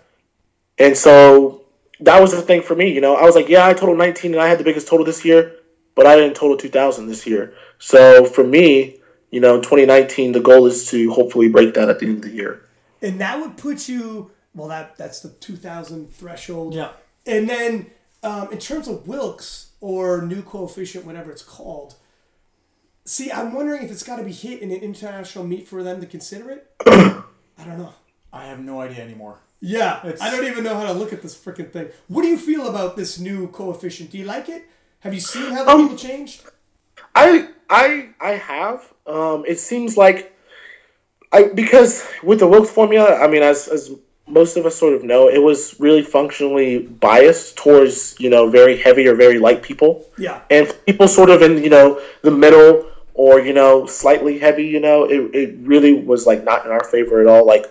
And 0.78 0.96
so 0.96 1.62
that 2.00 2.20
was 2.20 2.32
the 2.32 2.42
thing 2.42 2.62
for 2.62 2.74
me. 2.74 2.92
You 2.92 3.00
know, 3.00 3.16
I 3.16 3.22
was 3.22 3.34
like, 3.34 3.48
yeah, 3.48 3.66
I 3.66 3.72
totaled 3.72 3.98
19 3.98 4.32
and 4.32 4.40
I 4.40 4.48
had 4.48 4.58
the 4.58 4.64
biggest 4.64 4.88
total 4.88 5.04
this 5.04 5.24
year, 5.24 5.56
but 5.94 6.06
I 6.06 6.16
didn't 6.16 6.36
total 6.36 6.56
2,000 6.56 7.06
this 7.06 7.26
year. 7.26 7.54
So 7.78 8.24
for 8.24 8.44
me, 8.44 8.98
you 9.30 9.40
know, 9.40 9.58
2019, 9.58 10.32
the 10.32 10.40
goal 10.40 10.66
is 10.66 10.88
to 10.90 11.10
hopefully 11.12 11.48
break 11.48 11.74
that 11.74 11.88
at 11.88 11.98
the 11.98 12.06
end 12.06 12.16
of 12.16 12.22
the 12.22 12.30
year. 12.30 12.62
And 13.02 13.20
that 13.20 13.40
would 13.40 13.56
put 13.56 13.88
you, 13.88 14.30
well, 14.54 14.68
that 14.68 14.96
that's 14.96 15.20
the 15.20 15.30
2,000 15.30 16.10
threshold. 16.10 16.74
yeah. 16.74 16.92
And 17.26 17.48
then 17.48 17.90
um, 18.22 18.52
in 18.52 18.58
terms 18.58 18.88
of 18.88 19.06
Wilks 19.06 19.70
or 19.80 20.22
new 20.22 20.42
coefficient, 20.42 21.04
whatever 21.04 21.30
it's 21.30 21.42
called, 21.42 21.96
see, 23.04 23.30
I'm 23.30 23.52
wondering 23.52 23.82
if 23.82 23.90
it's 23.90 24.02
got 24.02 24.16
to 24.16 24.24
be 24.24 24.32
hit 24.32 24.60
in 24.60 24.70
an 24.70 24.80
international 24.80 25.44
meet 25.44 25.68
for 25.68 25.82
them 25.82 26.00
to 26.00 26.06
consider 26.06 26.50
it. 26.50 26.72
I 26.86 27.64
don't 27.64 27.78
know. 27.78 27.94
I 28.32 28.44
have 28.46 28.60
no 28.60 28.80
idea 28.80 29.02
anymore. 29.02 29.40
Yeah, 29.66 29.98
It's- 30.06 30.20
I 30.22 30.30
don't 30.30 30.46
even 30.46 30.62
know 30.62 30.76
how 30.80 30.86
to 30.86 30.92
look 30.92 31.12
at 31.12 31.22
this 31.22 31.34
freaking 31.34 31.70
thing. 31.72 31.88
What 32.06 32.22
do 32.22 32.28
you 32.28 32.36
feel 32.50 32.68
about 32.68 32.96
this 32.96 33.18
new 33.18 33.48
coefficient? 33.48 34.10
Do 34.12 34.18
you 34.18 34.24
like 34.24 34.48
it? 34.48 34.62
Have 35.00 35.12
you 35.12 35.20
seen 35.20 35.50
how 35.54 35.64
the 35.64 35.70
Um, 35.72 35.82
people 35.82 35.96
changed? 36.08 36.42
I 37.14 37.48
I 37.68 37.86
I 38.20 38.32
have. 38.52 38.78
Um, 39.06 39.44
it 39.46 39.58
seems 39.58 39.96
like 39.96 40.18
I 41.32 41.40
because 41.62 42.04
with 42.22 42.38
the 42.38 42.46
Wilks 42.46 42.70
formula, 42.70 43.08
I 43.24 43.26
mean, 43.26 43.42
as 43.42 43.66
as 43.68 43.90
most 44.28 44.56
of 44.56 44.66
us 44.66 44.74
sort 44.76 44.94
of 44.94 45.02
know, 45.02 45.28
it 45.28 45.42
was 45.42 45.74
really 45.80 46.02
functionally 46.02 46.78
biased 47.08 47.56
towards 47.56 48.14
you 48.18 48.30
know 48.30 48.48
very 48.48 48.76
heavy 48.76 49.04
or 49.10 49.14
very 49.14 49.38
light 49.46 49.62
people, 49.62 49.90
Yeah. 50.26 50.38
and 50.50 50.64
people 50.86 51.08
sort 51.08 51.30
of 51.30 51.42
in 51.42 51.52
you 51.64 51.70
know 51.70 52.00
the 52.22 52.30
middle 52.44 52.86
or 53.14 53.40
you 53.40 53.52
know 53.52 53.86
slightly 53.86 54.38
heavy. 54.38 54.66
You 54.74 54.80
know, 54.86 54.98
it 55.14 55.20
it 55.42 55.50
really 55.72 55.92
was 55.94 56.24
like 56.30 56.44
not 56.44 56.64
in 56.66 56.70
our 56.76 56.84
favor 56.84 57.20
at 57.20 57.26
all. 57.26 57.44
Like 57.54 57.66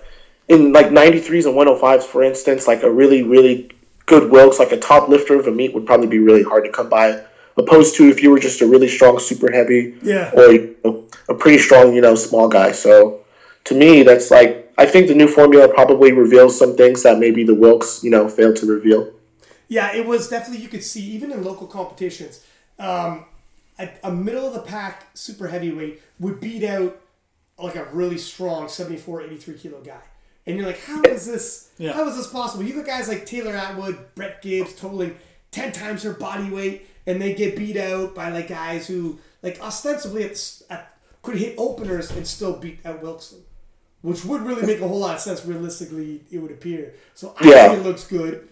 in 0.47 0.71
like 0.73 0.87
93s 0.87 1.45
and 1.45 1.55
105s, 1.55 2.03
for 2.03 2.23
instance, 2.23 2.67
like 2.67 2.83
a 2.83 2.91
really 2.91 3.23
really 3.23 3.71
good 4.05 4.29
Wilks, 4.31 4.59
like 4.59 4.71
a 4.71 4.77
top 4.79 5.09
lifter 5.09 5.39
of 5.39 5.47
a 5.47 5.51
meet 5.51 5.73
would 5.73 5.85
probably 5.85 6.07
be 6.07 6.19
really 6.19 6.43
hard 6.43 6.63
to 6.65 6.71
come 6.71 6.89
by. 6.89 7.21
Opposed 7.57 7.95
to 7.95 8.09
if 8.09 8.21
you 8.21 8.29
were 8.29 8.39
just 8.39 8.61
a 8.61 8.67
really 8.67 8.87
strong 8.87 9.17
super 9.17 9.51
heavy, 9.51 9.95
Yeah. 10.01 10.31
or 10.35 10.51
you 10.51 10.75
know, 10.83 11.05
a 11.29 11.33
pretty 11.33 11.57
strong, 11.57 11.95
you 11.95 12.01
know, 12.01 12.13
small 12.15 12.47
guy. 12.49 12.71
So 12.73 13.21
to 13.63 13.73
me, 13.73 14.03
that's 14.03 14.29
like 14.29 14.71
I 14.77 14.85
think 14.85 15.07
the 15.07 15.15
new 15.15 15.27
formula 15.27 15.67
probably 15.73 16.11
reveals 16.11 16.57
some 16.59 16.75
things 16.75 17.01
that 17.03 17.17
maybe 17.17 17.43
the 17.43 17.55
Wilks, 17.55 18.03
you 18.03 18.11
know, 18.11 18.27
failed 18.27 18.57
to 18.57 18.65
reveal. 18.65 19.11
Yeah, 19.67 19.95
it 19.95 20.05
was 20.05 20.27
definitely 20.29 20.61
you 20.61 20.69
could 20.69 20.83
see 20.83 21.01
even 21.01 21.31
in 21.31 21.43
local 21.43 21.65
competitions, 21.65 22.43
um, 22.77 23.25
a, 23.79 23.89
a 24.03 24.11
middle 24.11 24.45
of 24.47 24.53
the 24.53 24.59
pack 24.61 25.07
super 25.15 25.47
heavyweight 25.47 26.01
would 26.19 26.39
beat 26.39 26.63
out 26.63 27.01
like 27.57 27.75
a 27.75 27.85
really 27.85 28.17
strong 28.17 28.67
74, 28.67 29.21
83 29.21 29.57
kilo 29.57 29.81
guy. 29.81 30.01
And 30.47 30.57
you're 30.57 30.67
like, 30.67 30.81
how 30.83 31.01
is 31.03 31.25
this? 31.25 31.69
Yeah. 31.77 31.93
How 31.93 32.07
is 32.07 32.15
this 32.15 32.27
possible? 32.27 32.63
You 32.63 32.73
got 32.75 32.85
guys 32.85 33.07
like 33.07 33.25
Taylor 33.25 33.53
Atwood, 33.55 33.97
Brett 34.15 34.41
Gibbs, 34.41 34.75
totaling 34.75 35.15
ten 35.51 35.71
times 35.71 36.03
her 36.03 36.13
body 36.13 36.49
weight, 36.49 36.87
and 37.07 37.21
they 37.21 37.33
get 37.33 37.55
beat 37.57 37.77
out 37.77 38.13
by 38.15 38.29
like 38.29 38.47
guys 38.49 38.87
who 38.87 39.19
like 39.41 39.59
ostensibly 39.61 40.23
at, 40.23 40.61
at, 40.69 40.97
could 41.23 41.37
hit 41.37 41.55
openers 41.57 42.11
and 42.11 42.27
still 42.27 42.53
beat 42.53 42.79
out 42.85 43.01
Wilkson, 43.01 43.39
which 44.03 44.23
would 44.23 44.41
really 44.41 44.65
make 44.65 44.81
a 44.81 44.87
whole 44.87 44.99
lot 44.99 45.15
of 45.15 45.21
sense 45.21 45.43
realistically. 45.45 46.21
It 46.31 46.37
would 46.39 46.51
appear. 46.51 46.93
So 47.15 47.35
I 47.39 47.47
Yeah. 47.49 47.67
think 47.69 47.79
it 47.79 47.83
looks 47.87 48.05
good. 48.05 48.47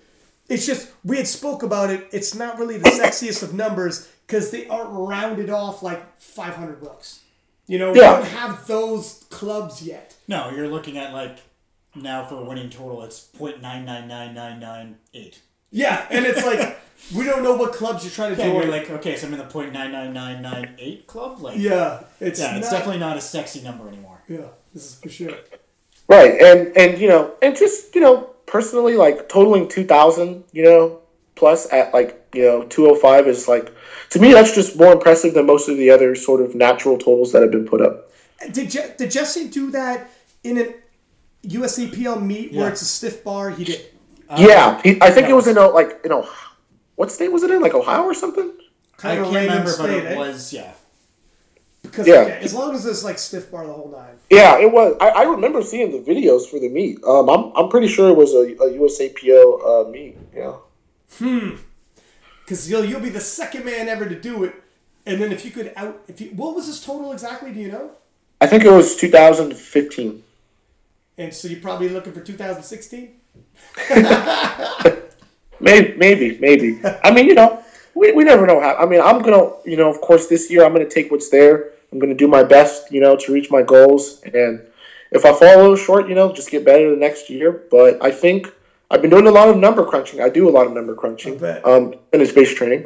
It's 0.50 0.66
just 0.66 0.90
we 1.04 1.18
had 1.18 1.28
spoke 1.28 1.62
about 1.64 1.90
it. 1.92 2.08
It's 2.12 2.34
not 2.34 2.58
really 2.58 2.78
the 2.80 2.90
sexiest 2.90 3.44
of 3.44 3.54
numbers 3.54 4.10
because 4.26 4.50
they 4.50 4.68
aren't 4.68 4.90
rounded 4.92 5.50
off 5.52 5.84
like 5.84 6.20
500 6.20 6.82
bucks. 6.82 7.20
You 7.68 7.78
know, 7.80 7.92
we 7.94 8.00
don't 8.00 8.26
have 8.26 8.66
those 8.68 9.26
clubs 9.30 9.82
yet. 9.84 10.16
No, 10.28 10.50
you're 10.50 10.68
looking 10.68 10.98
at 10.98 11.14
like 11.14 11.38
now 11.96 12.26
for 12.26 12.36
a 12.36 12.44
winning 12.44 12.70
total, 12.70 13.04
it's 13.04 13.20
point 13.22 13.62
nine 13.62 13.86
nine 13.86 14.08
nine 14.08 14.34
nine 14.34 14.60
nine 14.60 14.98
eight. 15.14 15.42
Yeah, 15.72 16.06
and 16.10 16.26
it's 16.26 16.46
like 16.46 16.80
we 17.16 17.24
don't 17.26 17.44
know 17.44 17.56
what 17.56 17.74
clubs 17.74 18.04
you're 18.04 18.12
trying 18.12 18.36
to 18.36 18.42
And 18.42 18.52
join. 18.54 18.62
you're 18.64 18.72
like, 18.72 18.90
okay, 18.90 19.16
so 19.16 19.28
I'm 19.28 19.34
in 19.34 19.40
the 19.40 19.46
point 19.46 19.74
nine 19.74 19.92
nine 19.92 20.14
nine 20.14 20.42
nine 20.42 20.76
eight 20.80 21.08
club. 21.08 21.40
Like, 21.42 21.58
yeah, 21.58 22.04
it's 22.20 22.40
yeah, 22.40 22.58
it's 22.58 22.68
not- 22.72 22.78
definitely 22.78 23.00
not 23.00 23.18
a 23.18 23.22
sexy 23.22 23.62
number 23.62 23.88
anymore. 23.88 24.22
yeah. 24.28 24.48
This 24.74 24.86
is 24.86 24.96
for 25.00 25.10
sure. 25.10 25.34
Right, 26.08 26.34
and 26.42 26.76
and 26.78 27.00
you 27.00 27.08
know, 27.08 27.34
and 27.42 27.56
just 27.56 27.94
you 27.96 28.02
know, 28.02 28.30
personally, 28.46 28.96
like 28.98 29.30
totaling 29.30 29.68
two 29.68 29.84
thousand, 29.86 30.44
you 30.52 30.64
know, 30.64 31.00
plus 31.36 31.72
at 31.72 31.94
like 31.94 32.20
you 32.34 32.44
know 32.44 32.64
two 32.66 32.86
hundred 32.86 33.00
five 33.00 33.28
is 33.28 33.48
like 33.48 33.72
to 34.10 34.20
me 34.20 34.32
that's 34.34 34.54
just 34.54 34.78
more 34.78 34.92
impressive 34.94 35.34
than 35.34 35.46
most 35.46 35.70
of 35.70 35.78
the 35.78 35.90
other 35.90 36.14
sort 36.16 36.42
of 36.42 36.56
natural 36.56 36.98
totals 36.98 37.32
that 37.32 37.42
have 37.42 37.52
been 37.52 37.66
put 37.68 37.82
up. 37.82 38.12
Did 38.52 38.70
Je- 38.72 38.94
did 38.98 39.12
Jesse 39.12 39.48
do 39.48 39.72
that 39.72 40.10
in 40.44 40.58
an 40.58 40.74
USAPL 41.46 42.22
meet 42.26 42.54
where 42.54 42.70
it's 42.70 42.82
a 42.82 42.86
stiff 42.86 43.24
bar? 43.24 43.50
He 43.50 43.64
did. 43.66 43.86
yeah, 44.38 44.82
he, 44.82 44.98
I 45.02 45.12
think 45.12 45.30
it 45.30 45.34
was 45.34 45.48
in 45.48 45.58
a, 45.58 45.68
like 45.68 46.00
you 46.04 46.10
know, 46.10 46.28
what 46.96 47.12
state 47.12 47.32
was 47.32 47.44
it 47.44 47.52
in? 47.52 47.62
Like 47.62 47.74
Ohio 47.74 48.04
or 48.04 48.14
something? 48.14 48.52
I 48.52 49.02
Kind 49.02 49.20
of 49.20 49.26
can't 49.26 49.36
random 49.36 49.58
remember, 49.66 49.78
but 49.78 49.90
it 49.90 50.06
eh? 50.06 50.18
was 50.18 50.54
yeah. 50.54 50.74
Because 51.82 52.08
Yeah. 52.08 52.16
okay, 52.22 52.40
as 52.42 52.54
long 52.54 52.74
as 52.74 52.86
it's 52.86 53.04
like 53.04 53.20
stiff 53.20 53.52
bar 53.52 53.68
the 53.68 53.74
whole 53.74 53.90
nine. 53.92 54.16
Yeah, 54.30 54.58
it 54.60 54.72
was. 54.72 54.96
I, 55.02 55.10
I 55.10 55.24
remember 55.24 55.62
seeing 55.62 55.92
the 55.92 56.00
videos 56.00 56.48
for 56.50 56.60
the 56.60 56.70
meet. 56.70 57.04
Um, 57.04 57.30
I'm 57.30 57.52
I'm 57.56 57.70
pretty 57.70 57.88
sure 57.88 58.10
it 58.10 58.16
was 58.16 58.34
a, 58.34 58.54
a 58.64 58.70
USAPL 58.80 59.88
uh, 59.88 59.90
meet. 59.90 60.18
Yeah. 60.34 60.54
Hmm. 61.18 61.56
Because 62.46 62.70
you'll 62.70 62.86
you'll 62.86 63.02
be 63.02 63.10
the 63.10 63.20
second 63.20 63.66
man 63.66 63.90
ever 63.90 64.08
to 64.08 64.20
do 64.20 64.46
it. 64.46 64.56
And 65.06 65.20
then 65.22 65.34
if 65.34 65.44
you 65.44 65.52
could 65.52 65.74
out, 65.76 66.02
if 66.08 66.22
you 66.22 66.30
what 66.30 66.56
was 66.56 66.68
his 66.68 66.80
total 66.84 67.12
exactly? 67.12 67.52
Do 67.52 67.60
you 67.60 67.72
know? 67.72 67.92
I 68.40 68.48
think 68.48 68.64
it 68.64 68.72
was 68.72 68.96
2015. 68.96 70.24
And 71.18 71.34
so 71.34 71.48
you're 71.48 71.62
probably 71.62 71.90
looking 71.90 72.14
for 72.14 72.22
2016. 72.22 73.16
Maybe, 75.64 75.96
maybe, 75.98 76.38
maybe. 76.40 76.82
I 77.06 77.12
mean, 77.12 77.26
you 77.26 77.36
know, 77.36 77.64
we, 77.96 78.12
we 78.12 78.26
never 78.26 78.46
know 78.46 78.60
how. 78.60 78.76
I 78.76 78.86
mean, 78.86 79.00
I'm 79.00 79.22
gonna, 79.22 79.52
you 79.66 79.78
know, 79.78 79.90
of 79.90 80.02
course, 80.02 80.28
this 80.28 80.52
year 80.52 80.66
I'm 80.66 80.74
gonna 80.74 80.90
take 80.90 81.10
what's 81.10 81.30
there. 81.30 81.72
I'm 81.92 82.00
gonna 82.00 82.16
do 82.16 82.28
my 82.28 82.44
best, 82.44 82.92
you 82.92 83.00
know, 83.00 83.16
to 83.16 83.34
reach 83.34 83.50
my 83.50 83.62
goals. 83.62 84.22
And 84.24 84.62
if 85.12 85.26
I 85.26 85.32
fall 85.32 85.56
a 85.56 85.62
little 85.62 85.78
short, 85.78 86.10
you 86.10 86.16
know, 86.16 86.34
just 86.34 86.52
get 86.52 86.66
better 86.66 86.90
the 86.90 86.98
next 86.98 87.30
year. 87.30 87.64
But 87.72 88.04
I 88.04 88.12
think 88.12 88.52
I've 88.92 89.02
been 89.02 89.10
doing 89.10 89.28
a 89.28 89.32
lot 89.32 89.48
of 89.48 89.58
number 89.58 89.86
crunching. 89.86 90.20
I 90.20 90.28
do 90.28 90.50
a 90.50 90.52
lot 90.52 90.68
of 90.68 90.74
number 90.74 90.96
crunching, 90.96 91.42
um, 91.64 91.96
in 92.12 92.20
his 92.20 92.34
base 92.34 92.54
training, 92.54 92.86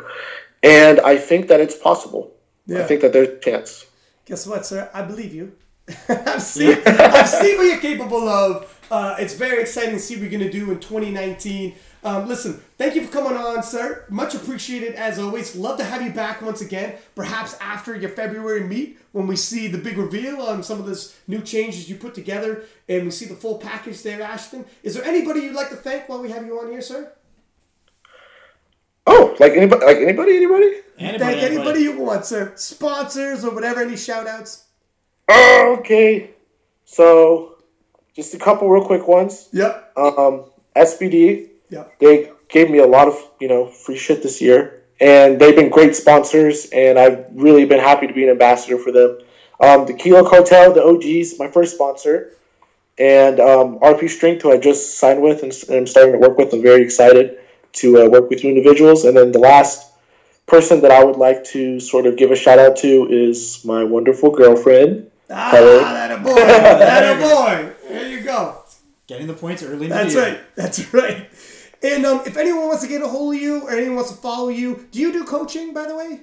and 0.62 1.00
I 1.00 1.18
think 1.18 1.48
that 1.48 1.60
it's 1.60 1.76
possible. 1.76 2.34
Yeah. 2.68 2.82
I 2.82 2.84
think 2.84 3.02
that 3.02 3.12
there's 3.12 3.30
a 3.30 3.40
chance. 3.40 3.86
Guess 4.26 4.46
what, 4.46 4.68
sir? 4.68 4.92
I 4.94 5.02
believe 5.02 5.34
you. 5.34 5.54
I've 6.10 6.42
seen 6.42 6.78
I've 6.86 7.30
seen 7.30 7.58
what 7.58 7.66
you're 7.66 7.80
capable 7.80 8.28
of. 8.28 8.74
Uh, 8.90 9.16
it's 9.20 9.34
very 9.34 9.62
exciting 9.62 9.92
to 9.96 10.00
see 10.00 10.16
what 10.16 10.24
you're 10.24 10.40
gonna 10.40 10.52
do 10.52 10.72
in 10.72 10.80
2019. 10.80 11.76
Um, 12.04 12.28
listen, 12.28 12.62
thank 12.78 12.96
you 12.96 13.06
for 13.06 13.12
coming 13.12 13.38
on, 13.38 13.64
sir. 13.64 14.06
Much 14.10 14.36
appreciated 14.36 14.96
as 14.96 15.20
always. 15.20 15.56
Love 15.56 15.78
to 15.80 15.84
have 15.84 16.02
you 16.02 16.12
back 16.12 16.42
once 16.42 16.62
again. 16.62 16.96
Perhaps 17.16 17.58
after 17.60 17.96
your 17.96 18.10
February 18.10 18.62
meet, 18.62 18.98
when 19.12 19.28
we 19.28 19.36
see 19.36 19.68
the 19.68 19.78
big 19.78 19.98
reveal 19.98 20.42
on 20.42 20.64
some 20.64 20.80
of 20.80 20.86
this 20.86 21.18
new 21.28 21.42
changes 21.42 21.90
you 21.90 21.96
put 21.96 22.14
together, 22.14 22.64
and 22.88 23.06
we 23.06 23.12
see 23.12 23.26
the 23.26 23.36
full 23.36 23.58
package 23.58 24.04
there, 24.04 24.22
Ashton. 24.22 24.66
Is 24.84 24.96
there 24.96 25.04
anybody 25.04 25.42
you'd 25.42 25.56
like 25.56 25.70
to 25.70 25.76
thank 25.76 26.08
while 26.08 26.22
we 26.22 26.30
have 26.30 26.46
you 26.46 26.60
on 26.60 26.70
here, 26.72 26.82
sir? 26.82 27.12
Oh, 29.06 29.36
like 29.40 29.54
anybody, 29.54 29.86
like 29.86 29.98
anybody, 29.98 30.38
anybody? 30.38 30.74
Anybody, 31.00 31.20
Thank 31.20 31.44
anybody 31.44 31.82
you 31.82 32.00
want, 32.00 32.26
sir. 32.26 32.54
Sponsors 32.56 33.46
or 33.46 33.54
whatever. 33.54 33.82
Any 33.82 33.98
shout 33.98 34.28
outs? 34.28 34.67
Okay, 35.30 36.32
so 36.86 37.58
just 38.16 38.34
a 38.34 38.38
couple 38.38 38.70
real 38.70 38.84
quick 38.86 39.08
ones. 39.08 39.50
Yep. 39.54 39.94
Um, 39.98 40.46
SBD, 40.76 41.50
Yep. 41.70 42.00
they 42.00 42.32
gave 42.50 42.70
me 42.70 42.80
a 42.80 42.88
lot 42.88 43.08
of 43.08 43.16
you 43.40 43.48
know 43.48 43.68
free 43.68 43.98
shit 43.98 44.24
this 44.24 44.42
year, 44.42 44.84
and 45.00 45.40
they've 45.40 45.56
been 45.56 45.70
great 45.70 45.96
sponsors, 45.96 46.68
and 46.72 46.98
I've 46.98 47.26
really 47.34 47.66
been 47.66 47.80
happy 47.80 48.08
to 48.08 48.14
be 48.14 48.24
an 48.24 48.30
ambassador 48.30 48.78
for 48.78 48.92
them. 48.92 49.20
Um, 49.60 49.86
the 49.86 49.94
Kilo 49.94 50.28
Cartel, 50.28 50.74
the 50.74 50.84
OGs, 50.84 51.40
my 51.40 51.50
first 51.50 51.76
sponsor, 51.76 52.34
and 52.98 53.40
um, 53.40 53.80
RP 53.80 54.10
Strength, 54.10 54.44
who 54.44 54.52
I 54.52 54.58
just 54.58 54.98
signed 54.98 55.22
with 55.22 55.44
and, 55.44 55.52
and 55.70 55.78
I'm 55.78 55.88
starting 55.88 56.14
to 56.14 56.20
work 56.20 56.38
with. 56.38 56.54
I'm 56.54 56.62
very 56.62 56.84
excited 56.84 57.38
to 57.74 58.04
uh, 58.04 58.10
work 58.10 58.30
with 58.30 58.44
you 58.44 58.50
individuals, 58.50 59.06
and 59.06 59.16
then 59.16 59.32
the 59.32 59.40
last 59.40 59.92
person 60.46 60.82
that 60.82 60.92
I 60.92 61.04
would 61.04 61.18
like 61.18 61.44
to 61.46 61.80
sort 61.80 62.06
of 62.06 62.16
give 62.18 62.32
a 62.32 62.36
shout 62.36 62.60
out 62.60 62.78
to 62.78 63.08
is 63.10 63.64
my 63.66 63.84
wonderful 63.84 64.32
girlfriend. 64.32 65.12
Ah, 65.30 65.50
Hello. 65.52 65.80
that 65.80 66.12
a 66.12 66.24
boy. 66.24 66.36
that 66.36 67.18
a 67.18 67.22
boy. 67.22 67.74
There 67.90 68.08
you 68.10 68.22
go. 68.22 68.58
Getting 69.08 69.28
the 69.28 69.34
points 69.34 69.64
early 69.64 69.86
in 69.86 69.90
the 69.90 69.96
That's 69.96 70.14
year. 70.14 70.24
right. 70.24 70.40
That's 70.56 70.94
right. 70.94 71.30
And 71.84 72.06
um, 72.06 72.22
if 72.26 72.38
anyone 72.38 72.68
wants 72.68 72.82
to 72.84 72.90
get 72.90 73.02
a 73.02 73.08
hold 73.08 73.36
of 73.36 73.42
you 73.42 73.62
or 73.64 73.72
anyone 73.72 73.96
wants 73.98 74.12
to 74.12 74.18
follow 74.18 74.50
you, 74.50 74.88
do 74.92 75.00
you 75.00 75.12
do 75.14 75.24
coaching, 75.26 75.74
by 75.74 75.86
the 75.86 75.96
way? 75.96 76.22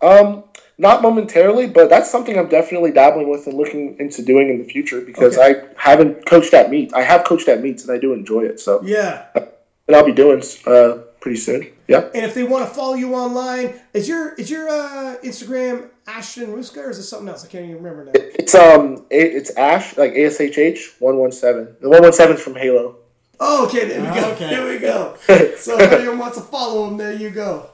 Um, 0.00 0.44
not 0.78 1.02
momentarily, 1.02 1.66
but 1.68 1.88
that's 1.90 2.10
something 2.10 2.38
I'm 2.38 2.48
definitely 2.48 2.90
dabbling 2.92 3.28
with 3.28 3.46
and 3.46 3.56
looking 3.56 3.96
into 3.98 4.22
doing 4.22 4.48
in 4.50 4.58
the 4.58 4.64
future 4.64 5.00
because 5.00 5.36
Okay. 5.38 5.60
I 5.60 5.68
haven't 5.76 6.26
coached 6.26 6.54
at 6.54 6.70
meet. 6.70 6.92
I 6.94 7.02
have 7.02 7.24
coached 7.24 7.48
at 7.48 7.62
meets 7.62 7.84
and 7.84 7.92
I 7.92 7.98
do 7.98 8.12
enjoy 8.12 8.42
it. 8.42 8.58
So, 8.60 8.80
Yeah. 8.84 9.26
and 9.34 9.96
I'll 9.96 10.04
be 10.06 10.12
doing 10.12 10.42
uh 10.66 10.98
pretty 11.20 11.36
soon. 11.38 11.68
Yeah. 11.88 12.08
And 12.14 12.24
if 12.24 12.34
they 12.34 12.42
want 12.42 12.66
to 12.68 12.74
follow 12.74 12.94
you 12.94 13.14
online, 13.14 13.74
is 13.92 14.08
your 14.08 14.32
is 14.34 14.50
your 14.50 14.68
uh, 14.68 15.16
Instagram 15.22 15.88
Ashton 16.06 16.48
Rouska 16.48 16.78
or 16.78 16.90
is 16.90 16.98
it 16.98 17.04
something 17.04 17.28
else? 17.28 17.44
I 17.44 17.48
can't 17.48 17.64
even 17.64 17.76
remember 17.82 18.04
now. 18.06 18.12
It's 18.14 18.54
um, 18.54 19.06
a- 19.10 19.36
it's 19.36 19.50
Ash 19.56 19.96
like 19.96 20.12
A 20.12 20.24
S 20.26 20.40
H 20.40 20.58
H 20.58 20.94
one 20.98 21.16
one 21.18 21.32
seven. 21.32 21.76
The 21.80 21.88
one 21.88 22.02
one 22.02 22.12
seven 22.12 22.36
is 22.36 22.42
from 22.42 22.56
Halo. 22.56 22.96
Oh, 23.40 23.66
okay. 23.66 23.86
There 23.88 24.00
we 24.00 24.20
go. 24.20 24.30
Okay. 24.32 24.50
There 24.50 24.66
we 24.68 24.78
go. 24.78 25.16
So 25.58 25.78
if 25.78 25.92
anyone 25.92 26.18
wants 26.18 26.38
to 26.38 26.42
follow 26.44 26.88
him, 26.88 26.96
there 26.96 27.12
you 27.12 27.30
go. 27.30 27.70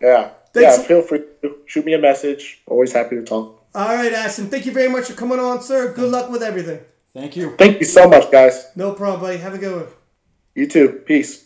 Yeah. 0.00 0.30
Thanks. 0.52 0.78
Yeah. 0.78 0.84
Feel 0.84 1.02
free 1.02 1.22
to 1.42 1.56
shoot 1.66 1.84
me 1.84 1.94
a 1.94 1.98
message. 1.98 2.62
Always 2.66 2.92
happy 2.92 3.16
to 3.16 3.24
talk. 3.24 3.64
All 3.74 3.94
right, 3.94 4.12
Ashton. 4.12 4.48
Thank 4.48 4.64
you 4.64 4.72
very 4.72 4.88
much 4.88 5.06
for 5.06 5.12
coming 5.14 5.38
on, 5.38 5.60
sir. 5.62 5.92
Good 5.92 6.10
luck 6.10 6.30
with 6.30 6.42
everything. 6.42 6.80
Thank 7.12 7.36
you. 7.36 7.54
Thank 7.56 7.78
you 7.80 7.84
so 7.86 8.08
much, 8.08 8.30
guys. 8.30 8.68
No 8.76 8.92
problem, 8.92 9.20
buddy. 9.20 9.38
Have 9.38 9.54
a 9.54 9.58
good 9.58 9.76
one. 9.76 9.92
You 10.54 10.66
too. 10.66 11.02
Peace. 11.04 11.44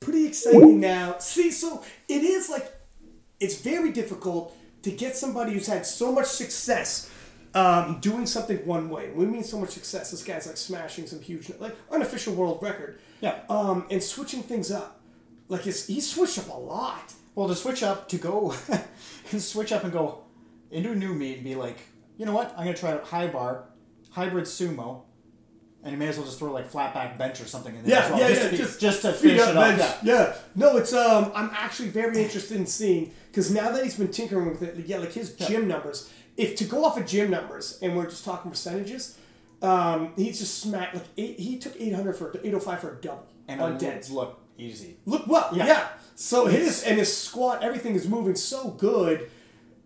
pretty 0.00 0.26
exciting 0.26 0.80
now. 0.80 1.16
See, 1.18 1.50
so 1.50 1.82
it 2.08 2.22
is 2.22 2.48
like 2.48 2.70
it's 3.42 3.60
very 3.60 3.90
difficult 3.90 4.56
to 4.82 4.90
get 4.90 5.16
somebody 5.16 5.52
who's 5.52 5.66
had 5.66 5.84
so 5.84 6.12
much 6.12 6.26
success 6.26 7.10
um, 7.54 7.98
doing 8.00 8.24
something 8.26 8.58
one 8.64 8.88
way. 8.88 9.10
We 9.10 9.26
mean 9.26 9.42
so 9.42 9.58
much 9.58 9.70
success. 9.70 10.10
This 10.10 10.22
guy's 10.22 10.46
like 10.46 10.56
smashing 10.56 11.06
some 11.06 11.20
huge, 11.20 11.50
like 11.58 11.76
unofficial 11.90 12.34
world 12.34 12.62
record. 12.62 13.00
Yeah. 13.20 13.40
Um, 13.48 13.86
and 13.90 14.02
switching 14.02 14.42
things 14.42 14.70
up. 14.70 15.00
Like 15.48 15.66
it's, 15.66 15.86
he 15.86 16.00
switched 16.00 16.38
up 16.38 16.48
a 16.48 16.58
lot. 16.58 17.12
Well, 17.34 17.48
to 17.48 17.54
switch 17.54 17.82
up, 17.82 18.08
to 18.10 18.18
go, 18.18 18.54
and 19.32 19.42
switch 19.42 19.72
up 19.72 19.84
and 19.84 19.92
go 19.92 20.24
into 20.70 20.92
a 20.92 20.94
new 20.94 21.14
meet 21.14 21.36
and 21.36 21.44
be 21.44 21.54
like, 21.54 21.78
you 22.16 22.26
know 22.26 22.32
what? 22.32 22.50
I'm 22.56 22.64
gonna 22.64 22.74
try 22.74 22.92
out 22.92 23.04
high 23.04 23.26
bar, 23.26 23.64
hybrid 24.10 24.44
sumo, 24.44 25.02
and 25.82 25.92
you 25.92 25.98
may 25.98 26.08
as 26.08 26.16
well 26.16 26.26
just 26.26 26.38
throw 26.38 26.52
like 26.52 26.68
flat 26.68 26.94
back 26.94 27.18
bench 27.18 27.40
or 27.40 27.46
something 27.46 27.74
in 27.74 27.82
there. 27.82 27.90
Yeah, 27.96 28.04
as 28.04 28.10
well, 28.10 28.20
yeah, 28.20 28.28
just 28.28 28.40
yeah. 28.40 28.46
To 28.46 28.50
be, 28.52 28.56
just, 28.58 28.80
just 28.80 29.02
to 29.02 29.12
finish 29.12 29.40
up 29.40 29.48
it 29.50 29.56
off. 29.56 29.76
bench. 29.78 29.80
Yeah. 30.02 30.14
Yeah. 30.14 30.34
No, 30.54 30.76
it's 30.76 30.92
um. 30.92 31.32
I'm 31.34 31.50
actually 31.52 31.88
very 31.88 32.22
interested 32.22 32.56
in 32.56 32.66
seeing 32.66 33.12
because 33.30 33.50
now 33.50 33.70
that 33.72 33.82
he's 33.82 33.96
been 33.96 34.08
tinkering 34.08 34.48
with 34.50 34.62
it, 34.62 34.86
yeah, 34.86 34.98
like 34.98 35.12
his 35.12 35.34
gym 35.34 35.66
numbers. 35.68 36.10
If 36.36 36.56
to 36.56 36.64
go 36.64 36.84
off 36.84 36.98
of 36.98 37.06
gym 37.06 37.30
numbers, 37.30 37.78
and 37.82 37.94
we're 37.96 38.08
just 38.08 38.24
talking 38.24 38.50
percentages, 38.50 39.18
um, 39.60 40.12
he's 40.16 40.38
just 40.38 40.58
smacked 40.60 40.94
like 40.94 41.04
eight, 41.18 41.38
he 41.38 41.58
took 41.58 41.78
800 41.78 42.14
for 42.16 42.30
805 42.30 42.80
for 42.80 42.92
a 42.96 43.00
double 43.00 43.26
And 43.48 43.60
on 43.60 43.72
it 43.74 43.78
deads. 43.78 44.10
look 44.10 44.40
easy. 44.58 44.96
Look 45.04 45.26
well, 45.26 45.50
yeah. 45.52 45.66
Yeah. 45.66 45.88
So 46.14 46.46
his 46.46 46.84
and 46.84 46.98
his 46.98 47.14
squat, 47.14 47.62
everything 47.62 47.94
is 47.94 48.08
moving 48.08 48.34
so 48.34 48.70
good. 48.70 49.30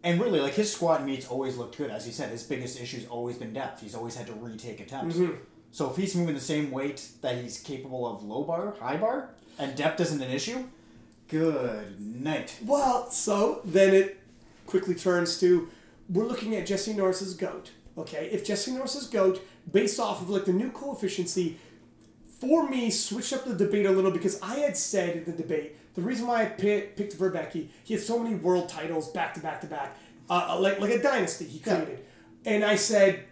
And 0.05 0.21
really, 0.21 0.41
like 0.41 0.55
his 0.55 0.73
squat 0.73 1.05
meets 1.05 1.27
always 1.27 1.57
looked 1.57 1.77
good. 1.79 1.91
As 1.91 2.07
he 2.07 2.13
said, 2.13 2.31
his 2.31 2.45
biggest 2.45 2.81
issue's 2.81 3.07
always 3.07 3.37
been 3.39 3.53
depth. 3.53 3.83
He's 3.83 3.95
always 3.97 4.15
had 4.15 4.29
to 4.29 4.33
retake 4.35 4.79
attempts. 4.81 5.17
Mm-hmm. 5.17 5.35
So 5.77 5.91
if 5.91 5.97
he's 5.97 6.17
moving 6.17 6.35
the 6.35 6.41
same 6.41 6.71
weight 6.71 7.07
that 7.21 7.37
he's 7.37 7.59
capable 7.59 8.07
of 8.07 8.23
low 8.23 8.45
bar, 8.45 8.77
high 8.81 8.97
bar, 8.97 9.29
and 9.59 9.77
depth 9.77 10.01
isn't 10.01 10.23
an 10.23 10.31
issue, 10.31 10.65
good 11.29 12.01
night. 12.01 12.57
Well, 12.65 13.11
so 13.11 13.61
then 13.63 13.93
it 13.93 14.19
quickly 14.65 14.95
turns 14.95 15.39
to 15.41 15.69
we're 16.09 16.25
looking 16.25 16.57
at 16.57 16.67
Jesse 16.67 16.95
Norris's 16.95 17.35
goat. 17.35 17.73
Okay, 17.99 18.31
if 18.33 18.43
Jesse 18.43 18.71
Norris's 18.71 19.07
goat, 19.07 19.47
based 19.71 20.01
off 20.01 20.23
of 20.23 20.31
like 20.31 20.47
the 20.47 20.53
new 20.55 20.71
coefficiency, 20.71 21.59
for 22.41 22.67
me, 22.71 22.91
switched 22.91 23.35
up 23.35 23.45
the 23.45 23.55
debate 23.55 23.85
a 23.85 23.91
little 23.91 24.11
because 24.11 24.41
I 24.41 24.61
had 24.61 24.79
said 24.79 25.15
in 25.15 25.25
the 25.27 25.33
debate 25.33 25.77
the 25.95 26.01
reason 26.01 26.27
why 26.27 26.41
I 26.41 26.47
picked, 26.47 26.97
picked 26.97 27.19
Wierzbicki, 27.19 27.69
he 27.85 27.93
had 27.93 28.03
so 28.03 28.19
many 28.19 28.35
world 28.35 28.71
titles 28.71 29.11
back 29.13 29.35
to 29.35 29.41
back 29.41 29.61
to 29.61 29.67
back, 29.67 29.95
uh, 30.31 30.59
like 30.59 30.81
like 30.81 30.93
a 30.93 31.03
dynasty 31.03 31.45
he 31.45 31.59
created, 31.59 32.03
and 32.47 32.65
I 32.65 32.77
said 32.77 33.25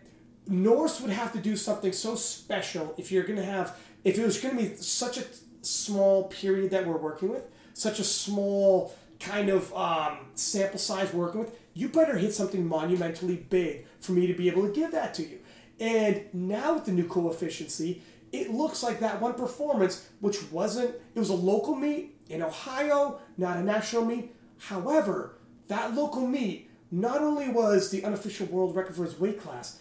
Norris 0.46 1.00
would 1.00 1.10
have 1.10 1.32
to 1.32 1.38
do 1.38 1.56
something 1.56 1.92
so 1.92 2.14
special 2.16 2.94
if 2.98 3.10
you're 3.10 3.24
going 3.24 3.38
to 3.38 3.44
have 3.44 3.76
if 4.04 4.18
it 4.18 4.24
was 4.24 4.38
going 4.38 4.56
to 4.56 4.62
be 4.62 4.76
such 4.76 5.16
a 5.16 5.24
small 5.62 6.24
period 6.24 6.70
that 6.70 6.86
we're 6.86 6.98
working 6.98 7.30
with, 7.30 7.44
such 7.72 7.98
a 7.98 8.04
small 8.04 8.94
kind 9.18 9.48
of 9.48 9.74
um, 9.74 10.18
sample 10.34 10.78
size 10.78 11.12
working 11.12 11.40
with. 11.40 11.58
You 11.72 11.88
better 11.88 12.18
hit 12.18 12.34
something 12.34 12.66
monumentally 12.66 13.36
big 13.36 13.86
for 13.98 14.12
me 14.12 14.26
to 14.26 14.34
be 14.34 14.48
able 14.48 14.66
to 14.66 14.72
give 14.72 14.92
that 14.92 15.14
to 15.14 15.22
you. 15.22 15.38
And 15.80 16.26
now 16.32 16.74
with 16.74 16.84
the 16.84 16.92
new 16.92 17.08
coefficiency, 17.08 18.02
it 18.30 18.50
looks 18.50 18.82
like 18.82 19.00
that 19.00 19.20
one 19.20 19.34
performance, 19.34 20.08
which 20.20 20.50
wasn't, 20.52 20.90
it 21.14 21.18
was 21.18 21.30
a 21.30 21.34
local 21.34 21.74
meet 21.74 22.14
in 22.28 22.42
Ohio, 22.42 23.20
not 23.38 23.56
a 23.56 23.62
national 23.62 24.04
meet. 24.04 24.34
However, 24.58 25.36
that 25.68 25.94
local 25.94 26.26
meet 26.26 26.70
not 26.90 27.22
only 27.22 27.48
was 27.48 27.90
the 27.90 28.04
unofficial 28.04 28.46
world 28.46 28.76
record 28.76 28.96
for 28.96 29.04
his 29.04 29.18
weight 29.18 29.40
class, 29.40 29.78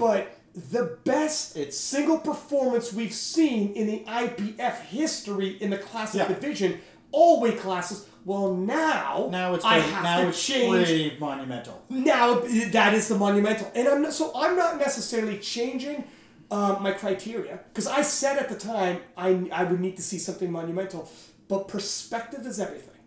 but 0.00 0.36
the 0.54 0.98
best 1.04 1.56
It's- 1.56 1.76
single 1.76 2.18
performance 2.18 2.92
we've 2.92 3.14
seen 3.14 3.72
in 3.74 3.86
the 3.86 4.02
IPF 4.06 4.80
history 4.86 5.50
in 5.60 5.70
the 5.70 5.78
classic 5.78 6.20
Yeah. 6.22 6.28
division, 6.28 6.80
all 7.12 7.40
weight 7.40 7.58
classes. 7.60 8.06
Well, 8.24 8.54
now, 8.54 9.28
Now 9.30 9.54
it's 9.54 9.64
I 9.64 9.78
have 9.78 10.02
now 10.02 10.20
to 10.22 10.28
it's 10.28 10.44
change 10.44 11.18
monumental. 11.18 11.80
now 11.88 12.40
that 12.72 12.92
is 12.94 13.08
the 13.08 13.16
monumental 13.16 13.70
and 13.74 13.88
i'm 13.88 14.02
not, 14.02 14.12
so 14.12 14.30
i'm 14.34 14.54
not 14.56 14.76
necessarily 14.78 15.38
changing 15.38 16.04
um, 16.50 16.82
my 16.82 16.92
criteria 16.92 17.60
because 17.72 17.86
i 17.86 18.02
said 18.02 18.36
at 18.36 18.48
the 18.50 18.56
time 18.56 18.98
I, 19.16 19.28
I 19.50 19.64
would 19.64 19.80
need 19.80 19.96
to 19.96 20.02
see 20.02 20.18
something 20.18 20.50
monumental 20.52 21.08
but 21.48 21.66
perspective 21.68 22.44
is 22.46 22.60
everything 22.60 23.00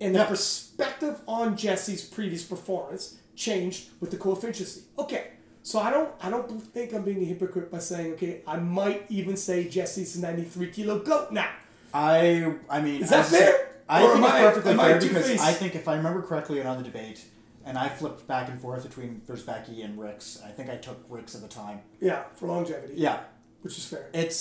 and 0.00 0.14
the 0.14 0.20
Yeah. 0.20 0.24
perspective 0.34 1.16
on 1.28 1.56
jesse's 1.58 2.02
previous 2.16 2.42
performance 2.44 3.16
changed 3.36 3.80
with 4.00 4.10
the 4.12 4.16
coefficiency 4.16 4.80
okay 4.98 5.24
so 5.70 5.78
i 5.80 5.90
don't 5.90 6.10
i 6.22 6.28
don't 6.30 6.48
think 6.74 6.92
i'm 6.94 7.02
being 7.02 7.22
a 7.22 7.24
hypocrite 7.24 7.70
by 7.70 7.78
saying 7.78 8.12
okay 8.12 8.40
i 8.46 8.56
might 8.56 9.04
even 9.08 9.36
say 9.36 9.66
jesse's 9.68 10.14
a 10.16 10.20
93 10.20 10.68
kilo 10.70 10.98
goat 11.00 11.32
now 11.32 11.50
I 11.96 12.54
I 12.68 12.80
mean, 12.80 13.02
Is 13.02 13.10
that 13.10 13.20
I 13.20 13.22
fair? 13.22 13.68
I 13.88 14.02
Or 14.02 14.12
think 14.14 14.24
it's 14.24 14.34
I- 14.34 14.40
perfectly 14.42 14.72
am 14.72 14.80
I 14.80 14.84
fair 14.88 15.00
because 15.00 15.24
two-faced? 15.26 15.44
I 15.44 15.52
think 15.52 15.76
if 15.76 15.86
I 15.86 15.94
remember 15.94 16.22
correctly 16.22 16.60
on 16.60 16.76
the 16.78 16.82
debate, 16.82 17.24
and 17.64 17.78
I 17.78 17.88
flipped 17.88 18.26
back 18.26 18.48
and 18.48 18.60
forth 18.60 18.82
between 18.82 19.22
Wierzbicki 19.28 19.84
and 19.84 19.96
Ricks. 20.04 20.40
I 20.44 20.50
think 20.50 20.70
I 20.70 20.76
took 20.76 20.98
Ricks 21.08 21.36
at 21.36 21.42
the 21.42 21.52
time. 21.62 21.78
yeah 22.00 22.24
for 22.34 22.46
longevity 22.48 22.94
Yeah, 22.96 23.20
which 23.62 23.78
is 23.78 23.86
fair 23.86 24.06
it's 24.12 24.38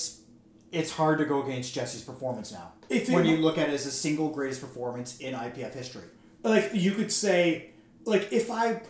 it's 0.71 0.89
hard 0.93 1.19
to 1.19 1.25
go 1.25 1.43
against 1.43 1.75
Jesse's 1.75 2.01
performance 2.01 2.51
now. 2.51 2.71
If 2.89 3.07
it- 3.07 3.13
when 3.13 3.25
you 3.25 3.37
look 3.37 3.59
at 3.59 3.69
it 3.69 3.73
as 3.79 3.85
the 3.85 3.91
single 3.91 4.29
greatest 4.29 4.59
performance 4.59 5.09
in 5.19 5.35
IPF 5.35 5.73
history. 5.75 6.07
like 6.43 6.71
you 6.73 6.91
could 6.93 7.11
say 7.11 7.69
like 8.05 8.25
if 8.33 8.49
i 8.49 8.81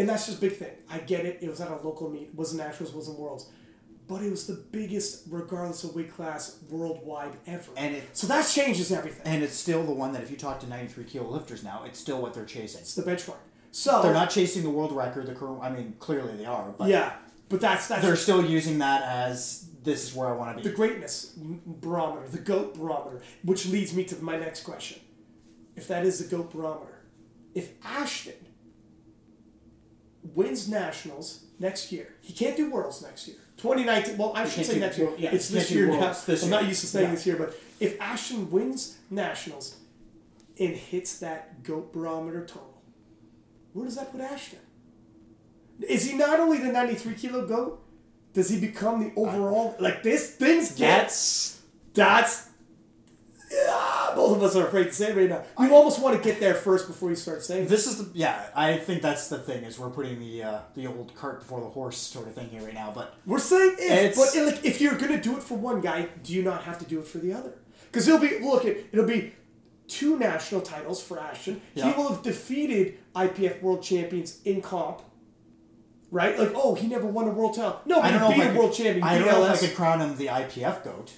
and 0.00 0.08
that's 0.08 0.26
just 0.26 0.38
a 0.38 0.40
big 0.40 0.54
thing. 0.56 0.72
I 0.90 0.98
get 0.98 1.24
it. 1.26 1.38
It 1.42 1.48
was 1.48 1.60
at 1.60 1.70
a 1.70 1.76
local 1.76 2.08
meet. 2.10 2.22
It 2.28 2.34
wasn't 2.34 2.62
nationals 2.62 2.92
wasn't 2.94 3.18
worlds. 3.18 3.50
But 4.08 4.22
it 4.22 4.30
was 4.30 4.46
the 4.48 4.54
biggest 4.54 5.22
regardless 5.30 5.84
of 5.84 5.94
weight 5.94 6.12
class 6.12 6.58
worldwide 6.68 7.34
ever. 7.46 7.70
And 7.76 7.94
it- 7.94 8.16
so 8.16 8.26
that 8.26 8.42
changes 8.48 8.90
everything. 8.90 9.22
And 9.24 9.42
it's 9.44 9.54
still 9.54 9.84
the 9.84 9.92
one 9.92 10.12
that 10.14 10.22
if 10.22 10.30
you 10.32 10.36
talk 10.36 10.58
to 10.60 10.66
93 10.66 11.04
kilo 11.04 11.28
lifters 11.30 11.62
now, 11.62 11.84
it's 11.84 11.98
still 12.00 12.20
what 12.20 12.34
they're 12.34 12.44
chasing. 12.44 12.80
it's 12.80 12.94
the 12.94 13.02
benchmark. 13.02 13.36
So 13.70 14.02
They're 14.02 14.12
not 14.12 14.30
chasing 14.30 14.64
the 14.64 14.70
world 14.70 14.90
record. 14.90 15.26
The 15.26 15.34
current, 15.34 15.62
I 15.62 15.70
mean, 15.70 15.94
clearly 16.00 16.36
they 16.36 16.44
are, 16.46 16.74
but 16.76 16.88
yeah 16.88 17.12
but 17.48 17.60
that's 17.60 17.88
that's 17.88 18.02
they're 18.04 18.14
still 18.16 18.44
using 18.44 18.78
that 18.78 19.02
as 19.02 19.66
this 19.82 20.04
is 20.04 20.14
where 20.14 20.28
I 20.28 20.32
want 20.32 20.56
to 20.56 20.62
be. 20.62 20.68
the 20.70 20.74
greatness 20.74 21.32
barometer 21.36 22.28
the 22.28 22.38
goat 22.38 22.76
barometer 22.78 23.22
which 23.42 23.66
leads 23.66 23.92
me 23.92 24.04
to 24.04 24.16
my 24.22 24.36
next 24.38 24.62
question. 24.62 25.00
If 25.76 25.88
that 25.88 26.04
is 26.06 26.18
the 26.20 26.28
goat 26.36 26.52
barometer 26.52 27.02
if 27.54 27.70
ashton 27.84 28.34
wins 30.22 30.68
nationals 30.68 31.44
next 31.58 31.92
year. 31.92 32.14
He 32.20 32.32
can't 32.32 32.56
do 32.56 32.70
worlds 32.70 33.02
next 33.02 33.26
year. 33.28 33.36
2019 33.58 34.16
well 34.16 34.32
i 34.34 34.48
should 34.48 34.64
say 34.64 34.74
do- 34.74 34.80
next 34.80 34.96
year. 34.96 35.10
yeah, 35.18 35.30
it's 35.34 35.50
this 35.50 35.70
year 35.70 35.86
now. 35.88 36.08
this 36.24 36.42
i'm 36.42 36.48
year. 36.48 36.60
not 36.60 36.66
used 36.66 36.80
to 36.80 36.86
saying 36.86 37.08
Yeah. 37.08 37.14
this 37.14 37.26
year 37.26 37.36
but 37.36 37.54
if 37.78 38.00
ashton 38.00 38.50
wins 38.50 38.96
nationals 39.10 39.76
and 40.58 40.74
hits 40.74 41.18
that 41.18 41.62
goat 41.62 41.92
barometer 41.92 42.40
total 42.46 42.82
where 43.74 43.84
does 43.84 43.96
that 43.96 44.12
put 44.12 44.22
ashton? 44.22 44.60
Is 45.86 46.08
he 46.10 46.16
not 46.16 46.40
only 46.40 46.56
the 46.58 46.72
93 46.72 47.14
kilo 47.14 47.46
goat 47.46 47.82
does 48.32 48.48
he 48.48 48.58
become 48.58 49.00
the 49.04 49.12
overall 49.20 49.76
like 49.78 50.02
this 50.02 50.30
things 50.36 50.70
get 50.74 51.02
That's 51.02 51.60
that's 51.92 52.48
yeah, 53.50 54.12
both 54.14 54.36
of 54.36 54.42
us 54.42 54.54
are 54.56 54.66
afraid 54.66 54.84
to 54.84 54.92
say 54.92 55.10
it 55.10 55.16
right 55.16 55.28
now. 55.28 55.42
You 55.58 55.74
almost 55.74 56.00
want 56.00 56.16
to 56.16 56.22
get 56.22 56.40
there 56.40 56.54
first 56.54 56.86
before 56.86 57.10
you 57.10 57.16
start 57.16 57.42
saying. 57.42 57.66
this 57.68 57.86
is 57.86 57.98
the 57.98 58.18
yeah. 58.18 58.46
I 58.54 58.76
think 58.76 59.02
that's 59.02 59.28
the 59.28 59.38
thing 59.38 59.64
is 59.64 59.78
we're 59.78 59.90
putting 59.90 60.20
the 60.20 60.42
uh, 60.42 60.58
the 60.74 60.86
old 60.86 61.14
cart 61.14 61.40
before 61.40 61.60
the 61.60 61.68
horse 61.68 61.98
sort 61.98 62.28
of 62.28 62.34
thing 62.34 62.48
here 62.48 62.62
right 62.62 62.74
now. 62.74 62.92
But 62.94 63.14
We're 63.26 63.38
saying 63.38 63.76
if, 63.78 64.16
but 64.16 64.34
like, 64.36 64.64
if 64.64 64.80
you're 64.80 64.96
gonna 64.96 65.20
do 65.20 65.36
it 65.36 65.42
for 65.42 65.56
one 65.56 65.80
guy, 65.80 66.08
do 66.22 66.32
you 66.32 66.42
not 66.42 66.62
have 66.64 66.78
to 66.78 66.84
do 66.84 67.00
it 67.00 67.06
for 67.06 67.18
the 67.18 67.32
other? 67.32 67.52
Because 67.90 68.06
it'll 68.06 68.20
be 68.20 68.38
look, 68.38 68.64
it, 68.64 68.86
it'll 68.92 69.06
be 69.06 69.34
two 69.88 70.18
national 70.18 70.60
titles 70.60 71.02
for 71.02 71.18
Ashton. 71.18 71.60
Yeah. 71.74 71.90
He 71.90 71.96
will 72.00 72.08
have 72.08 72.22
defeated 72.22 72.98
IPF 73.14 73.60
world 73.60 73.82
champions 73.82 74.38
in 74.44 74.62
comp. 74.62 75.02
Right? 76.12 76.36
Like, 76.38 76.52
oh, 76.54 76.74
he 76.74 76.88
never 76.88 77.06
won 77.06 77.28
a 77.28 77.30
world 77.30 77.54
title. 77.54 77.80
No, 77.86 78.00
I 78.00 78.06
he 78.10 78.18
don't 78.18 78.30
know 78.30 78.34
beat 78.36 78.42
I 78.42 78.44
a 78.46 78.48
could, 78.50 78.58
world 78.58 78.72
champion. 78.74 79.02
I 79.04 79.18
don't 79.18 79.28
know 79.28 79.44
if 79.44 79.62
I 79.62 79.66
could 79.66 79.76
crown 79.76 80.00
him 80.00 80.16
the 80.16 80.26
IPF 80.26 80.82
goat, 80.82 81.12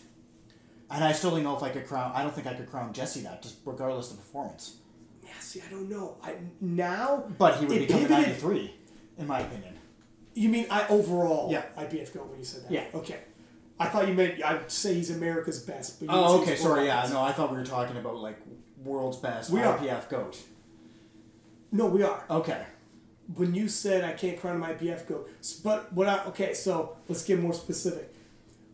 and 0.93 1.03
I 1.03 1.13
still 1.13 1.31
don't 1.33 1.43
know 1.43 1.57
if 1.57 1.63
I 1.63 1.71
could 1.71 1.87
crown. 1.87 2.13
I 2.15 2.23
don't 2.23 2.35
think 2.35 2.47
I 2.47 2.55
could 2.55 2.71
crown 2.71 2.93
Jesse 2.93 3.21
that, 3.23 3.43
just 3.43 3.57
regardless 3.65 4.11
of 4.11 4.19
performance. 4.19 4.77
Yeah, 5.25 5.31
see, 5.41 5.63
I 5.67 5.71
don't 5.71 5.89
know. 5.89 6.17
I 6.23 6.35
now, 6.61 7.25
But 7.39 7.57
he 7.57 7.67
would 7.67 7.79
become 7.79 7.97
a 7.97 8.01
pivoted- 8.01 8.11
ninety 8.11 8.33
three, 8.41 8.75
in 9.19 9.27
my 9.27 9.41
opinion. 9.41 9.75
You 10.35 10.49
mean 10.49 10.67
I 10.71 10.87
overall? 10.89 11.51
Yeah. 11.51 11.63
IPF 11.77 12.13
goat 12.15 12.29
when 12.31 12.39
you 12.39 12.45
said 12.45 12.65
that. 12.65 12.73
Yeah. 12.73 12.85
Okay. 12.95 13.19
I 13.79 13.89
thought 13.89 14.07
you 14.09 14.15
meant 14.15 14.43
I'd 14.45 14.71
say 14.71 14.95
he's 14.95 15.11
America's 15.11 15.61
best. 15.61 16.01
But 16.01 16.07
Oh, 16.11 16.41
okay. 16.43 16.57
Sorry. 16.57 16.87
Yeah. 16.87 17.07
No, 17.11 17.21
I 17.21 17.33
thought 17.33 17.51
we 17.51 17.57
were 17.59 17.65
talking 17.65 17.97
about 17.97 18.17
like 18.17 18.39
world's 18.85 19.17
best 19.19 19.51
We 19.51 19.61
are. 19.61 19.77
IPF 19.79 20.09
goat. 20.09 20.39
No, 21.71 21.87
we 21.87 22.03
are. 22.03 22.25
Okay. 22.31 22.65
When 23.35 23.55
you 23.55 23.69
said 23.69 24.05
I 24.05 24.13
can't 24.13 24.39
crown 24.41 24.59
my 24.59 24.73
IPF 24.75 25.07
goat, 25.07 25.31
but 25.65 25.93
what 25.93 26.09
I 26.09 26.25
okay, 26.27 26.55
so 26.55 26.97
let's 27.09 27.25
get 27.25 27.39
more 27.41 27.55
specific. 27.55 28.12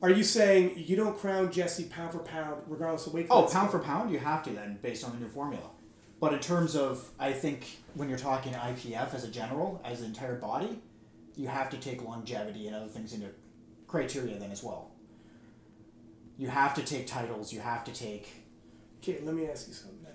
Are 0.00 0.10
you 0.10 0.22
saying 0.22 0.74
you 0.76 0.96
don't 0.96 1.18
crown 1.18 1.50
Jesse 1.50 1.84
pound 1.84 2.12
for 2.12 2.20
pound, 2.20 2.62
regardless 2.68 3.06
of 3.06 3.14
weight 3.14 3.26
Oh, 3.30 3.48
pound 3.52 3.70
for 3.70 3.80
pound, 3.80 4.12
you 4.12 4.18
have 4.18 4.42
to 4.44 4.50
then, 4.50 4.78
based 4.80 5.04
on 5.04 5.12
the 5.12 5.18
new 5.18 5.28
formula. 5.28 5.70
But 6.20 6.32
in 6.32 6.38
terms 6.40 6.76
of, 6.76 7.10
I 7.18 7.32
think 7.32 7.66
when 7.94 8.08
you're 8.08 8.18
talking 8.18 8.52
IPF 8.52 9.14
as 9.14 9.24
a 9.24 9.28
general, 9.28 9.80
as 9.84 10.00
an 10.00 10.06
entire 10.06 10.36
body, 10.36 10.80
you 11.36 11.48
have 11.48 11.70
to 11.70 11.76
take 11.76 12.02
longevity 12.02 12.66
and 12.66 12.76
other 12.76 12.88
things 12.88 13.12
into 13.12 13.28
criteria 13.86 14.38
then 14.38 14.50
as 14.50 14.62
well. 14.62 14.90
You 16.36 16.48
have 16.48 16.74
to 16.74 16.82
take 16.82 17.06
titles. 17.06 17.52
You 17.52 17.60
have 17.60 17.84
to 17.84 17.92
take. 17.92 18.44
Okay, 19.02 19.18
let 19.24 19.34
me 19.34 19.46
ask 19.48 19.66
you 19.68 19.74
something 19.74 20.02
then. 20.04 20.14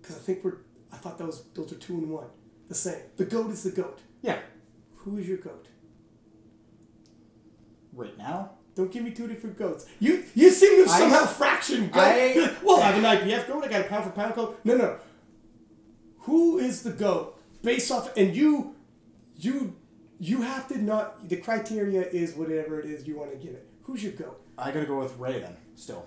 Because 0.00 0.16
I 0.16 0.20
think 0.20 0.44
we're. 0.44 0.58
I 0.90 0.96
thought 0.96 1.18
that 1.18 1.26
was 1.26 1.42
those 1.54 1.72
are 1.72 1.76
two 1.76 1.94
and 1.94 2.10
one, 2.10 2.28
the 2.68 2.74
same. 2.74 3.02
The 3.16 3.26
goat 3.26 3.50
is 3.50 3.62
the 3.62 3.70
goat. 3.70 4.00
Yeah. 4.22 4.38
Who 4.96 5.18
is 5.18 5.28
your 5.28 5.36
goat? 5.38 5.68
Right 7.98 8.16
now, 8.16 8.52
Don't 8.76 8.92
give 8.92 9.02
me 9.02 9.10
two 9.10 9.26
different 9.26 9.58
goats. 9.58 9.84
You 9.98 10.24
you 10.34 10.50
seem 10.50 10.84
to 10.84 10.90
I- 10.90 10.98
somehow 11.00 11.26
fraction 11.26 11.88
goat. 11.90 12.00
I- 12.00 12.54
well, 12.64 12.80
I 12.80 12.92
have 12.92 12.98
an 13.04 13.28
IPF 13.28 13.48
goat. 13.48 13.64
I 13.64 13.68
got 13.68 13.80
a 13.80 13.88
pound 13.92 14.04
for 14.04 14.10
pound 14.10 14.34
goat. 14.36 14.60
No, 14.62 14.76
no. 14.76 14.96
Who 16.20 16.58
is 16.58 16.82
the 16.84 16.92
goat 16.92 17.40
based 17.62 17.90
off? 17.90 18.16
And 18.16 18.36
you, 18.36 18.76
you, 19.36 19.74
you 20.20 20.42
have 20.42 20.68
to 20.68 20.78
not. 20.80 21.28
The 21.28 21.38
criteria 21.38 22.02
is 22.02 22.34
whatever 22.36 22.78
it 22.78 22.86
is 22.86 23.04
you 23.08 23.16
want 23.18 23.32
to 23.32 23.36
give 23.36 23.54
it. 23.54 23.66
Who's 23.82 24.04
your 24.04 24.12
goat? 24.12 24.40
I 24.56 24.70
gotta 24.70 24.86
go 24.86 25.00
with 25.00 25.16
Ray 25.18 25.40
then. 25.40 25.56
Still, 25.74 26.06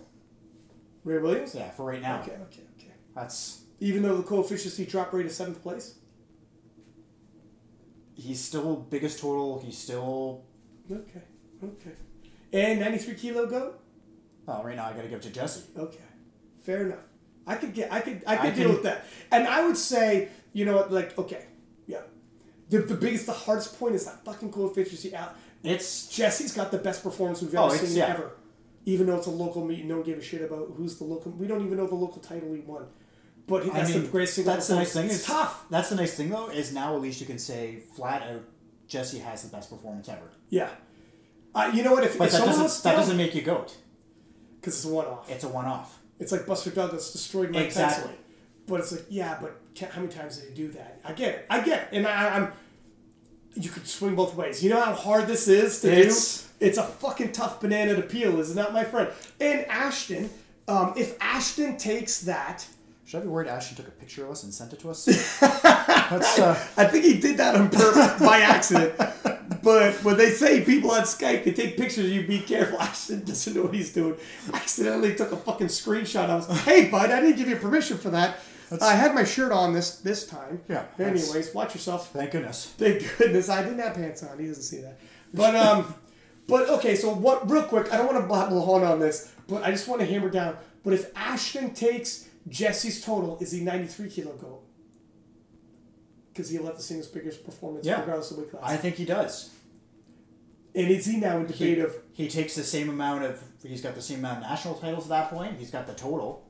Ray 1.04 1.18
Williams. 1.18 1.54
yeah, 1.56 1.72
for 1.72 1.86
right 1.86 2.02
now. 2.02 2.22
Okay, 2.22 2.38
okay, 2.48 2.64
okay. 2.78 2.94
That's 3.16 3.62
Even 3.82 4.04
though 4.04 4.16
the 4.16 4.24
coefficiency 4.24 4.86
drop 4.86 5.12
rate 5.12 5.26
is 5.26 5.36
seventh 5.36 5.62
place. 5.62 5.96
he's 8.14 8.40
still 8.42 8.76
biggest 8.78 9.20
total. 9.20 9.60
He's 9.60 9.78
still. 9.78 10.44
Okay, 10.92 11.22
okay. 11.64 11.92
And 12.54 12.80
ninety 12.80 12.98
three 12.98 13.16
kilo 13.16 13.46
goat. 13.48 13.80
Oh, 14.48 14.64
right 14.64 14.76
now 14.76 14.86
I 14.88 14.94
gotta 14.94 15.08
give 15.08 15.20
it 15.20 15.24
to 15.24 15.30
Jesse. 15.30 15.64
Okay, 15.78 16.00
fair 16.64 16.86
enough. 16.86 17.00
I 17.48 17.56
could 17.56 17.74
get, 17.74 17.92
I 17.92 18.00
could, 18.02 18.22
I 18.28 18.36
could 18.38 18.52
I 18.52 18.56
deal 18.56 18.66
can- 18.68 18.74
with 18.76 18.84
that. 18.84 19.06
And 19.32 19.48
I 19.48 19.66
would 19.66 19.78
say, 19.78 20.30
you 20.54 20.66
know 20.66 20.76
what, 20.76 20.92
like, 20.92 21.18
okay, 21.18 21.46
yeah. 21.88 22.02
The, 22.70 22.80
the 22.80 22.96
biggest, 22.96 23.26
the 23.26 23.32
hardest 23.34 23.80
point 23.80 23.96
is 23.96 24.06
that 24.06 24.24
fucking 24.24 24.52
coefficient 24.52 25.14
out. 25.14 25.36
It's 25.64 26.08
Jesse's 26.08 26.54
got 26.54 26.72
the 26.72 26.78
best 26.78 27.04
performance 27.04 27.42
we've 27.42 27.54
Oh, 27.56 27.66
ever 27.66 27.76
it's- 27.76 27.90
seen 27.90 27.98
yeah. 28.00 28.08
ever. 28.14 28.32
Even 28.86 29.06
though 29.08 29.18
it's 29.18 29.28
a 29.28 29.32
local 29.32 29.64
meet, 29.64 29.86
no 29.86 29.98
one 29.98 30.04
gave 30.04 30.18
a 30.18 30.22
shit 30.24 30.42
about 30.42 30.72
who's 30.76 30.98
the 30.98 31.04
local. 31.04 31.32
We 31.34 31.46
don't 31.46 31.64
even 31.64 31.78
know 31.78 31.86
the 31.86 31.94
local 31.96 32.20
title 32.22 32.52
he 32.54 32.62
won. 32.62 32.86
But 33.48 33.64
I 33.64 33.70
that's 33.82 33.94
mean, 33.94 34.04
the 34.04 34.10
greatest 34.10 34.36
single 34.36 34.54
that's 34.54 34.68
the 34.68 34.76
nice 34.76 34.94
thing. 34.94 35.06
Is 35.06 35.18
It's 35.18 35.26
tough. 35.28 35.66
That's 35.70 35.90
the 35.90 35.96
nice 35.96 36.16
thing 36.16 36.30
though. 36.30 36.50
Is 36.50 36.74
now 36.74 36.96
at 36.96 37.02
least 37.02 37.20
you 37.22 37.28
can 37.28 37.38
say 37.38 37.84
flat 37.96 38.24
out, 38.24 38.42
Jesse 38.88 39.20
has 39.20 39.44
the 39.44 39.56
best 39.56 39.70
performance 39.70 40.10
ever. 40.10 40.32
Yeah. 40.50 40.70
Uh, 41.54 41.72
you 41.74 41.84
know 41.84 41.92
what? 41.94 42.04
If, 42.04 42.18
But 42.18 42.28
if 42.28 42.32
that 42.34 42.46
doesn't 42.46 42.84
that 42.84 42.96
doesn't 42.96 43.18
make 43.18 43.36
you 43.36 43.42
goat. 43.42 43.76
because 44.60 44.76
it's 44.76 44.86
a 44.86 44.90
one 44.94 45.06
off. 45.06 45.30
It's 45.30 45.44
a 45.44 45.50
one 45.50 45.66
off. 45.66 46.00
It's 46.20 46.32
like 46.32 46.46
Buster 46.46 46.70
Douglas 46.70 47.12
destroyed 47.12 47.52
Mike 47.52 47.66
Exactly. 47.68 48.04
Tyson. 48.10 48.18
But 48.68 48.80
it's 48.82 48.92
like, 48.92 49.06
yeah, 49.10 49.38
but 49.42 49.60
how 49.92 50.02
many 50.02 50.14
times 50.14 50.38
did 50.38 50.50
he 50.50 50.56
do 50.56 50.68
that? 50.74 51.00
I 51.04 51.14
get 51.14 51.30
it. 51.36 51.46
I 51.50 51.62
get 51.62 51.84
it. 51.84 51.88
And 51.98 52.08
I, 52.08 52.36
I'm. 52.38 52.54
You 53.56 53.70
could 53.70 53.86
swing 53.88 54.16
both 54.16 54.34
ways. 54.36 54.64
You 54.64 54.70
know 54.70 54.80
how 54.80 54.94
hard 54.94 55.28
this 55.28 55.48
is 55.48 55.82
to 55.82 55.92
It's- 55.92 56.44
do? 56.44 56.48
It's 56.68 56.78
a 56.78 56.84
fucking 56.84 57.32
tough 57.32 57.60
banana 57.60 57.96
to 57.96 58.04
peel, 58.04 58.40
is 58.40 58.52
it 58.52 58.56
not, 58.56 58.72
my 58.72 58.84
friend? 58.84 59.10
And 59.40 59.66
Ashton, 59.66 60.30
um, 60.68 60.94
if 60.96 61.18
Ashton 61.20 61.76
takes 61.76 62.22
that, 62.22 62.68
Should 63.12 63.18
I 63.18 63.24
be 63.24 63.28
worried 63.28 63.50
Ashton 63.50 63.76
took 63.76 63.90
a 63.90 63.92
picture 63.92 64.24
of 64.24 64.32
us 64.32 64.44
and 64.44 64.54
sent 64.54 64.72
it 64.72 64.80
to 64.80 64.90
us? 64.90 65.04
That's 65.42 66.40
uh, 66.40 66.58
I 66.78 66.86
think 66.86 67.04
he 67.04 67.20
did 67.20 67.36
that 67.36 67.56
on 67.56 67.70
purpose 67.70 68.18
by 68.22 68.40
accident. 68.40 68.94
But 69.64 69.94
when 70.04 70.18
they 70.18 70.32
say 70.32 70.62
people 70.66 70.90
on 70.90 71.04
Skype 71.04 71.44
can 71.44 71.54
take 71.54 71.78
pictures 71.78 72.06
of 72.06 72.12
you, 72.12 72.26
be 72.26 72.40
careful. 72.40 72.82
Ashton 72.82 73.24
doesn't 73.24 73.54
know 73.54 73.62
what 73.64 73.76
he's 73.76 73.94
doing. 73.94 74.16
Accidentally 74.52 75.14
took 75.14 75.32
a 75.34 75.38
fucking 75.38 75.68
screenshot. 75.68 76.32
I 76.32 76.36
was 76.36 76.50
like, 76.50 76.62
hey, 76.62 76.90
bud, 76.90 77.12
I 77.12 77.20
didn't 77.22 77.36
give 77.36 77.48
you 77.48 77.58
permission 77.58 78.00
for 78.00 78.10
that. 78.10 78.38
I 78.82 78.94
had 78.96 79.14
my 79.14 79.24
shirt 79.24 79.52
on 79.52 79.74
this 79.74 79.98
this 79.98 80.26
time. 80.26 80.62
Yeah, 80.68 80.86
that's- 80.98 81.28
Anyways, 81.30 81.54
watch 81.54 81.76
yourself. 81.76 82.12
thank 82.12 82.32
goodness. 82.32 82.74
Thank 82.78 83.04
goodness 83.20 83.50
I 83.50 83.62
didn't 83.62 83.80
have 83.80 83.94
pants 83.94 84.24
on. 84.24 84.40
He 84.40 84.48
doesn't 84.48 84.64
see 84.64 84.78
that. 84.82 84.98
But 85.32 85.56
um, 85.56 85.94
but 86.48 86.68
okay. 86.70 86.96
So 86.96 87.14
what? 87.14 87.48
Real 87.48 87.64
quick, 87.64 87.94
I 87.94 87.98
don't 87.98 88.08
want 88.12 88.24
to 88.24 88.28
babble 88.28 88.64
on 88.74 88.84
on 88.84 89.00
this, 89.00 89.32
but 89.48 89.64
I 89.64 89.70
just 89.70 89.88
want 89.88 90.00
to 90.02 90.08
hammer 90.08 90.30
down. 90.30 90.58
But 90.84 90.94
if 90.94 91.16
Ashton 91.16 91.76
takes 91.76 92.28
Jesse's 92.50 93.04
total, 93.04 93.38
is 93.40 93.52
the 93.52 93.62
ninety 93.62 93.88
three 93.88 94.10
kilo 94.10 94.34
gold? 94.34 94.64
Because 96.34 96.50
he'll 96.50 96.66
have 96.66 96.78
the 96.78 96.82
singles 96.84 97.08
biggest 97.08 97.44
performance 97.46 97.86
Yeah. 97.86 98.00
regardless 98.02 98.32
of 98.32 98.38
weight 98.38 98.52
class. 98.52 98.64
I 98.66 98.78
think 98.78 98.96
he 98.96 99.06
does. 99.06 99.52
and 100.74 100.88
is 100.90 101.06
he 101.06 101.18
now 101.18 101.36
in 101.38 101.46
debate 101.48 101.78
He, 101.78 101.80
of? 101.82 101.94
he 102.14 102.28
takes 102.30 102.56
the 102.56 102.64
same 102.64 102.90
amount 102.90 103.26
of. 103.26 103.44
He's 103.62 103.82
got 103.82 103.94
the 103.96 104.02
same 104.02 104.20
amount 104.20 104.38
of 104.38 104.44
national 104.50 104.76
titles 104.76 105.04
at 105.06 105.10
that 105.10 105.30
point. 105.30 105.58
He's 105.60 105.70
got 105.72 105.86
the 105.86 105.94
total. 105.94 106.48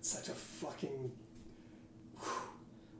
Such 0.00 0.28
a 0.28 0.32
fucking. 0.32 1.12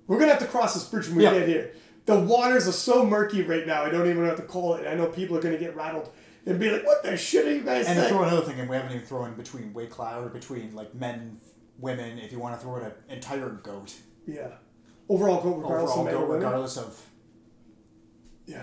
We're 0.06 0.18
gonna 0.18 0.32
have 0.32 0.40
to 0.40 0.46
cross 0.46 0.74
this 0.74 0.84
bridge 0.84 1.08
when 1.08 1.16
we 1.16 1.24
Yeah. 1.24 1.32
get 1.38 1.48
here. 1.48 1.72
The 2.04 2.20
waters 2.20 2.68
are 2.68 2.72
so 2.72 3.04
murky 3.04 3.42
right 3.42 3.66
now. 3.66 3.82
I 3.84 3.88
don't 3.90 4.06
even 4.08 4.22
know 4.22 4.28
what 4.28 4.36
to 4.36 4.42
call 4.44 4.74
it. 4.74 4.86
I 4.86 4.94
know 4.94 5.06
people 5.06 5.36
are 5.36 5.40
gonna 5.40 5.58
get 5.58 5.74
rattled 5.74 6.10
and 6.44 6.60
be 6.60 6.70
like, 6.70 6.84
"What 6.86 7.02
the 7.02 7.16
shit 7.16 7.46
are 7.46 7.52
you 7.54 7.62
guys 7.62 7.86
And 7.88 8.06
throw 8.08 8.22
another 8.22 8.42
thing, 8.42 8.60
and 8.60 8.68
we 8.68 8.76
haven't 8.76 8.92
even 8.92 9.06
thrown 9.06 9.34
between 9.34 9.72
weight 9.72 9.90
class 9.90 10.22
or 10.24 10.28
between 10.28 10.74
like 10.74 10.94
men, 10.94 11.40
women. 11.78 12.18
If 12.18 12.32
you 12.32 12.38
want 12.38 12.54
to 12.56 12.60
throw 12.60 12.76
in 12.76 12.84
an 12.84 12.92
entire 13.08 13.50
goat, 13.50 13.94
Yeah. 14.26 14.48
Overall 15.08 15.40
goal, 15.40 15.54
regardless 15.58 15.90
overall 15.92 16.06
of 16.06 16.12
goat, 16.12 16.20
women. 16.28 16.36
regardless 16.44 16.76
of 16.76 17.02
Yeah. 18.46 18.62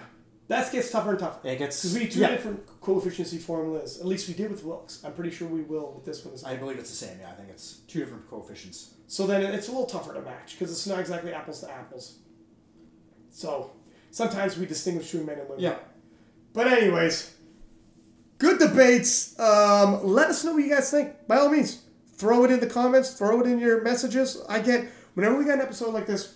That 0.49 0.69
gets 0.71 0.91
tougher 0.91 1.11
and 1.11 1.19
tougher. 1.19 1.47
it 1.47 1.57
gets. 1.57 1.81
Because 1.81 1.97
we 1.97 2.07
two 2.07 2.19
yeah, 2.19 2.31
different 2.31 2.81
coefficiency 2.81 3.37
formulas. 3.37 3.99
At 3.99 4.05
least 4.05 4.27
we 4.27 4.33
did 4.33 4.51
with 4.51 4.63
Wilks. 4.63 5.01
I'm 5.03 5.13
pretty 5.13 5.31
sure 5.31 5.47
we 5.47 5.61
will 5.61 5.93
with 5.95 6.05
this 6.05 6.23
one 6.25 6.33
as 6.33 6.43
well. 6.43 6.51
I 6.53 6.57
believe 6.57 6.77
it's 6.79 6.89
the 6.89 6.95
same. 7.05 7.17
Yeah, 7.21 7.31
I 7.31 7.33
think 7.33 7.49
it's 7.49 7.77
two 7.87 7.99
different 7.99 8.29
coefficients. 8.29 8.93
So 9.07 9.25
then 9.25 9.41
it's 9.41 9.67
a 9.69 9.71
little 9.71 9.85
tougher 9.85 10.13
to 10.13 10.21
match 10.21 10.53
because 10.59 10.71
it's 10.71 10.85
not 10.85 10.99
exactly 10.99 11.31
apples 11.33 11.61
to 11.61 11.71
apples. 11.71 12.17
So 13.29 13.71
sometimes 14.11 14.57
we 14.57 14.65
distinguish 14.65 15.05
between 15.11 15.27
men 15.27 15.39
and 15.39 15.47
women. 15.49 15.63
Yeah. 15.63 15.77
But 16.51 16.67
anyways, 16.67 17.33
good 18.37 18.59
debates. 18.59 19.39
Um, 19.39 20.05
let 20.05 20.29
us 20.29 20.43
know 20.43 20.53
what 20.53 20.63
you 20.63 20.69
guys 20.69 20.91
think. 20.91 21.25
By 21.27 21.37
all 21.37 21.49
means, 21.49 21.82
throw 22.15 22.43
it 22.45 22.51
in 22.51 22.59
the 22.59 22.67
comments. 22.67 23.11
Throw 23.13 23.41
it 23.41 23.47
in 23.47 23.59
your 23.59 23.81
messages. 23.81 24.41
I 24.49 24.59
get 24.59 24.85
whenever 25.13 25.37
we 25.37 25.45
got 25.45 25.55
an 25.55 25.61
episode 25.61 25.93
like 25.93 26.07
this, 26.07 26.35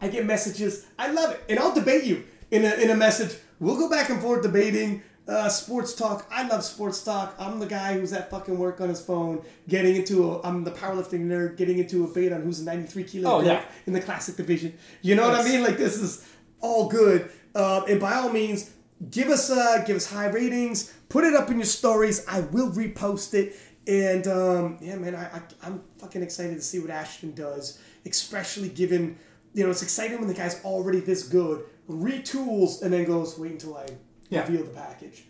I 0.00 0.08
get 0.08 0.26
messages. 0.26 0.86
I 0.98 1.10
love 1.12 1.32
it, 1.32 1.40
and 1.48 1.58
I'll 1.58 1.74
debate 1.74 2.04
you 2.04 2.24
in 2.50 2.64
a 2.64 2.74
in 2.74 2.90
a 2.90 2.96
message. 2.96 3.38
We'll 3.60 3.76
go 3.78 3.88
back 3.88 4.10
and 4.10 4.20
forth 4.20 4.42
debating 4.42 5.02
uh, 5.28 5.48
sports 5.48 5.94
talk. 5.94 6.26
I 6.32 6.48
love 6.48 6.64
sports 6.64 7.02
talk. 7.04 7.36
I'm 7.38 7.60
the 7.60 7.66
guy 7.66 7.94
who's 7.94 8.12
at 8.12 8.28
fucking 8.28 8.58
work 8.58 8.80
on 8.80 8.88
his 8.88 9.00
phone, 9.00 9.42
getting 9.68 9.94
into 9.94 10.32
a. 10.32 10.42
I'm 10.42 10.64
the 10.64 10.72
powerlifting 10.72 11.26
nerd, 11.26 11.56
getting 11.56 11.78
into 11.78 12.04
a 12.04 12.08
debate 12.08 12.32
on 12.32 12.42
who's 12.42 12.58
a 12.60 12.64
93 12.64 13.04
kilo 13.04 13.30
Oh, 13.30 13.40
yeah. 13.40 13.62
in 13.86 13.92
the 13.92 14.00
classic 14.00 14.36
division. 14.36 14.74
You 15.00 15.14
know 15.14 15.28
what 15.28 15.38
I 15.38 15.44
mean? 15.44 15.62
Like 15.62 15.76
this 15.78 15.96
is 16.00 16.26
all 16.60 16.88
good. 16.88 17.30
Uh, 17.54 17.82
and 17.88 18.00
by 18.00 18.14
all 18.14 18.30
means, 18.30 18.70
give 19.10 19.28
us 19.28 19.48
uh, 19.50 19.84
give 19.86 19.96
us 19.96 20.10
high 20.10 20.26
ratings. 20.28 20.92
Put 21.08 21.22
it 21.24 21.34
up 21.34 21.50
in 21.50 21.58
your 21.58 21.66
stories. 21.66 22.26
I 22.26 22.40
will 22.40 22.70
repost 22.72 23.34
it. 23.34 23.54
And 23.86 24.26
um, 24.28 24.78
yeah, 24.80 24.96
man, 24.96 25.14
I, 25.16 25.24
I 25.24 25.40
I'm 25.64 25.82
fucking 25.98 26.22
excited 26.22 26.54
to 26.54 26.62
see 26.62 26.78
what 26.78 26.90
Ashton 26.90 27.32
does, 27.34 27.78
especially 28.06 28.68
given 28.68 29.18
you 29.54 29.64
know 29.64 29.70
it's 29.70 29.82
exciting 29.82 30.18
when 30.18 30.28
the 30.28 30.34
guy's 30.34 30.62
already 30.64 31.00
this 31.00 31.24
good, 31.28 31.64
retools, 31.90 32.82
and 32.82 32.92
then 32.92 33.04
goes 33.04 33.38
wait 33.38 33.52
until 33.52 33.76
I 33.76 33.86
Yeah. 34.30 34.42
reveal 34.42 34.64
the 34.64 34.70
package. 34.70 35.24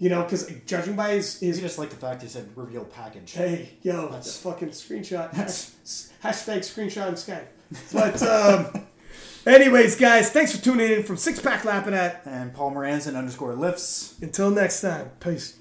You 0.00 0.10
know, 0.10 0.22
because 0.22 0.48
judging 0.64 0.94
by 0.94 1.14
his, 1.14 1.40
his 1.40 1.56
You 1.56 1.62
just 1.62 1.76
like 1.76 1.90
the 1.90 1.96
fact 1.96 2.22
he 2.22 2.28
said 2.28 2.48
reveal 2.54 2.84
package. 2.84 3.32
Hey, 3.32 3.70
yo, 3.82 4.02
That's- 4.06 4.36
fucking 4.38 4.68
screenshot. 4.68 5.32
Hash, 5.32 5.70
hashtag 6.22 6.58
screenshot 6.60 7.08
in 7.08 7.14
Skype. 7.14 7.46
But, 7.92 8.22
um, 8.22 8.86
anyways, 9.46 9.96
guys, 9.96 10.30
thanks 10.30 10.54
for 10.56 10.62
tuning 10.64 10.92
in 10.92 11.02
from 11.02 11.16
Six 11.16 11.40
Pack 11.40 11.64
Lapping 11.64 11.94
At. 11.94 12.22
And 12.24 12.54
Paul 12.54 12.70
Moranson 12.74 13.16
underscore 13.16 13.56
lifts. 13.56 14.14
Until 14.22 14.50
next 14.52 14.82
time, 14.82 15.10
peace. 15.18 15.58